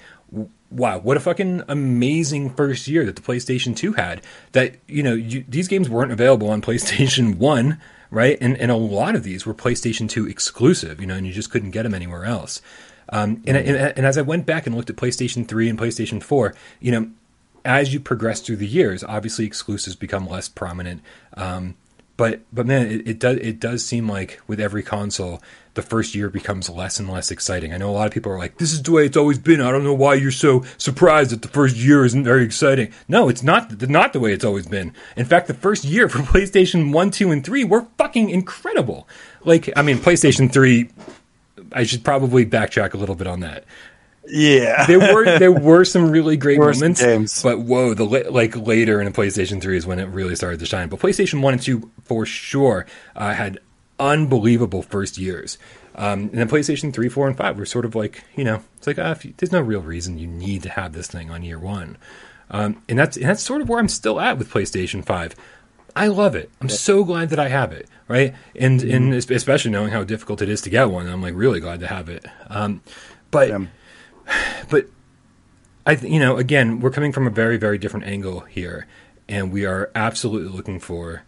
wow, 0.71 0.99
what 0.99 1.17
a 1.17 1.21
fucking 1.21 1.63
amazing 1.69 2.51
first 2.55 2.89
year 2.89 3.05
that 3.05 3.17
the 3.17 3.23
PlayStation 3.23 3.77
2 3.77 3.93
had. 3.95 4.23
That, 4.53 4.77
you 4.87 5.03
know, 5.03 5.15
you, 5.15 5.45
these 5.49 5.69
games 5.69 5.89
weren't 5.91 6.13
available 6.13 6.49
on 6.51 6.63
PlayStation 6.69 7.37
1, 7.37 7.79
right? 8.11 8.39
And, 8.41 8.57
and 8.57 8.71
a 8.71 8.77
lot 8.77 9.15
of 9.15 9.23
these 9.25 9.45
were 9.45 9.55
PlayStation 9.55 10.09
2 10.09 10.27
exclusive, 10.27 11.01
you 11.01 11.07
know, 11.07 11.15
and 11.17 11.27
you 11.27 11.33
just 11.33 11.51
couldn't 11.51 11.73
get 11.73 11.83
them 11.83 11.95
anywhere 11.95 12.25
else. 12.25 12.63
Um, 13.11 13.43
and, 13.47 13.57
and, 13.57 13.77
and 13.97 14.07
as 14.07 14.19
I 14.19 14.23
went 14.23 14.45
back 14.45 14.67
and 14.67 14.77
looked 14.77 14.91
at 14.91 14.97
PlayStation 14.97 15.47
3 15.49 15.69
and 15.71 15.79
PlayStation 15.79 16.23
4, 16.23 16.55
you 16.81 16.93
know, 16.93 17.11
as 17.65 17.93
you 17.93 18.01
progress 18.01 18.41
through 18.41 18.57
the 18.57 18.67
years, 18.67 19.05
obviously 19.05 19.45
exclusives 19.45 19.97
become 19.97 20.27
less 20.27 20.49
prominent. 20.49 21.03
Um, 21.35 21.77
but 22.19 22.41
but 22.53 22.67
man, 22.67 22.89
it, 22.89 23.09
it 23.09 23.19
does 23.21 23.37
it 23.37 23.61
does 23.61 23.85
seem 23.85 24.09
like 24.09 24.41
with 24.49 24.59
every 24.59 24.83
console, 24.83 25.41
the 25.75 25.83
first 25.83 26.17
year 26.17 26.29
becomes 26.29 26.69
less 26.69 26.99
and 26.99 27.09
less 27.09 27.31
exciting. 27.31 27.73
I 27.73 27.77
know 27.77 27.91
a 27.91 27.93
lot 27.93 28.09
of 28.09 28.13
people 28.13 28.33
are 28.33 28.39
like, 28.39 28.59
"This 28.59 28.73
is 28.73 28.83
the 28.83 28.91
way 28.91 29.07
it's 29.07 29.17
always 29.17 29.39
been." 29.39 29.61
I 29.61 29.71
don't 29.71 29.85
know 29.85 29.95
why 29.95 30.15
you're 30.15 30.33
so 30.33 30.65
surprised 30.79 31.31
that 31.31 31.43
the 31.43 31.49
first 31.49 31.77
year 31.77 32.05
isn't 32.05 32.25
very 32.25 32.43
exciting. 32.43 32.93
No, 33.07 33.29
it's 33.29 33.45
not 33.45 33.89
not 33.89 34.13
the 34.13 34.19
way 34.19 34.33
it's 34.33 34.45
always 34.45 34.67
been. 34.67 34.93
In 35.17 35.27
fact, 35.27 35.47
the 35.47 35.55
first 35.55 35.85
year 35.85 36.09
for 36.09 36.19
PlayStation 36.33 36.93
One, 36.93 37.13
Two, 37.13 37.31
and 37.31 37.45
Three 37.45 37.63
were 37.63 37.87
fucking 37.97 38.31
incredible. 38.31 39.09
Like, 39.45 39.71
I 39.77 39.83
mean, 39.83 39.99
PlayStation 39.99 40.53
Three. 40.53 40.91
I 41.73 41.85
should 41.85 42.03
probably 42.03 42.47
backtrack 42.47 42.95
a 42.95 42.97
little 42.97 43.15
bit 43.15 43.27
on 43.27 43.41
that 43.41 43.65
Yeah. 44.29 44.87
there 44.87 45.01
were 45.01 45.25
there 45.39 45.53
were 45.53 45.85
some 45.85 46.11
really 46.11 46.37
great 46.37 46.59
moments, 46.59 47.03
games. 47.03 47.43
but 47.43 47.61
whoa, 47.61 47.95
the 47.95 48.05
like 48.05 48.57
later 48.57 49.01
in 49.01 49.07
a 49.07 49.11
PlayStation 49.11 49.61
Three 49.61 49.77
is 49.77 49.87
when 49.87 49.99
it 49.99 50.07
really 50.07 50.37
started 50.37 50.61
to 50.61 50.67
shine. 50.67 50.89
But 50.89 51.01
PlayStation 51.01 51.41
One 51.43 51.55
and 51.55 51.63
Two 51.63 51.91
for 52.05 52.27
sure 52.27 52.87
uh, 53.17 53.35
had 53.35 53.59
unbelievable 53.99 54.83
first 54.83 55.19
years. 55.19 55.59
Um, 55.95 56.21
and 56.21 56.35
then 56.35 56.49
PlayStation 56.49 56.95
3, 56.95 57.09
4, 57.09 57.27
and 57.27 57.37
5 57.37 57.59
were 57.59 57.67
sort 57.67 57.85
of 57.85 57.97
like, 57.97 58.23
you 58.37 58.45
know, 58.45 58.63
it's 58.77 58.87
like, 58.87 59.01
uh, 59.01 59.15
if 59.17 59.25
you, 59.25 59.35
there's 59.37 59.51
no 59.51 59.61
real 59.61 59.81
reason 59.81 60.17
you 60.17 60.29
need 60.29 60.63
to 60.63 60.69
have 60.69 60.93
this 60.93 61.09
thing 61.09 61.29
on 61.29 61.43
year 61.43 61.59
one. 61.59 61.99
Um, 62.53 62.81
and 62.89 62.97
that's 62.97 63.17
and 63.17 63.27
that's 63.27 63.43
sort 63.43 63.61
of 63.61 63.69
where 63.69 63.81
I'm 63.81 63.89
still 63.89 64.21
at 64.21 64.39
with 64.39 64.51
PlayStation 64.51 65.05
5. 65.05 65.35
I 65.97 66.07
love 66.07 66.37
it. 66.37 66.51
I'm 66.61 66.69
so 66.69 67.03
glad 67.03 67.31
that 67.31 67.41
I 67.41 67.49
have 67.49 67.73
it, 67.73 67.89
right? 68.07 68.35
And 68.55 68.81
and 68.83 69.13
especially 69.13 69.71
knowing 69.73 69.91
how 69.91 70.05
difficult 70.05 70.41
it 70.41 70.49
is 70.49 70.61
to 70.63 70.71
get 70.71 70.85
one, 70.85 71.09
I'm 71.09 71.21
like 71.21 71.35
really 71.35 71.59
glad 71.61 71.81
to 71.81 71.89
have 71.89 72.09
it. 72.09 72.25
Um, 72.49 72.81
but 73.33 73.49
Yeah. 73.49 73.67
But 74.71 74.87
I, 75.87 75.95
th- 75.95 76.13
you 76.13 76.19
know, 76.21 76.37
again, 76.37 76.81
we're 76.81 76.91
coming 76.91 77.13
from 77.13 77.27
a 77.27 77.31
very, 77.31 77.57
very 77.57 77.79
different 77.79 78.07
angle 78.07 78.41
here, 78.41 78.87
and 79.29 79.51
we 79.53 79.65
are 79.65 79.91
absolutely 79.95 80.55
looking 80.55 80.79
for, 80.81 81.23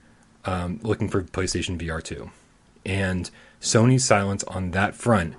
um, 0.44 0.80
looking 0.82 1.08
for 1.08 1.22
PlayStation 1.22 1.78
VR 1.80 2.02
two, 2.02 2.30
and 2.84 3.30
Sony's 3.60 4.04
silence 4.04 4.44
on 4.44 4.70
that 4.72 4.94
front. 4.94 5.34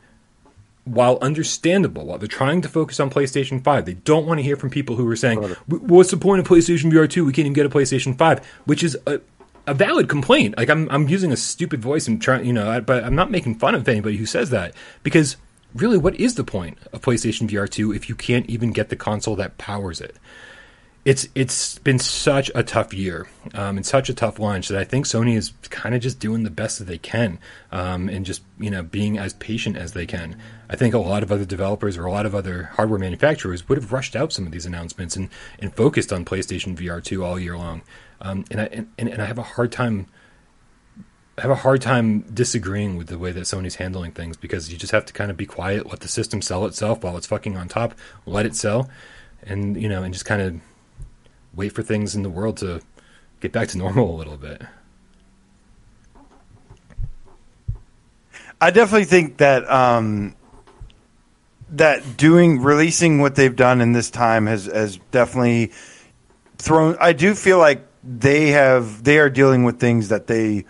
While 0.84 1.20
understandable, 1.22 2.08
while 2.08 2.18
they're 2.18 2.28
trying 2.28 2.62
to 2.62 2.68
focus 2.68 3.00
on 3.00 3.12
PlayStation 3.12 3.64
5, 3.64 3.86
they 3.86 3.94
don't 3.94 4.26
want 4.26 4.40
to 4.40 4.44
hear 4.44 4.56
from 4.56 4.72
people 4.72 4.96
who 4.96 5.08
are 5.08 5.16
saying, 5.16 5.40
"What's 5.68 6.10
the 6.10 6.18
point 6.18 6.40
of 6.40 6.48
PlayStation 6.48 6.92
VR 6.92 7.08
2? 7.08 7.24
We 7.24 7.32
can't 7.32 7.46
even 7.46 7.54
get 7.54 7.68
a 7.68 7.70
PlayStation 7.70 8.18
5," 8.18 8.44
which 8.66 8.84
is 8.84 8.98
a, 9.06 9.22
a 9.68 9.76
valid 9.76 10.10
complaint. 10.10 10.58
Like 10.58 10.72
I'm, 10.72 10.90
I'm 10.90 11.08
using 11.08 11.32
a 11.32 11.38
stupid 11.38 11.84
voice 11.84 12.08
and 12.08 12.20
trying, 12.20 12.48
you 12.48 12.54
know, 12.54 12.68
I- 12.68 12.80
but 12.80 13.04
I'm 13.04 13.14
not 13.16 13.30
making 13.30 13.56
fun 13.60 13.76
of 13.76 13.88
anybody 13.88 14.18
who 14.18 14.26
says 14.26 14.50
that 14.50 14.74
because 15.04 15.38
really, 15.74 15.98
what 15.98 16.16
is 16.16 16.36
the 16.36 16.44
point 16.44 16.78
of 16.94 17.02
PlayStation 17.02 17.50
VR 17.50 17.70
2 17.70 17.94
if 17.94 18.10
you 18.10 18.16
can't 18.16 18.46
even 18.48 18.72
get 18.72 18.90
the 18.90 18.96
console 18.96 19.36
that 19.38 19.58
powers 19.58 20.02
it? 20.02 20.16
It's 21.04 21.28
it's 21.34 21.80
been 21.80 21.98
such 21.98 22.52
a 22.54 22.62
tough 22.62 22.94
year 22.94 23.28
um, 23.56 23.78
and 23.78 23.84
such 23.84 24.08
a 24.08 24.14
tough 24.14 24.38
launch 24.38 24.68
that 24.68 24.78
I 24.78 24.84
think 24.84 25.08
Sony 25.08 25.36
is 25.36 25.52
kind 25.72 25.96
of 25.96 26.02
just 26.02 26.20
doing 26.20 26.44
the 26.44 26.52
best 26.52 26.78
that 26.78 26.86
they 26.86 27.00
can 27.00 27.40
um, 27.72 28.08
and 28.08 28.24
just 28.24 28.44
you 28.60 28.70
know 28.70 28.84
being 28.84 29.18
as 29.18 29.34
patient 29.34 29.78
as 29.78 29.94
they 29.94 30.06
can. 30.06 30.38
I 30.70 30.76
think 30.76 30.94
a 30.94 31.00
lot 31.00 31.24
of 31.24 31.32
other 31.32 31.44
developers 31.44 31.98
or 31.98 32.06
a 32.06 32.12
lot 32.12 32.28
of 32.28 32.36
other 32.36 32.70
hardware 32.76 33.00
manufacturers 33.00 33.68
would 33.68 33.80
have 33.80 33.92
rushed 33.92 34.16
out 34.16 34.32
some 34.32 34.46
of 34.46 34.52
these 34.52 34.68
announcements 34.68 35.16
and, 35.16 35.30
and 35.58 35.76
focused 35.76 36.14
on 36.14 36.24
PlayStation 36.24 36.78
VR 36.78 37.04
2 37.04 37.26
all 37.26 37.40
year 37.40 37.58
long. 37.58 37.82
Um, 38.22 38.46
and, 38.52 38.62
I, 38.62 38.66
and 38.66 38.88
and 39.00 39.22
I 39.24 39.26
have 39.26 39.40
a 39.40 39.44
hard 39.44 39.72
time 39.72 40.06
have 41.38 41.52
a 41.52 41.56
hard 41.56 41.82
time 41.82 42.22
disagreeing 42.22 42.98
with 42.98 43.08
the 43.08 43.18
way 43.18 43.32
that 43.32 43.42
Sony's 43.42 43.76
handling 43.76 44.12
things 44.12 44.38
because 44.38 44.72
you 44.72 44.78
just 44.78 44.92
have 44.92 45.06
to 45.06 45.14
kind 45.14 45.32
of 45.32 45.38
be 45.38 45.46
quiet, 45.46 45.88
let 45.88 46.02
the 46.02 46.08
system 46.08 46.42
sell 46.42 46.66
itself 46.66 47.04
while 47.04 47.18
it's 47.18 47.28
fucking 47.28 47.58
on 47.58 47.68
top, 47.68 47.94
let 48.26 48.46
it 48.46 48.56
sell, 48.56 48.90
and 49.44 49.82
you 49.82 49.88
know, 49.88 50.04
and 50.04 50.14
just 50.14 50.26
kind 50.26 50.42
of 50.42 50.60
wait 51.56 51.70
for 51.70 51.84
things 51.84 52.16
in 52.16 52.24
the 52.24 52.30
world 52.30 52.58
to 52.58 52.82
get 53.40 53.52
back 53.52 53.68
to 53.70 53.78
normal 53.78 54.14
a 54.14 54.18
little 54.18 54.38
bit. 54.38 54.62
I 58.60 58.70
definitely 58.70 59.06
think 59.06 59.38
that 59.38 59.68
um, 59.72 60.36
that 61.72 62.18
doing 62.18 62.62
releasing 62.62 63.20
what 63.20 63.36
they've 63.36 63.56
done 63.56 63.82
in 63.82 63.94
this 63.94 64.12
time 64.12 64.46
has 64.46 64.66
has 64.66 64.98
definitely 65.10 65.72
thrown. 66.58 66.96
I 67.00 67.14
do 67.14 67.34
feel 67.34 67.58
like 67.58 67.88
they 68.04 68.50
have 68.50 69.04
they 69.04 69.18
are 69.18 69.30
dealing 69.30 69.64
with 69.64 69.80
things 69.80 70.10
that 70.10 70.28
they 70.28 70.66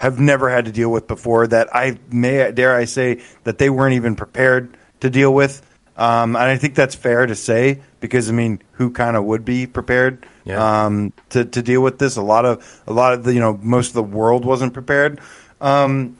have 0.00 0.18
never 0.18 0.48
had 0.48 0.64
to 0.64 0.72
deal 0.72 0.90
with 0.90 1.06
before. 1.06 1.46
That 1.46 1.68
I 1.76 1.98
may 2.10 2.50
dare 2.52 2.74
I 2.74 2.86
say 2.86 3.20
that 3.44 3.58
they 3.58 3.68
weren't 3.70 3.94
even 3.94 4.16
prepared 4.16 4.76
to 5.00 5.10
deal 5.10 5.32
with. 5.32 5.60
Um, 5.96 6.34
and 6.34 6.44
I 6.44 6.56
think 6.56 6.74
that's 6.74 6.94
fair 6.94 7.26
to 7.26 7.34
say 7.34 7.82
because 8.00 8.30
I 8.30 8.32
mean, 8.32 8.62
who 8.72 8.90
kind 8.90 9.14
of 9.16 9.24
would 9.24 9.44
be 9.44 9.66
prepared 9.66 10.24
Yeah. 10.44 10.84
um, 10.86 11.12
to 11.30 11.44
to 11.44 11.60
deal 11.62 11.82
with 11.82 11.98
this? 11.98 12.16
A 12.16 12.22
lot 12.22 12.46
of 12.46 12.82
a 12.86 12.92
lot 12.92 13.12
of 13.12 13.24
the 13.24 13.34
you 13.34 13.40
know 13.40 13.58
most 13.62 13.88
of 13.88 13.94
the 13.94 14.02
world 14.02 14.44
wasn't 14.46 14.72
prepared. 14.72 15.20
Um, 15.60 16.16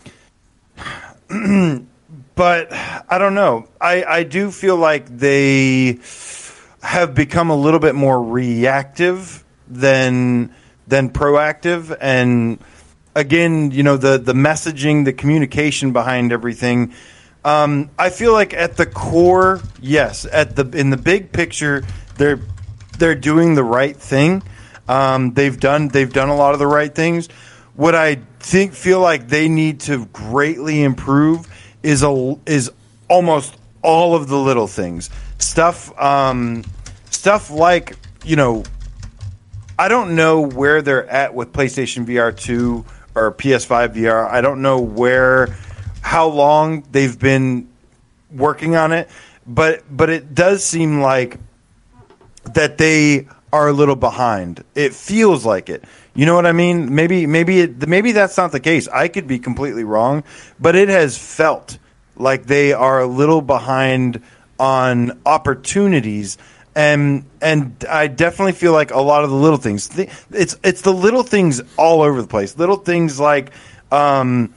but 2.34 2.72
I 2.72 3.16
don't 3.18 3.34
know. 3.34 3.68
I, 3.80 4.04
I 4.04 4.22
do 4.24 4.50
feel 4.50 4.76
like 4.76 5.06
they 5.06 5.98
have 6.82 7.14
become 7.14 7.50
a 7.50 7.56
little 7.56 7.80
bit 7.80 7.94
more 7.94 8.22
reactive 8.22 9.44
than 9.68 10.54
than 10.86 11.10
proactive 11.10 11.96
and 12.00 12.58
again, 13.14 13.70
you 13.70 13.82
know, 13.82 13.96
the 13.96 14.18
the 14.18 14.32
messaging, 14.32 15.04
the 15.04 15.12
communication 15.12 15.92
behind 15.92 16.32
everything 16.32 16.92
Um, 17.44 17.90
I 17.98 18.10
feel 18.10 18.32
like 18.32 18.52
at 18.52 18.76
the 18.76 18.84
core, 18.86 19.60
yes, 19.80 20.26
at 20.30 20.56
the 20.56 20.68
in 20.78 20.90
the 20.90 20.96
big 20.98 21.32
picture, 21.32 21.84
they're 22.16 22.40
they're 22.98 23.14
doing 23.14 23.54
the 23.54 23.64
right 23.64 23.96
thing. 23.96 24.42
Um, 24.88 25.32
they've 25.32 25.58
done 25.58 25.88
they've 25.88 26.12
done 26.12 26.28
a 26.28 26.36
lot 26.36 26.52
of 26.52 26.58
the 26.58 26.66
right 26.66 26.94
things. 26.94 27.28
What 27.74 27.94
I 27.94 28.16
think 28.40 28.74
feel 28.74 29.00
like 29.00 29.28
they 29.28 29.48
need 29.48 29.80
to 29.80 30.04
greatly 30.06 30.82
improve 30.82 31.48
is 31.82 32.02
a 32.02 32.36
is 32.44 32.70
almost 33.08 33.56
all 33.82 34.14
of 34.14 34.28
the 34.28 34.36
little 34.36 34.66
things 34.66 35.08
stuff 35.38 35.98
um, 35.98 36.62
stuff 37.10 37.50
like 37.50 37.96
you 38.24 38.36
know 38.36 38.62
I 39.78 39.88
don't 39.88 40.14
know 40.14 40.42
where 40.42 40.82
they're 40.82 41.08
at 41.08 41.34
with 41.34 41.52
PlayStation 41.52 42.04
VR 42.04 42.36
2 42.36 42.84
or 43.20 43.32
PS5 43.32 43.94
VR. 43.94 44.28
I 44.28 44.40
don't 44.40 44.62
know 44.62 44.80
where 44.80 45.54
how 46.00 46.28
long 46.28 46.82
they've 46.90 47.18
been 47.18 47.68
working 48.30 48.76
on 48.76 48.92
it, 48.92 49.10
but 49.46 49.84
but 49.94 50.08
it 50.08 50.34
does 50.34 50.64
seem 50.64 51.00
like 51.00 51.38
that 52.54 52.78
they 52.78 53.28
are 53.52 53.68
a 53.68 53.72
little 53.72 53.96
behind. 53.96 54.64
It 54.74 54.94
feels 54.94 55.44
like 55.44 55.68
it. 55.68 55.84
You 56.14 56.24
know 56.24 56.34
what 56.34 56.46
I 56.46 56.52
mean? 56.52 56.94
Maybe 56.94 57.26
maybe 57.26 57.60
it, 57.60 57.86
maybe 57.86 58.12
that's 58.12 58.36
not 58.36 58.52
the 58.52 58.60
case. 58.60 58.88
I 58.88 59.08
could 59.08 59.26
be 59.26 59.38
completely 59.38 59.84
wrong, 59.84 60.24
but 60.58 60.74
it 60.74 60.88
has 60.88 61.18
felt 61.18 61.78
like 62.16 62.46
they 62.46 62.72
are 62.72 63.00
a 63.00 63.06
little 63.06 63.42
behind 63.42 64.22
on 64.58 65.20
opportunities 65.24 66.38
and 66.74 67.24
and 67.40 67.84
I 67.88 68.06
definitely 68.06 68.52
feel 68.52 68.72
like 68.72 68.90
a 68.92 69.00
lot 69.00 69.24
of 69.24 69.30
the 69.30 69.36
little 69.36 69.58
things 69.58 69.90
it's 70.30 70.56
it's 70.62 70.82
the 70.82 70.92
little 70.92 71.22
things 71.22 71.60
all 71.76 72.02
over 72.02 72.22
the 72.22 72.28
place. 72.28 72.56
Little 72.56 72.76
things 72.76 73.18
like 73.18 73.50
um 73.90 74.54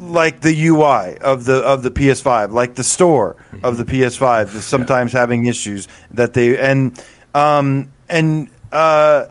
like 0.00 0.40
the 0.40 0.66
UI 0.68 1.18
of 1.18 1.44
the 1.44 1.56
of 1.56 1.82
the 1.82 1.90
PS5, 1.90 2.52
like 2.52 2.74
the 2.74 2.84
store 2.84 3.36
of 3.62 3.76
the 3.76 3.84
PS5 3.84 4.54
is 4.54 4.64
sometimes 4.64 5.12
yeah. 5.12 5.20
having 5.20 5.46
issues 5.46 5.88
that 6.12 6.32
they 6.34 6.56
and 6.56 7.02
um 7.34 7.92
and 8.08 8.48
uh 8.72 9.26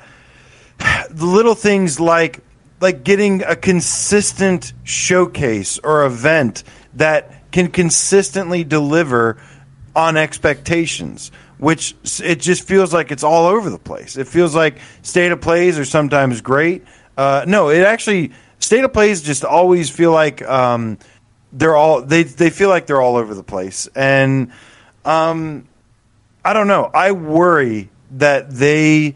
the 1.09 1.25
little 1.25 1.55
things 1.55 1.99
like 1.99 2.41
like 2.81 3.03
getting 3.03 3.41
a 3.43 3.55
consistent 3.55 4.73
showcase 4.83 5.79
or 5.79 6.05
event 6.05 6.63
that 6.93 7.51
can 7.51 7.69
consistently 7.69 8.65
deliver 8.65 9.37
on 9.95 10.17
expectations 10.17 11.31
which 11.57 11.95
it 12.21 12.39
just 12.41 12.67
feels 12.67 12.93
like 12.93 13.11
it's 13.11 13.23
all 13.23 13.47
over 13.47 13.69
the 13.69 13.79
place 13.79 14.17
it 14.17 14.27
feels 14.27 14.53
like 14.53 14.79
state 15.01 15.31
of 15.31 15.39
plays 15.41 15.79
are 15.79 15.85
sometimes 15.85 16.41
great 16.41 16.83
uh, 17.17 17.45
no 17.47 17.69
it 17.69 17.81
actually 17.81 18.31
state 18.59 18.83
of 18.83 18.91
plays 18.91 19.21
just 19.21 19.45
always 19.45 19.89
feel 19.89 20.11
like 20.11 20.41
um, 20.43 20.97
they're 21.53 21.75
all 21.75 22.01
they 22.01 22.23
they 22.23 22.49
feel 22.49 22.69
like 22.69 22.87
they're 22.87 23.01
all 23.01 23.15
over 23.15 23.33
the 23.33 23.43
place 23.43 23.87
and 23.95 24.51
um, 25.05 25.65
i 26.43 26.53
don't 26.53 26.67
know 26.67 26.89
i 26.93 27.11
worry 27.11 27.89
that 28.11 28.49
they 28.49 29.15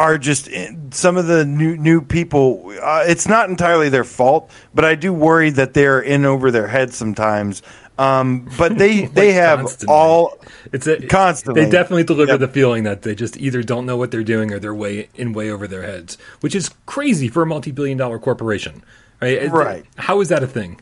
are 0.00 0.16
just 0.16 0.48
some 0.92 1.18
of 1.18 1.26
the 1.26 1.44
new 1.44 1.76
new 1.76 2.00
people. 2.00 2.72
Uh, 2.82 3.04
it's 3.06 3.28
not 3.28 3.50
entirely 3.50 3.90
their 3.90 4.02
fault, 4.02 4.50
but 4.74 4.82
I 4.82 4.94
do 4.94 5.12
worry 5.12 5.50
that 5.50 5.74
they're 5.74 6.00
in 6.00 6.24
over 6.24 6.50
their 6.50 6.66
heads 6.66 6.96
sometimes. 6.96 7.62
Um, 8.00 8.48
but 8.56 8.78
they 8.78 9.00
like 9.02 9.12
they 9.12 9.32
have 9.32 9.60
constantly. 9.60 9.94
all 9.94 10.38
it's 10.72 10.86
a, 10.86 11.06
constantly. 11.06 11.64
They 11.64 11.70
definitely 11.70 12.04
deliver 12.04 12.32
yep. 12.32 12.40
the 12.40 12.48
feeling 12.48 12.84
that 12.84 13.02
they 13.02 13.14
just 13.14 13.36
either 13.36 13.62
don't 13.62 13.84
know 13.84 13.98
what 13.98 14.10
they're 14.10 14.24
doing 14.24 14.54
or 14.54 14.58
they're 14.58 14.74
way 14.74 15.10
in 15.16 15.34
way 15.34 15.50
over 15.50 15.68
their 15.68 15.82
heads, 15.82 16.16
which 16.40 16.54
is 16.54 16.70
crazy 16.86 17.28
for 17.28 17.42
a 17.42 17.46
multi 17.46 17.72
billion 17.72 17.98
dollar 17.98 18.18
corporation. 18.18 18.82
Right? 19.20 19.50
Right. 19.50 19.84
How 19.96 20.22
is 20.22 20.30
that 20.30 20.42
a 20.42 20.46
thing? 20.46 20.80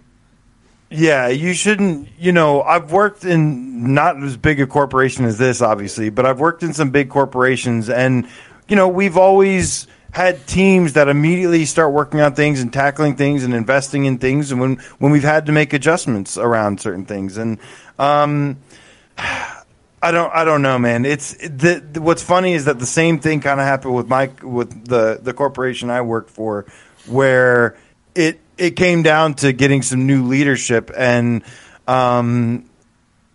Yeah, 0.91 1.27
you 1.27 1.55
shouldn't. 1.55 2.09
You 2.21 2.31
know, 2.31 2.63
I've 2.63 2.93
worked 2.93 3.25
in 3.25 3.95
not 3.95 4.23
as 4.23 4.37
big 4.37 4.61
a 4.61 4.67
corporation 4.69 5.25
as 5.25 5.39
this, 5.39 5.61
obviously, 5.61 6.11
but 6.11 6.25
I've 6.25 6.39
worked 6.39 6.63
in 6.63 6.73
some 6.73 6.91
big 6.91 7.11
corporations, 7.11 7.91
and 7.91 8.29
you 8.69 8.77
know, 8.77 8.87
we've 8.87 9.17
always 9.17 9.89
had 10.13 10.47
teams 10.47 10.95
that 10.95 11.09
immediately 11.09 11.65
start 11.65 11.93
working 11.93 12.21
on 12.21 12.35
things 12.35 12.61
and 12.61 12.73
tackling 12.73 13.17
things 13.17 13.45
and 13.45 13.55
investing 13.55 14.05
in 14.05 14.19
things, 14.19 14.51
and 14.51 14.61
when 14.61 14.77
when 14.99 15.13
we've 15.13 15.23
had 15.23 15.47
to 15.47 15.53
make 15.53 15.73
adjustments 15.73 16.39
around 16.39 16.81
certain 16.81 17.05
things, 17.05 17.37
and 17.37 17.59
um, 17.99 18.57
I 19.19 20.13
don't 20.13 20.33
I 20.33 20.45
don't 20.45 20.63
know, 20.63 20.79
man. 20.79 21.05
It's 21.05 21.35
the, 21.35 21.85
the 21.93 22.01
what's 22.01 22.23
funny 22.23 22.55
is 22.55 22.67
that 22.67 22.79
the 22.79 22.87
same 22.87 23.19
thing 23.19 23.41
kind 23.41 23.61
of 23.61 23.67
happened 23.67 23.95
with 23.95 24.09
my 24.09 24.31
with 24.43 24.87
the 24.87 25.19
the 25.21 25.35
corporation 25.35 25.91
I 25.91 26.03
work 26.03 26.29
for, 26.29 26.67
where 27.07 27.77
it 28.15 28.41
it 28.57 28.77
came 28.77 29.03
down 29.03 29.35
to 29.35 29.53
getting 29.53 29.83
some 29.83 30.07
new 30.07 30.25
leadership 30.25 30.91
and 30.97 31.43
um 31.87 32.65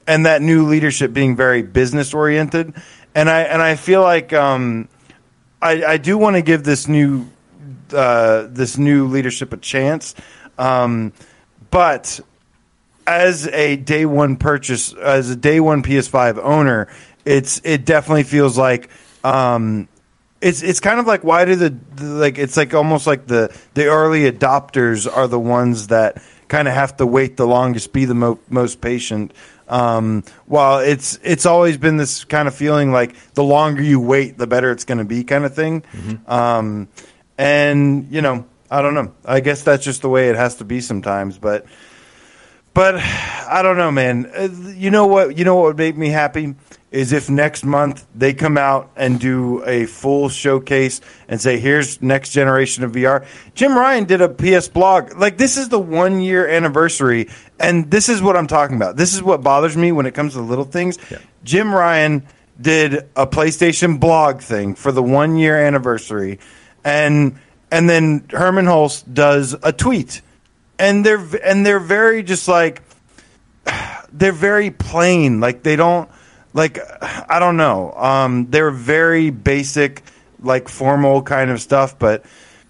and 0.08 0.26
that 0.26 0.42
new 0.42 0.68
leadership 0.68 1.14
being 1.14 1.36
very 1.36 1.62
business 1.62 2.14
oriented 2.14 2.74
and 3.16 3.30
I 3.30 3.42
and 3.42 3.62
I 3.62 3.76
feel 3.76 4.02
like 4.02 4.34
um 4.34 4.90
I, 5.64 5.94
I 5.94 5.98
do 5.98 6.18
want 6.18 6.36
to 6.36 6.42
give 6.42 6.64
this 6.64 6.90
new 6.90 7.26
uh, 7.94 8.48
this 8.50 8.78
new 8.78 9.08
leadership 9.08 9.54
a 9.54 9.58
chance, 9.58 10.14
um, 10.58 11.14
but 11.72 12.20
as 13.08 13.48
a 13.48 13.78
day 13.78 14.06
one 14.06 14.36
purchase, 14.36 14.94
as 14.94 15.30
a 15.30 15.36
day 15.38 15.62
one 15.62 15.82
PS5 15.82 16.38
owner, 16.44 16.90
it's 17.24 17.62
it 17.64 17.86
definitely 17.86 18.24
feels 18.24 18.58
like 18.58 18.90
um, 19.24 19.88
it's 20.42 20.62
it's 20.64 20.82
kind 20.82 21.00
of 21.00 21.08
like 21.08 21.24
why 21.24 21.46
do 21.46 21.56
the, 21.56 21.70
the, 21.96 22.06
like 22.06 22.38
it's 22.38 22.58
like 22.58 22.74
almost 22.74 23.08
like 23.08 23.28
the 23.28 23.58
the 23.74 23.86
early 23.86 24.30
adopters 24.30 25.10
are 25.12 25.30
the 25.30 25.40
ones 25.40 25.88
that 25.88 26.22
kind 26.50 26.68
of 26.68 26.74
have 26.74 26.98
to 26.98 27.06
wait 27.06 27.38
the 27.38 27.48
longest, 27.48 27.94
be 27.94 28.04
the 28.04 28.14
mo- 28.14 28.40
most 28.50 28.82
patient. 28.82 29.34
Um, 29.68 30.24
while 30.46 30.80
it's 30.80 31.20
it's 31.24 31.46
always 31.46 31.78
been 31.78 31.98
this 31.98 32.24
kind 32.24 32.48
of 32.48 32.56
feeling 32.56 32.92
like 32.92 33.16
the 33.34 33.44
longer 33.44 33.82
you 33.82 34.00
wait, 34.00 34.38
the 34.38 34.48
better 34.48 34.72
it's 34.72 34.86
going 34.86 34.98
to 34.98 35.06
be, 35.06 35.24
kind 35.24 35.46
of 35.46 35.56
thing. 35.56 35.82
Mm-hmm. 35.82 36.32
Um, 36.32 36.88
and 37.38 38.12
you 38.12 38.22
know, 38.22 38.46
I 38.70 38.82
don't 38.82 38.94
know. 38.94 39.14
I 39.26 39.40
guess 39.40 39.64
that's 39.64 39.84
just 39.84 40.02
the 40.02 40.10
way 40.10 40.30
it 40.30 40.36
has 40.36 40.56
to 40.58 40.66
be 40.66 40.82
sometimes. 40.82 41.38
But 41.38 41.66
but 42.74 42.96
I 42.98 43.62
don't 43.62 43.78
know, 43.78 43.92
man. 43.92 44.32
Uh, 44.36 44.50
you 44.76 44.92
know 44.92 45.08
what? 45.08 45.38
You 45.38 45.46
know 45.46 45.56
what 45.56 45.64
would 45.66 45.78
make 45.78 45.98
me 45.98 46.10
happy 46.10 46.56
is 46.94 47.12
if 47.12 47.30
next 47.30 47.66
month 47.66 48.06
they 48.16 48.34
come 48.34 48.58
out 48.58 48.90
and 48.96 49.20
do 49.20 49.62
a 49.66 49.86
full 49.86 50.30
showcase 50.30 51.02
and 51.28 51.42
say, 51.42 51.60
"Here's 51.60 52.02
next 52.02 52.30
generation 52.30 52.84
of 52.84 52.94
VR." 52.94 53.26
Jim 53.56 53.76
Ryan 53.76 54.06
did 54.06 54.22
a 54.22 54.30
PS 54.30 54.70
blog. 54.70 55.18
Like 55.18 55.38
this 55.38 55.58
is 55.58 55.68
the 55.68 55.80
one 55.80 56.22
year 56.22 56.48
anniversary, 56.48 57.30
and 57.60 57.92
this 57.92 58.08
is 58.08 58.22
what 58.22 58.38
I'm 58.38 58.48
talking 58.48 58.78
about. 58.78 58.96
This 58.96 59.14
is 59.14 59.22
what 59.22 59.44
bothers 59.44 59.76
me 59.76 59.92
when 59.92 60.06
it 60.06 60.14
comes 60.14 60.34
to 60.34 60.42
little 60.42 60.66
things. 60.66 60.98
Yeah. 61.10 61.18
Jim 61.44 61.74
Ryan 61.74 62.24
did 62.62 63.10
a 63.16 63.28
PlayStation 63.28 64.00
blog 64.00 64.42
thing 64.42 64.76
for 64.76 64.92
the 64.92 65.04
one 65.04 65.36
year 65.36 65.58
anniversary, 65.58 66.40
and 66.86 67.36
and 67.72 67.90
then 67.90 68.24
Hermen 68.30 68.68
Hulst 68.68 69.12
does 69.12 69.56
a 69.64 69.74
tweet 69.74 70.22
and 70.80 71.06
they're 71.06 71.26
and 71.44 71.66
they're 71.66 71.80
very 71.80 72.24
just 72.24 72.48
like 72.48 72.82
they're 74.12 74.32
very 74.32 74.72
plain. 74.72 75.40
Like 75.40 75.64
they 75.64 75.76
don't 75.76 76.10
like 76.54 76.80
I 77.30 77.40
don't 77.40 77.58
know. 77.58 77.94
Um, 77.94 78.50
they're 78.50 78.72
very 78.72 79.30
basic, 79.30 80.04
like 80.40 80.70
formal 80.70 81.22
kind 81.22 81.52
of 81.52 81.62
stuff. 81.62 81.98
But 81.98 82.26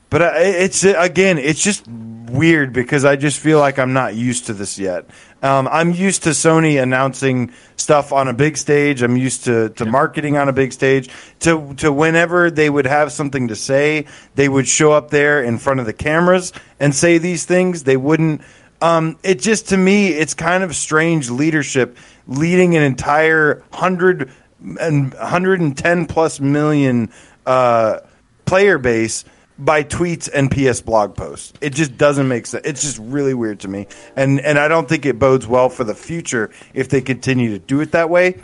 but 0.09 0.21
it's 0.37 0.83
again, 0.83 1.37
it's 1.37 1.61
just 1.61 1.87
weird 1.87 2.73
because 2.73 3.05
I 3.05 3.15
just 3.15 3.39
feel 3.39 3.59
like 3.59 3.79
I'm 3.79 3.93
not 3.93 4.15
used 4.15 4.47
to 4.47 4.53
this 4.53 4.79
yet. 4.79 5.05
Um, 5.41 5.67
I'm 5.67 5.91
used 5.91 6.23
to 6.23 6.29
Sony 6.29 6.81
announcing 6.81 7.51
stuff 7.75 8.13
on 8.13 8.29
a 8.29 8.33
big 8.33 8.55
stage. 8.55 9.01
I'm 9.01 9.17
used 9.17 9.43
to, 9.43 9.69
to 9.71 9.85
marketing 9.85 10.37
on 10.37 10.47
a 10.47 10.53
big 10.53 10.71
stage. 10.71 11.09
To 11.41 11.73
to 11.75 11.91
whenever 11.91 12.49
they 12.49 12.69
would 12.69 12.87
have 12.87 13.11
something 13.11 13.49
to 13.49 13.55
say, 13.55 14.05
they 14.35 14.47
would 14.47 14.67
show 14.67 14.93
up 14.93 15.09
there 15.09 15.43
in 15.43 15.57
front 15.57 15.81
of 15.81 15.85
the 15.85 15.93
cameras 15.93 16.53
and 16.79 16.95
say 16.95 17.17
these 17.17 17.43
things. 17.45 17.83
They 17.83 17.97
wouldn't. 17.97 18.41
Um, 18.81 19.17
it 19.23 19.39
just 19.39 19.69
to 19.69 19.77
me, 19.77 20.09
it's 20.09 20.33
kind 20.33 20.63
of 20.63 20.75
strange 20.75 21.29
leadership 21.29 21.97
leading 22.27 22.75
an 22.75 22.83
entire 22.83 23.63
hundred 23.71 24.21
and 24.21 24.31
and 24.79 25.13
110 25.13 26.05
plus 26.05 26.39
million 26.39 27.11
uh, 27.45 27.99
player 28.45 28.77
base 28.77 29.25
by 29.59 29.83
tweets 29.83 30.29
and 30.33 30.49
PS 30.49 30.81
blog 30.81 31.15
posts. 31.15 31.53
It 31.61 31.71
just 31.71 31.97
doesn't 31.97 32.27
make 32.27 32.47
sense. 32.47 32.65
It's 32.65 32.81
just 32.81 32.97
really 32.97 33.33
weird 33.33 33.59
to 33.61 33.67
me, 33.67 33.87
and 34.15 34.39
and 34.41 34.57
I 34.57 34.67
don't 34.67 34.89
think 34.89 35.05
it 35.05 35.19
bodes 35.19 35.45
well 35.45 35.69
for 35.69 35.83
the 35.83 35.95
future 35.95 36.49
if 36.73 36.89
they 36.89 37.01
continue 37.01 37.51
to 37.51 37.59
do 37.59 37.81
it 37.81 37.91
that 37.91 38.09
way. 38.09 38.41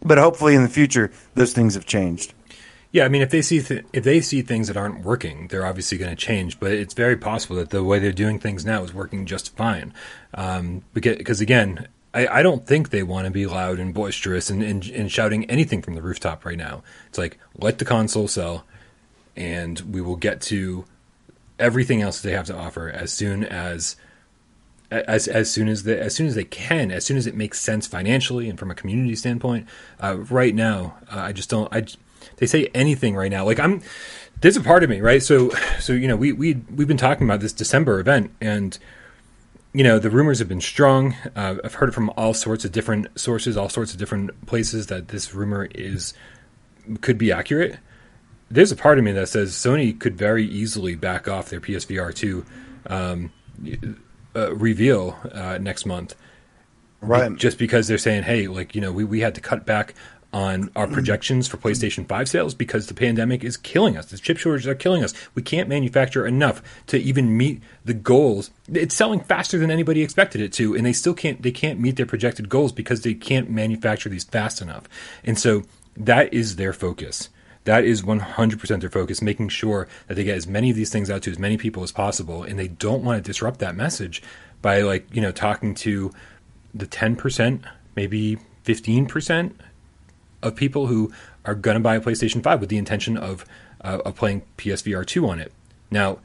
But 0.00 0.18
hopefully, 0.18 0.54
in 0.54 0.62
the 0.62 0.68
future, 0.68 1.10
those 1.34 1.52
things 1.52 1.74
have 1.74 1.86
changed. 1.86 2.34
Yeah, 2.90 3.04
I 3.04 3.08
mean, 3.08 3.20
if 3.20 3.30
they 3.30 3.42
see 3.42 3.60
th- 3.60 3.84
if 3.92 4.04
they 4.04 4.20
see 4.20 4.42
things 4.42 4.68
that 4.68 4.76
aren't 4.76 5.04
working, 5.04 5.48
they're 5.48 5.66
obviously 5.66 5.98
going 5.98 6.10
to 6.10 6.16
change. 6.16 6.60
But 6.60 6.72
it's 6.72 6.94
very 6.94 7.16
possible 7.16 7.56
that 7.56 7.70
the 7.70 7.82
way 7.82 7.98
they're 7.98 8.12
doing 8.12 8.38
things 8.38 8.64
now 8.64 8.82
is 8.84 8.94
working 8.94 9.26
just 9.26 9.56
fine. 9.56 9.92
Um, 10.34 10.82
because, 10.94 11.16
because 11.16 11.40
again, 11.40 11.88
I, 12.18 12.40
I, 12.40 12.42
don't 12.42 12.66
think 12.66 12.90
they 12.90 13.04
want 13.04 13.26
to 13.26 13.30
be 13.30 13.46
loud 13.46 13.78
and 13.78 13.94
boisterous 13.94 14.50
and, 14.50 14.62
and, 14.62 14.84
and 14.90 15.10
shouting 15.10 15.44
anything 15.48 15.82
from 15.82 15.94
the 15.94 16.02
rooftop 16.02 16.44
right 16.44 16.58
now. 16.58 16.82
It's 17.08 17.18
like 17.18 17.38
let 17.56 17.78
the 17.78 17.84
console 17.84 18.26
sell 18.26 18.64
and 19.36 19.78
we 19.80 20.00
will 20.00 20.16
get 20.16 20.40
to 20.42 20.84
everything 21.58 22.02
else 22.02 22.20
they 22.20 22.32
have 22.32 22.46
to 22.46 22.56
offer 22.56 22.88
as 22.88 23.12
soon 23.12 23.44
as 23.44 23.96
as 24.90 25.28
as 25.28 25.50
soon 25.50 25.68
as 25.68 25.84
they 25.84 25.98
as 25.98 26.14
soon 26.14 26.26
as 26.26 26.34
they 26.34 26.44
can, 26.44 26.90
as 26.90 27.04
soon 27.04 27.16
as 27.16 27.26
it 27.26 27.36
makes 27.36 27.60
sense 27.60 27.86
financially 27.86 28.48
and 28.48 28.58
from 28.58 28.70
a 28.70 28.74
community 28.74 29.14
standpoint. 29.14 29.68
Uh, 30.00 30.16
right 30.30 30.54
now, 30.54 30.96
uh, 31.12 31.20
I 31.20 31.32
just 31.32 31.50
don't. 31.50 31.72
I 31.72 31.84
they 32.36 32.46
say 32.46 32.68
anything 32.74 33.14
right 33.14 33.30
now. 33.30 33.44
Like 33.44 33.60
I'm, 33.60 33.82
there's 34.40 34.56
a 34.56 34.62
part 34.62 34.82
of 34.82 34.90
me, 34.90 35.00
right? 35.00 35.22
So 35.22 35.50
so 35.78 35.92
you 35.92 36.08
know 36.08 36.16
we 36.16 36.32
we 36.32 36.54
we've 36.74 36.88
been 36.88 36.96
talking 36.96 37.26
about 37.26 37.40
this 37.40 37.52
December 37.52 38.00
event 38.00 38.32
and. 38.40 38.76
You 39.72 39.84
know 39.84 39.98
the 39.98 40.10
rumors 40.10 40.38
have 40.38 40.48
been 40.48 40.60
strong. 40.60 41.14
Uh, 41.36 41.56
I've 41.62 41.74
heard 41.74 41.90
it 41.90 41.92
from 41.92 42.10
all 42.16 42.32
sorts 42.34 42.64
of 42.64 42.72
different 42.72 43.18
sources, 43.18 43.56
all 43.56 43.68
sorts 43.68 43.92
of 43.92 43.98
different 43.98 44.46
places 44.46 44.86
that 44.86 45.08
this 45.08 45.34
rumor 45.34 45.68
is 45.74 46.14
could 47.00 47.18
be 47.18 47.30
accurate. 47.30 47.78
There's 48.50 48.72
a 48.72 48.76
part 48.76 48.98
of 48.98 49.04
me 49.04 49.12
that 49.12 49.28
says 49.28 49.52
Sony 49.52 49.98
could 49.98 50.16
very 50.16 50.46
easily 50.46 50.94
back 50.94 51.28
off 51.28 51.50
their 51.50 51.60
PSVR 51.60 52.14
two 52.14 52.46
um, 52.86 53.30
uh, 54.34 54.54
reveal 54.54 55.18
uh, 55.32 55.58
next 55.58 55.84
month, 55.84 56.14
right? 57.02 57.36
Just 57.36 57.58
because 57.58 57.88
they're 57.88 57.98
saying, 57.98 58.22
hey, 58.22 58.46
like 58.48 58.74
you 58.74 58.80
know, 58.80 58.90
we 58.90 59.04
we 59.04 59.20
had 59.20 59.34
to 59.34 59.42
cut 59.42 59.66
back 59.66 59.94
on 60.32 60.70
our 60.76 60.86
projections 60.86 61.48
for 61.48 61.56
PlayStation 61.56 62.06
5 62.06 62.28
sales 62.28 62.54
because 62.54 62.86
the 62.86 62.94
pandemic 62.94 63.42
is 63.42 63.56
killing 63.56 63.96
us. 63.96 64.06
The 64.06 64.18
chip 64.18 64.36
shortages 64.36 64.66
are 64.66 64.74
killing 64.74 65.02
us. 65.02 65.14
We 65.34 65.42
can't 65.42 65.68
manufacture 65.68 66.26
enough 66.26 66.62
to 66.88 66.98
even 66.98 67.36
meet 67.36 67.62
the 67.84 67.94
goals. 67.94 68.50
It's 68.70 68.94
selling 68.94 69.20
faster 69.20 69.58
than 69.58 69.70
anybody 69.70 70.02
expected 70.02 70.42
it 70.42 70.52
to, 70.54 70.74
and 70.74 70.84
they 70.84 70.92
still 70.92 71.14
can't 71.14 71.40
they 71.40 71.50
can't 71.50 71.80
meet 71.80 71.96
their 71.96 72.06
projected 72.06 72.48
goals 72.48 72.72
because 72.72 73.02
they 73.02 73.14
can't 73.14 73.50
manufacture 73.50 74.10
these 74.10 74.24
fast 74.24 74.60
enough. 74.60 74.84
And 75.24 75.38
so 75.38 75.62
that 75.96 76.32
is 76.32 76.56
their 76.56 76.72
focus. 76.72 77.30
That 77.64 77.84
is 77.84 78.02
100% 78.02 78.80
their 78.80 78.88
focus, 78.88 79.20
making 79.20 79.50
sure 79.50 79.88
that 80.06 80.14
they 80.14 80.24
get 80.24 80.36
as 80.36 80.46
many 80.46 80.70
of 80.70 80.76
these 80.76 80.90
things 80.90 81.10
out 81.10 81.22
to 81.22 81.30
as 81.30 81.38
many 81.38 81.58
people 81.58 81.82
as 81.82 81.92
possible. 81.92 82.42
And 82.42 82.58
they 82.58 82.68
don't 82.68 83.04
want 83.04 83.22
to 83.22 83.26
disrupt 83.28 83.58
that 83.58 83.76
message 83.76 84.22
by, 84.62 84.80
like, 84.80 85.06
you 85.14 85.20
know, 85.20 85.32
talking 85.32 85.74
to 85.76 86.10
the 86.72 86.86
10%, 86.86 87.64
maybe 87.94 88.38
15% 88.64 89.52
of 90.42 90.54
people 90.54 90.86
who 90.86 91.12
are 91.44 91.54
going 91.54 91.76
to 91.76 91.80
buy 91.80 91.96
a 91.96 92.00
PlayStation 92.00 92.42
5 92.42 92.60
with 92.60 92.68
the 92.68 92.78
intention 92.78 93.16
of, 93.16 93.44
uh, 93.82 93.98
of 94.04 94.16
playing 94.16 94.42
PSVR 94.56 95.04
2 95.04 95.28
on 95.28 95.40
it. 95.40 95.52
Now, 95.90 96.18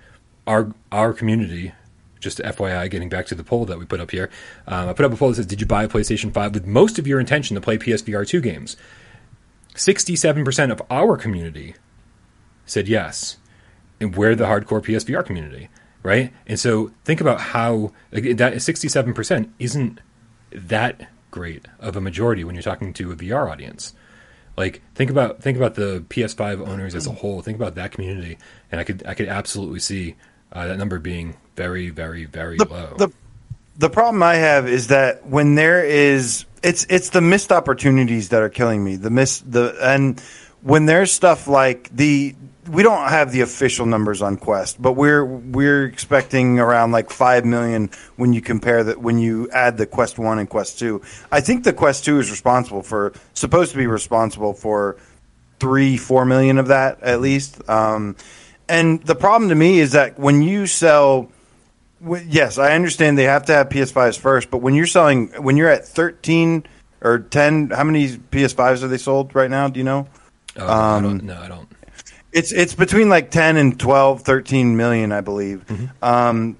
our, 0.45 0.73
our 0.91 1.13
community, 1.13 1.73
just 2.19 2.39
FYI, 2.39 2.89
getting 2.89 3.09
back 3.09 3.25
to 3.27 3.35
the 3.35 3.43
poll 3.43 3.65
that 3.65 3.79
we 3.79 3.85
put 3.85 3.99
up 3.99 4.11
here, 4.11 4.29
um, 4.67 4.89
I 4.89 4.93
put 4.93 5.05
up 5.05 5.13
a 5.13 5.15
poll 5.15 5.29
that 5.29 5.35
says, 5.35 5.45
Did 5.45 5.61
you 5.61 5.67
buy 5.67 5.83
a 5.83 5.87
PlayStation 5.87 6.33
5 6.33 6.53
with 6.53 6.65
most 6.65 6.99
of 6.99 7.07
your 7.07 7.19
intention 7.19 7.55
to 7.55 7.61
play 7.61 7.77
PSVR 7.77 8.27
2 8.27 8.41
games? 8.41 8.77
67% 9.75 10.71
of 10.71 10.81
our 10.89 11.17
community 11.17 11.75
said 12.65 12.87
yes. 12.87 13.37
And 13.99 14.15
we're 14.15 14.35
the 14.35 14.45
hardcore 14.45 14.83
PSVR 14.83 15.25
community, 15.25 15.69
right? 16.03 16.33
And 16.45 16.59
so 16.59 16.91
think 17.05 17.21
about 17.21 17.39
how 17.39 17.91
like, 18.11 18.37
that 18.37 18.53
67% 18.53 19.49
isn't 19.59 20.01
that 20.51 21.09
great 21.31 21.65
of 21.79 21.95
a 21.95 22.01
majority 22.01 22.43
when 22.43 22.55
you're 22.55 22.61
talking 22.61 22.93
to 22.93 23.11
a 23.11 23.15
VR 23.15 23.49
audience. 23.49 23.93
Like 24.55 24.81
think 24.93 25.09
about 25.09 25.41
think 25.41 25.57
about 25.57 25.75
the 25.75 26.03
PS5 26.09 26.67
owners 26.67 26.93
as 26.95 27.07
a 27.07 27.11
whole. 27.11 27.41
Think 27.41 27.57
about 27.57 27.75
that 27.75 27.91
community, 27.91 28.37
and 28.71 28.79
I 28.79 28.83
could 28.83 29.03
I 29.05 29.15
could 29.15 29.27
absolutely 29.27 29.79
see 29.79 30.15
uh, 30.51 30.67
that 30.67 30.77
number 30.77 30.99
being 30.99 31.35
very 31.55 31.89
very 31.89 32.25
very 32.25 32.57
the, 32.57 32.65
low. 32.65 32.95
The, 32.97 33.11
the 33.77 33.89
problem 33.89 34.21
I 34.21 34.35
have 34.35 34.67
is 34.67 34.87
that 34.87 35.25
when 35.25 35.55
there 35.55 35.83
is 35.83 36.45
it's 36.61 36.85
it's 36.89 37.09
the 37.09 37.21
missed 37.21 37.51
opportunities 37.51 38.29
that 38.29 38.41
are 38.41 38.49
killing 38.49 38.83
me. 38.83 38.95
The 38.95 39.09
miss 39.09 39.39
the 39.39 39.75
and 39.81 40.21
when 40.61 40.85
there's 40.85 41.11
stuff 41.11 41.47
like 41.47 41.89
the 41.89 42.35
we 42.67 42.83
don't 42.83 43.09
have 43.09 43.31
the 43.31 43.41
official 43.41 43.85
numbers 43.85 44.21
on 44.21 44.37
Quest, 44.37 44.81
but 44.81 44.93
we're 44.93 45.25
we're 45.25 45.85
expecting 45.85 46.59
around 46.59 46.91
like 46.91 47.09
five 47.09 47.45
million 47.45 47.89
when 48.15 48.33
you 48.33 48.41
compare 48.41 48.83
that 48.83 49.01
when 49.01 49.19
you 49.19 49.49
add 49.51 49.77
the 49.77 49.85
Quest 49.85 50.17
One 50.17 50.39
and 50.39 50.49
Quest 50.49 50.79
Two. 50.79 51.01
I 51.31 51.41
think 51.41 51.63
the 51.63 51.73
Quest 51.73 52.05
Two 52.05 52.19
is 52.19 52.31
responsible 52.31 52.81
for 52.81 53.13
supposed 53.33 53.71
to 53.71 53.77
be 53.77 53.87
responsible 53.87 54.53
for 54.53 54.97
three 55.59 55.97
four 55.97 56.25
million 56.25 56.57
of 56.57 56.67
that 56.67 57.01
at 57.01 57.21
least. 57.21 57.67
Um, 57.69 58.15
and 58.69 59.03
the 59.03 59.15
problem 59.15 59.49
to 59.49 59.55
me 59.55 59.79
is 59.79 59.91
that 59.91 60.17
when 60.17 60.41
you 60.41 60.67
sell 60.67 61.29
yes, 62.25 62.57
I 62.57 62.73
understand 62.73 63.17
they 63.17 63.23
have 63.23 63.45
to 63.45 63.53
have 63.53 63.69
PS5s 63.69 64.19
first, 64.19 64.49
but 64.51 64.59
when 64.59 64.73
you're 64.73 64.85
selling, 64.85 65.29
when 65.41 65.57
you're 65.57 65.69
at 65.69 65.85
13 65.85 66.65
or 67.01 67.19
10, 67.19 67.69
how 67.69 67.83
many 67.83 68.09
PS5s 68.09 68.83
are 68.83 68.87
they 68.87 68.97
sold 68.97 69.35
right 69.35 69.49
now? 69.49 69.67
Do 69.67 69.79
you 69.79 69.83
know? 69.83 70.07
Um, 70.57 70.69
I 70.69 71.01
don't, 71.01 71.23
no, 71.23 71.41
I 71.41 71.47
don't. 71.47 71.69
It's 72.33 72.51
it's 72.51 72.73
between 72.73 73.09
like 73.09 73.31
10 73.31 73.57
and 73.57 73.79
12, 73.79 74.23
13 74.23 74.75
million, 74.75 75.11
I 75.11 75.21
believe. 75.21 75.65
Mm-hmm. 75.67 76.03
Um, 76.03 76.57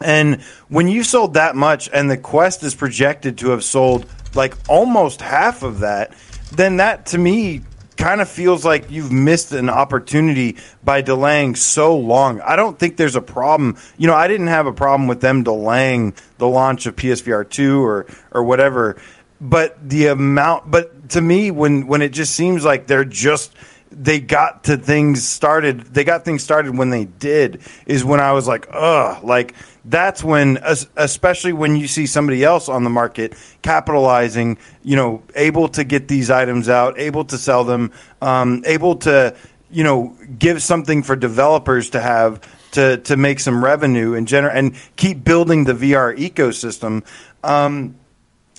and 0.00 0.42
when 0.68 0.88
you 0.88 1.02
sold 1.02 1.34
that 1.34 1.56
much, 1.56 1.88
and 1.92 2.10
the 2.10 2.16
Quest 2.16 2.62
is 2.62 2.74
projected 2.74 3.38
to 3.38 3.50
have 3.50 3.64
sold 3.64 4.06
like 4.34 4.54
almost 4.68 5.22
half 5.22 5.62
of 5.62 5.80
that, 5.80 6.14
then 6.52 6.76
that 6.76 7.06
to 7.06 7.18
me 7.18 7.62
kind 7.96 8.20
of 8.20 8.28
feels 8.28 8.64
like 8.64 8.90
you've 8.90 9.10
missed 9.10 9.52
an 9.52 9.68
opportunity 9.68 10.56
by 10.84 11.00
delaying 11.00 11.56
so 11.56 11.96
long. 11.96 12.40
I 12.42 12.54
don't 12.54 12.78
think 12.78 12.96
there's 12.96 13.16
a 13.16 13.20
problem. 13.20 13.76
You 13.96 14.06
know, 14.06 14.14
I 14.14 14.28
didn't 14.28 14.46
have 14.46 14.66
a 14.66 14.72
problem 14.72 15.08
with 15.08 15.20
them 15.20 15.42
delaying 15.42 16.14
the 16.38 16.46
launch 16.46 16.86
of 16.86 16.94
PSVR 16.94 17.48
2 17.48 17.84
or 17.84 18.06
or 18.30 18.44
whatever, 18.44 18.96
but 19.40 19.76
the 19.88 20.06
amount 20.06 20.70
but 20.70 21.08
to 21.10 21.20
me 21.20 21.50
when 21.50 21.86
when 21.86 22.00
it 22.00 22.10
just 22.10 22.34
seems 22.34 22.64
like 22.64 22.86
they're 22.86 23.04
just 23.04 23.52
they 23.90 24.20
got 24.20 24.64
to 24.64 24.76
things 24.76 25.26
started 25.26 25.80
they 25.80 26.04
got 26.04 26.24
things 26.24 26.42
started 26.42 26.76
when 26.76 26.90
they 26.90 27.04
did 27.04 27.60
is 27.86 28.04
when 28.04 28.20
I 28.20 28.32
was 28.32 28.46
like, 28.46 28.68
"Ugh, 28.72 29.22
like 29.24 29.54
that's 29.84 30.22
when 30.22 30.58
especially 30.96 31.52
when 31.52 31.76
you 31.76 31.88
see 31.88 32.06
somebody 32.06 32.44
else 32.44 32.68
on 32.68 32.84
the 32.84 32.90
market 32.90 33.34
capitalizing 33.62 34.58
you 34.82 34.96
know 34.96 35.22
able 35.34 35.68
to 35.68 35.84
get 35.84 36.08
these 36.08 36.30
items 36.30 36.68
out 36.68 36.98
able 36.98 37.24
to 37.24 37.38
sell 37.38 37.64
them 37.64 37.90
um, 38.20 38.62
able 38.66 38.96
to 38.96 39.34
you 39.70 39.82
know 39.82 40.14
give 40.38 40.62
something 40.62 41.02
for 41.02 41.16
developers 41.16 41.90
to 41.90 42.00
have 42.00 42.40
to 42.72 42.98
to 42.98 43.16
make 43.16 43.40
some 43.40 43.64
revenue 43.64 44.14
and 44.14 44.26
gener- 44.28 44.54
and 44.54 44.76
keep 44.96 45.24
building 45.24 45.64
the 45.64 45.72
VR 45.72 46.16
ecosystem 46.18 47.04
um, 47.42 47.96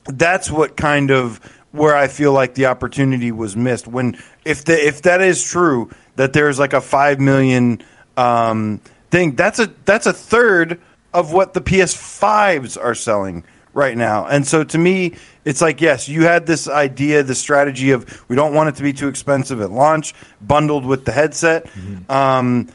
that's 0.08 0.50
what 0.50 0.76
kind 0.76 1.12
of 1.12 1.40
where 1.72 1.96
I 1.96 2.08
feel 2.08 2.34
like 2.34 2.56
the 2.56 2.66
opportunity 2.68 3.32
was 3.32 3.56
missed 3.56 3.88
when 3.88 4.18
if 4.46 4.66
the 4.66 4.74
if 4.74 5.04
that 5.04 5.22
is 5.22 5.44
true 5.44 5.92
that 6.16 6.34
there's 6.34 6.60
like 6.60 6.74
a 6.74 6.82
5 6.82 7.20
million 7.20 7.82
um, 8.18 8.82
thing 9.12 9.36
that's 9.36 9.60
a 9.60 9.72
that's 9.86 10.06
a 10.06 10.14
third 10.14 10.82
of 11.14 11.32
what 11.32 11.54
the 11.54 11.62
PS5s 11.62 12.82
are 12.82 12.96
selling 12.96 13.44
right 13.74 13.98
now. 13.98 14.26
And 14.26 14.46
so 14.46 14.64
to 14.64 14.78
me, 14.78 15.16
it's 15.46 15.62
like, 15.62 15.82
yes, 15.82 16.10
you 16.10 16.24
had 16.24 16.46
this 16.46 16.68
idea, 16.68 17.24
the 17.24 17.36
strategy 17.36 17.92
of 17.92 18.24
we 18.28 18.36
don't 18.36 18.54
want 18.54 18.70
it 18.70 18.76
to 18.76 18.84
be 18.84 18.94
too 18.94 19.08
expensive 19.08 19.62
at 19.62 19.72
launch, 19.72 20.14
bundled 20.42 20.86
with 20.86 21.06
the 21.06 21.12
headset. 21.12 21.66
Mm-hmm. 21.66 22.12
Um, 22.12 22.70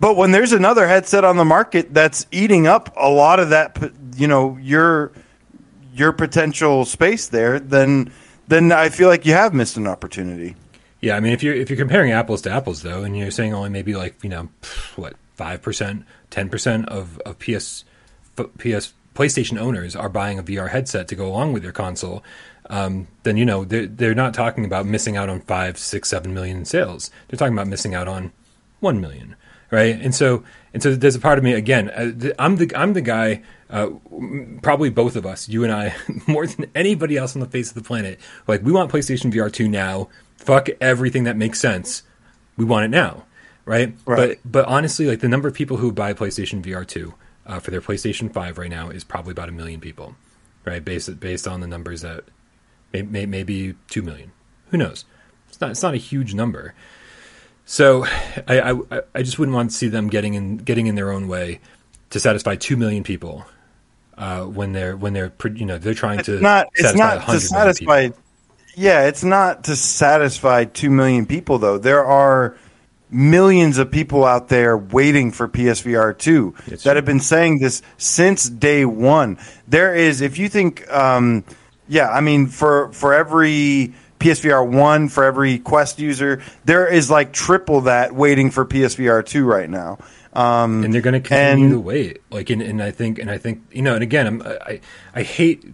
but 0.00 0.16
when 0.16 0.30
there's 0.30 0.52
another 0.52 0.88
headset 0.88 1.24
on 1.24 1.36
the 1.36 1.44
market 1.44 1.92
that's 1.92 2.26
eating 2.30 2.66
up 2.66 2.92
a 2.96 3.08
lot 3.08 3.38
of 3.38 3.50
that, 3.50 3.92
you 4.16 4.26
know, 4.26 4.56
your 4.56 5.12
your 6.00 6.12
potential 6.12 6.84
space 6.84 7.28
there, 7.28 7.60
then 7.60 8.12
then 8.48 8.72
I 8.72 8.88
feel 8.88 9.08
like 9.08 9.24
you 9.24 9.34
have 9.34 9.54
missed 9.54 9.76
an 9.76 9.86
opportunity. 9.86 10.56
Yeah, 11.00 11.16
I 11.16 11.20
mean, 11.20 11.32
if 11.32 11.42
you're 11.42 11.54
if 11.54 11.70
you're 11.70 11.78
comparing 11.78 12.10
apples 12.10 12.42
to 12.42 12.50
apples 12.50 12.82
though, 12.82 13.04
and 13.04 13.16
you're 13.16 13.30
saying 13.30 13.54
only 13.54 13.70
maybe 13.70 13.94
like 13.94 14.22
you 14.24 14.30
know 14.30 14.48
what 14.96 15.14
five 15.36 15.62
percent, 15.62 16.04
ten 16.30 16.48
percent 16.48 16.88
of 16.88 17.18
of 17.20 17.38
PS 17.38 17.84
PS 18.58 18.92
PlayStation 19.14 19.58
owners 19.58 19.94
are 19.94 20.08
buying 20.08 20.38
a 20.38 20.42
VR 20.42 20.70
headset 20.70 21.08
to 21.08 21.14
go 21.14 21.26
along 21.26 21.52
with 21.52 21.62
their 21.62 21.72
console, 21.72 22.22
um, 22.70 23.08
then 23.22 23.36
you 23.36 23.44
know 23.44 23.64
they're 23.64 23.86
they're 23.86 24.14
not 24.14 24.34
talking 24.34 24.64
about 24.64 24.86
missing 24.86 25.16
out 25.16 25.28
on 25.28 25.40
five, 25.40 25.78
six, 25.78 26.08
seven 26.08 26.32
million 26.34 26.64
sales. 26.64 27.10
They're 27.28 27.38
talking 27.38 27.54
about 27.54 27.66
missing 27.66 27.94
out 27.94 28.08
on 28.08 28.32
one 28.80 29.00
million, 29.00 29.36
right? 29.70 29.98
And 30.00 30.14
so 30.14 30.44
and 30.72 30.82
so 30.82 30.94
there's 30.94 31.16
a 31.16 31.20
part 31.20 31.38
of 31.38 31.44
me 31.44 31.52
again. 31.54 31.90
Uh, 31.90 32.32
I'm 32.38 32.56
the 32.56 32.72
I'm 32.76 32.92
the 32.92 33.00
guy. 33.00 33.42
Uh, 33.70 33.90
probably 34.62 34.90
both 34.90 35.14
of 35.14 35.24
us, 35.24 35.48
you 35.48 35.62
and 35.62 35.72
I, 35.72 35.94
more 36.26 36.46
than 36.46 36.70
anybody 36.74 37.16
else 37.16 37.36
on 37.36 37.40
the 37.40 37.46
face 37.46 37.68
of 37.68 37.74
the 37.74 37.82
planet. 37.82 38.18
Like 38.46 38.62
we 38.62 38.72
want 38.72 38.90
PlayStation 38.90 39.32
VR 39.32 39.52
two 39.52 39.68
now. 39.68 40.08
Fuck 40.36 40.68
everything 40.80 41.24
that 41.24 41.36
makes 41.36 41.60
sense. 41.60 42.02
We 42.56 42.64
want 42.64 42.86
it 42.86 42.88
now 42.88 43.24
right? 43.70 43.94
right? 44.04 44.38
But 44.42 44.50
but 44.50 44.64
honestly, 44.66 45.06
like 45.06 45.20
the 45.20 45.28
number 45.28 45.48
of 45.48 45.54
people 45.54 45.76
who 45.76 45.92
buy 45.92 46.12
PlayStation 46.12 46.62
VR 46.62 46.86
two 46.86 47.14
uh, 47.46 47.60
for 47.60 47.70
their 47.70 47.80
PlayStation 47.80 48.32
five 48.32 48.58
right 48.58 48.70
now 48.70 48.90
is 48.90 49.04
probably 49.04 49.32
about 49.32 49.48
a 49.48 49.52
million 49.52 49.80
people, 49.80 50.16
right? 50.64 50.84
Based 50.84 51.20
based 51.20 51.46
on 51.46 51.60
the 51.60 51.66
numbers 51.66 52.02
that 52.02 52.24
may, 52.92 53.02
may, 53.02 53.26
maybe 53.26 53.74
two 53.88 54.02
million. 54.02 54.32
Who 54.70 54.76
knows? 54.76 55.04
It's 55.48 55.60
not 55.60 55.70
it's 55.70 55.82
not 55.82 55.94
a 55.94 55.98
huge 55.98 56.34
number. 56.34 56.74
So 57.64 58.04
I, 58.48 58.72
I 58.72 59.02
I 59.14 59.22
just 59.22 59.38
wouldn't 59.38 59.54
want 59.54 59.70
to 59.70 59.76
see 59.76 59.88
them 59.88 60.08
getting 60.08 60.34
in 60.34 60.58
getting 60.58 60.86
in 60.86 60.96
their 60.96 61.12
own 61.12 61.28
way 61.28 61.60
to 62.10 62.18
satisfy 62.18 62.56
two 62.56 62.76
million 62.76 63.04
people 63.04 63.46
uh, 64.20 64.44
when 64.44 64.72
they're 64.72 64.96
when 64.96 65.14
they're 65.14 65.32
you 65.54 65.64
know 65.64 65.78
they're 65.78 65.94
trying 65.94 66.22
to 66.22 66.34
it's 66.34 66.42
not 66.42 66.68
it's 66.74 66.94
not 66.94 67.26
to 67.26 67.40
satisfy. 67.40 68.10
Yeah, 68.76 69.08
it's 69.08 69.24
not 69.24 69.64
to 69.64 69.74
satisfy 69.74 70.64
two 70.64 70.90
million 70.90 71.26
people 71.26 71.58
though. 71.58 71.78
There 71.78 72.04
are 72.04 72.56
millions 73.10 73.78
of 73.78 73.90
people 73.90 74.24
out 74.24 74.48
there 74.48 74.76
waiting 74.76 75.32
for 75.32 75.48
PSVR 75.48 76.16
2 76.16 76.54
that 76.68 76.82
true. 76.82 76.94
have 76.94 77.04
been 77.04 77.18
saying 77.18 77.58
this 77.58 77.82
since 77.98 78.48
day 78.48 78.84
one. 78.84 79.38
There 79.66 79.96
is, 79.96 80.20
if 80.20 80.38
you 80.38 80.48
think, 80.48 80.88
um, 80.92 81.42
yeah, 81.88 82.08
I 82.10 82.20
mean, 82.20 82.46
for 82.46 82.92
for 82.92 83.14
every 83.14 83.94
PSVR 84.20 84.68
1, 84.70 85.08
for 85.08 85.24
every 85.24 85.58
Quest 85.58 85.98
user, 85.98 86.42
there 86.66 86.86
is 86.86 87.10
like 87.10 87.32
triple 87.32 87.82
that 87.82 88.14
waiting 88.14 88.50
for 88.50 88.66
PSVR 88.66 89.24
2 89.24 89.44
right 89.46 89.68
now. 89.68 89.98
Um, 90.32 90.84
and 90.84 90.94
they're 90.94 91.00
going 91.00 91.20
to 91.20 91.28
continue 91.28 91.66
and- 91.66 91.74
to 91.74 91.80
wait. 91.80 92.22
Like, 92.30 92.50
and, 92.50 92.62
and 92.62 92.82
I 92.82 92.90
think, 92.90 93.18
and 93.18 93.30
I 93.30 93.38
think, 93.38 93.62
you 93.72 93.82
know, 93.82 93.94
and 93.94 94.02
again, 94.02 94.26
I'm, 94.26 94.42
I, 94.42 94.80
I 95.14 95.22
hate 95.22 95.64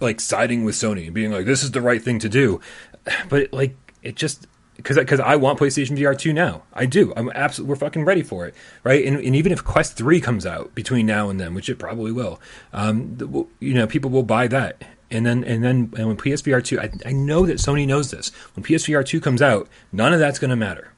like 0.00 0.20
siding 0.20 0.64
with 0.64 0.76
Sony 0.76 1.06
and 1.06 1.14
being 1.14 1.32
like, 1.32 1.46
this 1.46 1.62
is 1.62 1.72
the 1.72 1.80
right 1.80 2.02
thing 2.02 2.18
to 2.20 2.28
do, 2.28 2.60
but 3.28 3.52
like, 3.52 3.76
it 4.02 4.14
just 4.14 4.46
because 4.76 4.96
because 4.96 5.18
I 5.18 5.34
want 5.36 5.58
PlayStation 5.58 5.98
VR 5.98 6.16
two 6.16 6.32
now. 6.32 6.62
I 6.72 6.86
do. 6.86 7.12
I'm 7.16 7.30
absolutely. 7.30 7.70
We're 7.70 7.80
fucking 7.80 8.04
ready 8.04 8.22
for 8.22 8.46
it, 8.46 8.54
right? 8.84 9.04
And, 9.04 9.16
and 9.18 9.34
even 9.34 9.50
if 9.50 9.64
Quest 9.64 9.96
three 9.96 10.20
comes 10.20 10.46
out 10.46 10.72
between 10.74 11.04
now 11.04 11.28
and 11.30 11.40
then, 11.40 11.52
which 11.52 11.68
it 11.68 11.80
probably 11.80 12.12
will, 12.12 12.40
um, 12.72 13.48
you 13.58 13.74
know, 13.74 13.88
people 13.88 14.10
will 14.10 14.22
buy 14.22 14.46
that. 14.46 14.82
And 15.10 15.26
then 15.26 15.42
and 15.42 15.64
then 15.64 15.92
and 15.96 16.06
when 16.06 16.16
PSVR 16.16 16.62
two, 16.62 16.80
I, 16.80 16.90
I 17.04 17.12
know 17.12 17.44
that 17.46 17.56
Sony 17.58 17.86
knows 17.88 18.12
this. 18.12 18.28
When 18.54 18.62
PSVR 18.62 19.04
two 19.04 19.20
comes 19.20 19.42
out, 19.42 19.68
none 19.90 20.12
of 20.12 20.20
that's 20.20 20.38
going 20.38 20.50
to 20.50 20.56
matter 20.56 20.92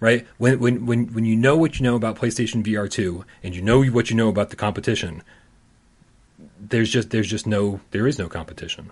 right? 0.00 0.26
When 0.38 0.58
when 0.58 0.86
when 0.86 1.06
when 1.12 1.24
you 1.24 1.36
know 1.36 1.56
what 1.56 1.78
you 1.78 1.84
know 1.84 1.96
about 1.96 2.16
PlayStation 2.16 2.64
VR 2.64 2.90
two 2.90 3.24
and 3.42 3.54
you 3.54 3.62
know 3.62 3.84
what 3.84 4.10
you 4.10 4.16
know 4.16 4.28
about 4.28 4.50
the 4.50 4.56
competition, 4.56 5.22
there's 6.58 6.90
just 6.90 7.10
there's 7.10 7.28
just 7.28 7.46
no 7.46 7.80
there 7.90 8.06
is 8.06 8.18
no 8.18 8.28
competition. 8.28 8.90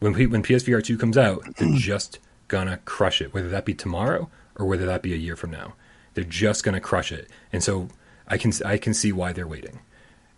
When 0.00 0.14
P, 0.14 0.26
when 0.26 0.42
PSVR 0.42 0.82
two 0.82 0.98
comes 0.98 1.16
out, 1.16 1.44
they're 1.56 1.68
mm-hmm. 1.68 1.76
just 1.76 2.18
gonna 2.48 2.78
crush 2.84 3.20
it, 3.20 3.32
whether 3.32 3.48
that 3.48 3.64
be 3.64 3.74
tomorrow 3.74 4.28
or 4.56 4.66
whether 4.66 4.86
that 4.86 5.02
be 5.02 5.12
a 5.12 5.16
year 5.16 5.36
from 5.36 5.50
now. 5.50 5.74
They're 6.14 6.24
just 6.24 6.64
gonna 6.64 6.80
crush 6.80 7.12
it, 7.12 7.28
and 7.52 7.62
so 7.62 7.88
I 8.28 8.38
can 8.38 8.52
I 8.64 8.78
can 8.78 8.94
see 8.94 9.12
why 9.12 9.32
they're 9.32 9.46
waiting. 9.46 9.80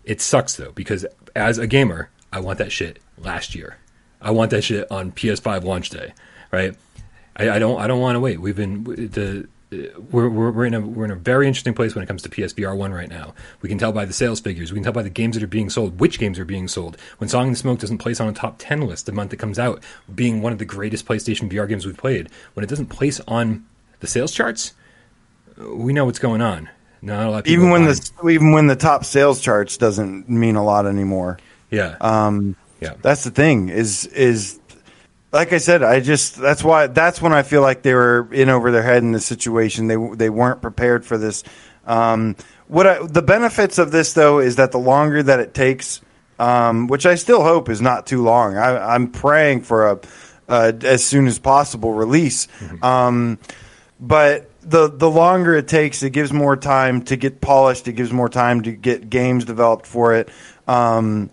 It 0.04 0.20
sucks 0.20 0.56
though 0.56 0.72
because 0.72 1.06
as 1.34 1.58
a 1.58 1.66
gamer, 1.66 2.10
I 2.32 2.40
want 2.40 2.58
that 2.58 2.72
shit 2.72 3.00
last 3.18 3.54
year. 3.54 3.78
I 4.20 4.30
want 4.30 4.50
that 4.52 4.62
shit 4.62 4.90
on 4.90 5.12
PS5 5.12 5.64
launch 5.64 5.90
day, 5.90 6.14
right? 6.50 6.74
I, 7.36 7.50
I 7.50 7.58
don't 7.58 7.80
I 7.80 7.86
don't 7.86 8.00
want 8.00 8.16
to 8.16 8.20
wait. 8.20 8.40
We've 8.40 8.56
been 8.56 8.84
the 8.84 9.48
we're, 9.70 10.28
we're 10.28 10.50
we're 10.50 10.66
in 10.66 10.74
a 10.74 10.80
we're 10.80 11.04
in 11.04 11.10
a 11.10 11.16
very 11.16 11.46
interesting 11.46 11.74
place 11.74 11.94
when 11.94 12.04
it 12.04 12.06
comes 12.06 12.22
to 12.22 12.28
PSVR 12.28 12.76
one 12.76 12.92
right 12.92 13.08
now. 13.08 13.34
We 13.60 13.68
can 13.68 13.78
tell 13.78 13.92
by 13.92 14.04
the 14.04 14.12
sales 14.12 14.40
figures. 14.40 14.72
We 14.72 14.76
can 14.76 14.84
tell 14.84 14.92
by 14.92 15.02
the 15.02 15.10
games 15.10 15.34
that 15.36 15.42
are 15.42 15.48
being 15.48 15.70
sold, 15.70 15.98
which 16.00 16.18
games 16.18 16.38
are 16.38 16.44
being 16.44 16.68
sold. 16.68 16.96
When 17.18 17.28
Song 17.28 17.48
and 17.48 17.58
Smoke 17.58 17.78
doesn't 17.80 17.98
place 17.98 18.20
on 18.20 18.28
a 18.28 18.32
top 18.32 18.56
ten 18.58 18.82
list 18.82 19.06
the 19.06 19.12
month 19.12 19.32
it 19.32 19.38
comes 19.38 19.58
out, 19.58 19.82
being 20.14 20.42
one 20.42 20.52
of 20.52 20.58
the 20.58 20.64
greatest 20.64 21.06
PlayStation 21.06 21.50
VR 21.50 21.68
games 21.68 21.86
we've 21.86 21.96
played, 21.96 22.28
when 22.54 22.64
it 22.64 22.68
doesn't 22.68 22.86
place 22.86 23.20
on 23.26 23.64
the 24.00 24.06
sales 24.06 24.32
charts, 24.32 24.74
we 25.56 25.92
know 25.92 26.04
what's 26.04 26.18
going 26.18 26.40
on. 26.40 26.68
Not 27.02 27.26
a 27.26 27.30
lot. 27.30 27.38
Of 27.38 27.44
people 27.44 27.64
even 27.64 27.70
when 27.70 27.84
the 27.84 28.28
even 28.30 28.52
when 28.52 28.66
the 28.66 28.76
top 28.76 29.04
sales 29.04 29.40
charts 29.40 29.76
doesn't 29.76 30.28
mean 30.28 30.56
a 30.56 30.64
lot 30.64 30.86
anymore. 30.86 31.38
yeah 31.70 31.96
Um, 32.00 32.56
yeah 32.80 32.94
That's 33.02 33.24
the 33.24 33.30
thing 33.30 33.68
is 33.68 34.06
is 34.06 34.60
like 35.34 35.52
I 35.52 35.58
said, 35.58 35.82
I 35.82 35.98
just 35.98 36.36
that's 36.36 36.62
why 36.62 36.86
that's 36.86 37.20
when 37.20 37.32
I 37.32 37.42
feel 37.42 37.60
like 37.60 37.82
they 37.82 37.92
were 37.92 38.28
in 38.32 38.48
over 38.48 38.70
their 38.70 38.84
head 38.84 39.02
in 39.02 39.10
this 39.10 39.26
situation. 39.26 39.88
They 39.88 39.96
they 40.14 40.30
weren't 40.30 40.62
prepared 40.62 41.04
for 41.04 41.18
this. 41.18 41.42
Um, 41.86 42.36
what 42.68 42.86
I, 42.86 43.04
the 43.04 43.20
benefits 43.20 43.78
of 43.78 43.90
this 43.90 44.12
though 44.12 44.38
is 44.38 44.56
that 44.56 44.70
the 44.70 44.78
longer 44.78 45.24
that 45.24 45.40
it 45.40 45.52
takes, 45.52 46.00
um, 46.38 46.86
which 46.86 47.04
I 47.04 47.16
still 47.16 47.42
hope 47.42 47.68
is 47.68 47.80
not 47.80 48.06
too 48.06 48.22
long. 48.22 48.56
I, 48.56 48.94
I'm 48.94 49.10
praying 49.10 49.62
for 49.62 49.90
a 49.90 50.00
uh, 50.48 50.72
as 50.82 51.04
soon 51.04 51.26
as 51.26 51.40
possible 51.40 51.92
release. 51.92 52.46
Um, 52.80 53.38
but 53.98 54.48
the 54.62 54.88
the 54.88 55.10
longer 55.10 55.56
it 55.56 55.66
takes, 55.66 56.04
it 56.04 56.10
gives 56.10 56.32
more 56.32 56.56
time 56.56 57.02
to 57.06 57.16
get 57.16 57.40
polished. 57.40 57.88
It 57.88 57.94
gives 57.94 58.12
more 58.12 58.28
time 58.28 58.62
to 58.62 58.72
get 58.72 59.10
games 59.10 59.44
developed 59.44 59.86
for 59.86 60.14
it. 60.14 60.28
Um, 60.68 61.30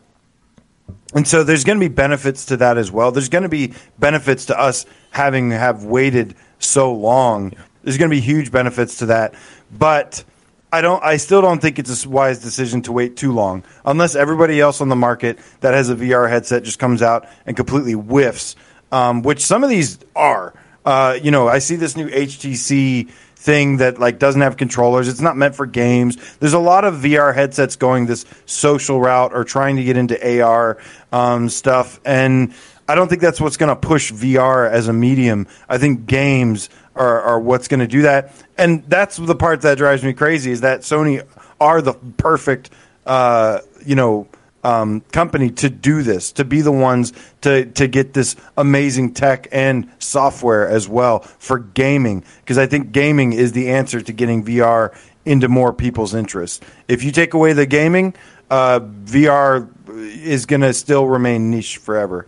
and 1.14 1.28
so 1.28 1.44
there's 1.44 1.64
going 1.64 1.80
to 1.80 1.90
be 1.90 1.94
benefits 1.94 2.46
to 2.48 2.58
that 2.58 2.78
as 2.78 2.92
well. 2.92 3.12
There's 3.12 3.30
going 3.30 3.44
to 3.44 3.50
be 3.50 3.74
benefits 4.00 4.46
to 4.46 4.60
us 4.60 4.86
having 5.12 5.52
have 5.52 5.84
waited 5.84 6.36
so 6.60 6.94
long. 6.94 7.54
There's 7.84 7.98
going 7.98 8.10
to 8.10 8.16
be 8.16 8.22
huge 8.22 8.52
benefits 8.52 8.98
to 8.98 9.08
that. 9.08 9.34
But 9.72 10.24
I 10.72 10.82
don't 10.82 11.04
I 11.04 11.18
still 11.18 11.42
don't 11.42 11.62
think 11.62 11.80
it's 11.80 12.06
a 12.06 12.10
wise 12.10 12.40
decision 12.40 12.82
to 12.84 12.92
wait 12.92 13.18
too 13.18 13.34
long 13.34 13.64
unless 13.86 14.16
everybody 14.16 14.62
else 14.62 14.80
on 14.80 14.90
the 14.90 14.96
market 14.96 15.40
that 15.60 15.74
has 15.74 15.90
a 15.90 15.96
VR 15.96 16.30
headset 16.30 16.64
just 16.64 16.80
comes 16.80 17.02
out 17.02 17.28
and 17.46 17.58
completely 17.58 17.94
whiffs, 17.94 18.56
um, 18.92 19.22
which 19.22 19.42
some 19.42 19.64
of 19.64 19.70
these 19.70 20.00
are. 20.16 20.54
Uh, 20.86 21.18
you 21.22 21.30
know, 21.30 21.48
I 21.48 21.60
see 21.60 21.76
this 21.76 21.96
new 21.96 22.10
HTC 22.10 23.12
thing 23.42 23.78
that 23.78 24.00
like 24.00 24.20
doesn't 24.20 24.42
have 24.42 24.56
controllers. 24.56 25.08
It's 25.08 25.20
not 25.20 25.36
meant 25.36 25.56
for 25.56 25.66
games. 25.66 26.16
There's 26.40 26.54
a 26.54 26.60
lot 26.60 26.86
of 26.86 26.96
VR 26.96 27.34
headsets 27.34 27.76
going 27.76 28.06
this 28.06 28.24
social 28.46 29.02
route 29.02 29.34
or 29.34 29.44
trying 29.44 29.78
to 29.78 29.84
get 29.84 29.98
into 29.98 30.44
AR 30.44 30.78
um, 31.12 31.50
stuff, 31.50 32.00
and 32.06 32.54
I 32.88 32.94
don't 32.94 33.08
think 33.08 33.22
that's 33.22 33.42
what's 33.42 33.58
going 33.58 33.70
to 33.70 33.76
push 33.76 34.12
VR 34.12 34.70
as 34.70 34.88
a 34.88 34.94
medium. 34.94 35.48
I 35.68 35.80
think 35.80 36.06
games 36.06 36.70
are, 36.96 37.22
are 37.22 37.40
what's 37.40 37.68
going 37.68 37.80
to 37.80 37.88
do 37.88 38.04
that, 38.04 38.32
and 38.58 38.84
that's 38.86 39.18
the 39.18 39.36
part 39.36 39.62
that 39.62 39.78
drives 39.78 40.04
me 40.04 40.14
crazy 40.14 40.52
is 40.52 40.62
that 40.62 40.82
Sony 40.82 41.26
are 41.60 41.82
the 41.82 41.94
perfect, 41.94 42.70
uh, 43.06 43.60
you 43.86 43.96
know. 43.96 44.28
Um, 44.64 45.02
company 45.12 45.50
to 45.50 45.72
do 45.72 46.04
this, 46.04 46.32
to 46.34 46.46
be 46.46 46.62
the 46.62 46.72
ones 46.72 47.14
to 47.42 47.66
to 47.66 47.88
get 47.88 48.14
this 48.14 48.36
amazing 48.56 49.16
tech 49.16 49.48
and 49.52 49.90
software 49.98 50.70
as 50.70 50.88
well 50.88 51.22
for 51.22 51.58
gaming, 51.58 52.24
because 52.42 52.60
I 52.60 52.68
think 52.68 52.92
gaming 52.92 53.34
is 53.34 53.54
the 53.54 53.72
answer 53.72 54.02
to 54.02 54.14
getting 54.14 54.46
VR 54.46 54.96
into 55.26 55.48
more 55.48 55.74
people's 55.74 56.14
interest. 56.14 56.64
If 56.88 57.04
you 57.04 57.12
take 57.12 57.34
away 57.34 57.54
the 57.54 57.66
gaming, 57.66 58.14
uh, 58.52 58.82
VR 58.82 59.70
is 59.90 60.46
going 60.46 60.62
to 60.62 60.74
still 60.74 61.08
remain 61.08 61.50
niche 61.50 61.78
forever. 61.78 62.28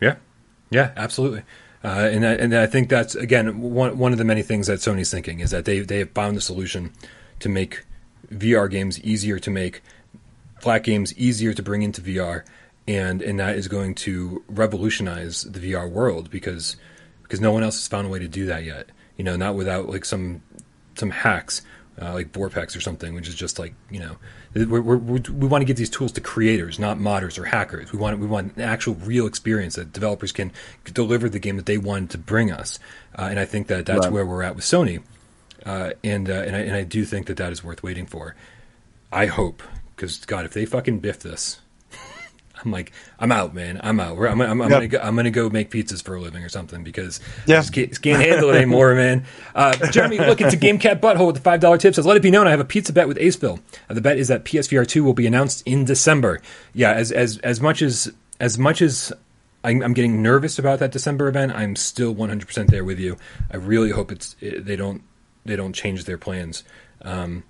Yeah, 0.00 0.16
yeah, 0.70 0.92
absolutely. 0.96 1.42
Uh, 1.84 2.08
and 2.10 2.26
I, 2.26 2.32
and 2.32 2.54
I 2.54 2.66
think 2.66 2.88
that's 2.88 3.14
again 3.14 3.60
one 3.60 3.96
one 3.96 4.12
of 4.12 4.18
the 4.18 4.24
many 4.24 4.42
things 4.42 4.66
that 4.66 4.80
Sony's 4.80 5.10
thinking 5.10 5.40
is 5.40 5.52
that 5.52 5.64
they 5.64 5.80
they 5.80 6.00
have 6.00 6.10
found 6.10 6.36
the 6.36 6.40
solution 6.40 6.92
to 7.38 7.48
make 7.48 7.84
VR 8.32 8.68
games 8.68 9.00
easier 9.02 9.38
to 9.38 9.50
make, 9.50 9.82
flat 10.66 10.82
games 10.82 11.16
easier 11.16 11.54
to 11.54 11.62
bring 11.62 11.82
into 11.82 12.00
VR, 12.00 12.42
and 12.88 13.22
and 13.22 13.38
that 13.38 13.54
is 13.54 13.68
going 13.68 13.94
to 13.94 14.42
revolutionize 14.48 15.42
the 15.44 15.60
VR 15.60 15.88
world 15.88 16.28
because 16.28 16.76
because 17.22 17.40
no 17.40 17.52
one 17.52 17.62
else 17.62 17.76
has 17.76 17.86
found 17.86 18.04
a 18.04 18.10
way 18.10 18.18
to 18.18 18.26
do 18.26 18.46
that 18.46 18.64
yet. 18.64 18.88
You 19.16 19.22
know, 19.22 19.36
not 19.36 19.54
without 19.54 19.88
like 19.88 20.04
some 20.04 20.42
some 20.96 21.10
hacks 21.10 21.62
uh, 22.02 22.14
like 22.14 22.32
VorpX 22.32 22.76
or 22.76 22.80
something, 22.80 23.14
which 23.14 23.28
is 23.28 23.36
just 23.36 23.60
like 23.60 23.74
you 23.92 24.00
know, 24.00 24.16
we're, 24.54 24.80
we're, 24.80 24.96
we 24.96 25.20
we 25.20 25.46
want 25.46 25.62
to 25.62 25.66
give 25.66 25.76
these 25.76 25.88
tools 25.88 26.10
to 26.12 26.20
creators, 26.20 26.80
not 26.80 26.98
modders 26.98 27.38
or 27.38 27.44
hackers. 27.44 27.92
We 27.92 28.00
want 28.00 28.18
we 28.18 28.26
want 28.26 28.56
an 28.56 28.62
actual 28.62 28.96
real 28.96 29.28
experience 29.28 29.76
that 29.76 29.92
developers 29.92 30.32
can 30.32 30.50
deliver 30.84 31.28
the 31.28 31.38
game 31.38 31.56
that 31.58 31.66
they 31.66 31.78
want 31.78 32.10
to 32.10 32.18
bring 32.18 32.50
us, 32.50 32.80
uh, 33.16 33.28
and 33.30 33.38
I 33.38 33.44
think 33.44 33.68
that 33.68 33.86
that's 33.86 34.06
Right. 34.06 34.12
where 34.12 34.26
we're 34.26 34.42
at 34.42 34.56
with 34.56 34.64
Sony, 34.64 35.04
uh, 35.64 35.92
and 36.02 36.28
uh, 36.28 36.32
and 36.32 36.56
I, 36.56 36.58
and 36.60 36.74
I 36.74 36.82
do 36.82 37.04
think 37.04 37.28
that 37.28 37.36
that 37.36 37.52
is 37.52 37.62
worth 37.62 37.84
waiting 37.84 38.06
for. 38.06 38.34
I 39.12 39.26
hope 39.26 39.62
because 39.96 40.24
God, 40.26 40.44
if 40.44 40.52
they 40.52 40.66
fucking 40.66 41.00
biff 41.00 41.20
this. 41.20 41.60
I'm 42.64 42.70
like, 42.72 42.92
I'm 43.18 43.30
out, 43.32 43.54
man. 43.54 43.80
I'm 43.82 44.00
out. 44.00 44.16
I'm, 44.18 44.40
I'm, 44.40 44.62
I'm 44.62 44.70
Yep. 44.70 44.70
gonna 44.70 44.88
go, 44.88 44.98
I'm 45.00 45.14
gonna 45.16 45.30
go 45.30 45.50
make 45.50 45.70
pizzas 45.70 46.02
for 46.02 46.14
a 46.16 46.20
living 46.20 46.42
or 46.42 46.48
something 46.48 46.82
because 46.84 47.20
Yeah. 47.46 47.56
I 47.56 47.58
just 47.60 47.72
can't, 47.72 48.02
can't 48.02 48.22
handle 48.22 48.48
it 48.50 48.56
anymore, 48.56 48.94
man. 48.94 49.24
Uh, 49.54 49.74
Jeremy, 49.90 50.18
look, 50.18 50.40
it's 50.40 50.54
a 50.54 50.56
Game 50.56 50.78
Cat 50.78 51.02
Butthole 51.02 51.26
with 51.26 51.36
the 51.36 51.42
five 51.42 51.60
dollar 51.60 51.76
tip. 51.78 51.94
Says, 51.94 52.06
let 52.06 52.16
it 52.16 52.22
be 52.22 52.30
known, 52.30 52.46
I 52.46 52.50
have 52.50 52.60
a 52.60 52.64
pizza 52.64 52.92
bet 52.94 53.08
with 53.08 53.18
Aceville. 53.18 53.60
Uh, 53.90 53.94
the 53.94 54.00
bet 54.00 54.16
is 54.18 54.28
that 54.28 54.44
PSVR 54.44 54.86
two 54.86 55.04
will 55.04 55.12
be 55.14 55.26
announced 55.26 55.62
in 55.66 55.84
December. 55.84 56.40
Yeah, 56.72 56.92
as 56.92 57.12
as 57.12 57.38
as 57.38 57.60
much 57.60 57.82
as 57.82 58.10
as 58.40 58.58
much 58.58 58.80
as 58.80 59.12
I'm, 59.62 59.82
I'm 59.82 59.92
getting 59.94 60.22
nervous 60.22 60.58
about 60.58 60.78
that 60.78 60.92
December 60.92 61.28
event, 61.28 61.52
I'm 61.52 61.76
still 61.76 62.12
100 62.12 62.46
percent 62.46 62.70
there 62.70 62.84
with 62.84 62.98
you. 62.98 63.16
I 63.52 63.56
really 63.58 63.90
hope 63.90 64.10
it's 64.12 64.34
it, 64.40 64.64
they 64.64 64.76
don't 64.76 65.02
they 65.44 65.56
don't 65.56 65.74
change 65.74 66.04
their 66.06 66.18
plans. 66.18 66.64
Um, 67.02 67.44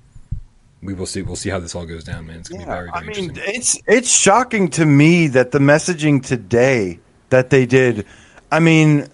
we 0.86 0.94
will 0.94 1.06
see. 1.06 1.22
We'll 1.22 1.36
see 1.36 1.50
how 1.50 1.58
this 1.58 1.74
all 1.74 1.84
goes 1.84 2.04
down, 2.04 2.26
man. 2.26 2.38
It's 2.38 2.48
gonna 2.48 2.64
be 2.64 2.66
very, 2.66 2.90
very 2.90 2.90
I 2.92 3.00
mean, 3.02 3.30
interesting. 3.30 3.54
it's 3.54 3.78
it's 3.86 4.10
shocking 4.10 4.68
to 4.70 4.86
me 4.86 5.26
that 5.28 5.50
the 5.50 5.58
messaging 5.58 6.24
today 6.24 7.00
that 7.30 7.50
they 7.50 7.66
did. 7.66 8.06
I 8.50 8.60
mean, 8.60 9.08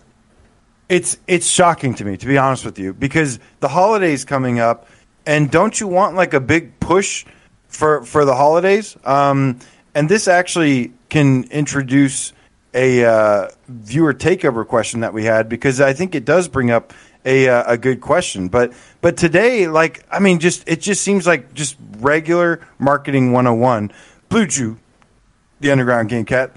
it's 0.88 1.18
it's 1.26 1.48
shocking 1.48 1.94
to 1.94 2.04
me 2.04 2.16
to 2.18 2.26
be 2.26 2.38
honest 2.38 2.64
with 2.64 2.78
you 2.78 2.92
because 2.92 3.38
the 3.60 3.68
holidays 3.68 4.24
coming 4.24 4.60
up, 4.60 4.86
and 5.26 5.50
don't 5.50 5.80
you 5.80 5.88
want 5.88 6.14
like 6.14 6.34
a 6.34 6.40
big 6.40 6.78
push 6.78 7.24
for 7.68 8.04
for 8.04 8.24
the 8.24 8.34
holidays? 8.34 8.96
Um, 9.04 9.58
and 9.94 10.08
this 10.08 10.28
actually 10.28 10.92
can 11.08 11.44
introduce 11.44 12.32
a 12.74 13.04
uh, 13.04 13.48
viewer 13.68 14.14
takeover 14.14 14.66
question 14.66 15.00
that 15.00 15.12
we 15.12 15.24
had 15.24 15.48
because 15.48 15.80
I 15.80 15.92
think 15.92 16.14
it 16.14 16.24
does 16.24 16.48
bring 16.48 16.70
up 16.70 16.92
a 17.24 17.48
uh, 17.48 17.72
a 17.72 17.78
good 17.78 18.00
question. 18.00 18.48
But 18.48 18.72
but 19.00 19.16
today, 19.16 19.68
like 19.68 20.04
I 20.10 20.18
mean, 20.18 20.38
just 20.38 20.68
it 20.68 20.80
just 20.80 21.02
seems 21.02 21.26
like 21.26 21.54
just 21.54 21.76
regular 21.98 22.66
marketing 22.78 23.32
101. 23.32 23.92
Blue 24.28 24.46
Chew, 24.46 24.78
the 25.60 25.70
underground 25.70 26.08
game 26.08 26.24
cat. 26.24 26.56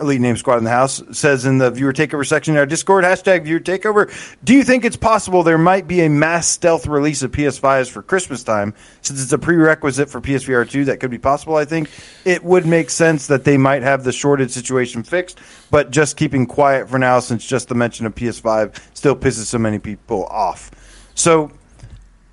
Elite 0.00 0.20
Name 0.20 0.36
Squad 0.36 0.58
in 0.58 0.64
the 0.64 0.70
house 0.70 1.02
says 1.12 1.46
in 1.46 1.58
the 1.58 1.70
viewer 1.70 1.92
takeover 1.92 2.26
section 2.26 2.54
in 2.54 2.58
our 2.58 2.66
Discord 2.66 3.04
hashtag 3.04 3.44
viewer 3.44 3.60
takeover. 3.60 4.10
Do 4.42 4.52
you 4.52 4.64
think 4.64 4.84
it's 4.84 4.96
possible 4.96 5.44
there 5.44 5.56
might 5.56 5.86
be 5.86 6.00
a 6.02 6.10
mass 6.10 6.48
stealth 6.48 6.86
release 6.86 7.22
of 7.22 7.30
PS5s 7.30 7.88
for 7.88 8.02
Christmas 8.02 8.42
time 8.42 8.74
since 9.02 9.22
it's 9.22 9.32
a 9.32 9.38
prerequisite 9.38 10.10
for 10.10 10.20
PSVR 10.20 10.68
2? 10.68 10.86
That 10.86 10.98
could 10.98 11.12
be 11.12 11.18
possible. 11.18 11.54
I 11.54 11.64
think 11.64 11.90
it 12.24 12.42
would 12.42 12.66
make 12.66 12.90
sense 12.90 13.28
that 13.28 13.44
they 13.44 13.56
might 13.56 13.82
have 13.82 14.02
the 14.02 14.12
shortage 14.12 14.50
situation 14.50 15.04
fixed, 15.04 15.38
but 15.70 15.92
just 15.92 16.16
keeping 16.16 16.46
quiet 16.46 16.88
for 16.88 16.98
now 16.98 17.20
since 17.20 17.46
just 17.46 17.68
the 17.68 17.76
mention 17.76 18.04
of 18.04 18.16
PS5 18.16 18.76
still 18.94 19.14
pisses 19.14 19.44
so 19.44 19.58
many 19.58 19.78
people 19.78 20.24
off. 20.26 20.72
So 21.14 21.52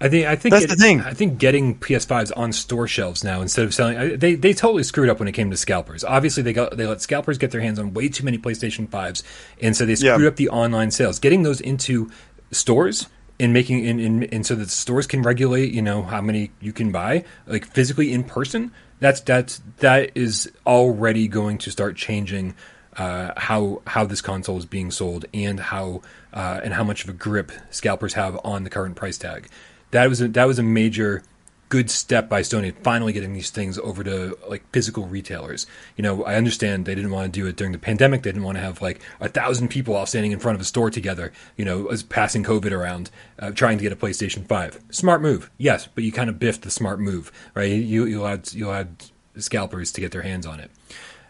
I 0.02 0.10
think 0.10 0.26
I 0.26 0.36
think 0.36 0.54
That's 0.54 0.66
the 0.68 0.76
thing. 0.76 1.02
I 1.02 1.14
think 1.14 1.38
getting 1.38 1.78
PS5s 1.78 2.32
on 2.36 2.52
store 2.54 2.88
shelves 2.88 3.24
now 3.24 3.42
instead 3.42 3.66
of 3.66 3.74
selling 3.74 4.18
they 4.18 4.36
they 4.36 4.54
totally 4.54 4.84
screwed 4.84 5.10
up 5.10 5.20
when 5.20 5.28
it 5.28 5.34
came 5.34 5.52
to 5.52 5.58
scalpers. 5.58 6.04
Obviously 6.04 6.42
they 6.44 6.54
got 6.54 6.76
they 6.76 6.88
let 6.88 7.02
scalpers 7.02 7.38
get 7.38 7.52
their 7.52 7.62
hands 7.62 7.78
on 7.78 7.94
way 7.94 8.10
too 8.10 8.26
many 8.26 8.38
PlayStation 8.38 8.90
5s 8.90 9.22
and 9.62 9.78
so 9.78 9.86
they 9.86 9.94
Yeah. 9.94 10.14
screwed 10.16 10.28
up 10.28 10.36
the 10.38 10.50
online 10.50 10.90
sales. 10.92 11.20
Getting 11.20 11.44
those 11.44 11.62
into 11.62 12.10
stores 12.52 13.08
and 13.40 13.54
making 13.54 13.86
and, 13.88 14.00
and, 14.02 14.34
and 14.34 14.46
so 14.46 14.56
that 14.56 14.70
stores 14.70 15.08
can 15.08 15.22
regulate, 15.22 15.72
you 15.72 15.82
know, 15.82 16.02
how 16.04 16.22
many 16.22 16.52
you 16.60 16.74
can 16.74 16.92
buy 16.92 17.24
like 17.46 17.66
physically 17.66 18.12
in 18.12 18.24
person. 18.24 18.72
That's 19.00 19.20
that's 19.22 19.62
that 19.80 20.12
is 20.16 20.52
already 20.66 21.28
going 21.28 21.58
to 21.60 21.72
start 21.72 21.96
changing 21.96 22.56
uh, 22.98 23.32
how 23.38 23.82
how 23.88 24.06
this 24.06 24.22
console 24.22 24.58
is 24.58 24.66
being 24.66 24.92
sold 24.92 25.26
and 25.34 25.60
how 25.60 26.02
uh, 26.34 26.60
and 26.64 26.74
how 26.74 26.84
much 26.84 27.04
of 27.04 27.10
a 27.10 27.14
grip 27.14 27.52
scalpers 27.70 28.14
have 28.16 28.40
on 28.44 28.64
the 28.64 28.70
current 28.70 28.96
price 28.96 29.18
tag. 29.18 29.48
That 29.92 30.10
was 30.10 30.22
a, 30.22 30.28
that 30.30 30.46
was 30.46 30.60
a 30.60 30.64
major 30.64 31.24
good 31.72 31.90
step 31.90 32.28
by 32.28 32.42
Sony 32.42 32.76
finally 32.84 33.14
getting 33.14 33.32
these 33.32 33.50
things 33.50 33.80
over 33.80 34.04
to 34.04 34.38
like 34.50 34.62
physical 34.74 35.06
retailers. 35.08 35.66
You 35.96 36.04
know, 36.04 36.26
I 36.26 36.36
understand 36.36 36.86
they 36.86 36.96
didn't 36.96 37.12
want 37.12 37.34
to 37.34 37.40
do 37.40 37.48
it 37.48 37.56
during 37.56 37.72
the 37.72 37.80
pandemic. 37.80 38.24
They 38.24 38.32
didn't 38.32 38.44
want 38.44 38.58
to 38.58 38.62
have 38.62 38.82
like 38.82 39.00
a 39.22 39.30
thousand 39.30 39.70
people 39.70 39.96
all 39.96 40.06
standing 40.06 40.34
in 40.34 40.40
front 40.40 40.56
of 40.56 40.62
a 40.62 40.66
store 40.66 40.92
together. 40.92 41.32
You 41.56 41.64
know, 41.64 41.88
as 41.88 42.04
passing 42.04 42.44
COVID 42.44 42.74
around, 42.74 43.10
uh, 43.40 43.52
trying 43.52 43.78
to 43.78 43.84
get 43.84 43.94
a 43.94 43.96
PlayStation 43.96 44.46
Five. 44.46 44.82
Smart 44.92 45.22
move, 45.22 45.50
yes, 45.58 45.88
but 45.96 46.04
you 46.04 46.12
kind 46.12 46.30
of 46.30 46.40
biffed 46.40 46.64
the 46.64 46.72
smart 46.72 47.00
move, 47.00 47.32
right? 47.56 47.72
You 47.72 48.06
you 48.06 48.22
allowed 48.22 48.52
you 48.54 48.68
allowed 48.68 49.06
scalpers 49.38 49.94
to 49.94 50.02
get 50.02 50.12
their 50.12 50.24
hands 50.24 50.46
on 50.46 50.60
it. 50.60 50.72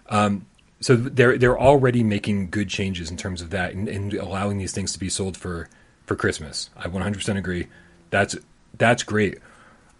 Um, 0.09 0.47
so 0.79 0.95
they're 0.95 1.37
they're 1.37 1.59
already 1.59 2.03
making 2.03 2.49
good 2.49 2.67
changes 2.67 3.11
in 3.11 3.17
terms 3.17 3.43
of 3.43 3.51
that 3.51 3.73
and, 3.73 3.87
and 3.87 4.11
allowing 4.15 4.57
these 4.57 4.73
things 4.73 4.91
to 4.93 4.99
be 4.99 5.07
sold 5.07 5.37
for 5.37 5.69
for 6.07 6.15
Christmas. 6.15 6.71
I 6.75 6.87
100% 6.87 7.37
agree. 7.37 7.67
That's 8.09 8.35
that's 8.77 9.03
great. 9.03 9.37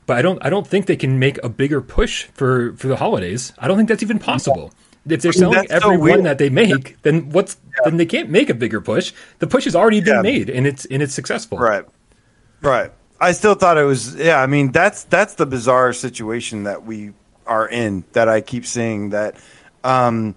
But 0.06 0.18
I 0.18 0.22
don't 0.22 0.43
I 0.45 0.49
don't 0.49 0.65
think 0.68 0.88
they 0.88 0.95
can 0.95 1.19
make 1.19 1.38
a 1.43 1.49
bigger 1.49 1.81
push 1.81 2.26
for 2.34 2.73
for 2.76 2.88
the 2.88 2.95
holidays. 2.95 3.53
I 3.60 3.68
don't 3.68 3.77
think 3.77 3.89
that's 3.89 4.03
even 4.03 4.19
possible. 4.19 4.73
If 5.07 5.22
they're 5.22 5.34
selling 5.34 5.56
that's 5.68 5.84
so 5.84 5.91
every 5.91 5.98
one 5.98 6.23
that 6.23 6.38
they 6.38 6.49
make, 6.49 7.02
then 7.02 7.30
what's 7.30 7.57
then 7.85 7.98
they 7.98 8.06
can't 8.06 8.30
make 8.30 8.49
a 8.49 8.53
bigger 8.53 8.81
push. 8.81 9.14
The 9.39 9.48
push 9.48 9.64
has 9.65 9.76
already 9.76 10.02
been 10.02 10.15
Yeah. 10.15 10.22
made 10.22 10.49
and 10.49 10.68
it's 10.68 10.85
and 10.85 11.02
it's 11.02 11.14
successful. 11.14 11.57
Right. 11.57 11.85
Right. 12.61 12.91
I 13.19 13.31
still 13.34 13.53
thought 13.56 13.77
it 13.77 13.84
was 13.84 14.15
yeah, 14.15 14.41
I 14.41 14.48
mean 14.48 14.72
that's 14.72 15.03
that's 15.06 15.35
the 15.35 15.45
bizarre 15.45 15.93
situation 15.93 16.64
that 16.64 16.85
we 16.85 17.14
are 17.48 17.68
in 17.68 18.03
that 18.14 18.27
I 18.30 18.41
keep 18.41 18.65
seeing 18.65 19.10
that 19.11 19.35
um 19.84 20.35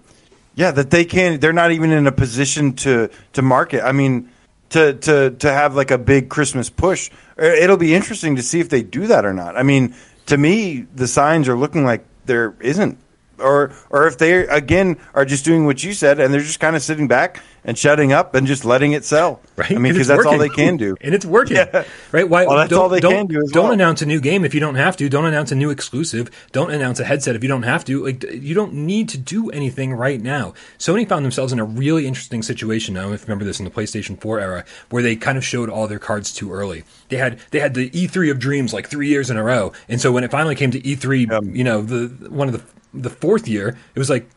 yeah, 0.55 0.71
that 0.71 0.89
they 0.89 1.05
can't 1.05 1.41
they're 1.41 1.53
not 1.53 1.71
even 1.71 1.91
in 1.91 2.07
a 2.07 2.11
position 2.11 2.73
to 2.77 3.09
to 3.33 3.41
market. 3.41 3.83
I 3.83 3.91
mean 3.91 4.31
to 4.69 4.93
to 4.93 5.31
to 5.31 5.51
have 5.51 5.75
like 5.75 5.91
a 5.91 5.97
big 5.97 6.29
Christmas 6.29 6.69
push. 6.69 7.09
Uh, 7.39 7.45
It'll 7.45 7.77
be 7.77 7.93
interesting 7.93 8.35
to 8.37 8.43
see 8.43 8.59
if 8.59 8.69
they 8.69 8.81
do 8.81 9.07
that 9.07 9.25
or 9.25 9.33
not. 9.33 9.57
I 9.57 9.63
mean, 9.63 9.95
to 10.27 10.37
me 10.37 10.87
the 10.95 11.07
signs 11.07 11.47
are 11.47 11.57
looking 11.57 11.85
like 11.85 12.05
there 12.25 12.55
isn't 12.59 12.97
or 13.39 13.71
or 13.89 14.07
if 14.07 14.17
they 14.17 14.47
again 14.47 14.97
are 15.13 15.25
just 15.25 15.45
doing 15.45 15.65
what 15.65 15.83
you 15.83 15.93
said 15.93 16.19
and 16.19 16.33
they're 16.33 16.41
just 16.41 16.59
kind 16.59 16.75
of 16.75 16.81
sitting 16.81 17.07
back 17.07 17.41
and 17.65 17.77
shutting 17.77 18.13
up 18.13 18.35
and 18.35 18.45
just 18.47 18.63
letting 18.63 18.93
it 18.93 19.03
sell. 19.03 19.41
Right? 19.55 19.71
I 19.71 19.77
mean, 19.77 19.93
because 19.93 20.07
that's 20.07 20.25
all 20.25 20.37
they 20.37 20.49
can 20.49 20.77
do. 20.77 20.95
and 21.01 21.15
it's 21.15 21.25
working. 21.25 21.57
Yeah. 21.57 21.83
Right? 22.11 22.29
Why? 22.29 22.45
Well, 22.45 22.57
that's 22.57 22.69
don't, 22.69 22.81
all 22.81 22.89
they 22.89 22.99
don't, 22.99 23.13
can 23.13 23.27
do 23.27 23.47
Don't 23.47 23.63
well. 23.65 23.71
announce 23.71 24.01
a 24.01 24.05
new 24.05 24.21
game 24.21 24.45
if 24.45 24.53
you 24.53 24.59
don't 24.59 24.75
have 24.75 24.95
to. 24.97 25.09
Don't 25.09 25.25
announce 25.25 25.51
a 25.51 25.55
new 25.55 25.71
exclusive. 25.71 26.29
Don't 26.51 26.71
announce 26.71 26.99
a 26.99 27.05
headset 27.05 27.35
if 27.35 27.43
you 27.43 27.49
don't 27.49 27.63
have 27.63 27.83
to. 27.85 28.05
Like 28.05 28.23
you 28.23 28.53
don't 28.53 28.73
need 28.73 29.09
to 29.09 29.17
do 29.17 29.49
anything 29.49 29.93
right 29.93 30.21
now. 30.21 30.53
Sony 30.77 31.07
found 31.07 31.25
themselves 31.25 31.51
in 31.51 31.59
a 31.59 31.65
really 31.65 32.05
interesting 32.07 32.43
situation. 32.43 32.95
I 32.95 33.01
don't 33.01 33.09
know 33.09 33.15
if 33.15 33.21
you 33.21 33.27
remember 33.27 33.45
this 33.45 33.59
in 33.59 33.65
the 33.65 33.71
PlayStation 33.71 34.19
4 34.21 34.39
era, 34.39 34.65
where 34.89 35.01
they 35.01 35.15
kind 35.15 35.37
of 35.37 35.43
showed 35.43 35.69
all 35.69 35.87
their 35.87 35.99
cards 35.99 36.33
too 36.33 36.51
early. 36.51 36.83
They 37.09 37.17
had 37.17 37.39
they 37.51 37.59
had 37.59 37.73
the 37.73 37.89
E3 37.89 38.29
of 38.31 38.39
dreams 38.39 38.73
like 38.73 38.87
three 38.87 39.07
years 39.07 39.29
in 39.29 39.37
a 39.37 39.43
row, 39.43 39.73
and 39.89 39.99
so 39.99 40.11
when 40.11 40.23
it 40.23 40.31
finally 40.31 40.55
came 40.55 40.71
to 40.71 40.81
E3, 40.81 41.55
you 41.55 41.63
know, 41.63 41.81
the 41.81 42.29
one 42.29 42.47
of 42.47 42.53
the 42.53 42.63
the 43.01 43.09
fourth 43.09 43.47
year, 43.47 43.77
it 43.93 43.99
was 43.99 44.09
like 44.09 44.27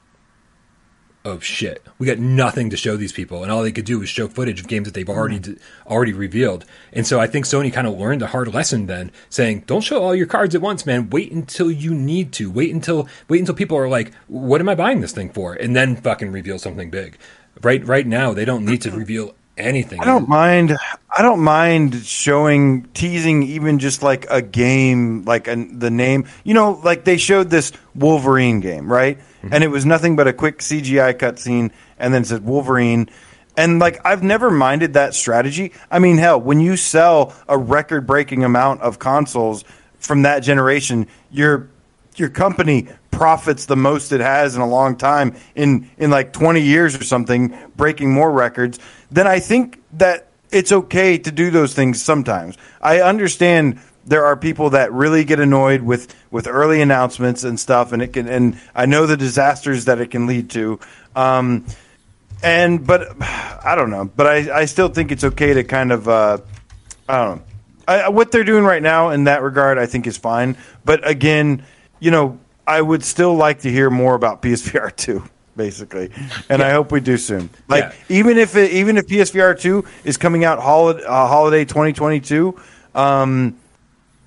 oh 1.29 1.39
shit, 1.41 1.85
we 1.99 2.07
got 2.07 2.19
nothing 2.19 2.71
to 2.71 2.77
show 2.77 2.97
these 2.97 3.13
people, 3.13 3.43
and 3.43 3.53
all 3.53 3.63
they 3.63 3.73
could 3.73 3.85
do 3.85 3.99
was 3.99 4.09
show 4.09 4.29
footage 4.29 4.61
of 4.61 4.69
games 4.69 4.87
that 4.87 4.95
they've 4.95 5.09
already 5.09 5.39
mm. 5.39 5.43
d- 5.43 5.57
already 5.87 6.13
revealed. 6.13 6.65
And 6.93 7.07
so 7.07 7.21
I 7.21 7.27
think 7.27 7.45
Sony 7.45 7.73
kind 7.73 7.87
of 7.87 7.99
learned 7.99 8.23
a 8.23 8.29
hard 8.29 8.53
lesson 8.53 8.87
then, 8.87 9.11
saying, 9.29 9.65
"Don't 9.67 9.83
show 9.83 10.03
all 10.03 10.15
your 10.15 10.27
cards 10.27 10.55
at 10.55 10.63
once, 10.63 10.87
man. 10.87 11.11
Wait 11.11 11.31
until 11.31 11.71
you 11.71 11.95
need 11.95 12.33
to. 12.35 12.51
Wait 12.51 12.73
until 12.73 13.09
wait 13.29 13.41
until 13.41 13.55
people 13.55 13.77
are 13.77 13.89
like, 13.89 14.13
what 14.27 14.61
am 14.61 14.69
I 14.69 14.75
buying 14.75 15.01
this 15.01 15.13
thing 15.13 15.31
for?" 15.31 15.55
And 15.55 15.77
then 15.77 15.97
fucking 15.97 16.33
reveal 16.33 16.59
something 16.59 16.91
big. 16.91 17.19
Right 17.63 17.85
right 17.85 18.07
now, 18.07 18.33
they 18.33 18.45
don't 18.45 18.65
need 18.65 18.83
to 18.83 18.91
reveal 19.03 19.35
anything. 19.59 20.01
I 20.01 20.05
don't 20.05 20.29
mind. 20.29 20.77
I 21.17 21.23
don't 21.23 21.41
mind 21.41 21.95
showing 22.05 22.85
teasing 22.95 23.43
even 23.43 23.79
just 23.79 24.03
like 24.03 24.27
a 24.31 24.41
game, 24.41 25.25
like 25.25 25.49
an, 25.49 25.79
the 25.79 25.91
name. 25.91 26.27
You 26.45 26.55
know, 26.55 26.81
like 26.85 27.05
they 27.05 27.17
showed 27.17 27.51
this 27.51 27.73
Wolverine 27.95 28.61
game, 28.61 28.91
right? 28.91 29.19
Mm-hmm. 29.19 29.49
And 29.53 29.65
it 29.65 29.69
was 29.69 29.85
nothing 29.85 30.17
but 30.17 30.27
a 30.27 30.33
quick 30.33 30.59
CGI 30.59 31.15
cutscene, 31.15 31.71
and 31.99 32.15
then 32.15 32.23
it 32.23 32.27
said 32.27 32.45
Wolverine. 32.45 33.09
And 33.57 33.79
like 33.79 34.01
I've 34.07 34.23
never 34.23 34.51
minded 34.51 34.95
that 34.95 35.15
strategy. 35.15 35.73
I 35.91 35.99
mean, 35.99 36.19
hell, 36.19 36.41
when 36.41 36.61
you 36.61 36.77
sell 36.77 37.35
a 37.49 37.59
record-breaking 37.59 38.45
amount 38.45 38.83
of 38.83 38.99
consoles 38.99 39.65
from 39.99 40.23
that 40.23 40.41
generation, 40.41 41.09
your 41.31 41.69
your 42.15 42.29
company 42.29 42.89
profits 43.11 43.67
the 43.67 43.77
most 43.77 44.13
it 44.13 44.21
has 44.21 44.55
in 44.55 44.63
a 44.63 44.69
long 44.69 44.97
time 44.97 45.35
in 45.55 45.91
in 45.99 46.11
like 46.11 46.33
20 46.33 46.61
years 46.61 46.95
or 46.95 47.03
something 47.03 47.57
breaking 47.77 48.13
more 48.13 48.31
records 48.31 48.79
then 49.11 49.27
i 49.27 49.39
think 49.39 49.83
that 49.93 50.29
it's 50.51 50.73
okay 50.73 51.19
to 51.19 51.31
do 51.31 51.51
those 51.51 51.75
things 51.75 52.03
sometimes. 52.03 52.57
I 52.81 53.01
understand 53.01 53.81
there 54.07 54.25
are 54.25 54.37
people 54.37 54.71
that 54.71 54.93
really 54.93 55.25
get 55.25 55.41
annoyed 55.41 55.83
with 55.83 56.15
with 56.31 56.47
early 56.47 56.81
announcements 56.81 57.45
and 57.45 57.61
stuff 57.61 57.93
and 57.93 58.01
it 58.03 58.15
can 58.15 58.27
and 58.27 58.59
i 58.75 58.87
know 58.87 59.07
the 59.07 59.17
disasters 59.17 59.85
that 59.85 60.01
it 60.01 60.11
can 60.11 60.27
lead 60.27 60.51
to. 60.51 60.81
Um 61.15 61.67
and 62.43 62.87
but 62.87 63.17
i 63.21 63.75
don't 63.75 63.91
know 63.91 64.05
but 64.05 64.27
i 64.27 64.61
i 64.61 64.65
still 64.65 64.89
think 64.89 65.13
it's 65.13 65.25
okay 65.25 65.55
to 65.55 65.65
kind 65.65 65.93
of 65.93 66.09
uh 66.09 66.39
i 67.09 67.25
don't 67.25 67.37
know. 67.39 67.43
I, 67.87 68.11
what 68.11 68.31
they're 68.33 68.45
doing 68.45 68.65
right 68.65 68.83
now 68.83 69.11
in 69.11 69.25
that 69.25 69.43
regard, 69.43 69.79
I 69.79 69.87
think 69.87 70.07
is 70.07 70.19
fine. 70.19 70.59
But 70.85 71.09
again, 71.09 71.65
you 72.01 72.11
know, 72.11 72.39
I 72.67 72.83
would 72.83 73.03
still 73.03 73.35
like 73.35 73.61
to 73.61 73.71
hear 73.71 73.89
more 73.89 74.15
about 74.15 74.43
PSVR 74.43 74.95
two, 74.95 75.25
basically, 75.59 76.11
and 76.49 76.63
I 76.63 76.71
hope 76.71 76.91
we 76.91 77.01
do 77.01 77.19
soon. 77.19 77.51
Like 77.69 77.85
Yeah. 77.85 78.17
even 78.21 78.39
if 78.39 78.57
it, 78.57 78.73
even 78.73 78.97
if 78.97 79.07
PSVR 79.07 79.61
two 79.61 79.85
is 80.05 80.17
coming 80.17 80.47
out 80.47 80.59
holiday 80.59 81.05
uh, 81.05 81.27
holiday 81.27 81.67
twenty 81.67 81.93
twenty 81.93 82.21
two, 82.21 82.59
um, 82.95 83.59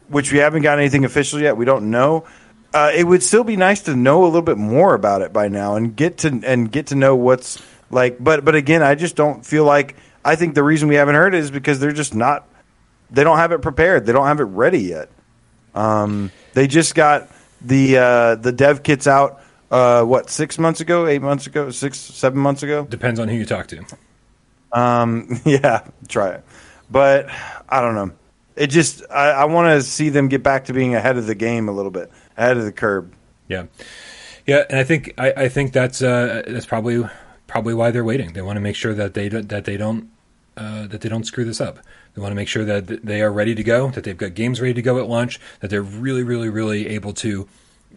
which 0.10 0.32
we 0.32 0.38
haven't 0.38 0.62
got 0.62 0.78
anything 0.78 1.06
official 1.06 1.40
yet, 1.42 1.58
we 1.58 1.66
don't 1.66 1.90
know. 1.90 2.26
Uh, 2.74 2.92
it 2.94 3.04
would 3.06 3.24
still 3.24 3.44
be 3.44 3.56
nice 3.58 3.82
to 3.82 3.96
know 3.96 4.24
a 4.24 4.28
little 4.28 4.42
bit 4.44 4.58
more 4.58 4.94
about 4.94 5.24
it 5.24 5.34
by 5.34 5.48
now 5.48 5.76
and 5.76 5.96
get 5.96 6.20
to 6.20 6.40
and 6.46 6.72
get 6.72 6.88
to 6.88 6.96
know 6.96 7.16
what's 7.16 7.60
like. 7.90 8.18
But 8.24 8.46
but 8.46 8.54
again, 8.54 8.84
I 8.84 8.94
just 8.94 9.16
don't 9.16 9.44
feel 9.44 9.64
like. 9.66 9.96
I 10.24 10.36
think 10.36 10.54
the 10.54 10.62
reason 10.62 10.88
we 10.88 10.96
haven't 10.96 11.16
heard 11.16 11.34
it 11.34 11.40
is 11.40 11.50
because 11.50 11.80
they're 11.80 11.92
just 11.92 12.14
not 12.14 12.48
they 13.10 13.24
don't 13.24 13.40
have 13.40 13.52
it 13.52 13.62
prepared. 13.64 14.06
They 14.06 14.14
don't 14.14 14.28
have 14.28 14.40
it 14.40 14.44
ready 14.44 14.80
yet. 14.80 15.10
Um, 15.74 16.32
they 16.54 16.68
just 16.68 16.96
got 16.96 17.30
the 17.62 17.98
uh, 17.98 18.36
the 18.36 18.52
dev 18.52 18.84
kits 18.84 19.08
out. 19.08 19.41
Uh, 19.72 20.04
what 20.04 20.30
six 20.30 20.60
months 20.60 20.82
ago, 20.82 21.08
eight 21.08 21.22
months 21.22 21.48
ago, 21.48 21.70
six 21.72 21.98
seven 21.98 22.40
months 22.40 22.62
ago? 22.62 22.86
Depends 22.86 23.20
on 23.20 23.30
who 23.30 23.38
you 23.38 23.46
talk 23.46 23.68
to. 23.68 23.84
Um, 24.74 25.40
yeah, 25.46 25.88
try 26.10 26.32
it. 26.32 26.44
But 26.90 27.30
I 27.70 27.80
don't 27.80 27.96
know. 27.96 28.12
It 28.58 28.68
just 28.68 29.02
I, 29.10 29.30
I 29.30 29.46
want 29.46 29.68
to 29.68 29.82
see 29.82 30.10
them 30.10 30.28
get 30.28 30.44
back 30.44 30.66
to 30.66 30.74
being 30.74 30.94
ahead 30.94 31.18
of 31.18 31.26
the 31.26 31.36
game 31.36 31.70
a 31.70 31.72
little 31.72 31.90
bit, 31.90 32.12
ahead 32.36 32.58
of 32.58 32.66
the 32.66 32.74
curb. 32.74 33.14
Yeah, 33.48 33.68
yeah, 34.46 34.66
and 34.70 34.78
I 34.78 34.84
think 34.84 35.14
I, 35.18 35.32
I 35.32 35.50
think 35.50 35.72
that's 35.72 36.02
uh, 36.02 36.44
that's 36.46 36.66
probably 36.66 37.04
probably 37.48 37.74
why 37.74 37.92
they're 37.92 38.04
waiting. 38.04 38.34
They 38.34 38.42
want 38.42 38.58
to 38.58 38.62
make 38.62 38.76
sure 38.76 38.94
that 38.94 39.14
they 39.14 39.30
don't, 39.30 39.48
that 39.50 39.64
they 39.64 39.78
don't 39.78 40.10
uh, 40.58 40.88
that 40.88 41.00
they 41.02 41.10
don't 41.10 41.26
screw 41.26 41.46
this 41.46 41.62
up. 41.62 41.80
They 42.14 42.22
want 42.22 42.32
to 42.32 42.36
make 42.36 42.50
sure 42.50 42.66
that 42.66 43.06
they 43.06 43.22
are 43.22 43.32
ready 43.32 43.56
to 43.56 43.64
go, 43.64 43.90
that 43.92 44.04
they've 44.04 44.18
got 44.18 44.34
games 44.34 44.60
ready 44.60 44.74
to 44.74 44.82
go 44.82 45.00
at 45.00 45.08
launch, 45.08 45.40
that 45.62 45.70
they're 45.70 45.82
really, 45.82 46.24
really, 46.24 46.50
really 46.50 46.88
able 46.88 47.14
to 47.14 47.48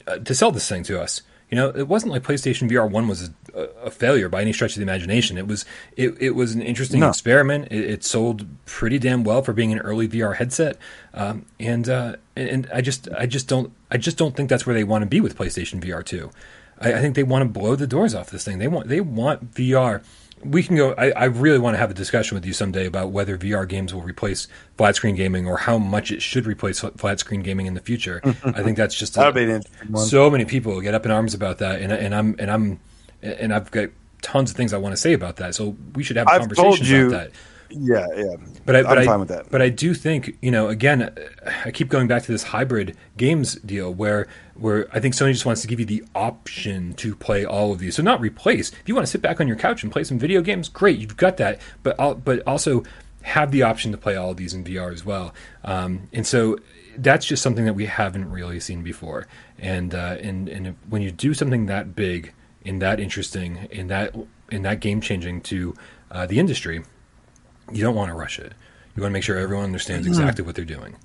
uh, 0.06 0.18
to 0.18 0.34
sell 0.34 0.52
this 0.52 0.68
thing 0.68 0.84
to 0.84 1.00
us. 1.00 1.22
You 1.54 1.60
know, 1.60 1.68
it 1.68 1.86
wasn't 1.86 2.10
like 2.10 2.24
PlayStation 2.24 2.68
VR 2.68 2.90
One 2.90 3.06
was 3.06 3.30
a, 3.54 3.60
a 3.84 3.88
failure 3.92 4.28
by 4.28 4.40
any 4.42 4.52
stretch 4.52 4.72
of 4.72 4.78
the 4.78 4.82
imagination. 4.82 5.38
It 5.38 5.46
was 5.46 5.64
it, 5.96 6.20
it 6.20 6.30
was 6.30 6.52
an 6.52 6.62
interesting 6.62 6.98
No. 6.98 7.10
experiment. 7.10 7.68
It, 7.70 7.84
it 7.88 8.02
sold 8.02 8.44
pretty 8.66 8.98
damn 8.98 9.22
well 9.22 9.40
for 9.40 9.52
being 9.52 9.70
an 9.70 9.78
early 9.78 10.08
VR 10.08 10.34
headset, 10.34 10.78
um, 11.12 11.46
and 11.60 11.88
uh, 11.88 12.16
and, 12.34 12.48
and 12.48 12.68
I 12.74 12.80
just 12.80 13.08
I 13.16 13.26
just 13.26 13.46
don't 13.46 13.72
I 13.88 13.98
just 13.98 14.16
don't 14.16 14.34
think 14.36 14.50
that's 14.50 14.66
where 14.66 14.74
they 14.74 14.82
want 14.82 15.02
to 15.02 15.06
be 15.06 15.20
with 15.20 15.38
PlayStation 15.38 15.80
VR 15.80 16.04
Two. 16.04 16.32
I, 16.80 16.94
I 16.94 17.00
think 17.00 17.14
they 17.14 17.22
want 17.22 17.42
to 17.42 17.48
blow 17.60 17.76
the 17.76 17.86
doors 17.86 18.16
off 18.16 18.30
this 18.30 18.44
thing. 18.44 18.58
They 18.58 18.66
want 18.66 18.88
they 18.88 19.00
want 19.00 19.54
VR. 19.54 20.02
We 20.44 20.62
can 20.62 20.76
go. 20.76 20.92
I, 20.96 21.10
I 21.10 21.24
really 21.24 21.58
want 21.58 21.74
to 21.74 21.78
have 21.78 21.90
a 21.90 21.94
discussion 21.94 22.34
with 22.34 22.44
you 22.44 22.52
someday 22.52 22.86
about 22.86 23.10
whether 23.10 23.38
VR 23.38 23.68
games 23.68 23.94
will 23.94 24.02
replace 24.02 24.46
flat 24.76 24.96
screen 24.96 25.14
gaming 25.14 25.46
or 25.46 25.56
how 25.56 25.78
much 25.78 26.10
it 26.10 26.22
should 26.22 26.46
replace 26.46 26.80
flat 26.80 27.20
screen 27.20 27.42
gaming 27.42 27.66
in 27.66 27.74
the 27.74 27.80
future. 27.80 28.20
I 28.44 28.62
think 28.62 28.76
that's 28.76 28.94
just 28.94 29.16
a, 29.16 29.32
be 29.32 29.60
so 29.98 30.30
many 30.30 30.44
people 30.44 30.80
get 30.80 30.94
up 30.94 31.04
in 31.04 31.10
arms 31.10 31.34
about 31.34 31.58
that, 31.58 31.80
and, 31.80 31.92
and 31.92 32.14
I'm 32.14 32.36
and 32.38 32.50
I'm 32.50 32.80
and 33.22 33.54
I've 33.54 33.70
got 33.70 33.88
tons 34.22 34.50
of 34.50 34.56
things 34.56 34.72
I 34.72 34.78
want 34.78 34.92
to 34.92 35.00
say 35.00 35.12
about 35.12 35.36
that. 35.36 35.54
So 35.54 35.76
we 35.94 36.02
should 36.02 36.16
have 36.16 36.26
a 36.26 36.30
I've 36.30 36.40
conversation 36.40 36.64
told 36.64 36.86
you- 36.86 37.08
about 37.08 37.30
that. 37.30 37.30
Yeah, 37.70 38.06
yeah. 38.14 38.36
But 38.64 38.76
I, 38.76 38.82
but 38.82 38.98
I'm 38.98 38.98
I, 38.98 39.04
fine 39.04 39.20
with 39.20 39.30
that. 39.30 39.50
But 39.50 39.60
I 39.60 39.68
do 39.68 39.94
think 39.94 40.36
you 40.40 40.50
know. 40.50 40.68
Again, 40.68 41.12
I 41.64 41.70
keep 41.72 41.88
going 41.88 42.06
back 42.06 42.22
to 42.22 42.30
this 42.30 42.44
hybrid 42.44 42.96
games 43.16 43.56
deal 43.56 43.92
where 43.92 44.28
where 44.54 44.86
I 44.92 45.00
think 45.00 45.14
Sony 45.14 45.32
just 45.32 45.46
wants 45.46 45.62
to 45.62 45.68
give 45.68 45.80
you 45.80 45.86
the 45.86 46.04
option 46.14 46.92
to 46.94 47.14
play 47.16 47.44
all 47.44 47.72
of 47.72 47.78
these. 47.78 47.96
So 47.96 48.02
not 48.02 48.20
replace. 48.20 48.70
If 48.70 48.82
you 48.88 48.94
want 48.94 49.06
to 49.06 49.10
sit 49.10 49.20
back 49.22 49.40
on 49.40 49.48
your 49.48 49.56
couch 49.56 49.82
and 49.82 49.90
play 49.92 50.04
some 50.04 50.18
video 50.18 50.40
games, 50.42 50.68
great, 50.68 50.98
you've 50.98 51.16
got 51.16 51.36
that. 51.38 51.60
But 51.82 51.98
al- 51.98 52.14
but 52.14 52.42
also 52.46 52.84
have 53.22 53.50
the 53.52 53.62
option 53.62 53.90
to 53.92 53.98
play 53.98 54.16
all 54.16 54.30
of 54.30 54.36
these 54.36 54.54
in 54.54 54.64
VR 54.64 54.92
as 54.92 55.04
well. 55.04 55.34
Um, 55.64 56.08
and 56.12 56.26
so 56.26 56.58
that's 56.96 57.26
just 57.26 57.42
something 57.42 57.64
that 57.64 57.74
we 57.74 57.86
haven't 57.86 58.30
really 58.30 58.60
seen 58.60 58.82
before. 58.82 59.26
And 59.58 59.94
uh, 59.94 60.16
and 60.20 60.48
and 60.48 60.66
if- 60.68 60.74
when 60.88 61.02
you 61.02 61.10
do 61.10 61.34
something 61.34 61.66
that 61.66 61.96
big 61.96 62.32
and 62.64 62.80
that 62.82 63.00
interesting 63.00 63.68
and 63.72 63.90
that 63.90 64.14
and 64.52 64.64
that 64.64 64.80
game 64.80 65.00
changing 65.00 65.40
to 65.42 65.74
uh, 66.10 66.26
the 66.26 66.38
industry 66.38 66.82
you 67.72 67.82
don't 67.82 67.94
want 67.94 68.10
to 68.10 68.14
rush 68.14 68.38
it. 68.38 68.52
You 68.94 69.02
want 69.02 69.10
to 69.10 69.14
make 69.14 69.22
sure 69.22 69.38
everyone 69.38 69.64
understands 69.64 70.06
exactly 70.06 70.44
what 70.44 70.54
they're 70.54 70.66
doing. 70.66 70.96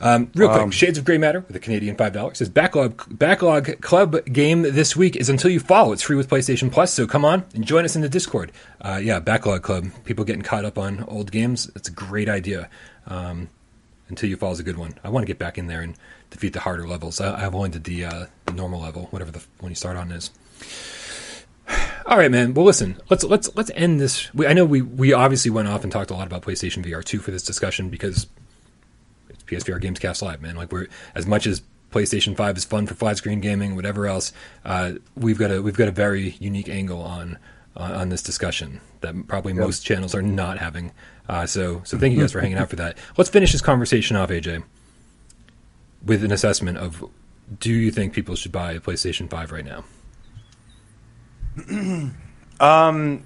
Um, 0.00 0.30
real 0.34 0.48
quick, 0.48 0.60
Um, 0.62 0.70
Shades 0.70 0.98
of 0.98 1.04
Grey 1.04 1.18
Matter 1.18 1.40
with 1.46 1.56
a 1.56 1.60
Canadian 1.60 1.96
five 1.96 2.12
dollars 2.12 2.38
says 2.38 2.48
backlog 2.48 3.02
backlog 3.16 3.80
club 3.80 4.24
game 4.26 4.62
this 4.62 4.96
week 4.96 5.16
is 5.16 5.28
Until 5.28 5.50
You 5.50 5.60
Fall. 5.60 5.92
It's 5.92 6.02
free 6.02 6.16
with 6.16 6.28
PlayStation 6.28 6.70
Plus, 6.70 6.92
so 6.92 7.06
come 7.06 7.24
on 7.24 7.44
and 7.54 7.64
join 7.64 7.84
us 7.84 7.94
in 7.96 8.02
the 8.02 8.08
Discord. 8.08 8.52
Uh, 8.80 9.00
yeah, 9.02 9.20
backlog 9.20 9.62
club. 9.62 9.86
People 10.04 10.24
getting 10.24 10.42
caught 10.42 10.64
up 10.64 10.76
on 10.78 11.04
old 11.04 11.30
games. 11.30 11.70
It's 11.76 11.88
a 11.88 11.92
great 11.92 12.28
idea. 12.28 12.68
Um, 13.06 13.48
until 14.08 14.28
you 14.28 14.36
fall 14.36 14.52
is 14.52 14.60
a 14.60 14.62
good 14.64 14.76
one. 14.76 14.94
I 15.02 15.08
want 15.08 15.22
to 15.22 15.26
get 15.26 15.38
back 15.38 15.56
in 15.56 15.66
there 15.66 15.80
and 15.80 15.94
defeat 16.30 16.52
the 16.52 16.60
harder 16.60 16.86
levels. 16.86 17.20
I, 17.20 17.46
I've 17.46 17.54
only 17.54 17.70
did 17.70 17.84
the, 17.84 18.04
uh, 18.04 18.26
the 18.44 18.52
normal 18.52 18.80
level, 18.80 19.06
whatever 19.10 19.30
the 19.30 19.42
one 19.60 19.70
you 19.70 19.76
start 19.76 19.96
on 19.96 20.12
is. 20.12 20.30
All 22.06 22.18
right, 22.18 22.30
man. 22.30 22.52
Well, 22.52 22.66
listen. 22.66 23.00
Let's 23.08 23.24
let's 23.24 23.48
let's 23.56 23.70
end 23.74 24.00
this. 24.00 24.32
We, 24.34 24.46
I 24.46 24.52
know 24.52 24.64
we 24.66 24.82
we 24.82 25.12
obviously 25.14 25.50
went 25.50 25.68
off 25.68 25.84
and 25.84 25.90
talked 25.92 26.10
a 26.10 26.14
lot 26.14 26.26
about 26.26 26.42
PlayStation 26.42 26.84
VR 26.84 27.02
two 27.02 27.18
for 27.18 27.30
this 27.30 27.42
discussion 27.42 27.88
because 27.88 28.26
PSVR 29.46 29.80
Games 29.80 29.98
Cast 29.98 30.22
Live, 30.22 30.40
man. 30.40 30.56
Like 30.56 30.72
we're 30.72 30.88
as 31.14 31.26
much 31.26 31.46
as 31.46 31.62
PlayStation 31.92 32.36
five 32.36 32.56
is 32.56 32.64
fun 32.64 32.86
for 32.86 32.94
flat 32.94 33.16
screen 33.16 33.40
gaming, 33.40 33.76
whatever 33.76 34.06
else. 34.06 34.32
Uh, 34.64 34.94
we've 35.16 35.38
got 35.38 35.50
a 35.50 35.62
we've 35.62 35.76
got 35.76 35.88
a 35.88 35.92
very 35.92 36.36
unique 36.40 36.68
angle 36.68 37.00
on 37.00 37.38
on, 37.76 37.92
on 37.92 38.08
this 38.08 38.22
discussion 38.22 38.80
that 39.00 39.28
probably 39.28 39.52
most 39.52 39.84
channels 39.84 40.14
are 40.14 40.22
not 40.22 40.58
having. 40.58 40.92
Uh, 41.28 41.46
so 41.46 41.82
so 41.84 41.96
thank 41.98 42.14
you 42.14 42.20
guys 42.20 42.32
for 42.32 42.40
hanging 42.40 42.58
out 42.58 42.68
for 42.68 42.76
that. 42.76 42.98
Let's 43.16 43.30
finish 43.30 43.52
this 43.52 43.60
conversation 43.60 44.16
off, 44.16 44.30
AJ, 44.30 44.64
with 46.04 46.24
an 46.24 46.32
assessment 46.32 46.78
of 46.78 47.04
do 47.60 47.72
you 47.72 47.90
think 47.90 48.12
people 48.12 48.34
should 48.34 48.52
buy 48.52 48.72
a 48.72 48.80
PlayStation 48.80 49.30
five 49.30 49.52
right 49.52 49.64
now? 49.64 49.84
um, 52.60 53.22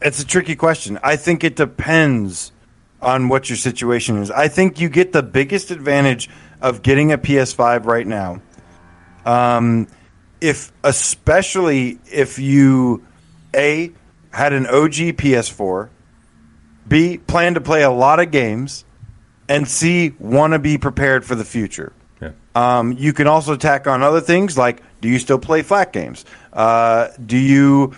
It's 0.00 0.22
a 0.22 0.26
tricky 0.26 0.54
question. 0.54 0.98
I 1.02 1.16
think 1.16 1.42
it 1.42 1.56
depends 1.56 2.52
on 3.00 3.28
what 3.28 3.48
your 3.48 3.56
situation 3.56 4.18
is. 4.18 4.30
I 4.30 4.48
think 4.48 4.80
you 4.80 4.88
get 4.88 5.12
the 5.12 5.22
biggest 5.22 5.70
advantage 5.70 6.28
of 6.60 6.82
getting 6.82 7.12
a 7.12 7.18
PS5 7.18 7.84
right 7.86 8.06
now. 8.06 8.40
Um, 9.24 9.86
if 10.40 10.72
especially 10.84 11.98
if 12.10 12.38
you 12.38 13.04
a 13.54 13.92
had 14.32 14.52
an 14.52 14.66
OG 14.66 15.16
PS4, 15.16 15.88
B 16.86 17.18
plan 17.18 17.54
to 17.54 17.60
play 17.60 17.82
a 17.82 17.90
lot 17.90 18.20
of 18.20 18.30
games, 18.30 18.84
and 19.48 19.68
C 19.68 20.14
want 20.18 20.52
to 20.52 20.58
be 20.58 20.78
prepared 20.78 21.24
for 21.24 21.34
the 21.34 21.44
future. 21.44 21.92
Yeah. 22.20 22.32
Um, 22.54 22.92
you 22.92 23.12
can 23.12 23.26
also 23.26 23.56
tack 23.56 23.86
on 23.86 24.02
other 24.02 24.20
things 24.20 24.56
like 24.56 24.82
do 25.00 25.08
you 25.08 25.18
still 25.18 25.38
play 25.38 25.62
flat 25.62 25.92
games? 25.92 26.24
Uh, 26.52 27.08
do 27.24 27.36
you 27.36 27.94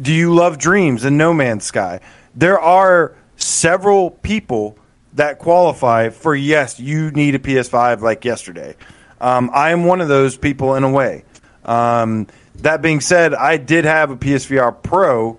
do 0.00 0.12
you 0.12 0.34
love 0.34 0.58
Dreams 0.58 1.04
and 1.04 1.18
No 1.18 1.34
Man's 1.34 1.64
Sky? 1.64 2.00
There 2.34 2.58
are 2.58 3.14
several 3.42 4.10
people 4.10 4.78
that 5.14 5.38
qualify 5.38 6.08
for 6.08 6.34
yes, 6.34 6.80
you 6.80 7.10
need 7.10 7.34
a 7.34 7.38
PS5 7.38 8.00
like 8.00 8.24
yesterday. 8.24 8.74
Um, 9.20 9.50
I 9.52 9.70
am 9.70 9.84
one 9.84 10.00
of 10.00 10.08
those 10.08 10.36
people 10.36 10.74
in 10.74 10.84
a 10.84 10.90
way. 10.90 11.24
Um, 11.64 12.26
that 12.56 12.82
being 12.82 13.00
said, 13.00 13.34
I 13.34 13.56
did 13.56 13.84
have 13.84 14.10
a 14.10 14.16
PSVR 14.16 14.82
Pro, 14.82 15.38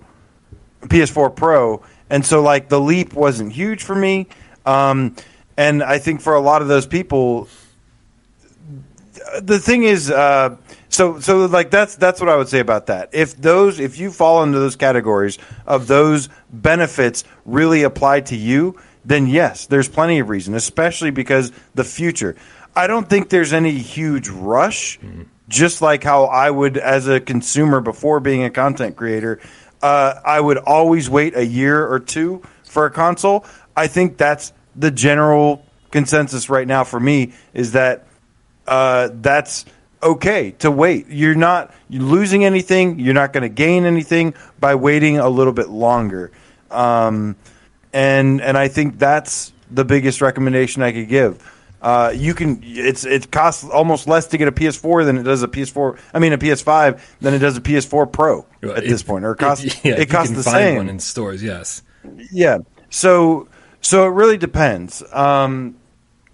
PS4 0.82 1.34
Pro, 1.34 1.82
and 2.08 2.24
so 2.24 2.42
like 2.42 2.68
the 2.68 2.80
leap 2.80 3.14
wasn't 3.14 3.52
huge 3.52 3.82
for 3.82 3.94
me. 3.94 4.28
Um, 4.64 5.16
and 5.56 5.82
I 5.82 5.98
think 5.98 6.20
for 6.20 6.34
a 6.34 6.40
lot 6.40 6.62
of 6.62 6.68
those 6.68 6.86
people, 6.86 7.48
the 9.40 9.58
thing 9.58 9.84
is, 9.84 10.10
uh, 10.10 10.56
so 10.94 11.18
so 11.18 11.46
like 11.46 11.70
that's 11.70 11.96
that's 11.96 12.20
what 12.20 12.28
I 12.28 12.36
would 12.36 12.48
say 12.48 12.60
about 12.60 12.86
that. 12.86 13.10
If 13.12 13.36
those 13.36 13.80
if 13.80 13.98
you 13.98 14.12
fall 14.12 14.42
into 14.44 14.60
those 14.60 14.76
categories 14.76 15.38
of 15.66 15.88
those 15.88 16.28
benefits 16.50 17.24
really 17.44 17.82
apply 17.82 18.20
to 18.20 18.36
you, 18.36 18.78
then 19.04 19.26
yes, 19.26 19.66
there's 19.66 19.88
plenty 19.88 20.20
of 20.20 20.28
reason, 20.28 20.54
especially 20.54 21.10
because 21.10 21.52
the 21.74 21.84
future. 21.84 22.36
I 22.76 22.86
don't 22.86 23.08
think 23.08 23.28
there's 23.28 23.52
any 23.52 23.72
huge 23.72 24.28
rush. 24.28 24.98
Just 25.46 25.82
like 25.82 26.02
how 26.02 26.24
I 26.24 26.50
would, 26.50 26.78
as 26.78 27.06
a 27.06 27.20
consumer 27.20 27.80
before 27.80 28.18
being 28.18 28.44
a 28.44 28.50
content 28.50 28.96
creator, 28.96 29.40
uh, 29.82 30.14
I 30.24 30.40
would 30.40 30.56
always 30.56 31.10
wait 31.10 31.36
a 31.36 31.44
year 31.44 31.86
or 31.86 32.00
two 32.00 32.42
for 32.64 32.86
a 32.86 32.90
console. 32.90 33.44
I 33.76 33.88
think 33.88 34.16
that's 34.16 34.52
the 34.74 34.90
general 34.90 35.66
consensus 35.90 36.48
right 36.48 36.66
now 36.66 36.82
for 36.82 36.98
me 36.98 37.34
is 37.52 37.72
that 37.72 38.06
uh, 38.66 39.10
that's 39.12 39.66
okay 40.04 40.52
to 40.60 40.70
wait. 40.70 41.06
You're 41.08 41.34
not 41.34 41.72
you're 41.88 42.02
losing 42.02 42.44
anything. 42.44 42.98
You're 43.00 43.14
not 43.14 43.32
going 43.32 43.42
to 43.42 43.48
gain 43.48 43.84
anything 43.86 44.34
by 44.60 44.74
waiting 44.74 45.18
a 45.18 45.28
little 45.28 45.52
bit 45.52 45.68
longer. 45.68 46.30
Um, 46.70 47.36
and 47.92 48.40
and 48.40 48.56
I 48.58 48.68
think 48.68 48.98
that's 48.98 49.52
the 49.70 49.84
biggest 49.84 50.20
recommendation 50.20 50.82
I 50.82 50.92
could 50.92 51.08
give. 51.08 51.50
Uh, 51.80 52.12
you 52.16 52.32
can 52.34 52.60
it's 52.64 53.04
it 53.04 53.30
costs 53.30 53.64
almost 53.64 54.08
less 54.08 54.26
to 54.28 54.38
get 54.38 54.48
a 54.48 54.52
PS4 54.52 55.04
than 55.04 55.18
it 55.18 55.22
does 55.22 55.42
a 55.42 55.48
PS4. 55.48 55.98
I 56.14 56.18
mean 56.18 56.32
a 56.32 56.38
PS5 56.38 56.98
than 57.20 57.34
it 57.34 57.38
does 57.40 57.56
a 57.56 57.60
PS4 57.60 58.10
Pro 58.10 58.46
at 58.62 58.84
this 58.84 59.02
point, 59.02 59.24
or 59.24 59.32
it 59.32 59.38
costs 59.38 59.64
if- 59.64 59.84
yeah, 59.84 59.92
it 59.94 59.98
you 60.00 60.06
costs 60.06 60.28
can 60.28 60.36
the 60.36 60.42
find 60.42 60.54
same. 60.56 60.76
one 60.76 60.88
in 60.88 60.98
stores. 60.98 61.42
Yes. 61.42 61.82
Yeah. 62.32 62.58
So 62.90 63.48
so 63.82 64.06
it 64.06 64.10
really 64.12 64.38
depends. 64.38 65.02
Um, 65.12 65.76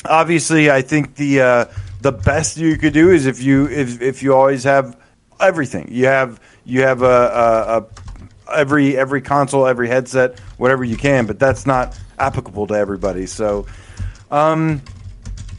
obviously, 0.04 0.70
I 0.70 0.82
think 0.82 1.16
the 1.16 1.40
uh, 1.40 1.64
the 2.00 2.12
best 2.12 2.56
you 2.56 2.76
could 2.76 2.92
do 2.92 3.10
is 3.10 3.26
if 3.26 3.42
you 3.42 3.68
if 3.68 4.00
if 4.00 4.22
you 4.22 4.34
always 4.34 4.64
have 4.64 4.96
everything. 5.40 5.88
You 5.90 6.06
have 6.06 6.40
you 6.64 6.82
have 6.82 7.02
a, 7.02 7.06
a, 7.06 7.78
a 7.78 8.58
every 8.58 8.96
every 8.96 9.20
console, 9.20 9.66
every 9.66 9.88
headset, 9.88 10.38
whatever 10.56 10.84
you 10.84 10.96
can. 10.96 11.26
But 11.26 11.38
that's 11.38 11.66
not 11.66 11.98
applicable 12.18 12.66
to 12.68 12.74
everybody. 12.74 13.26
So. 13.26 13.66
Um, 14.30 14.82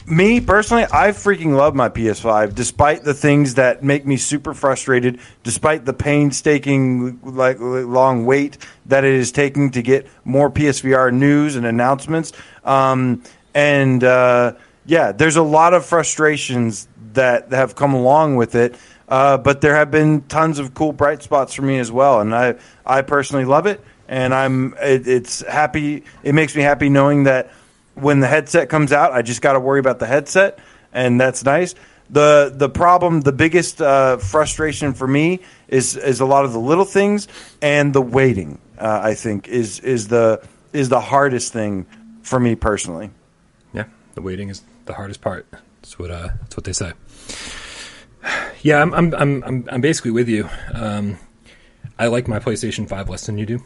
me 0.04 0.40
personally, 0.40 0.84
I 0.84 1.10
freaking 1.10 1.56
love 1.56 1.76
my 1.76 1.88
PS5, 1.88 2.54
despite 2.54 3.04
the 3.04 3.14
things 3.14 3.54
that 3.54 3.84
make 3.84 4.04
me 4.04 4.16
super 4.16 4.52
frustrated, 4.52 5.20
despite 5.44 5.84
the 5.84 5.92
painstaking, 5.92 7.20
like 7.22 7.58
long 7.60 8.26
wait 8.26 8.58
that 8.86 9.04
it 9.04 9.14
is 9.14 9.30
taking 9.30 9.70
to 9.72 9.82
get 9.82 10.08
more 10.24 10.50
PSVR 10.50 11.12
news 11.12 11.54
and 11.54 11.64
announcements. 11.64 12.32
Um, 12.64 13.22
and 13.54 14.02
uh, 14.02 14.54
yeah, 14.86 15.12
there's 15.12 15.36
a 15.36 15.42
lot 15.42 15.74
of 15.74 15.84
frustrations 15.84 16.88
that 17.14 17.52
have 17.52 17.74
come 17.74 17.94
along 17.94 18.36
with 18.36 18.54
it. 18.54 18.76
Uh, 19.08 19.36
but 19.36 19.60
there 19.60 19.74
have 19.74 19.90
been 19.90 20.22
tons 20.22 20.58
of 20.58 20.72
cool 20.72 20.92
bright 20.92 21.22
spots 21.22 21.52
for 21.52 21.60
me 21.62 21.78
as 21.78 21.92
well, 21.92 22.20
and 22.20 22.34
I 22.34 22.54
I 22.86 23.02
personally 23.02 23.44
love 23.44 23.66
it, 23.66 23.84
and 24.08 24.32
I'm 24.32 24.74
it, 24.80 25.06
it's 25.06 25.46
happy. 25.46 26.04
It 26.22 26.34
makes 26.34 26.56
me 26.56 26.62
happy 26.62 26.88
knowing 26.88 27.24
that 27.24 27.50
when 27.94 28.20
the 28.20 28.26
headset 28.26 28.70
comes 28.70 28.90
out, 28.90 29.12
I 29.12 29.20
just 29.20 29.42
got 29.42 29.52
to 29.52 29.60
worry 29.60 29.80
about 29.80 29.98
the 29.98 30.06
headset, 30.06 30.60
and 30.94 31.20
that's 31.20 31.44
nice. 31.44 31.74
the 32.08 32.54
The 32.56 32.70
problem, 32.70 33.20
the 33.20 33.32
biggest 33.32 33.82
uh, 33.82 34.16
frustration 34.16 34.94
for 34.94 35.06
me 35.06 35.40
is 35.68 35.94
is 35.94 36.20
a 36.20 36.26
lot 36.26 36.46
of 36.46 36.54
the 36.54 36.60
little 36.60 36.86
things 36.86 37.28
and 37.60 37.92
the 37.92 38.00
waiting. 38.00 38.58
Uh, 38.78 39.00
I 39.02 39.14
think 39.14 39.46
is 39.46 39.78
is 39.80 40.08
the 40.08 40.40
is 40.72 40.88
the 40.88 41.00
hardest 41.00 41.52
thing 41.52 41.84
for 42.22 42.40
me 42.40 42.54
personally. 42.54 43.10
Yeah, 43.74 43.84
the 44.14 44.22
waiting 44.22 44.48
is 44.48 44.62
the 44.86 44.94
hardest 44.94 45.20
part. 45.20 45.46
That's 45.80 45.98
what 45.98 46.10
uh, 46.10 46.28
that's 46.40 46.56
what 46.56 46.64
they 46.64 46.72
say. 46.72 46.92
Yeah, 48.62 48.80
I'm 48.80 48.94
I'm 48.94 49.12
I'm 49.14 49.42
I'm, 49.42 49.68
I'm 49.72 49.80
basically 49.80 50.12
with 50.12 50.28
you. 50.28 50.48
Um, 50.72 51.18
I 51.98 52.06
like 52.06 52.28
my 52.28 52.38
PlayStation 52.38 52.88
Five 52.88 53.08
less 53.08 53.26
than 53.26 53.36
you 53.36 53.44
do. 53.44 53.64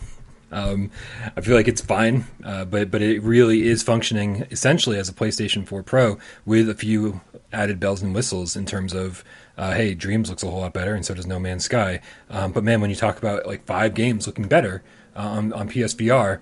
um, 0.52 0.90
I 1.34 1.40
feel 1.40 1.56
like 1.56 1.66
it's 1.66 1.80
fine, 1.80 2.26
uh, 2.44 2.66
but 2.66 2.90
but 2.90 3.00
it 3.00 3.22
really 3.22 3.66
is 3.66 3.82
functioning 3.82 4.46
essentially 4.50 4.98
as 4.98 5.08
a 5.08 5.14
PlayStation 5.14 5.66
4 5.66 5.82
Pro 5.82 6.18
with 6.44 6.68
a 6.68 6.74
few 6.74 7.22
added 7.54 7.80
bells 7.80 8.02
and 8.02 8.14
whistles 8.14 8.54
in 8.54 8.66
terms 8.66 8.92
of 8.92 9.24
Uh, 9.56 9.72
hey, 9.72 9.94
Dreams 9.94 10.28
looks 10.28 10.42
a 10.42 10.50
whole 10.50 10.60
lot 10.60 10.72
better, 10.72 10.94
and 10.94 11.06
so 11.06 11.14
does 11.14 11.26
No 11.26 11.38
Man's 11.38 11.64
Sky. 11.64 12.00
Um, 12.28 12.52
but 12.52 12.64
man, 12.64 12.80
when 12.80 12.90
you 12.90 12.96
talk 12.96 13.18
about 13.18 13.46
like 13.46 13.64
five 13.64 13.94
games 13.94 14.26
looking 14.26 14.48
better 14.48 14.82
uh, 15.16 15.20
on, 15.20 15.52
on 15.52 15.68
PSVR, 15.68 16.40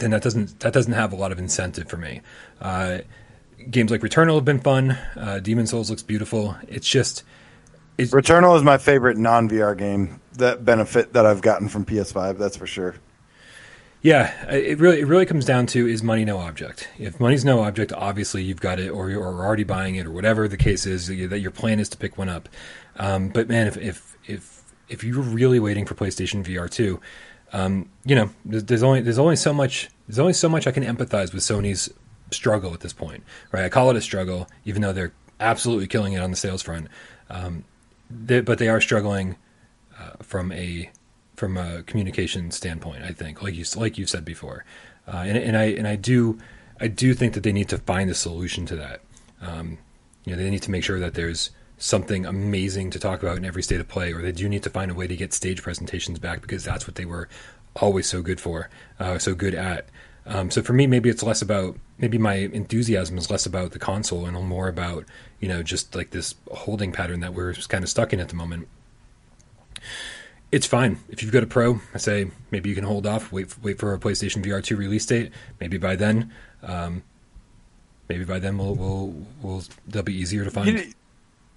then 0.00 0.10
that 0.10 0.22
doesn't 0.22 0.58
that 0.60 0.72
doesn't 0.72 0.94
have 0.94 1.12
a 1.12 1.16
lot 1.16 1.32
of 1.32 1.38
incentive 1.38 1.88
for 1.88 1.98
me. 1.98 2.22
Uh, 2.62 2.98
games 3.70 3.90
like 3.90 4.00
Returnal 4.00 4.36
have 4.36 4.44
been 4.44 4.60
fun. 4.60 4.92
Uh, 5.16 5.40
Demon's 5.40 5.70
Souls 5.70 5.90
looks 5.90 6.02
beautiful. 6.02 6.56
It's 6.68 6.88
just 6.88 7.24
it's, 7.98 8.12
Returnal 8.12 8.56
is 8.56 8.62
my 8.62 8.78
favorite 8.78 9.18
non 9.18 9.48
VR 9.48 9.76
game 9.76 10.20
that 10.34 10.64
benefit 10.64 11.12
that 11.12 11.26
I've 11.26 11.42
gotten 11.42 11.68
from 11.68 11.84
PS5. 11.84 12.38
That's 12.38 12.56
for 12.56 12.66
sure. 12.66 12.94
Yeah, 14.00 14.32
it 14.50 14.80
really 14.80 15.00
it 15.00 15.06
really 15.06 15.26
comes 15.26 15.44
down 15.44 15.66
to 15.68 15.86
is 15.86 16.02
money 16.02 16.24
no 16.24 16.38
object. 16.38 16.88
If 16.98 17.20
money's 17.20 17.44
no 17.44 17.62
object, 17.62 17.92
obviously 17.92 18.42
you've 18.42 18.60
got 18.60 18.80
it, 18.80 18.88
or 18.88 19.10
you're 19.10 19.24
already 19.24 19.62
buying 19.62 19.94
it, 19.94 20.06
or 20.06 20.10
whatever 20.10 20.48
the 20.48 20.56
case 20.56 20.86
is 20.86 21.06
that 21.06 21.38
your 21.38 21.52
plan 21.52 21.78
is 21.78 21.88
to 21.90 21.96
pick 21.96 22.18
one 22.18 22.28
up. 22.28 22.48
Um, 22.96 23.28
but 23.28 23.48
man, 23.48 23.68
if 23.68 23.76
if 23.76 24.16
if 24.26 24.62
if 24.88 25.04
you're 25.04 25.22
really 25.22 25.60
waiting 25.60 25.86
for 25.86 25.94
PlayStation 25.94 26.44
VR 26.44 26.68
two, 26.68 27.00
um, 27.52 27.88
you 28.04 28.16
know, 28.16 28.30
there's, 28.44 28.64
there's, 28.64 28.82
only 28.82 29.02
there's 29.02 29.18
only 29.20 29.36
so 29.36 29.54
much 29.54 29.88
there's 30.08 30.18
only 30.18 30.32
so 30.32 30.48
much 30.48 30.66
I 30.66 30.72
can 30.72 30.82
empathize 30.82 31.32
with 31.32 31.42
Sony's 31.42 31.88
struggle 32.32 32.72
at 32.74 32.80
this 32.80 32.92
point, 32.92 33.24
right? 33.52 33.64
I 33.64 33.68
call 33.68 33.90
it 33.90 33.96
a 33.96 34.00
struggle, 34.00 34.48
even 34.64 34.82
though 34.82 34.92
they're 34.92 35.12
absolutely 35.40 35.86
killing 35.86 36.12
it 36.12 36.20
on 36.20 36.30
the 36.30 36.36
sales 36.36 36.62
front. 36.62 36.88
Um, 37.30 37.64
they, 38.10 38.40
but 38.40 38.58
they 38.58 38.68
are 38.68 38.80
struggling 38.80 39.36
uh, 39.98 40.22
from 40.22 40.52
a 40.52 40.90
from 41.36 41.56
a 41.56 41.82
communication 41.84 42.50
standpoint. 42.50 43.02
I 43.02 43.12
think, 43.12 43.42
like 43.42 43.54
you 43.54 43.64
like 43.76 43.98
you 43.98 44.06
said 44.06 44.24
before, 44.24 44.64
uh, 45.06 45.24
and, 45.26 45.36
and 45.36 45.56
I 45.56 45.64
and 45.64 45.88
I 45.88 45.96
do 45.96 46.38
I 46.80 46.88
do 46.88 47.14
think 47.14 47.34
that 47.34 47.42
they 47.42 47.52
need 47.52 47.68
to 47.70 47.78
find 47.78 48.10
a 48.10 48.14
solution 48.14 48.66
to 48.66 48.76
that. 48.76 49.00
Um, 49.40 49.78
you 50.24 50.32
know, 50.36 50.42
they 50.42 50.50
need 50.50 50.62
to 50.62 50.70
make 50.70 50.84
sure 50.84 51.00
that 51.00 51.14
there's 51.14 51.50
something 51.78 52.26
amazing 52.26 52.90
to 52.90 52.98
talk 52.98 53.22
about 53.22 53.36
in 53.36 53.44
every 53.44 53.62
state 53.62 53.80
of 53.80 53.88
play, 53.88 54.12
or 54.12 54.22
they 54.22 54.32
do 54.32 54.48
need 54.48 54.62
to 54.62 54.70
find 54.70 54.90
a 54.90 54.94
way 54.94 55.06
to 55.06 55.16
get 55.16 55.32
stage 55.32 55.62
presentations 55.62 56.18
back 56.18 56.40
because 56.40 56.64
that's 56.64 56.86
what 56.86 56.94
they 56.94 57.04
were 57.04 57.28
always 57.76 58.06
so 58.06 58.22
good 58.22 58.40
for, 58.40 58.68
uh, 59.00 59.18
so 59.18 59.34
good 59.34 59.54
at. 59.54 59.86
Um, 60.24 60.50
so 60.50 60.62
for 60.62 60.72
me, 60.72 60.86
maybe 60.86 61.08
it's 61.08 61.22
less 61.22 61.42
about 61.42 61.76
maybe 61.98 62.18
my 62.18 62.34
enthusiasm 62.34 63.18
is 63.18 63.30
less 63.30 63.44
about 63.46 63.72
the 63.72 63.78
console 63.78 64.26
and 64.26 64.36
more 64.46 64.68
about 64.68 65.04
you 65.40 65.48
know 65.48 65.62
just 65.62 65.94
like 65.94 66.10
this 66.10 66.34
holding 66.50 66.92
pattern 66.92 67.20
that 67.20 67.34
we're 67.34 67.52
kind 67.54 67.82
of 67.82 67.90
stuck 67.90 68.12
in 68.12 68.20
at 68.20 68.28
the 68.28 68.36
moment 68.36 68.68
it's 70.52 70.66
fine 70.66 70.98
if 71.08 71.22
you've 71.22 71.32
got 71.32 71.42
a 71.42 71.46
pro. 71.46 71.80
I 71.94 71.98
say 71.98 72.30
maybe 72.50 72.68
you 72.68 72.74
can 72.74 72.84
hold 72.84 73.06
off, 73.06 73.32
wait 73.32 73.54
wait 73.62 73.78
for 73.78 73.94
a 73.94 73.98
PlayStation 73.98 74.44
VR 74.44 74.62
two 74.62 74.76
release 74.76 75.06
date. 75.06 75.32
Maybe 75.58 75.78
by 75.78 75.96
then, 75.96 76.30
um, 76.62 77.02
maybe 78.08 78.24
by 78.24 78.38
then 78.38 78.58
we'll 78.58 78.74
we'll, 78.74 79.14
we'll 79.40 79.64
they'll 79.88 80.02
be 80.02 80.14
easier 80.14 80.44
to 80.44 80.50
find. 80.50 80.68
You'd, 80.68 80.94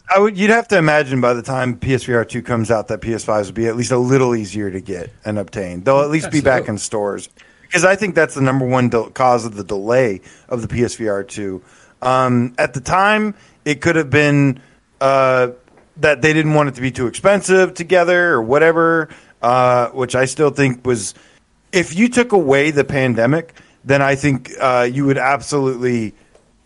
I 0.09 0.19
would. 0.19 0.37
You'd 0.37 0.49
have 0.49 0.69
to 0.69 0.77
imagine 0.77 1.19
by 1.19 1.33
the 1.33 1.41
time 1.41 1.77
PSVR 1.77 2.27
two 2.27 2.41
comes 2.41 2.71
out 2.71 2.87
that 2.87 3.01
PS5s 3.01 3.47
will 3.47 3.53
be 3.53 3.67
at 3.67 3.75
least 3.75 3.91
a 3.91 3.97
little 3.97 4.33
easier 4.33 4.71
to 4.71 4.79
get 4.79 5.11
and 5.25 5.37
obtain. 5.37 5.83
They'll 5.83 6.01
at 6.01 6.09
least 6.09 6.31
be 6.31 6.41
back 6.41 6.69
in 6.69 6.77
stores 6.77 7.27
because 7.67 7.85
I 7.85 7.95
think 7.95 8.15
that's 8.15 8.35
the 8.35 8.41
number 8.41 8.65
one 8.65 8.89
cause 9.11 9.45
of 9.45 9.55
the 9.55 9.63
delay 9.63 10.21
of 10.47 10.61
the 10.61 10.67
PSVR 10.67 11.27
two. 11.27 11.61
Um, 12.01 12.55
at 12.57 12.73
the 12.73 12.81
time, 12.81 13.35
it 13.63 13.81
could 13.81 13.95
have 13.95 14.09
been. 14.09 14.61
Uh, 15.01 15.51
that 15.97 16.21
they 16.21 16.33
didn't 16.33 16.53
want 16.53 16.69
it 16.69 16.75
to 16.75 16.81
be 16.81 16.91
too 16.91 17.07
expensive 17.07 17.73
together 17.73 18.33
or 18.33 18.41
whatever, 18.41 19.09
uh, 19.41 19.89
which 19.89 20.15
I 20.15 20.25
still 20.25 20.49
think 20.49 20.85
was. 20.85 21.13
If 21.71 21.95
you 21.95 22.09
took 22.09 22.31
away 22.31 22.71
the 22.71 22.83
pandemic, 22.83 23.53
then 23.83 24.01
I 24.01 24.15
think 24.15 24.51
uh, 24.59 24.87
you 24.91 25.05
would 25.05 25.17
absolutely 25.17 26.13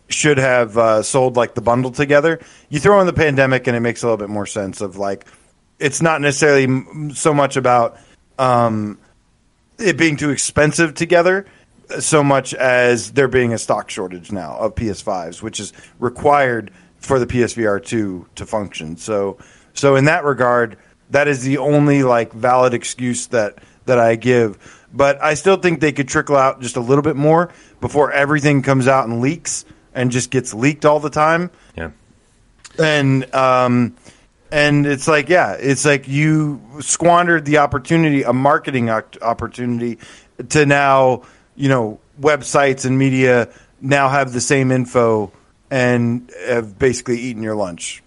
should 0.08 0.38
have 0.38 0.76
uh, 0.76 1.02
sold 1.02 1.36
like 1.36 1.54
the 1.54 1.60
bundle 1.60 1.90
together. 1.92 2.40
You 2.68 2.80
throw 2.80 3.00
in 3.00 3.06
the 3.06 3.12
pandemic, 3.12 3.66
and 3.66 3.76
it 3.76 3.80
makes 3.80 4.02
a 4.02 4.06
little 4.06 4.16
bit 4.16 4.28
more 4.28 4.46
sense 4.46 4.80
of 4.80 4.96
like 4.96 5.26
it's 5.78 6.02
not 6.02 6.20
necessarily 6.20 7.12
so 7.14 7.32
much 7.32 7.56
about 7.56 7.98
um, 8.38 8.98
it 9.80 9.96
being 9.96 10.16
too 10.16 10.30
expensive 10.30 10.94
together 10.94 11.46
so 11.98 12.22
much 12.22 12.54
as 12.54 13.12
there 13.12 13.28
being 13.28 13.52
a 13.52 13.58
stock 13.58 13.90
shortage 13.90 14.30
now 14.30 14.56
of 14.58 14.74
PS5s, 14.74 15.42
which 15.42 15.58
is 15.58 15.72
required 15.98 16.70
for 16.98 17.18
the 17.18 17.26
PSVR 17.26 17.84
two 17.84 18.26
to 18.36 18.46
function. 18.46 18.96
So 18.96 19.38
so 19.74 19.96
in 19.96 20.04
that 20.04 20.24
regard, 20.24 20.76
that 21.10 21.28
is 21.28 21.42
the 21.42 21.58
only 21.58 22.02
like 22.02 22.32
valid 22.32 22.74
excuse 22.74 23.26
that 23.28 23.58
that 23.86 23.98
I 23.98 24.16
give. 24.16 24.86
But 24.92 25.22
I 25.22 25.34
still 25.34 25.56
think 25.56 25.80
they 25.80 25.92
could 25.92 26.08
trickle 26.08 26.36
out 26.36 26.60
just 26.60 26.76
a 26.76 26.80
little 26.80 27.02
bit 27.02 27.16
more 27.16 27.50
before 27.80 28.12
everything 28.12 28.62
comes 28.62 28.86
out 28.86 29.08
and 29.08 29.20
leaks 29.20 29.64
and 29.94 30.10
just 30.10 30.30
gets 30.30 30.52
leaked 30.54 30.84
all 30.84 31.00
the 31.00 31.10
time. 31.10 31.50
Yeah. 31.76 31.90
And 32.78 33.32
um 33.34 33.96
and 34.52 34.86
it's 34.86 35.08
like 35.08 35.28
yeah, 35.28 35.52
it's 35.52 35.84
like 35.84 36.08
you 36.08 36.60
squandered 36.80 37.44
the 37.44 37.58
opportunity, 37.58 38.22
a 38.22 38.32
marketing 38.32 38.90
opportunity 38.90 39.98
to 40.48 40.66
now, 40.66 41.22
you 41.56 41.68
know, 41.68 42.00
websites 42.20 42.84
and 42.84 42.98
media 42.98 43.48
now 43.80 44.08
have 44.08 44.32
the 44.32 44.40
same 44.40 44.70
info 44.70 45.32
and 45.70 46.30
have 46.46 46.78
basically 46.78 47.18
eaten 47.18 47.42
your 47.42 47.54
lunch. 47.54 48.02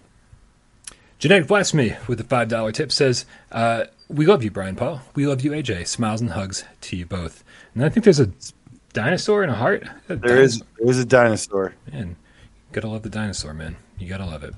Genetic 1.18 1.48
Blasphemy 1.48 1.96
with 2.06 2.18
the 2.18 2.24
$5 2.24 2.72
tip 2.74 2.92
says, 2.92 3.24
uh, 3.50 3.84
We 4.08 4.26
love 4.26 4.44
you, 4.44 4.50
Bryan 4.50 4.76
Paul. 4.76 5.00
We 5.14 5.26
love 5.26 5.42
you, 5.42 5.52
AJ. 5.52 5.86
Smiles 5.86 6.20
and 6.20 6.30
hugs 6.30 6.64
to 6.82 6.96
you 6.96 7.06
both. 7.06 7.42
And 7.74 7.84
I 7.84 7.88
think 7.88 8.04
there's 8.04 8.20
a 8.20 8.30
dinosaur 8.92 9.42
and 9.42 9.50
a 9.50 9.54
heart. 9.54 9.88
A 10.08 10.16
there 10.16 10.42
is, 10.42 10.62
there 10.78 10.90
is 10.90 10.98
a 10.98 11.04
dinosaur. 11.04 11.74
Man, 11.90 12.08
you 12.08 12.16
gotta 12.72 12.88
love 12.88 13.02
the 13.02 13.10
dinosaur, 13.10 13.54
man. 13.54 13.76
You 13.98 14.08
gotta 14.08 14.26
love 14.26 14.44
it. 14.44 14.54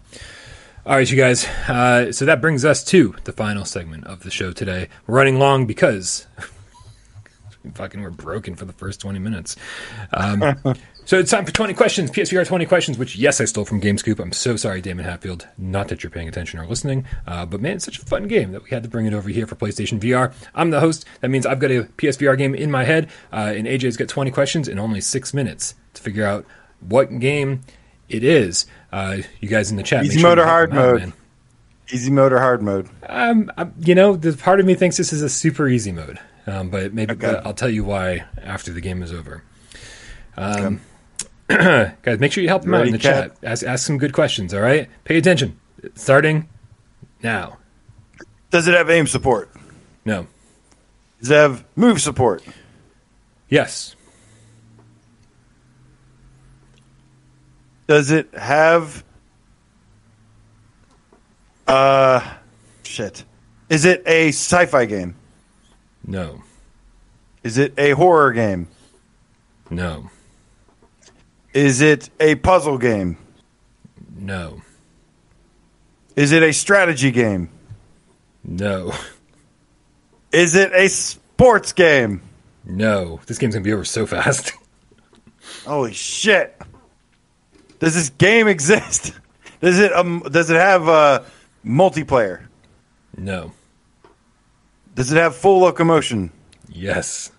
All 0.87 0.95
right, 0.95 1.11
you 1.11 1.17
guys. 1.17 1.45
Uh, 1.69 2.13
so 2.13 2.27
that 2.27 2.41
brings 2.41 2.65
us 2.65 2.85
to 2.85 3.17
the 3.25 3.33
final 3.33 3.65
segment 3.65 4.07
of 4.07 4.23
the 4.23 4.31
show 4.31 4.53
today. 4.53 4.89
We're 5.07 5.17
running 5.17 5.41
long 5.41 5.67
because 5.67 6.29
fucking 7.75 8.01
we're 8.01 8.11
broken 8.11 8.55
for 8.55 8.67
the 8.67 8.73
first 8.73 9.01
20 9.01 9.19
minutes. 9.19 9.57
Um, 10.13 10.55
So 11.07 11.21
it's 11.21 11.31
time 11.31 11.47
for 11.47 11.53
20 11.53 11.73
questions, 11.75 12.11
PSVR 12.11 12.45
20 12.45 12.67
questions, 12.67 12.99
which, 12.99 13.15
yes, 13.15 13.41
I 13.41 13.45
stole 13.45 13.65
from 13.65 13.81
GameScoop. 13.81 14.19
I'm 14.19 14.33
so 14.33 14.57
sorry, 14.57 14.81
Damon 14.81 15.05
Hatfield. 15.05 15.47
Not 15.57 15.87
that 15.87 16.03
you're 16.03 16.11
paying 16.11 16.27
attention 16.27 16.59
or 16.59 16.67
listening, 16.67 17.05
uh, 17.29 17.47
but 17.47 17.61
man, 17.61 17.77
it's 17.77 17.85
such 17.85 18.01
a 18.01 18.05
fun 18.05 18.27
game 18.27 18.51
that 18.51 18.65
we 18.65 18.71
had 18.71 18.83
to 18.83 18.89
bring 18.89 19.07
it 19.07 19.15
over 19.15 19.29
here 19.29 19.47
for 19.47 19.55
PlayStation 19.55 20.01
VR. 20.01 20.35
I'm 20.53 20.71
the 20.71 20.81
host. 20.81 21.05
That 21.21 21.31
means 21.31 21.47
I've 21.47 21.61
got 21.61 21.71
a 21.71 21.85
PSVR 21.97 22.37
game 22.37 22.57
in 22.57 22.73
my 22.73 22.83
head, 22.83 23.09
uh, 23.33 23.55
and 23.57 23.69
AJ's 23.69 23.97
got 23.97 24.09
20 24.09 24.33
questions 24.33 24.67
in 24.67 24.81
only 24.81 25.01
six 25.01 25.33
minutes 25.33 25.77
to 25.95 26.03
figure 26.03 26.27
out 26.27 26.45
what 26.81 27.21
game 27.21 27.61
it 28.09 28.25
is. 28.25 28.67
Uh, 28.97 29.18
you 29.43 29.48
guys 29.48 29.70
in 29.70 29.77
the 29.77 29.82
chat, 29.82 30.06
easy 30.06 30.20
sure 30.20 30.31
mode 30.31 30.39
or 30.39 30.47
hard 30.47 30.73
mode. 30.73 31.02
Out, 31.02 31.12
easy 31.93 32.10
mode 32.10 32.32
or 32.32 32.39
hard 32.39 32.62
mode. 32.62 32.89
Um, 33.06 33.52
I, 33.59 33.68
you 33.81 33.94
know, 33.94 34.16
the 34.16 34.32
part 34.32 34.59
of 34.59 34.64
me 34.64 34.74
thinks 34.74 34.97
this 34.97 35.12
is 35.12 35.20
a 35.20 35.28
super 35.28 35.68
easy 35.68 35.93
mode, 35.93 36.18
um, 36.47 36.70
but 36.70 36.94
maybe 36.94 37.12
okay. 37.12 37.39
I'll 37.44 37.52
tell 37.52 37.68
you 37.68 37.85
why 37.85 38.24
after 38.43 38.73
the 38.73 38.81
game 38.81 39.02
is 39.02 39.12
over. 39.12 39.43
Um, 40.39 40.81
okay. 41.51 41.93
Guys, 42.02 42.18
make 42.20 42.32
sure 42.32 42.43
you 42.43 42.48
help 42.48 42.62
them 42.62 42.73
out 42.73 42.86
in 42.86 42.93
the 42.93 42.98
cat. 42.98 43.39
chat. 43.40 43.51
Ask, 43.51 43.66
ask 43.66 43.86
some 43.86 43.98
good 43.98 44.14
questions, 44.14 44.55
all 44.55 44.62
right? 44.62 44.89
Pay 45.05 45.18
attention. 45.18 45.60
Starting 45.94 46.48
now. 47.23 47.59
Does 48.51 48.66
it 48.66 48.73
have 48.73 48.89
aim 48.89 49.06
support? 49.06 49.51
No. 50.06 50.27
Does 51.20 51.31
it 51.31 51.35
have 51.35 51.64
move 51.77 52.01
support? 52.01 52.43
Yes. 53.51 53.94
Does 57.87 58.11
it 58.11 58.35
have 58.35 59.05
uh 61.67 62.21
shit. 62.85 63.25
Is 63.69 63.85
it 63.85 64.03
a 64.07 64.29
sci-fi 64.29 64.85
game? 64.87 65.17
No. 66.07 66.43
Is 67.43 67.59
it 67.59 67.75
a 67.79 67.91
horror 67.91 68.33
game? 68.33 68.69
No. 69.71 70.11
Is 71.53 71.81
it 71.81 72.11
a 72.21 72.37
puzzle 72.37 72.79
game? 72.79 73.17
No. 74.17 74.63
Is 76.15 76.33
it 76.33 76.43
a 76.43 76.53
strategy 76.53 77.11
game? 77.11 77.51
No. 78.45 78.93
Is 80.33 80.55
it 80.55 80.73
a 80.73 80.89
sports 80.89 81.73
game? 81.73 82.23
No. 82.65 83.21
This 83.27 83.39
game's 83.39 83.55
gonna 83.55 83.65
be 83.65 83.73
over 83.73 83.85
so 83.85 84.07
fast. 84.07 84.53
Holy 85.67 85.93
shit! 85.93 86.61
Does 87.78 87.94
this 87.94 88.11
game 88.11 88.48
exist? 88.48 89.12
Does 89.61 89.78
it 89.78 89.93
um? 89.93 90.23
Does 90.31 90.51
it 90.51 90.57
have 90.57 90.89
uh, 90.89 91.23
multiplayer? 91.65 92.47
No. 93.16 93.53
Does 94.94 95.12
it 95.12 95.16
have 95.16 95.36
full 95.36 95.61
locomotion? 95.61 96.31
Yes. 96.69 97.32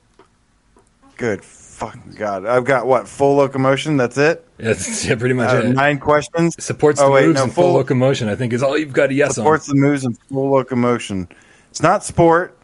Good 1.18 1.44
fucking 1.44 2.16
god! 2.18 2.46
I've 2.46 2.66
got 2.66 2.86
what 2.86 3.08
full 3.08 3.36
locomotion. 3.36 3.98
That's 3.98 4.18
it. 4.18 4.48
That's 4.58 5.06
yeah, 5.06 5.16
pretty 5.16 5.34
much 5.34 5.50
uh, 5.50 5.68
it. 5.68 5.70
Nine 5.70 6.00
questions. 6.00 6.56
Supports 6.64 7.00
oh, 7.00 7.06
the 7.06 7.12
wait, 7.12 7.26
moves 7.28 7.38
no, 7.38 7.44
and 7.44 7.54
full, 7.54 7.64
full, 7.66 7.74
locomotion. 7.74 8.30
I 8.30 8.36
think 8.36 8.54
is 8.54 8.64
all 8.64 8.78
you've 8.78 8.94
got 8.94 9.10
a 9.10 9.14
yes 9.14 9.36
supports 9.36 9.70
on. 9.70 9.76
the 9.76 9.82
moves 9.82 10.06
and 10.06 10.18
full 10.30 10.52
locomotion. 10.52 11.28
It's 11.70 11.82
not 11.82 12.04
sport. 12.04 12.58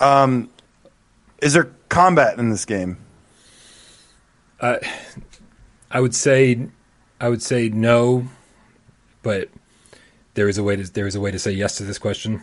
Um, 0.00 0.50
is 1.40 1.54
there 1.54 1.70
combat 1.88 2.38
in 2.38 2.50
this 2.50 2.64
game? 2.64 2.98
Uh, 4.60 4.78
I 5.90 6.00
would 6.00 6.14
say, 6.14 6.68
I 7.20 7.28
would 7.28 7.42
say 7.42 7.68
no, 7.68 8.28
but 9.22 9.48
there 10.34 10.48
is 10.48 10.58
a 10.58 10.62
way 10.62 10.76
to 10.76 10.92
there 10.92 11.06
is 11.06 11.14
a 11.14 11.20
way 11.20 11.30
to 11.30 11.38
say 11.38 11.52
yes 11.52 11.76
to 11.78 11.84
this 11.84 11.98
question. 11.98 12.42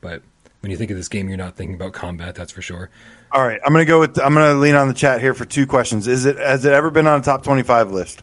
But 0.00 0.22
when 0.60 0.70
you 0.70 0.76
think 0.76 0.90
of 0.90 0.96
this 0.96 1.08
game, 1.08 1.28
you're 1.28 1.38
not 1.38 1.56
thinking 1.56 1.74
about 1.74 1.92
combat. 1.92 2.34
That's 2.34 2.52
for 2.52 2.62
sure. 2.62 2.90
All 3.32 3.44
right, 3.44 3.60
I'm 3.64 3.72
gonna 3.72 3.84
go 3.84 4.00
with. 4.00 4.18
I'm 4.18 4.34
gonna 4.34 4.54
lean 4.54 4.74
on 4.74 4.88
the 4.88 4.94
chat 4.94 5.20
here 5.20 5.34
for 5.34 5.44
two 5.44 5.66
questions. 5.66 6.06
Is 6.06 6.24
it 6.26 6.36
has 6.36 6.64
it 6.64 6.72
ever 6.72 6.90
been 6.90 7.06
on 7.06 7.20
a 7.20 7.22
top 7.22 7.42
25 7.42 7.90
list? 7.90 8.22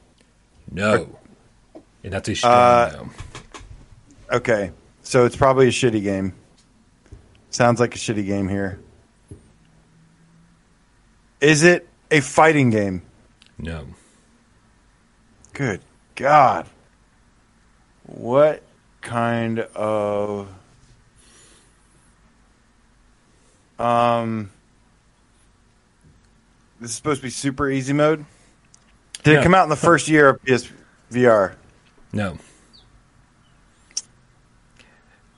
No, 0.71 1.19
and 2.03 2.13
that's 2.13 2.29
a 2.29 2.35
strong 2.35 2.53
Uh, 2.53 2.91
no. 2.93 4.38
Okay, 4.38 4.71
so 5.01 5.25
it's 5.25 5.35
probably 5.35 5.67
a 5.67 5.71
shitty 5.71 6.01
game. 6.01 6.33
Sounds 7.49 7.81
like 7.81 7.93
a 7.95 7.97
shitty 7.97 8.25
game 8.25 8.47
here. 8.47 8.79
Is 11.41 11.63
it 11.63 11.89
a 12.09 12.21
fighting 12.21 12.69
game? 12.69 13.01
No, 13.57 13.85
Good 15.61 15.81
God. 16.15 16.65
What 18.07 18.63
kind 19.01 19.59
of 19.59 20.47
um 23.77 24.49
This 26.79 26.89
is 26.89 26.95
supposed 26.95 27.21
to 27.21 27.27
be 27.27 27.29
super 27.29 27.69
easy 27.69 27.93
mode? 27.93 28.25
Did 29.21 29.33
No. 29.35 29.39
it 29.39 29.43
come 29.43 29.53
out 29.53 29.65
in 29.65 29.69
the 29.69 29.75
first 29.89 30.07
year 30.07 30.29
of 30.29 30.41
PSVR? 30.43 31.53
no. 32.11 32.39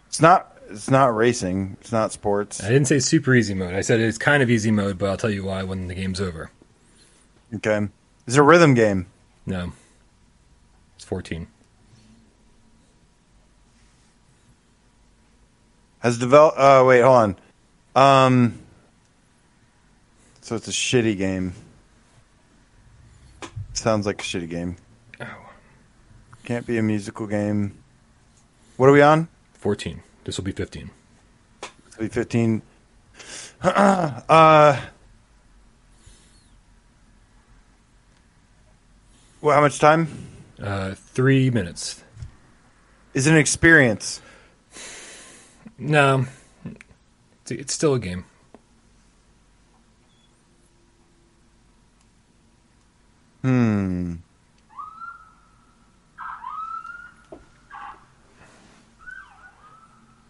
It's 0.07 0.21
not 0.21 0.55
it's 0.69 0.89
not 0.89 1.13
racing, 1.13 1.75
it's 1.81 1.91
not 1.91 2.13
sports. 2.13 2.63
I 2.63 2.69
didn't 2.69 2.87
say 2.87 2.99
super 2.99 3.35
easy 3.35 3.55
mode. 3.55 3.73
I 3.73 3.81
said 3.81 3.99
it's 3.99 4.17
kind 4.17 4.41
of 4.41 4.49
easy 4.49 4.71
mode, 4.71 4.97
but 4.97 5.09
I'll 5.09 5.17
tell 5.17 5.29
you 5.29 5.43
why 5.43 5.63
when 5.63 5.87
the 5.87 5.95
game's 5.95 6.21
over. 6.21 6.49
Okay. 7.55 7.89
Is 8.25 8.37
it 8.37 8.39
a 8.39 8.43
rhythm 8.43 8.73
game? 8.73 9.07
No, 9.45 9.73
it's 11.03 11.09
14. 11.09 11.47
Has 15.99 16.17
developed 16.17 16.57
uh 16.57 16.83
wait, 16.87 17.01
hold 17.01 17.37
on. 17.95 18.23
Um 18.31 18.59
So 20.41 20.55
it's 20.55 20.67
a 20.67 20.71
shitty 20.71 21.17
game. 21.17 21.53
Sounds 23.73 24.05
like 24.05 24.21
a 24.21 24.23
shitty 24.23 24.49
game. 24.49 24.77
Oh. 25.19 25.25
Can't 26.45 26.65
be 26.65 26.77
a 26.77 26.83
musical 26.83 27.27
game. 27.27 27.77
What 28.77 28.87
are 28.87 28.93
we 28.93 29.01
on? 29.01 29.27
14. 29.55 30.01
This 30.23 30.37
will 30.37 30.45
be 30.45 30.51
15. 30.51 30.89
It'll 31.61 32.01
be 32.01 32.07
15. 32.07 32.61
uh, 33.63 34.81
well, 39.41 39.55
how 39.55 39.61
much 39.61 39.79
time? 39.79 40.07
Uh, 40.61 40.93
three 40.95 41.49
minutes. 41.49 42.03
Is 43.13 43.27
it 43.27 43.31
an 43.31 43.37
experience? 43.37 44.21
No, 45.77 46.25
it's, 47.41 47.51
it's 47.51 47.73
still 47.73 47.93
a 47.93 47.99
game. 47.99 48.25
Hmm. 53.41 54.13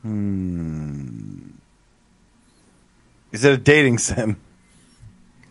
Hmm. 0.01 1.49
Is 3.31 3.45
it 3.45 3.53
a 3.53 3.57
dating 3.57 3.97
sim? 3.99 4.37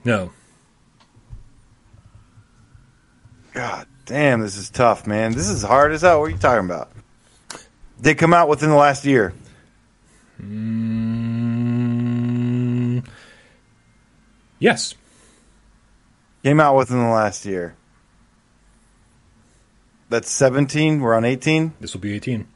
No, 0.05 0.32
God 3.55 3.86
damn, 4.12 4.40
this 4.40 4.59
is 4.59 4.68
tough, 4.68 5.06
man. 5.06 5.32
This 5.32 5.48
is 5.48 5.62
hard 5.62 5.90
as 5.93 6.02
hell. 6.02 6.20
What 6.20 6.26
are 6.26 6.30
you 6.30 6.36
talking 6.36 6.66
about? 6.66 6.90
They 7.98 8.14
come 8.14 8.34
out 8.34 8.47
within 8.47 8.68
the 8.68 8.76
last 8.76 9.06
year. 9.06 9.32
mm, 10.39 11.72
yes, 14.59 14.94
Came 16.44 16.60
out 16.60 16.76
within 16.76 16.98
the 16.98 17.09
last 17.09 17.47
year. 17.47 17.74
That's 20.10 20.30
17. 20.30 21.01
We're 21.01 21.14
on 21.14 21.24
18. 21.24 21.72
this 21.80 21.94
will 21.94 22.02
be 22.02 22.12
18. 22.14 22.47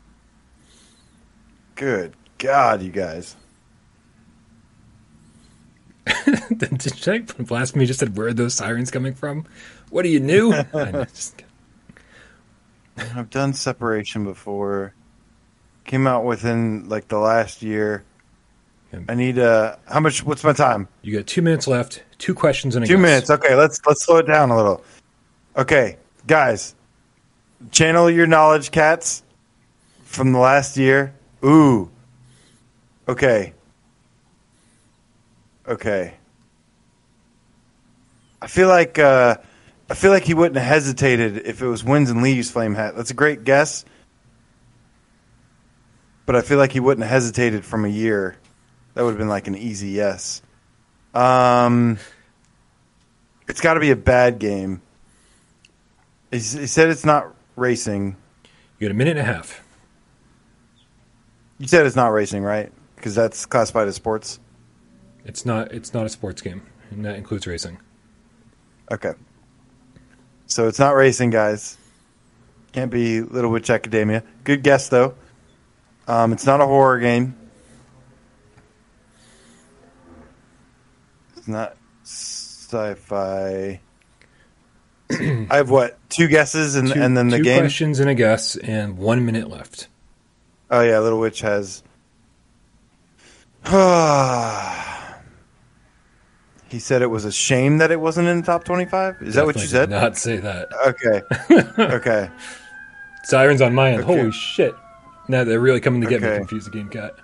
Good 1.76 2.12
God, 2.36 2.82
you 2.82 2.90
guys. 2.90 3.36
Did 6.56 6.80
Jack 6.96 7.34
Blasphemy 7.38 7.86
just 7.86 8.00
said, 8.00 8.16
"Where 8.16 8.28
are 8.28 8.34
those 8.34 8.54
sirens 8.54 8.90
coming 8.90 9.14
from?" 9.14 9.46
What 9.90 10.04
are 10.04 10.08
you 10.08 10.20
new? 10.20 10.52
I 12.96 13.00
know, 13.02 13.04
just- 13.06 13.16
I've 13.16 13.30
done 13.30 13.52
separation 13.52 14.24
before. 14.24 14.94
Came 15.84 16.06
out 16.06 16.24
within 16.24 16.88
like 16.88 17.08
the 17.08 17.18
last 17.18 17.62
year. 17.62 18.04
I 19.08 19.14
need 19.14 19.38
uh 19.38 19.76
how 19.88 20.00
much 20.00 20.24
what's 20.24 20.42
my 20.42 20.52
time? 20.54 20.88
you 21.02 21.14
got 21.16 21.26
two 21.26 21.42
minutes 21.42 21.66
left. 21.66 22.02
Two 22.18 22.34
questions 22.34 22.74
and 22.76 22.84
a 22.84 22.88
Two 22.88 22.94
guess. 22.94 23.02
minutes. 23.02 23.30
Okay, 23.30 23.54
let's 23.54 23.78
let's 23.86 24.04
slow 24.04 24.16
it 24.16 24.26
down 24.26 24.50
a 24.50 24.56
little. 24.56 24.82
Okay, 25.56 25.96
guys. 26.26 26.74
Channel 27.72 28.10
your 28.10 28.26
knowledge 28.26 28.70
cats 28.70 29.22
from 30.04 30.32
the 30.32 30.38
last 30.38 30.76
year. 30.76 31.14
Ooh. 31.44 31.90
Okay. 33.08 33.52
Okay. 35.68 36.14
I 38.40 38.46
feel 38.46 38.68
like 38.68 38.98
uh 38.98 39.36
I 39.88 39.94
feel 39.94 40.10
like 40.10 40.24
he 40.24 40.34
wouldn't 40.34 40.56
have 40.56 40.66
hesitated 40.66 41.46
if 41.46 41.62
it 41.62 41.66
was 41.66 41.84
Winds 41.84 42.10
and 42.10 42.22
Leaves 42.22 42.50
Flame 42.50 42.74
Hat. 42.74 42.96
That's 42.96 43.10
a 43.10 43.14
great 43.14 43.44
guess. 43.44 43.84
But 46.24 46.34
I 46.34 46.40
feel 46.40 46.58
like 46.58 46.72
he 46.72 46.80
wouldn't 46.80 47.04
have 47.04 47.12
hesitated 47.12 47.64
from 47.64 47.84
a 47.84 47.88
year. 47.88 48.36
That 48.94 49.02
would 49.02 49.10
have 49.10 49.18
been 49.18 49.28
like 49.28 49.46
an 49.46 49.56
easy 49.56 49.90
yes. 49.90 50.42
Um 51.14 51.98
it's 53.48 53.60
got 53.60 53.74
to 53.74 53.80
be 53.80 53.90
a 53.90 53.96
bad 53.96 54.38
game. 54.38 54.82
He, 56.30 56.38
he 56.38 56.66
said 56.66 56.88
it's 56.88 57.04
not 57.04 57.32
racing. 57.54 58.16
You 58.78 58.88
got 58.88 58.90
a 58.90 58.94
minute 58.94 59.16
and 59.16 59.20
a 59.20 59.32
half. 59.32 59.64
You 61.58 61.68
said 61.68 61.86
it's 61.86 61.96
not 61.96 62.08
racing, 62.08 62.42
right? 62.42 62.72
Because 62.96 63.14
that's 63.14 63.46
classified 63.46 63.88
as 63.88 63.94
sports. 63.94 64.40
It's 65.24 65.46
not. 65.46 65.72
It's 65.72 65.94
not 65.94 66.06
a 66.06 66.08
sports 66.08 66.42
game, 66.42 66.62
and 66.90 67.04
that 67.04 67.16
includes 67.16 67.46
racing. 67.46 67.78
Okay. 68.92 69.14
So 70.46 70.68
it's 70.68 70.78
not 70.78 70.94
racing, 70.94 71.30
guys. 71.30 71.76
Can't 72.72 72.90
be 72.90 73.20
Little 73.20 73.50
Witch 73.50 73.70
Academia. 73.70 74.22
Good 74.44 74.62
guess, 74.62 74.88
though. 74.88 75.14
Um, 76.06 76.32
it's 76.32 76.46
not 76.46 76.60
a 76.60 76.66
horror 76.66 76.98
game. 77.00 77.34
It's 81.36 81.48
not 81.48 81.76
sci-fi. 82.04 83.80
I 85.10 85.46
have 85.50 85.70
what 85.70 85.98
two 86.08 86.26
guesses 86.28 86.74
and 86.74 86.92
Two, 86.92 87.00
and 87.00 87.16
then 87.16 87.28
the 87.28 87.38
two 87.38 87.44
game. 87.44 87.60
questions 87.60 88.00
and 88.00 88.10
a 88.10 88.14
guess, 88.14 88.56
and 88.56 88.98
one 88.98 89.24
minute 89.24 89.48
left. 89.48 89.86
Oh 90.70 90.80
yeah, 90.80 90.98
Little 90.98 91.20
Witch 91.20 91.40
has. 91.42 91.82
he 96.76 96.80
said 96.80 97.00
it 97.00 97.06
was 97.06 97.24
a 97.24 97.32
shame 97.32 97.78
that 97.78 97.90
it 97.90 97.98
wasn't 97.98 98.28
in 98.28 98.36
the 98.38 98.42
top 98.46 98.64
twenty-five. 98.64 99.22
Is 99.22 99.32
that 99.36 99.46
what 99.46 99.56
you 99.56 99.62
said? 99.66 99.88
did 99.88 99.94
Not 99.98 100.18
say 100.18 100.36
that. 100.36 100.68
Okay. 100.86 101.22
okay. 101.94 102.30
Sirens 103.24 103.62
on 103.62 103.74
my 103.74 103.92
end. 103.92 104.02
Okay. 104.02 104.18
Holy 104.18 104.30
shit! 104.30 104.74
Now 105.26 105.42
they're 105.44 105.58
really 105.58 105.80
coming 105.80 106.02
to 106.02 106.06
get 106.06 106.20
me. 106.20 106.28
Okay. 106.28 106.36
Confuse 106.40 106.66
the 106.66 106.70
game 106.70 106.90
cat. 106.90 107.14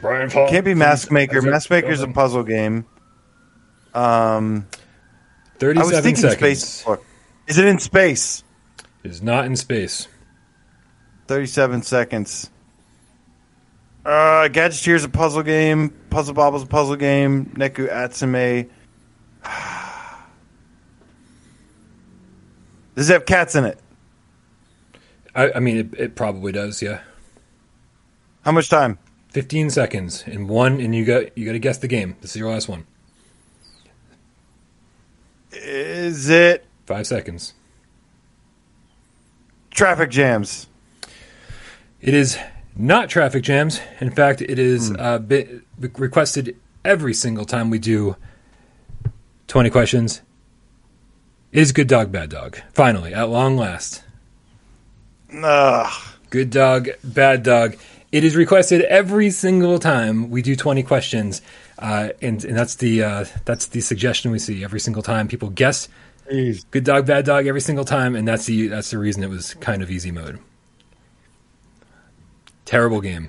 Bryan 0.00 0.30
Paul. 0.30 0.48
Can't 0.48 0.64
be 0.64 0.72
Mask 0.72 1.12
Maker. 1.12 1.34
That's 1.34 1.44
it. 1.46 1.50
Mask 1.50 1.70
Maker's 1.70 2.00
a 2.00 2.08
puzzle 2.08 2.42
game. 2.42 2.86
Um, 3.92 4.66
I 4.66 4.78
was 4.78 4.78
Thirty-seven 5.58 6.02
thinking 6.02 6.16
seconds. 6.22 6.38
space. 6.38 6.78
before. 6.78 7.00
Is 7.48 7.58
it 7.58 7.66
in 7.66 7.78
space? 7.80 8.44
Is 9.04 9.20
not 9.22 9.44
in 9.44 9.56
space. 9.56 10.08
Thirty-seven 11.26 11.82
seconds. 11.82 12.48
Uh, 14.04 14.48
Gadgeteer's 14.48 15.04
a 15.04 15.08
puzzle 15.08 15.42
game. 15.42 15.90
Puzzle 16.10 16.34
Bobble's 16.34 16.64
a 16.64 16.66
puzzle 16.66 16.96
game. 16.96 17.46
Neko 17.56 17.88
Atsume. 17.88 18.68
Does 22.94 23.08
it 23.08 23.12
have 23.12 23.26
cats 23.26 23.54
in 23.54 23.64
it? 23.64 23.78
I, 25.34 25.52
I 25.52 25.60
mean, 25.60 25.76
it, 25.78 25.94
it 25.98 26.14
probably 26.14 26.52
does. 26.52 26.82
Yeah. 26.82 27.00
How 28.44 28.52
much 28.52 28.68
time? 28.68 28.98
Fifteen 29.30 29.70
seconds 29.70 30.24
and 30.26 30.46
one, 30.48 30.78
and 30.78 30.94
you 30.94 31.06
got 31.06 31.36
you 31.38 31.46
got 31.46 31.52
to 31.52 31.58
guess 31.58 31.78
the 31.78 31.88
game. 31.88 32.16
This 32.20 32.32
is 32.32 32.36
your 32.36 32.50
last 32.50 32.68
one. 32.68 32.84
Is 35.52 36.28
it 36.28 36.66
Five 36.86 37.06
seconds. 37.06 37.54
traffic 39.70 40.10
jams? 40.10 40.66
It 42.02 42.12
is 42.12 42.36
not 42.76 43.08
traffic 43.08 43.42
jams. 43.42 43.80
In 44.00 44.10
fact, 44.10 44.40
it 44.40 44.58
is 44.58 44.90
uh, 44.98 45.18
bit 45.18 45.62
requested 45.78 46.56
every 46.84 47.14
single 47.14 47.44
time 47.44 47.70
we 47.70 47.78
do 47.78 48.16
20 49.48 49.70
questions. 49.70 50.22
Is 51.52 51.72
good 51.72 51.88
dog, 51.88 52.10
bad 52.10 52.30
dog. 52.30 52.58
Finally, 52.72 53.12
at 53.12 53.28
long 53.28 53.56
last. 53.56 54.02
Ugh. 55.34 55.92
Good 56.30 56.50
dog, 56.50 56.88
bad 57.04 57.42
dog. 57.42 57.76
It 58.10 58.24
is 58.24 58.36
requested 58.36 58.82
every 58.82 59.30
single 59.30 59.78
time 59.78 60.30
we 60.30 60.40
do 60.40 60.56
20 60.56 60.82
questions, 60.82 61.42
uh, 61.78 62.10
and, 62.20 62.42
and 62.44 62.56
that's 62.56 62.76
the 62.76 63.02
uh, 63.02 63.24
that's 63.44 63.66
the 63.66 63.80
suggestion 63.80 64.30
we 64.30 64.38
see 64.38 64.64
every 64.64 64.80
single 64.80 65.02
time. 65.02 65.28
People 65.28 65.50
guess 65.50 65.88
Jeez. 66.30 66.64
good 66.70 66.84
dog, 66.84 67.06
bad 67.06 67.24
dog 67.26 67.46
every 67.46 67.60
single 67.60 67.84
time, 67.84 68.14
and 68.16 68.26
that's 68.26 68.46
the 68.46 68.68
that's 68.68 68.90
the 68.90 68.98
reason 68.98 69.22
it 69.22 69.30
was 69.30 69.54
kind 69.54 69.82
of 69.82 69.90
easy 69.90 70.10
mode. 70.10 70.38
Terrible 72.72 73.02
game, 73.02 73.28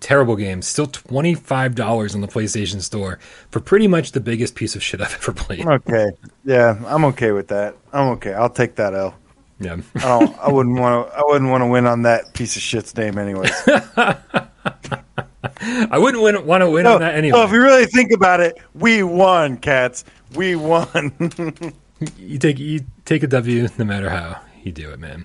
terrible 0.00 0.36
game. 0.36 0.60
Still 0.60 0.86
twenty 0.86 1.34
five 1.34 1.74
dollars 1.74 2.14
on 2.14 2.20
the 2.20 2.28
PlayStation 2.28 2.82
Store 2.82 3.18
for 3.48 3.58
pretty 3.58 3.88
much 3.88 4.12
the 4.12 4.20
biggest 4.20 4.54
piece 4.54 4.76
of 4.76 4.82
shit 4.82 5.00
I've 5.00 5.14
ever 5.14 5.32
played. 5.32 5.66
Okay. 5.66 6.10
Yeah, 6.44 6.78
I'm 6.86 7.06
okay 7.06 7.32
with 7.32 7.48
that. 7.48 7.74
I'm 7.94 8.10
okay. 8.10 8.34
I'll 8.34 8.50
take 8.50 8.74
that 8.74 8.92
L. 8.92 9.14
Yeah, 9.60 9.78
I 9.94 10.00
don't. 10.00 10.38
I 10.38 10.52
wouldn't 10.52 10.78
want 10.78 11.08
to. 11.08 11.16
I 11.16 11.22
wouldn't 11.24 11.50
want 11.50 11.62
to 11.62 11.68
win 11.68 11.86
on 11.86 12.02
that 12.02 12.34
piece 12.34 12.54
of 12.54 12.60
shit's 12.60 12.94
name, 12.94 13.16
anyways. 13.16 13.50
I 13.66 14.18
wouldn't 15.96 16.22
win, 16.22 16.44
want 16.44 16.60
to 16.60 16.68
win 16.68 16.86
on 16.86 17.00
that 17.00 17.14
anyway. 17.14 17.38
No, 17.38 17.46
if 17.46 17.50
you 17.50 17.62
really 17.62 17.86
think 17.86 18.12
about 18.12 18.40
it, 18.40 18.58
we 18.74 19.02
won, 19.02 19.56
cats. 19.56 20.04
We 20.34 20.54
won. 20.54 21.72
you 22.18 22.38
take 22.38 22.58
you 22.58 22.84
take 23.06 23.22
a 23.22 23.26
W 23.26 23.68
no 23.78 23.86
matter 23.86 24.10
how 24.10 24.38
you 24.62 24.70
do 24.70 24.90
it, 24.90 25.00
man. 25.00 25.24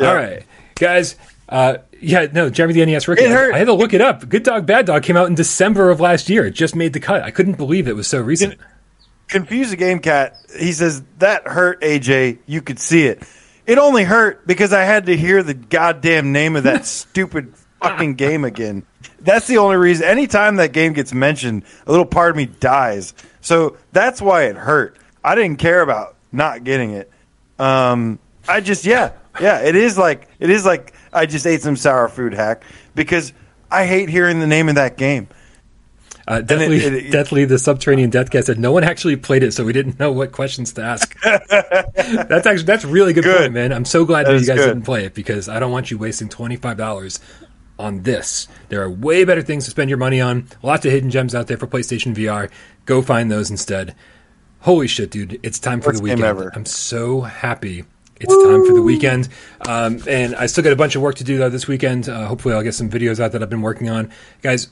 All 0.00 0.14
right, 0.14 0.44
guys. 0.74 1.16
Uh, 1.48 1.78
yeah, 2.00 2.26
no, 2.32 2.50
Jeremy 2.50 2.74
the 2.74 2.86
NES 2.86 3.08
rookie. 3.08 3.24
It 3.24 3.30
hurt. 3.30 3.54
I 3.54 3.58
had 3.58 3.66
to 3.66 3.72
look 3.72 3.94
it 3.94 4.00
up. 4.00 4.28
Good 4.28 4.42
Dog 4.42 4.66
Bad 4.66 4.86
Dog 4.86 5.02
came 5.02 5.16
out 5.16 5.28
in 5.28 5.34
December 5.34 5.90
of 5.90 6.00
last 6.00 6.28
year. 6.28 6.46
It 6.46 6.52
just 6.52 6.74
made 6.74 6.92
the 6.92 7.00
cut. 7.00 7.22
I 7.22 7.30
couldn't 7.30 7.56
believe 7.56 7.88
it 7.88 7.94
was 7.94 8.06
so 8.06 8.20
recent. 8.20 8.58
Confuse 9.28 9.70
the 9.70 9.76
game 9.76 10.00
cat. 10.00 10.36
He 10.58 10.72
says 10.72 11.02
that 11.18 11.46
hurt 11.46 11.80
AJ. 11.82 12.38
You 12.46 12.62
could 12.62 12.78
see 12.78 13.06
it. 13.06 13.22
It 13.66 13.78
only 13.78 14.04
hurt 14.04 14.46
because 14.46 14.72
I 14.72 14.82
had 14.82 15.06
to 15.06 15.16
hear 15.16 15.42
the 15.42 15.54
goddamn 15.54 16.32
name 16.32 16.54
of 16.56 16.64
that 16.64 16.86
stupid 16.86 17.54
fucking 17.80 18.14
game 18.14 18.44
again. 18.44 18.84
That's 19.20 19.46
the 19.46 19.58
only 19.58 19.76
reason. 19.76 20.06
Anytime 20.06 20.56
that 20.56 20.72
game 20.72 20.92
gets 20.92 21.12
mentioned, 21.12 21.64
a 21.86 21.90
little 21.90 22.06
part 22.06 22.30
of 22.30 22.36
me 22.36 22.46
dies. 22.46 23.14
So 23.40 23.76
that's 23.92 24.22
why 24.22 24.44
it 24.44 24.56
hurt. 24.56 24.96
I 25.24 25.34
didn't 25.34 25.58
care 25.58 25.80
about 25.80 26.16
not 26.30 26.62
getting 26.62 26.92
it. 26.92 27.10
Um, 27.58 28.18
I 28.48 28.60
just 28.60 28.84
yeah 28.84 29.12
yeah. 29.40 29.60
It 29.60 29.74
is 29.74 29.98
like 29.98 30.28
it 30.38 30.50
is 30.50 30.64
like 30.64 30.92
I 31.16 31.26
just 31.26 31.46
ate 31.46 31.62
some 31.62 31.76
sour 31.76 32.08
food 32.08 32.34
hack 32.34 32.62
because 32.94 33.32
I 33.70 33.86
hate 33.86 34.08
hearing 34.08 34.38
the 34.40 34.46
name 34.46 34.68
of 34.68 34.74
that 34.76 34.96
game. 34.96 35.28
Uh, 36.28 36.40
definitely, 36.40 36.78
it- 36.78 36.92
it- 36.94 37.10
definitely, 37.12 37.44
the 37.44 37.58
Subterranean 37.58 38.10
death 38.10 38.30
Deathcat 38.30 38.44
said 38.44 38.58
no 38.58 38.72
one 38.72 38.82
actually 38.84 39.14
played 39.16 39.42
it, 39.44 39.52
so 39.52 39.64
we 39.64 39.72
didn't 39.72 39.98
know 40.00 40.10
what 40.10 40.32
questions 40.32 40.72
to 40.72 40.82
ask. 40.82 41.16
that's 41.22 42.46
actually 42.46 42.64
that's 42.64 42.84
really 42.84 43.12
good, 43.12 43.24
Good. 43.24 43.38
point, 43.38 43.52
man. 43.52 43.72
I'm 43.72 43.84
so 43.84 44.04
glad 44.04 44.26
That 44.26 44.32
that, 44.32 44.40
you 44.40 44.46
guys 44.46 44.58
good. 44.58 44.66
didn't 44.66 44.82
play 44.84 45.04
it 45.04 45.14
because 45.14 45.48
I 45.48 45.60
don't 45.60 45.70
want 45.70 45.90
you 45.90 45.98
wasting 45.98 46.28
twenty 46.28 46.56
five 46.56 46.76
dollars 46.76 47.20
on 47.78 48.02
this. 48.02 48.48
There 48.70 48.82
are 48.82 48.90
way 48.90 49.24
better 49.24 49.42
things 49.42 49.66
to 49.66 49.70
spend 49.70 49.88
your 49.88 49.98
money 49.98 50.20
on. 50.20 50.48
Lots 50.62 50.84
of 50.84 50.90
hidden 50.90 51.10
gems 51.10 51.32
out 51.34 51.46
there 51.46 51.58
for 51.58 51.66
PlayStation 51.68 52.12
VR. 52.14 52.50
Go 52.86 53.02
find 53.02 53.30
those 53.30 53.48
instead. 53.50 53.94
Holy 54.60 54.88
shit, 54.88 55.12
dude! 55.12 55.38
It's 55.44 55.60
time 55.60 55.80
for 55.80 55.92
the 55.92 56.02
weekend. 56.02 56.24
I'm 56.54 56.66
so 56.66 57.20
happy. 57.20 57.84
It's 58.18 58.34
time 58.34 58.64
for 58.64 58.72
the 58.72 58.82
weekend, 58.82 59.28
um, 59.68 60.02
and 60.08 60.34
I 60.34 60.46
still 60.46 60.64
got 60.64 60.72
a 60.72 60.76
bunch 60.76 60.96
of 60.96 61.02
work 61.02 61.16
to 61.16 61.24
do 61.24 61.36
though 61.36 61.50
this 61.50 61.68
weekend. 61.68 62.08
Uh, 62.08 62.26
hopefully, 62.26 62.54
I'll 62.54 62.62
get 62.62 62.74
some 62.74 62.88
videos 62.88 63.20
out 63.20 63.32
that 63.32 63.42
I've 63.42 63.50
been 63.50 63.62
working 63.62 63.90
on, 63.90 64.10
guys. 64.40 64.68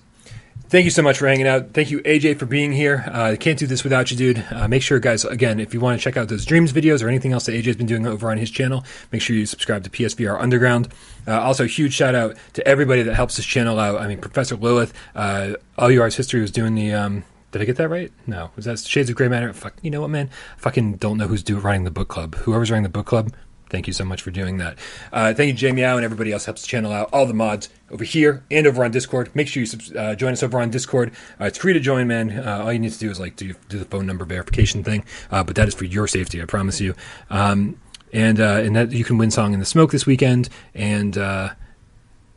Thank 0.68 0.86
you 0.86 0.90
so 0.90 1.02
much 1.02 1.18
for 1.18 1.28
hanging 1.28 1.46
out. 1.46 1.72
Thank 1.72 1.90
you, 1.90 2.00
AJ, 2.00 2.38
for 2.38 2.46
being 2.46 2.72
here. 2.72 3.04
Uh, 3.06 3.36
can't 3.38 3.58
do 3.58 3.66
this 3.66 3.84
without 3.84 4.10
you, 4.10 4.16
dude. 4.16 4.44
Uh, 4.50 4.66
make 4.66 4.82
sure, 4.82 4.98
guys, 4.98 5.24
again, 5.24 5.60
if 5.60 5.74
you 5.74 5.78
want 5.78 6.00
to 6.00 6.02
check 6.02 6.16
out 6.16 6.28
those 6.28 6.44
Dreams 6.44 6.72
videos 6.72 7.04
or 7.04 7.08
anything 7.08 7.32
else 7.32 7.44
that 7.46 7.52
AJ's 7.52 7.76
been 7.76 7.86
doing 7.86 8.06
over 8.06 8.30
on 8.30 8.38
his 8.38 8.50
channel, 8.50 8.82
make 9.12 9.20
sure 9.20 9.36
you 9.36 9.46
subscribe 9.46 9.84
to 9.84 9.90
PSVR 9.90 10.40
Underground. 10.40 10.88
Uh, 11.28 11.38
also, 11.40 11.66
huge 11.66 11.92
shout 11.92 12.14
out 12.14 12.36
to 12.54 12.66
everybody 12.66 13.02
that 13.02 13.14
helps 13.14 13.36
this 13.36 13.44
channel 13.44 13.78
out. 13.78 14.00
I 14.00 14.08
mean, 14.08 14.18
Professor 14.18 14.56
Lilith, 14.56 14.94
uh, 15.14 15.54
All 15.78 15.90
Your 15.90 16.02
Arts 16.02 16.16
History 16.16 16.40
was 16.40 16.50
doing 16.50 16.74
the. 16.74 16.92
Um, 16.92 17.24
did 17.54 17.62
I 17.62 17.66
get 17.66 17.76
that 17.76 17.88
right? 17.88 18.10
No. 18.26 18.50
Was 18.56 18.64
that 18.64 18.80
Shades 18.80 19.08
of 19.08 19.14
Grey 19.14 19.28
Matter? 19.28 19.52
Fuck, 19.52 19.74
you 19.80 19.88
know 19.88 20.00
what, 20.00 20.10
man? 20.10 20.28
Fucking 20.56 20.96
don't 20.96 21.16
know 21.16 21.28
who's 21.28 21.44
do, 21.44 21.56
running 21.60 21.84
the 21.84 21.90
book 21.92 22.08
club. 22.08 22.34
Whoever's 22.34 22.68
running 22.68 22.82
the 22.82 22.88
book 22.88 23.06
club, 23.06 23.32
Thank 23.70 23.86
you 23.86 23.92
so 23.92 24.04
much 24.04 24.22
for 24.22 24.32
doing 24.32 24.58
that. 24.58 24.76
Uh, 25.12 25.34
thank 25.34 25.48
you, 25.48 25.54
Jamie 25.54 25.84
Au, 25.84 25.94
and 25.96 26.04
everybody 26.04 26.32
else 26.32 26.44
helps 26.44 26.62
the 26.62 26.68
channel 26.68 26.92
out. 26.92 27.10
All 27.12 27.26
the 27.26 27.34
mods 27.34 27.68
over 27.90 28.02
here 28.02 28.44
and 28.50 28.66
over 28.66 28.84
on 28.84 28.90
Discord. 28.90 29.34
Make 29.36 29.46
sure 29.46 29.62
you 29.62 29.98
uh, 29.98 30.16
join 30.16 30.32
us 30.32 30.42
over 30.42 30.60
on 30.60 30.70
Discord. 30.70 31.12
Uh, 31.40 31.44
it's 31.44 31.58
free 31.58 31.72
to 31.72 31.80
join, 31.80 32.08
man. 32.08 32.30
Uh, 32.30 32.62
all 32.64 32.72
you 32.72 32.78
need 32.80 32.92
to 32.92 32.98
do 32.98 33.10
is 33.10 33.20
like 33.20 33.36
do, 33.36 33.54
do 33.68 33.78
the 33.78 33.84
phone 33.84 34.04
number 34.04 34.24
verification 34.24 34.82
thing, 34.82 35.04
uh, 35.30 35.44
but 35.44 35.54
that 35.54 35.68
is 35.68 35.74
for 35.74 35.84
your 35.84 36.08
safety. 36.08 36.42
I 36.42 36.44
promise 36.44 36.80
you. 36.80 36.94
Um, 37.30 37.80
and 38.12 38.40
uh, 38.40 38.62
and 38.64 38.74
that 38.74 38.90
you 38.90 39.04
can 39.04 39.16
win 39.16 39.30
Song 39.30 39.54
in 39.54 39.60
the 39.60 39.66
Smoke 39.66 39.92
this 39.92 40.06
weekend, 40.06 40.48
and 40.74 41.16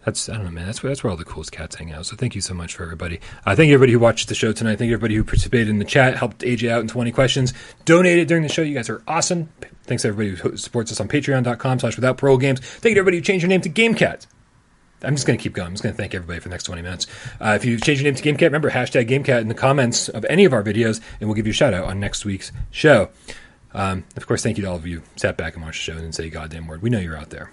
that's 0.08 0.30
I 0.30 0.36
don't 0.36 0.46
know, 0.46 0.52
man. 0.52 0.66
That's 0.66 0.82
where 0.82 0.90
that's 0.90 1.04
where 1.04 1.12
all 1.12 1.18
the 1.18 1.26
coolest 1.26 1.52
cats 1.52 1.76
hang 1.76 1.92
out. 1.92 2.06
So 2.06 2.16
thank 2.16 2.34
you 2.34 2.40
so 2.40 2.54
much 2.54 2.74
for 2.76 2.84
everybody. 2.84 3.20
Uh, 3.46 3.58
thank 3.58 3.70
everybody 3.72 3.92
who 3.92 4.00
watched 4.00 4.30
the 4.30 4.36
show 4.36 4.54
tonight. 4.54 4.78
Thank 4.78 4.90
everybody 4.90 5.16
who 5.16 5.24
participated 5.26 5.68
in 5.68 5.80
the 5.80 5.86
chat, 5.86 6.16
helped 6.16 6.40
AJ 6.44 6.70
out 6.70 6.80
in 6.80 6.88
twenty 6.88 7.12
questions, 7.12 7.54
donated 7.84 8.30
during 8.30 8.42
the 8.42 8.50
show. 8.50 8.62
You 8.62 8.74
guys 8.74 8.90
are 8.90 9.04
awesome. 9.06 9.50
Thanks 9.84 10.04
to 10.04 10.08
everybody 10.08 10.42
who 10.42 10.56
supports 10.56 10.94
us 10.94 11.02
on 11.02 11.10
Patreon.com/slash 11.10 11.98
Without 11.98 12.18
Parole 12.18 12.38
Games. 12.38 12.62
Thank 12.62 12.92
you 12.92 12.94
to 12.94 13.00
everybody 13.00 13.18
who 13.18 13.24
changed 13.24 13.44
your 13.44 13.50
name 13.50 13.60
to 13.60 13.70
GameCat. 13.70 14.28
I'm 15.04 15.16
just 15.16 15.28
going 15.28 15.38
to 15.38 15.44
keep 15.44 15.52
going. 15.52 15.68
I'm 15.68 15.74
just 15.74 15.84
going 15.84 15.94
to 15.94 16.02
thank 16.02 16.16
everybody 16.16 16.40
for 16.40 16.48
the 16.48 16.54
next 16.54 16.64
20 16.64 16.82
minutes. 16.82 17.06
Uh, 17.42 17.58
if 17.60 17.66
you 17.66 17.78
change 17.78 18.02
your 18.02 18.06
name 18.10 18.16
to 18.16 18.24
GameCat, 18.24 18.44
remember 18.44 18.72
hashtag 18.72 19.10
GameCat 19.10 19.42
in 19.42 19.50
the 19.50 19.54
comments 19.54 20.08
of 20.08 20.26
any 20.26 20.46
of 20.46 20.54
our 20.54 20.64
videos, 20.64 21.02
and 21.20 21.28
we'll 21.28 21.36
give 21.36 21.46
you 21.46 21.52
a 21.52 21.54
shout 21.54 21.74
out 21.74 21.84
on 21.84 22.00
next 22.00 22.24
week's 22.24 22.54
show. 22.72 23.10
Um, 23.74 24.06
of 24.16 24.26
course, 24.26 24.42
thank 24.42 24.58
you 24.58 24.64
to 24.64 24.70
all 24.70 24.78
of 24.78 24.88
you 24.88 25.00
who 25.00 25.06
sat 25.18 25.36
back 25.36 25.56
and 25.56 25.64
watched 25.66 25.86
the 25.86 25.92
show 25.92 25.98
and 25.98 26.02
didn't 26.02 26.16
say 26.16 26.28
a 26.28 26.30
goddamn 26.30 26.66
word. 26.66 26.82
We 26.82 26.90
know 26.90 27.00
you're 27.00 27.18
out 27.18 27.30
there. 27.30 27.52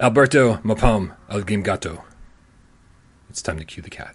Alberto 0.00 0.54
Mapom 0.58 1.14
El 1.30 1.42
Game 1.42 1.62
Gato. 1.62 2.04
It's 3.30 3.42
time 3.42 3.58
to 3.58 3.64
cue 3.64 3.82
the 3.82 3.90
cat. 3.90 4.14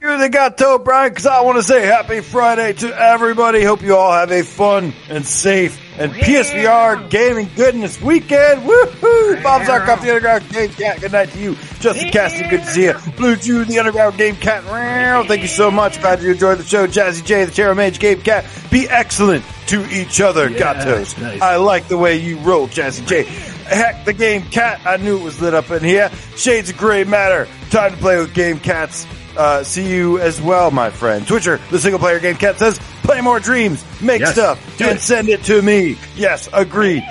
You're 0.00 0.18
the 0.18 0.28
gato, 0.28 0.78
Bryan, 0.78 1.08
because 1.10 1.26
I 1.26 1.40
want 1.40 1.56
to 1.56 1.62
say 1.62 1.84
happy 1.84 2.20
Friday 2.20 2.74
to 2.74 2.88
everybody. 2.96 3.64
Hope 3.64 3.82
you 3.82 3.96
all 3.96 4.12
have 4.12 4.30
a 4.30 4.42
fun 4.42 4.92
and 5.08 5.26
safe 5.26 5.80
and 5.98 6.12
PSVR 6.12 7.08
gaming 7.10 7.48
goodness 7.56 8.00
weekend. 8.00 8.62
Woohoo! 8.62 9.42
Bob 9.42 9.62
Zarkoff, 9.62 10.02
the 10.02 10.08
Underground 10.10 10.48
Game 10.50 10.70
Cat. 10.70 11.00
Good 11.00 11.12
night 11.12 11.30
to 11.30 11.38
you. 11.38 11.56
Justin 11.80 12.10
Cassidy, 12.10 12.48
good 12.48 12.60
to 12.60 12.66
see 12.66 12.84
you. 12.84 12.94
Blue 13.16 13.36
Jew, 13.36 13.64
the 13.64 13.78
Underground 13.78 14.16
Game 14.18 14.36
Cat. 14.36 14.64
Meow. 14.64 15.24
Thank 15.24 15.42
you 15.42 15.48
so 15.48 15.70
much. 15.70 16.00
Glad 16.00 16.22
you 16.22 16.32
enjoyed 16.32 16.58
the 16.58 16.64
show. 16.64 16.86
Jazzy 16.86 17.24
J, 17.24 17.46
the 17.46 17.50
Terror 17.52 17.74
Mage 17.74 17.98
Game 17.98 18.20
Cat. 18.20 18.44
Be 18.70 18.88
excellent 18.88 19.44
to 19.68 19.84
each 19.90 20.20
other, 20.20 20.50
gatos. 20.50 21.18
nice. 21.18 21.40
I 21.40 21.56
like 21.56 21.88
the 21.88 21.98
way 21.98 22.18
you 22.18 22.38
roll, 22.38 22.68
Jazzy 22.68 23.06
J. 23.06 23.55
Heck, 23.66 24.04
the 24.04 24.12
Game 24.12 24.42
Cat. 24.42 24.80
I 24.84 24.96
knew 24.96 25.18
it 25.18 25.22
was 25.22 25.40
lit 25.40 25.54
up 25.54 25.70
in 25.70 25.82
here. 25.82 26.10
Shades 26.36 26.70
of 26.70 26.76
Gray 26.76 27.04
Matter. 27.04 27.48
Time 27.70 27.92
to 27.92 27.96
play 27.98 28.18
with 28.18 28.32
Game 28.34 28.58
Cats. 28.58 29.06
Uh, 29.36 29.62
see 29.62 29.86
you 29.92 30.18
as 30.18 30.40
well, 30.40 30.70
my 30.70 30.88
friend. 30.88 31.26
Twitcher, 31.26 31.60
the 31.70 31.78
single 31.78 31.98
player 31.98 32.18
game 32.18 32.36
cat 32.36 32.58
says, 32.58 32.78
play 33.02 33.20
more 33.20 33.38
dreams, 33.38 33.84
make 34.00 34.20
Yes, 34.20 34.32
stuff, 34.32 34.80
and 34.80 34.96
it. 34.96 35.00
send 35.02 35.28
it 35.28 35.42
to 35.44 35.60
me. 35.60 35.98
Yes, 36.16 36.48
agreed. 36.54 37.02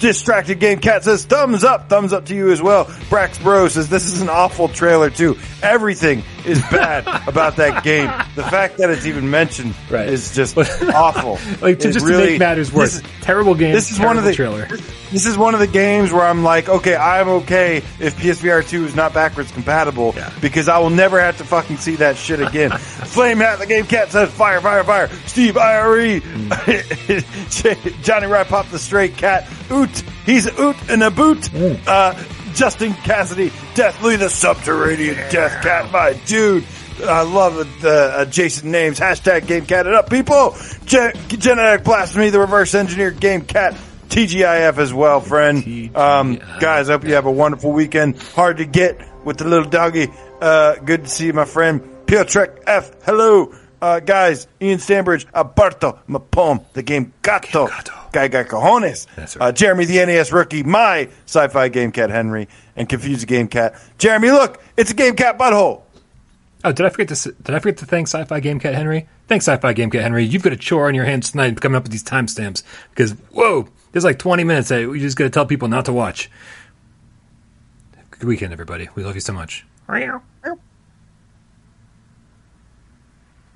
Distracted 0.00 0.58
Game 0.60 0.78
Cat 0.80 1.04
says, 1.04 1.24
thumbs 1.26 1.62
up, 1.62 1.88
thumbs 1.90 2.12
up 2.14 2.24
to 2.26 2.34
you 2.34 2.50
as 2.50 2.62
well. 2.62 2.86
Brax 3.10 3.40
Bro 3.42 3.68
says, 3.68 3.88
this 3.90 4.06
is 4.06 4.22
an 4.22 4.30
awful 4.30 4.68
trailer 4.68 5.10
too. 5.10 5.36
Everything 5.62 6.22
is 6.46 6.58
bad 6.70 7.06
about 7.28 7.56
that 7.56 7.84
game. 7.84 8.06
The 8.34 8.42
fact 8.42 8.78
that 8.78 8.88
it's 8.88 9.04
even 9.04 9.30
mentioned 9.30 9.74
Right. 9.90 10.08
is 10.08 10.34
just 10.34 10.56
awful. 10.94 11.38
Like 11.60 11.80
to 11.80 11.88
It 11.90 11.92
just 11.92 12.06
really- 12.06 12.24
to 12.24 12.30
make 12.32 12.38
matters 12.38 12.72
worse. 12.72 12.94
this 13.00 13.10
terrible 13.20 13.54
game. 13.54 13.74
this 13.74 13.90
is 13.90 14.00
one 14.00 14.16
of 14.16 14.24
the 14.24 14.32
trailer. 14.34 14.66
This 15.12 15.26
is 15.26 15.36
one 15.36 15.52
of 15.54 15.60
the 15.60 15.66
games 15.66 16.12
where 16.12 16.22
I'm 16.24 16.44
like, 16.44 16.68
okay, 16.68 16.96
I'm 16.96 17.28
okay 17.28 17.78
if 17.98 18.16
PSVR 18.16 18.66
2 18.66 18.86
is 18.86 18.94
not 18.96 19.12
backwards 19.12 19.50
compatible 19.52 20.14
Yeah. 20.16 20.30
because 20.40 20.68
I 20.68 20.78
will 20.78 20.88
never 20.90 21.20
have 21.20 21.36
to 21.38 21.44
fucking 21.44 21.76
see 21.78 21.96
that 21.96 22.16
shit 22.16 22.40
again. 22.40 22.70
Flame 22.78 23.38
Hat, 23.38 23.58
the 23.58 23.66
game 23.66 23.84
cat 23.86 24.12
says 24.12 24.30
fire, 24.30 24.60
fire, 24.60 24.82
fire. 24.84 25.08
Steve 25.26 25.56
IRE, 25.58 26.20
mm. 26.20 28.02
Johnny 28.02 28.26
Rye 28.28 28.44
Pop 28.44 28.68
the 28.70 28.78
straight 28.78 29.16
cat, 29.16 29.46
Oot, 29.72 30.02
he's 30.26 30.46
Oot 30.58 30.76
in 30.90 31.02
a 31.02 31.10
boot. 31.10 31.48
Uh, 31.86 32.14
Justin 32.54 32.92
Cassidy, 32.94 33.52
Deathly 33.74 34.16
the 34.16 34.28
subterranean 34.28 35.14
death 35.30 35.62
cat, 35.62 35.90
my 35.92 36.14
dude. 36.26 36.64
I 37.04 37.22
love 37.22 37.54
the 37.80 38.28
Jason 38.30 38.70
names. 38.70 38.98
Hashtag 38.98 39.46
game 39.46 39.64
cat 39.66 39.86
it 39.86 39.94
up, 39.94 40.10
people. 40.10 40.56
Gen- 40.84 41.12
Genetic 41.28 41.84
blasphemy, 41.84 42.30
the 42.30 42.40
reverse 42.40 42.74
engineered 42.74 43.20
game 43.20 43.42
cat. 43.42 43.74
TGIF 44.08 44.76
as 44.78 44.92
well, 44.92 45.20
friend. 45.20 45.96
Um, 45.96 46.40
guys, 46.58 46.90
I 46.90 46.94
hope 46.94 47.04
you 47.04 47.14
have 47.14 47.26
a 47.26 47.30
wonderful 47.30 47.70
weekend. 47.72 48.20
Hard 48.20 48.56
to 48.56 48.64
get 48.64 49.00
with 49.24 49.38
the 49.38 49.44
little 49.44 49.68
doggy. 49.70 50.08
Uh, 50.40 50.74
good 50.76 51.04
to 51.04 51.08
see 51.08 51.26
you, 51.26 51.32
my 51.32 51.44
friend. 51.44 51.80
Piotrek 52.06 52.64
F. 52.66 52.90
Hello. 53.04 53.54
Uh, 53.80 54.00
guys, 54.00 54.46
Ian 54.60 54.78
Stanbridge, 54.78 55.26
Alberto 55.34 55.98
Mapom, 56.08 56.64
the 56.74 56.82
game 56.82 57.12
Gato. 57.22 57.66
Gato. 57.66 57.92
Guy 58.12 58.28
got 58.28 58.46
cojones. 58.46 59.06
That's 59.16 59.36
right. 59.36 59.48
Uh, 59.48 59.52
Jeremy, 59.52 59.84
the 59.86 60.04
NES 60.04 60.32
rookie, 60.32 60.62
my 60.62 61.08
sci-fi 61.26 61.68
game 61.68 61.92
cat 61.92 62.10
Henry, 62.10 62.48
and 62.76 62.88
Confused 62.88 63.26
Game 63.26 63.48
Cat. 63.48 63.80
Jeremy, 63.98 64.30
look, 64.30 64.62
it's 64.76 64.90
a 64.90 64.94
game 64.94 65.16
cat 65.16 65.38
butthole. 65.38 65.82
Oh, 66.62 66.72
did 66.72 66.84
I 66.84 66.90
forget 66.90 67.08
to 67.16 67.32
did 67.32 67.54
I 67.54 67.58
forget 67.58 67.78
to 67.78 67.86
thank 67.86 68.08
Sci-Fi 68.08 68.40
Game 68.40 68.60
Cat 68.60 68.74
Henry? 68.74 69.08
Thanks, 69.28 69.46
Sci-Fi 69.48 69.72
Game 69.72 69.90
Cat 69.90 70.02
Henry. 70.02 70.24
You've 70.24 70.42
got 70.42 70.52
a 70.52 70.56
chore 70.56 70.88
on 70.88 70.94
your 70.94 71.06
hands 71.06 71.30
tonight 71.30 71.58
coming 71.60 71.76
up 71.76 71.84
with 71.84 71.92
these 71.92 72.04
timestamps 72.04 72.62
because 72.90 73.12
whoa, 73.32 73.66
there's 73.92 74.04
like 74.04 74.18
20 74.18 74.44
minutes 74.44 74.68
that 74.68 74.88
we 74.88 75.00
just 75.00 75.16
got 75.16 75.24
to 75.24 75.30
tell 75.30 75.46
people 75.46 75.68
not 75.68 75.86
to 75.86 75.92
watch. 75.92 76.30
Good 78.10 78.24
weekend, 78.24 78.52
everybody. 78.52 78.88
We 78.94 79.04
love 79.04 79.14
you 79.14 79.22
so 79.22 79.32
much. 79.32 79.64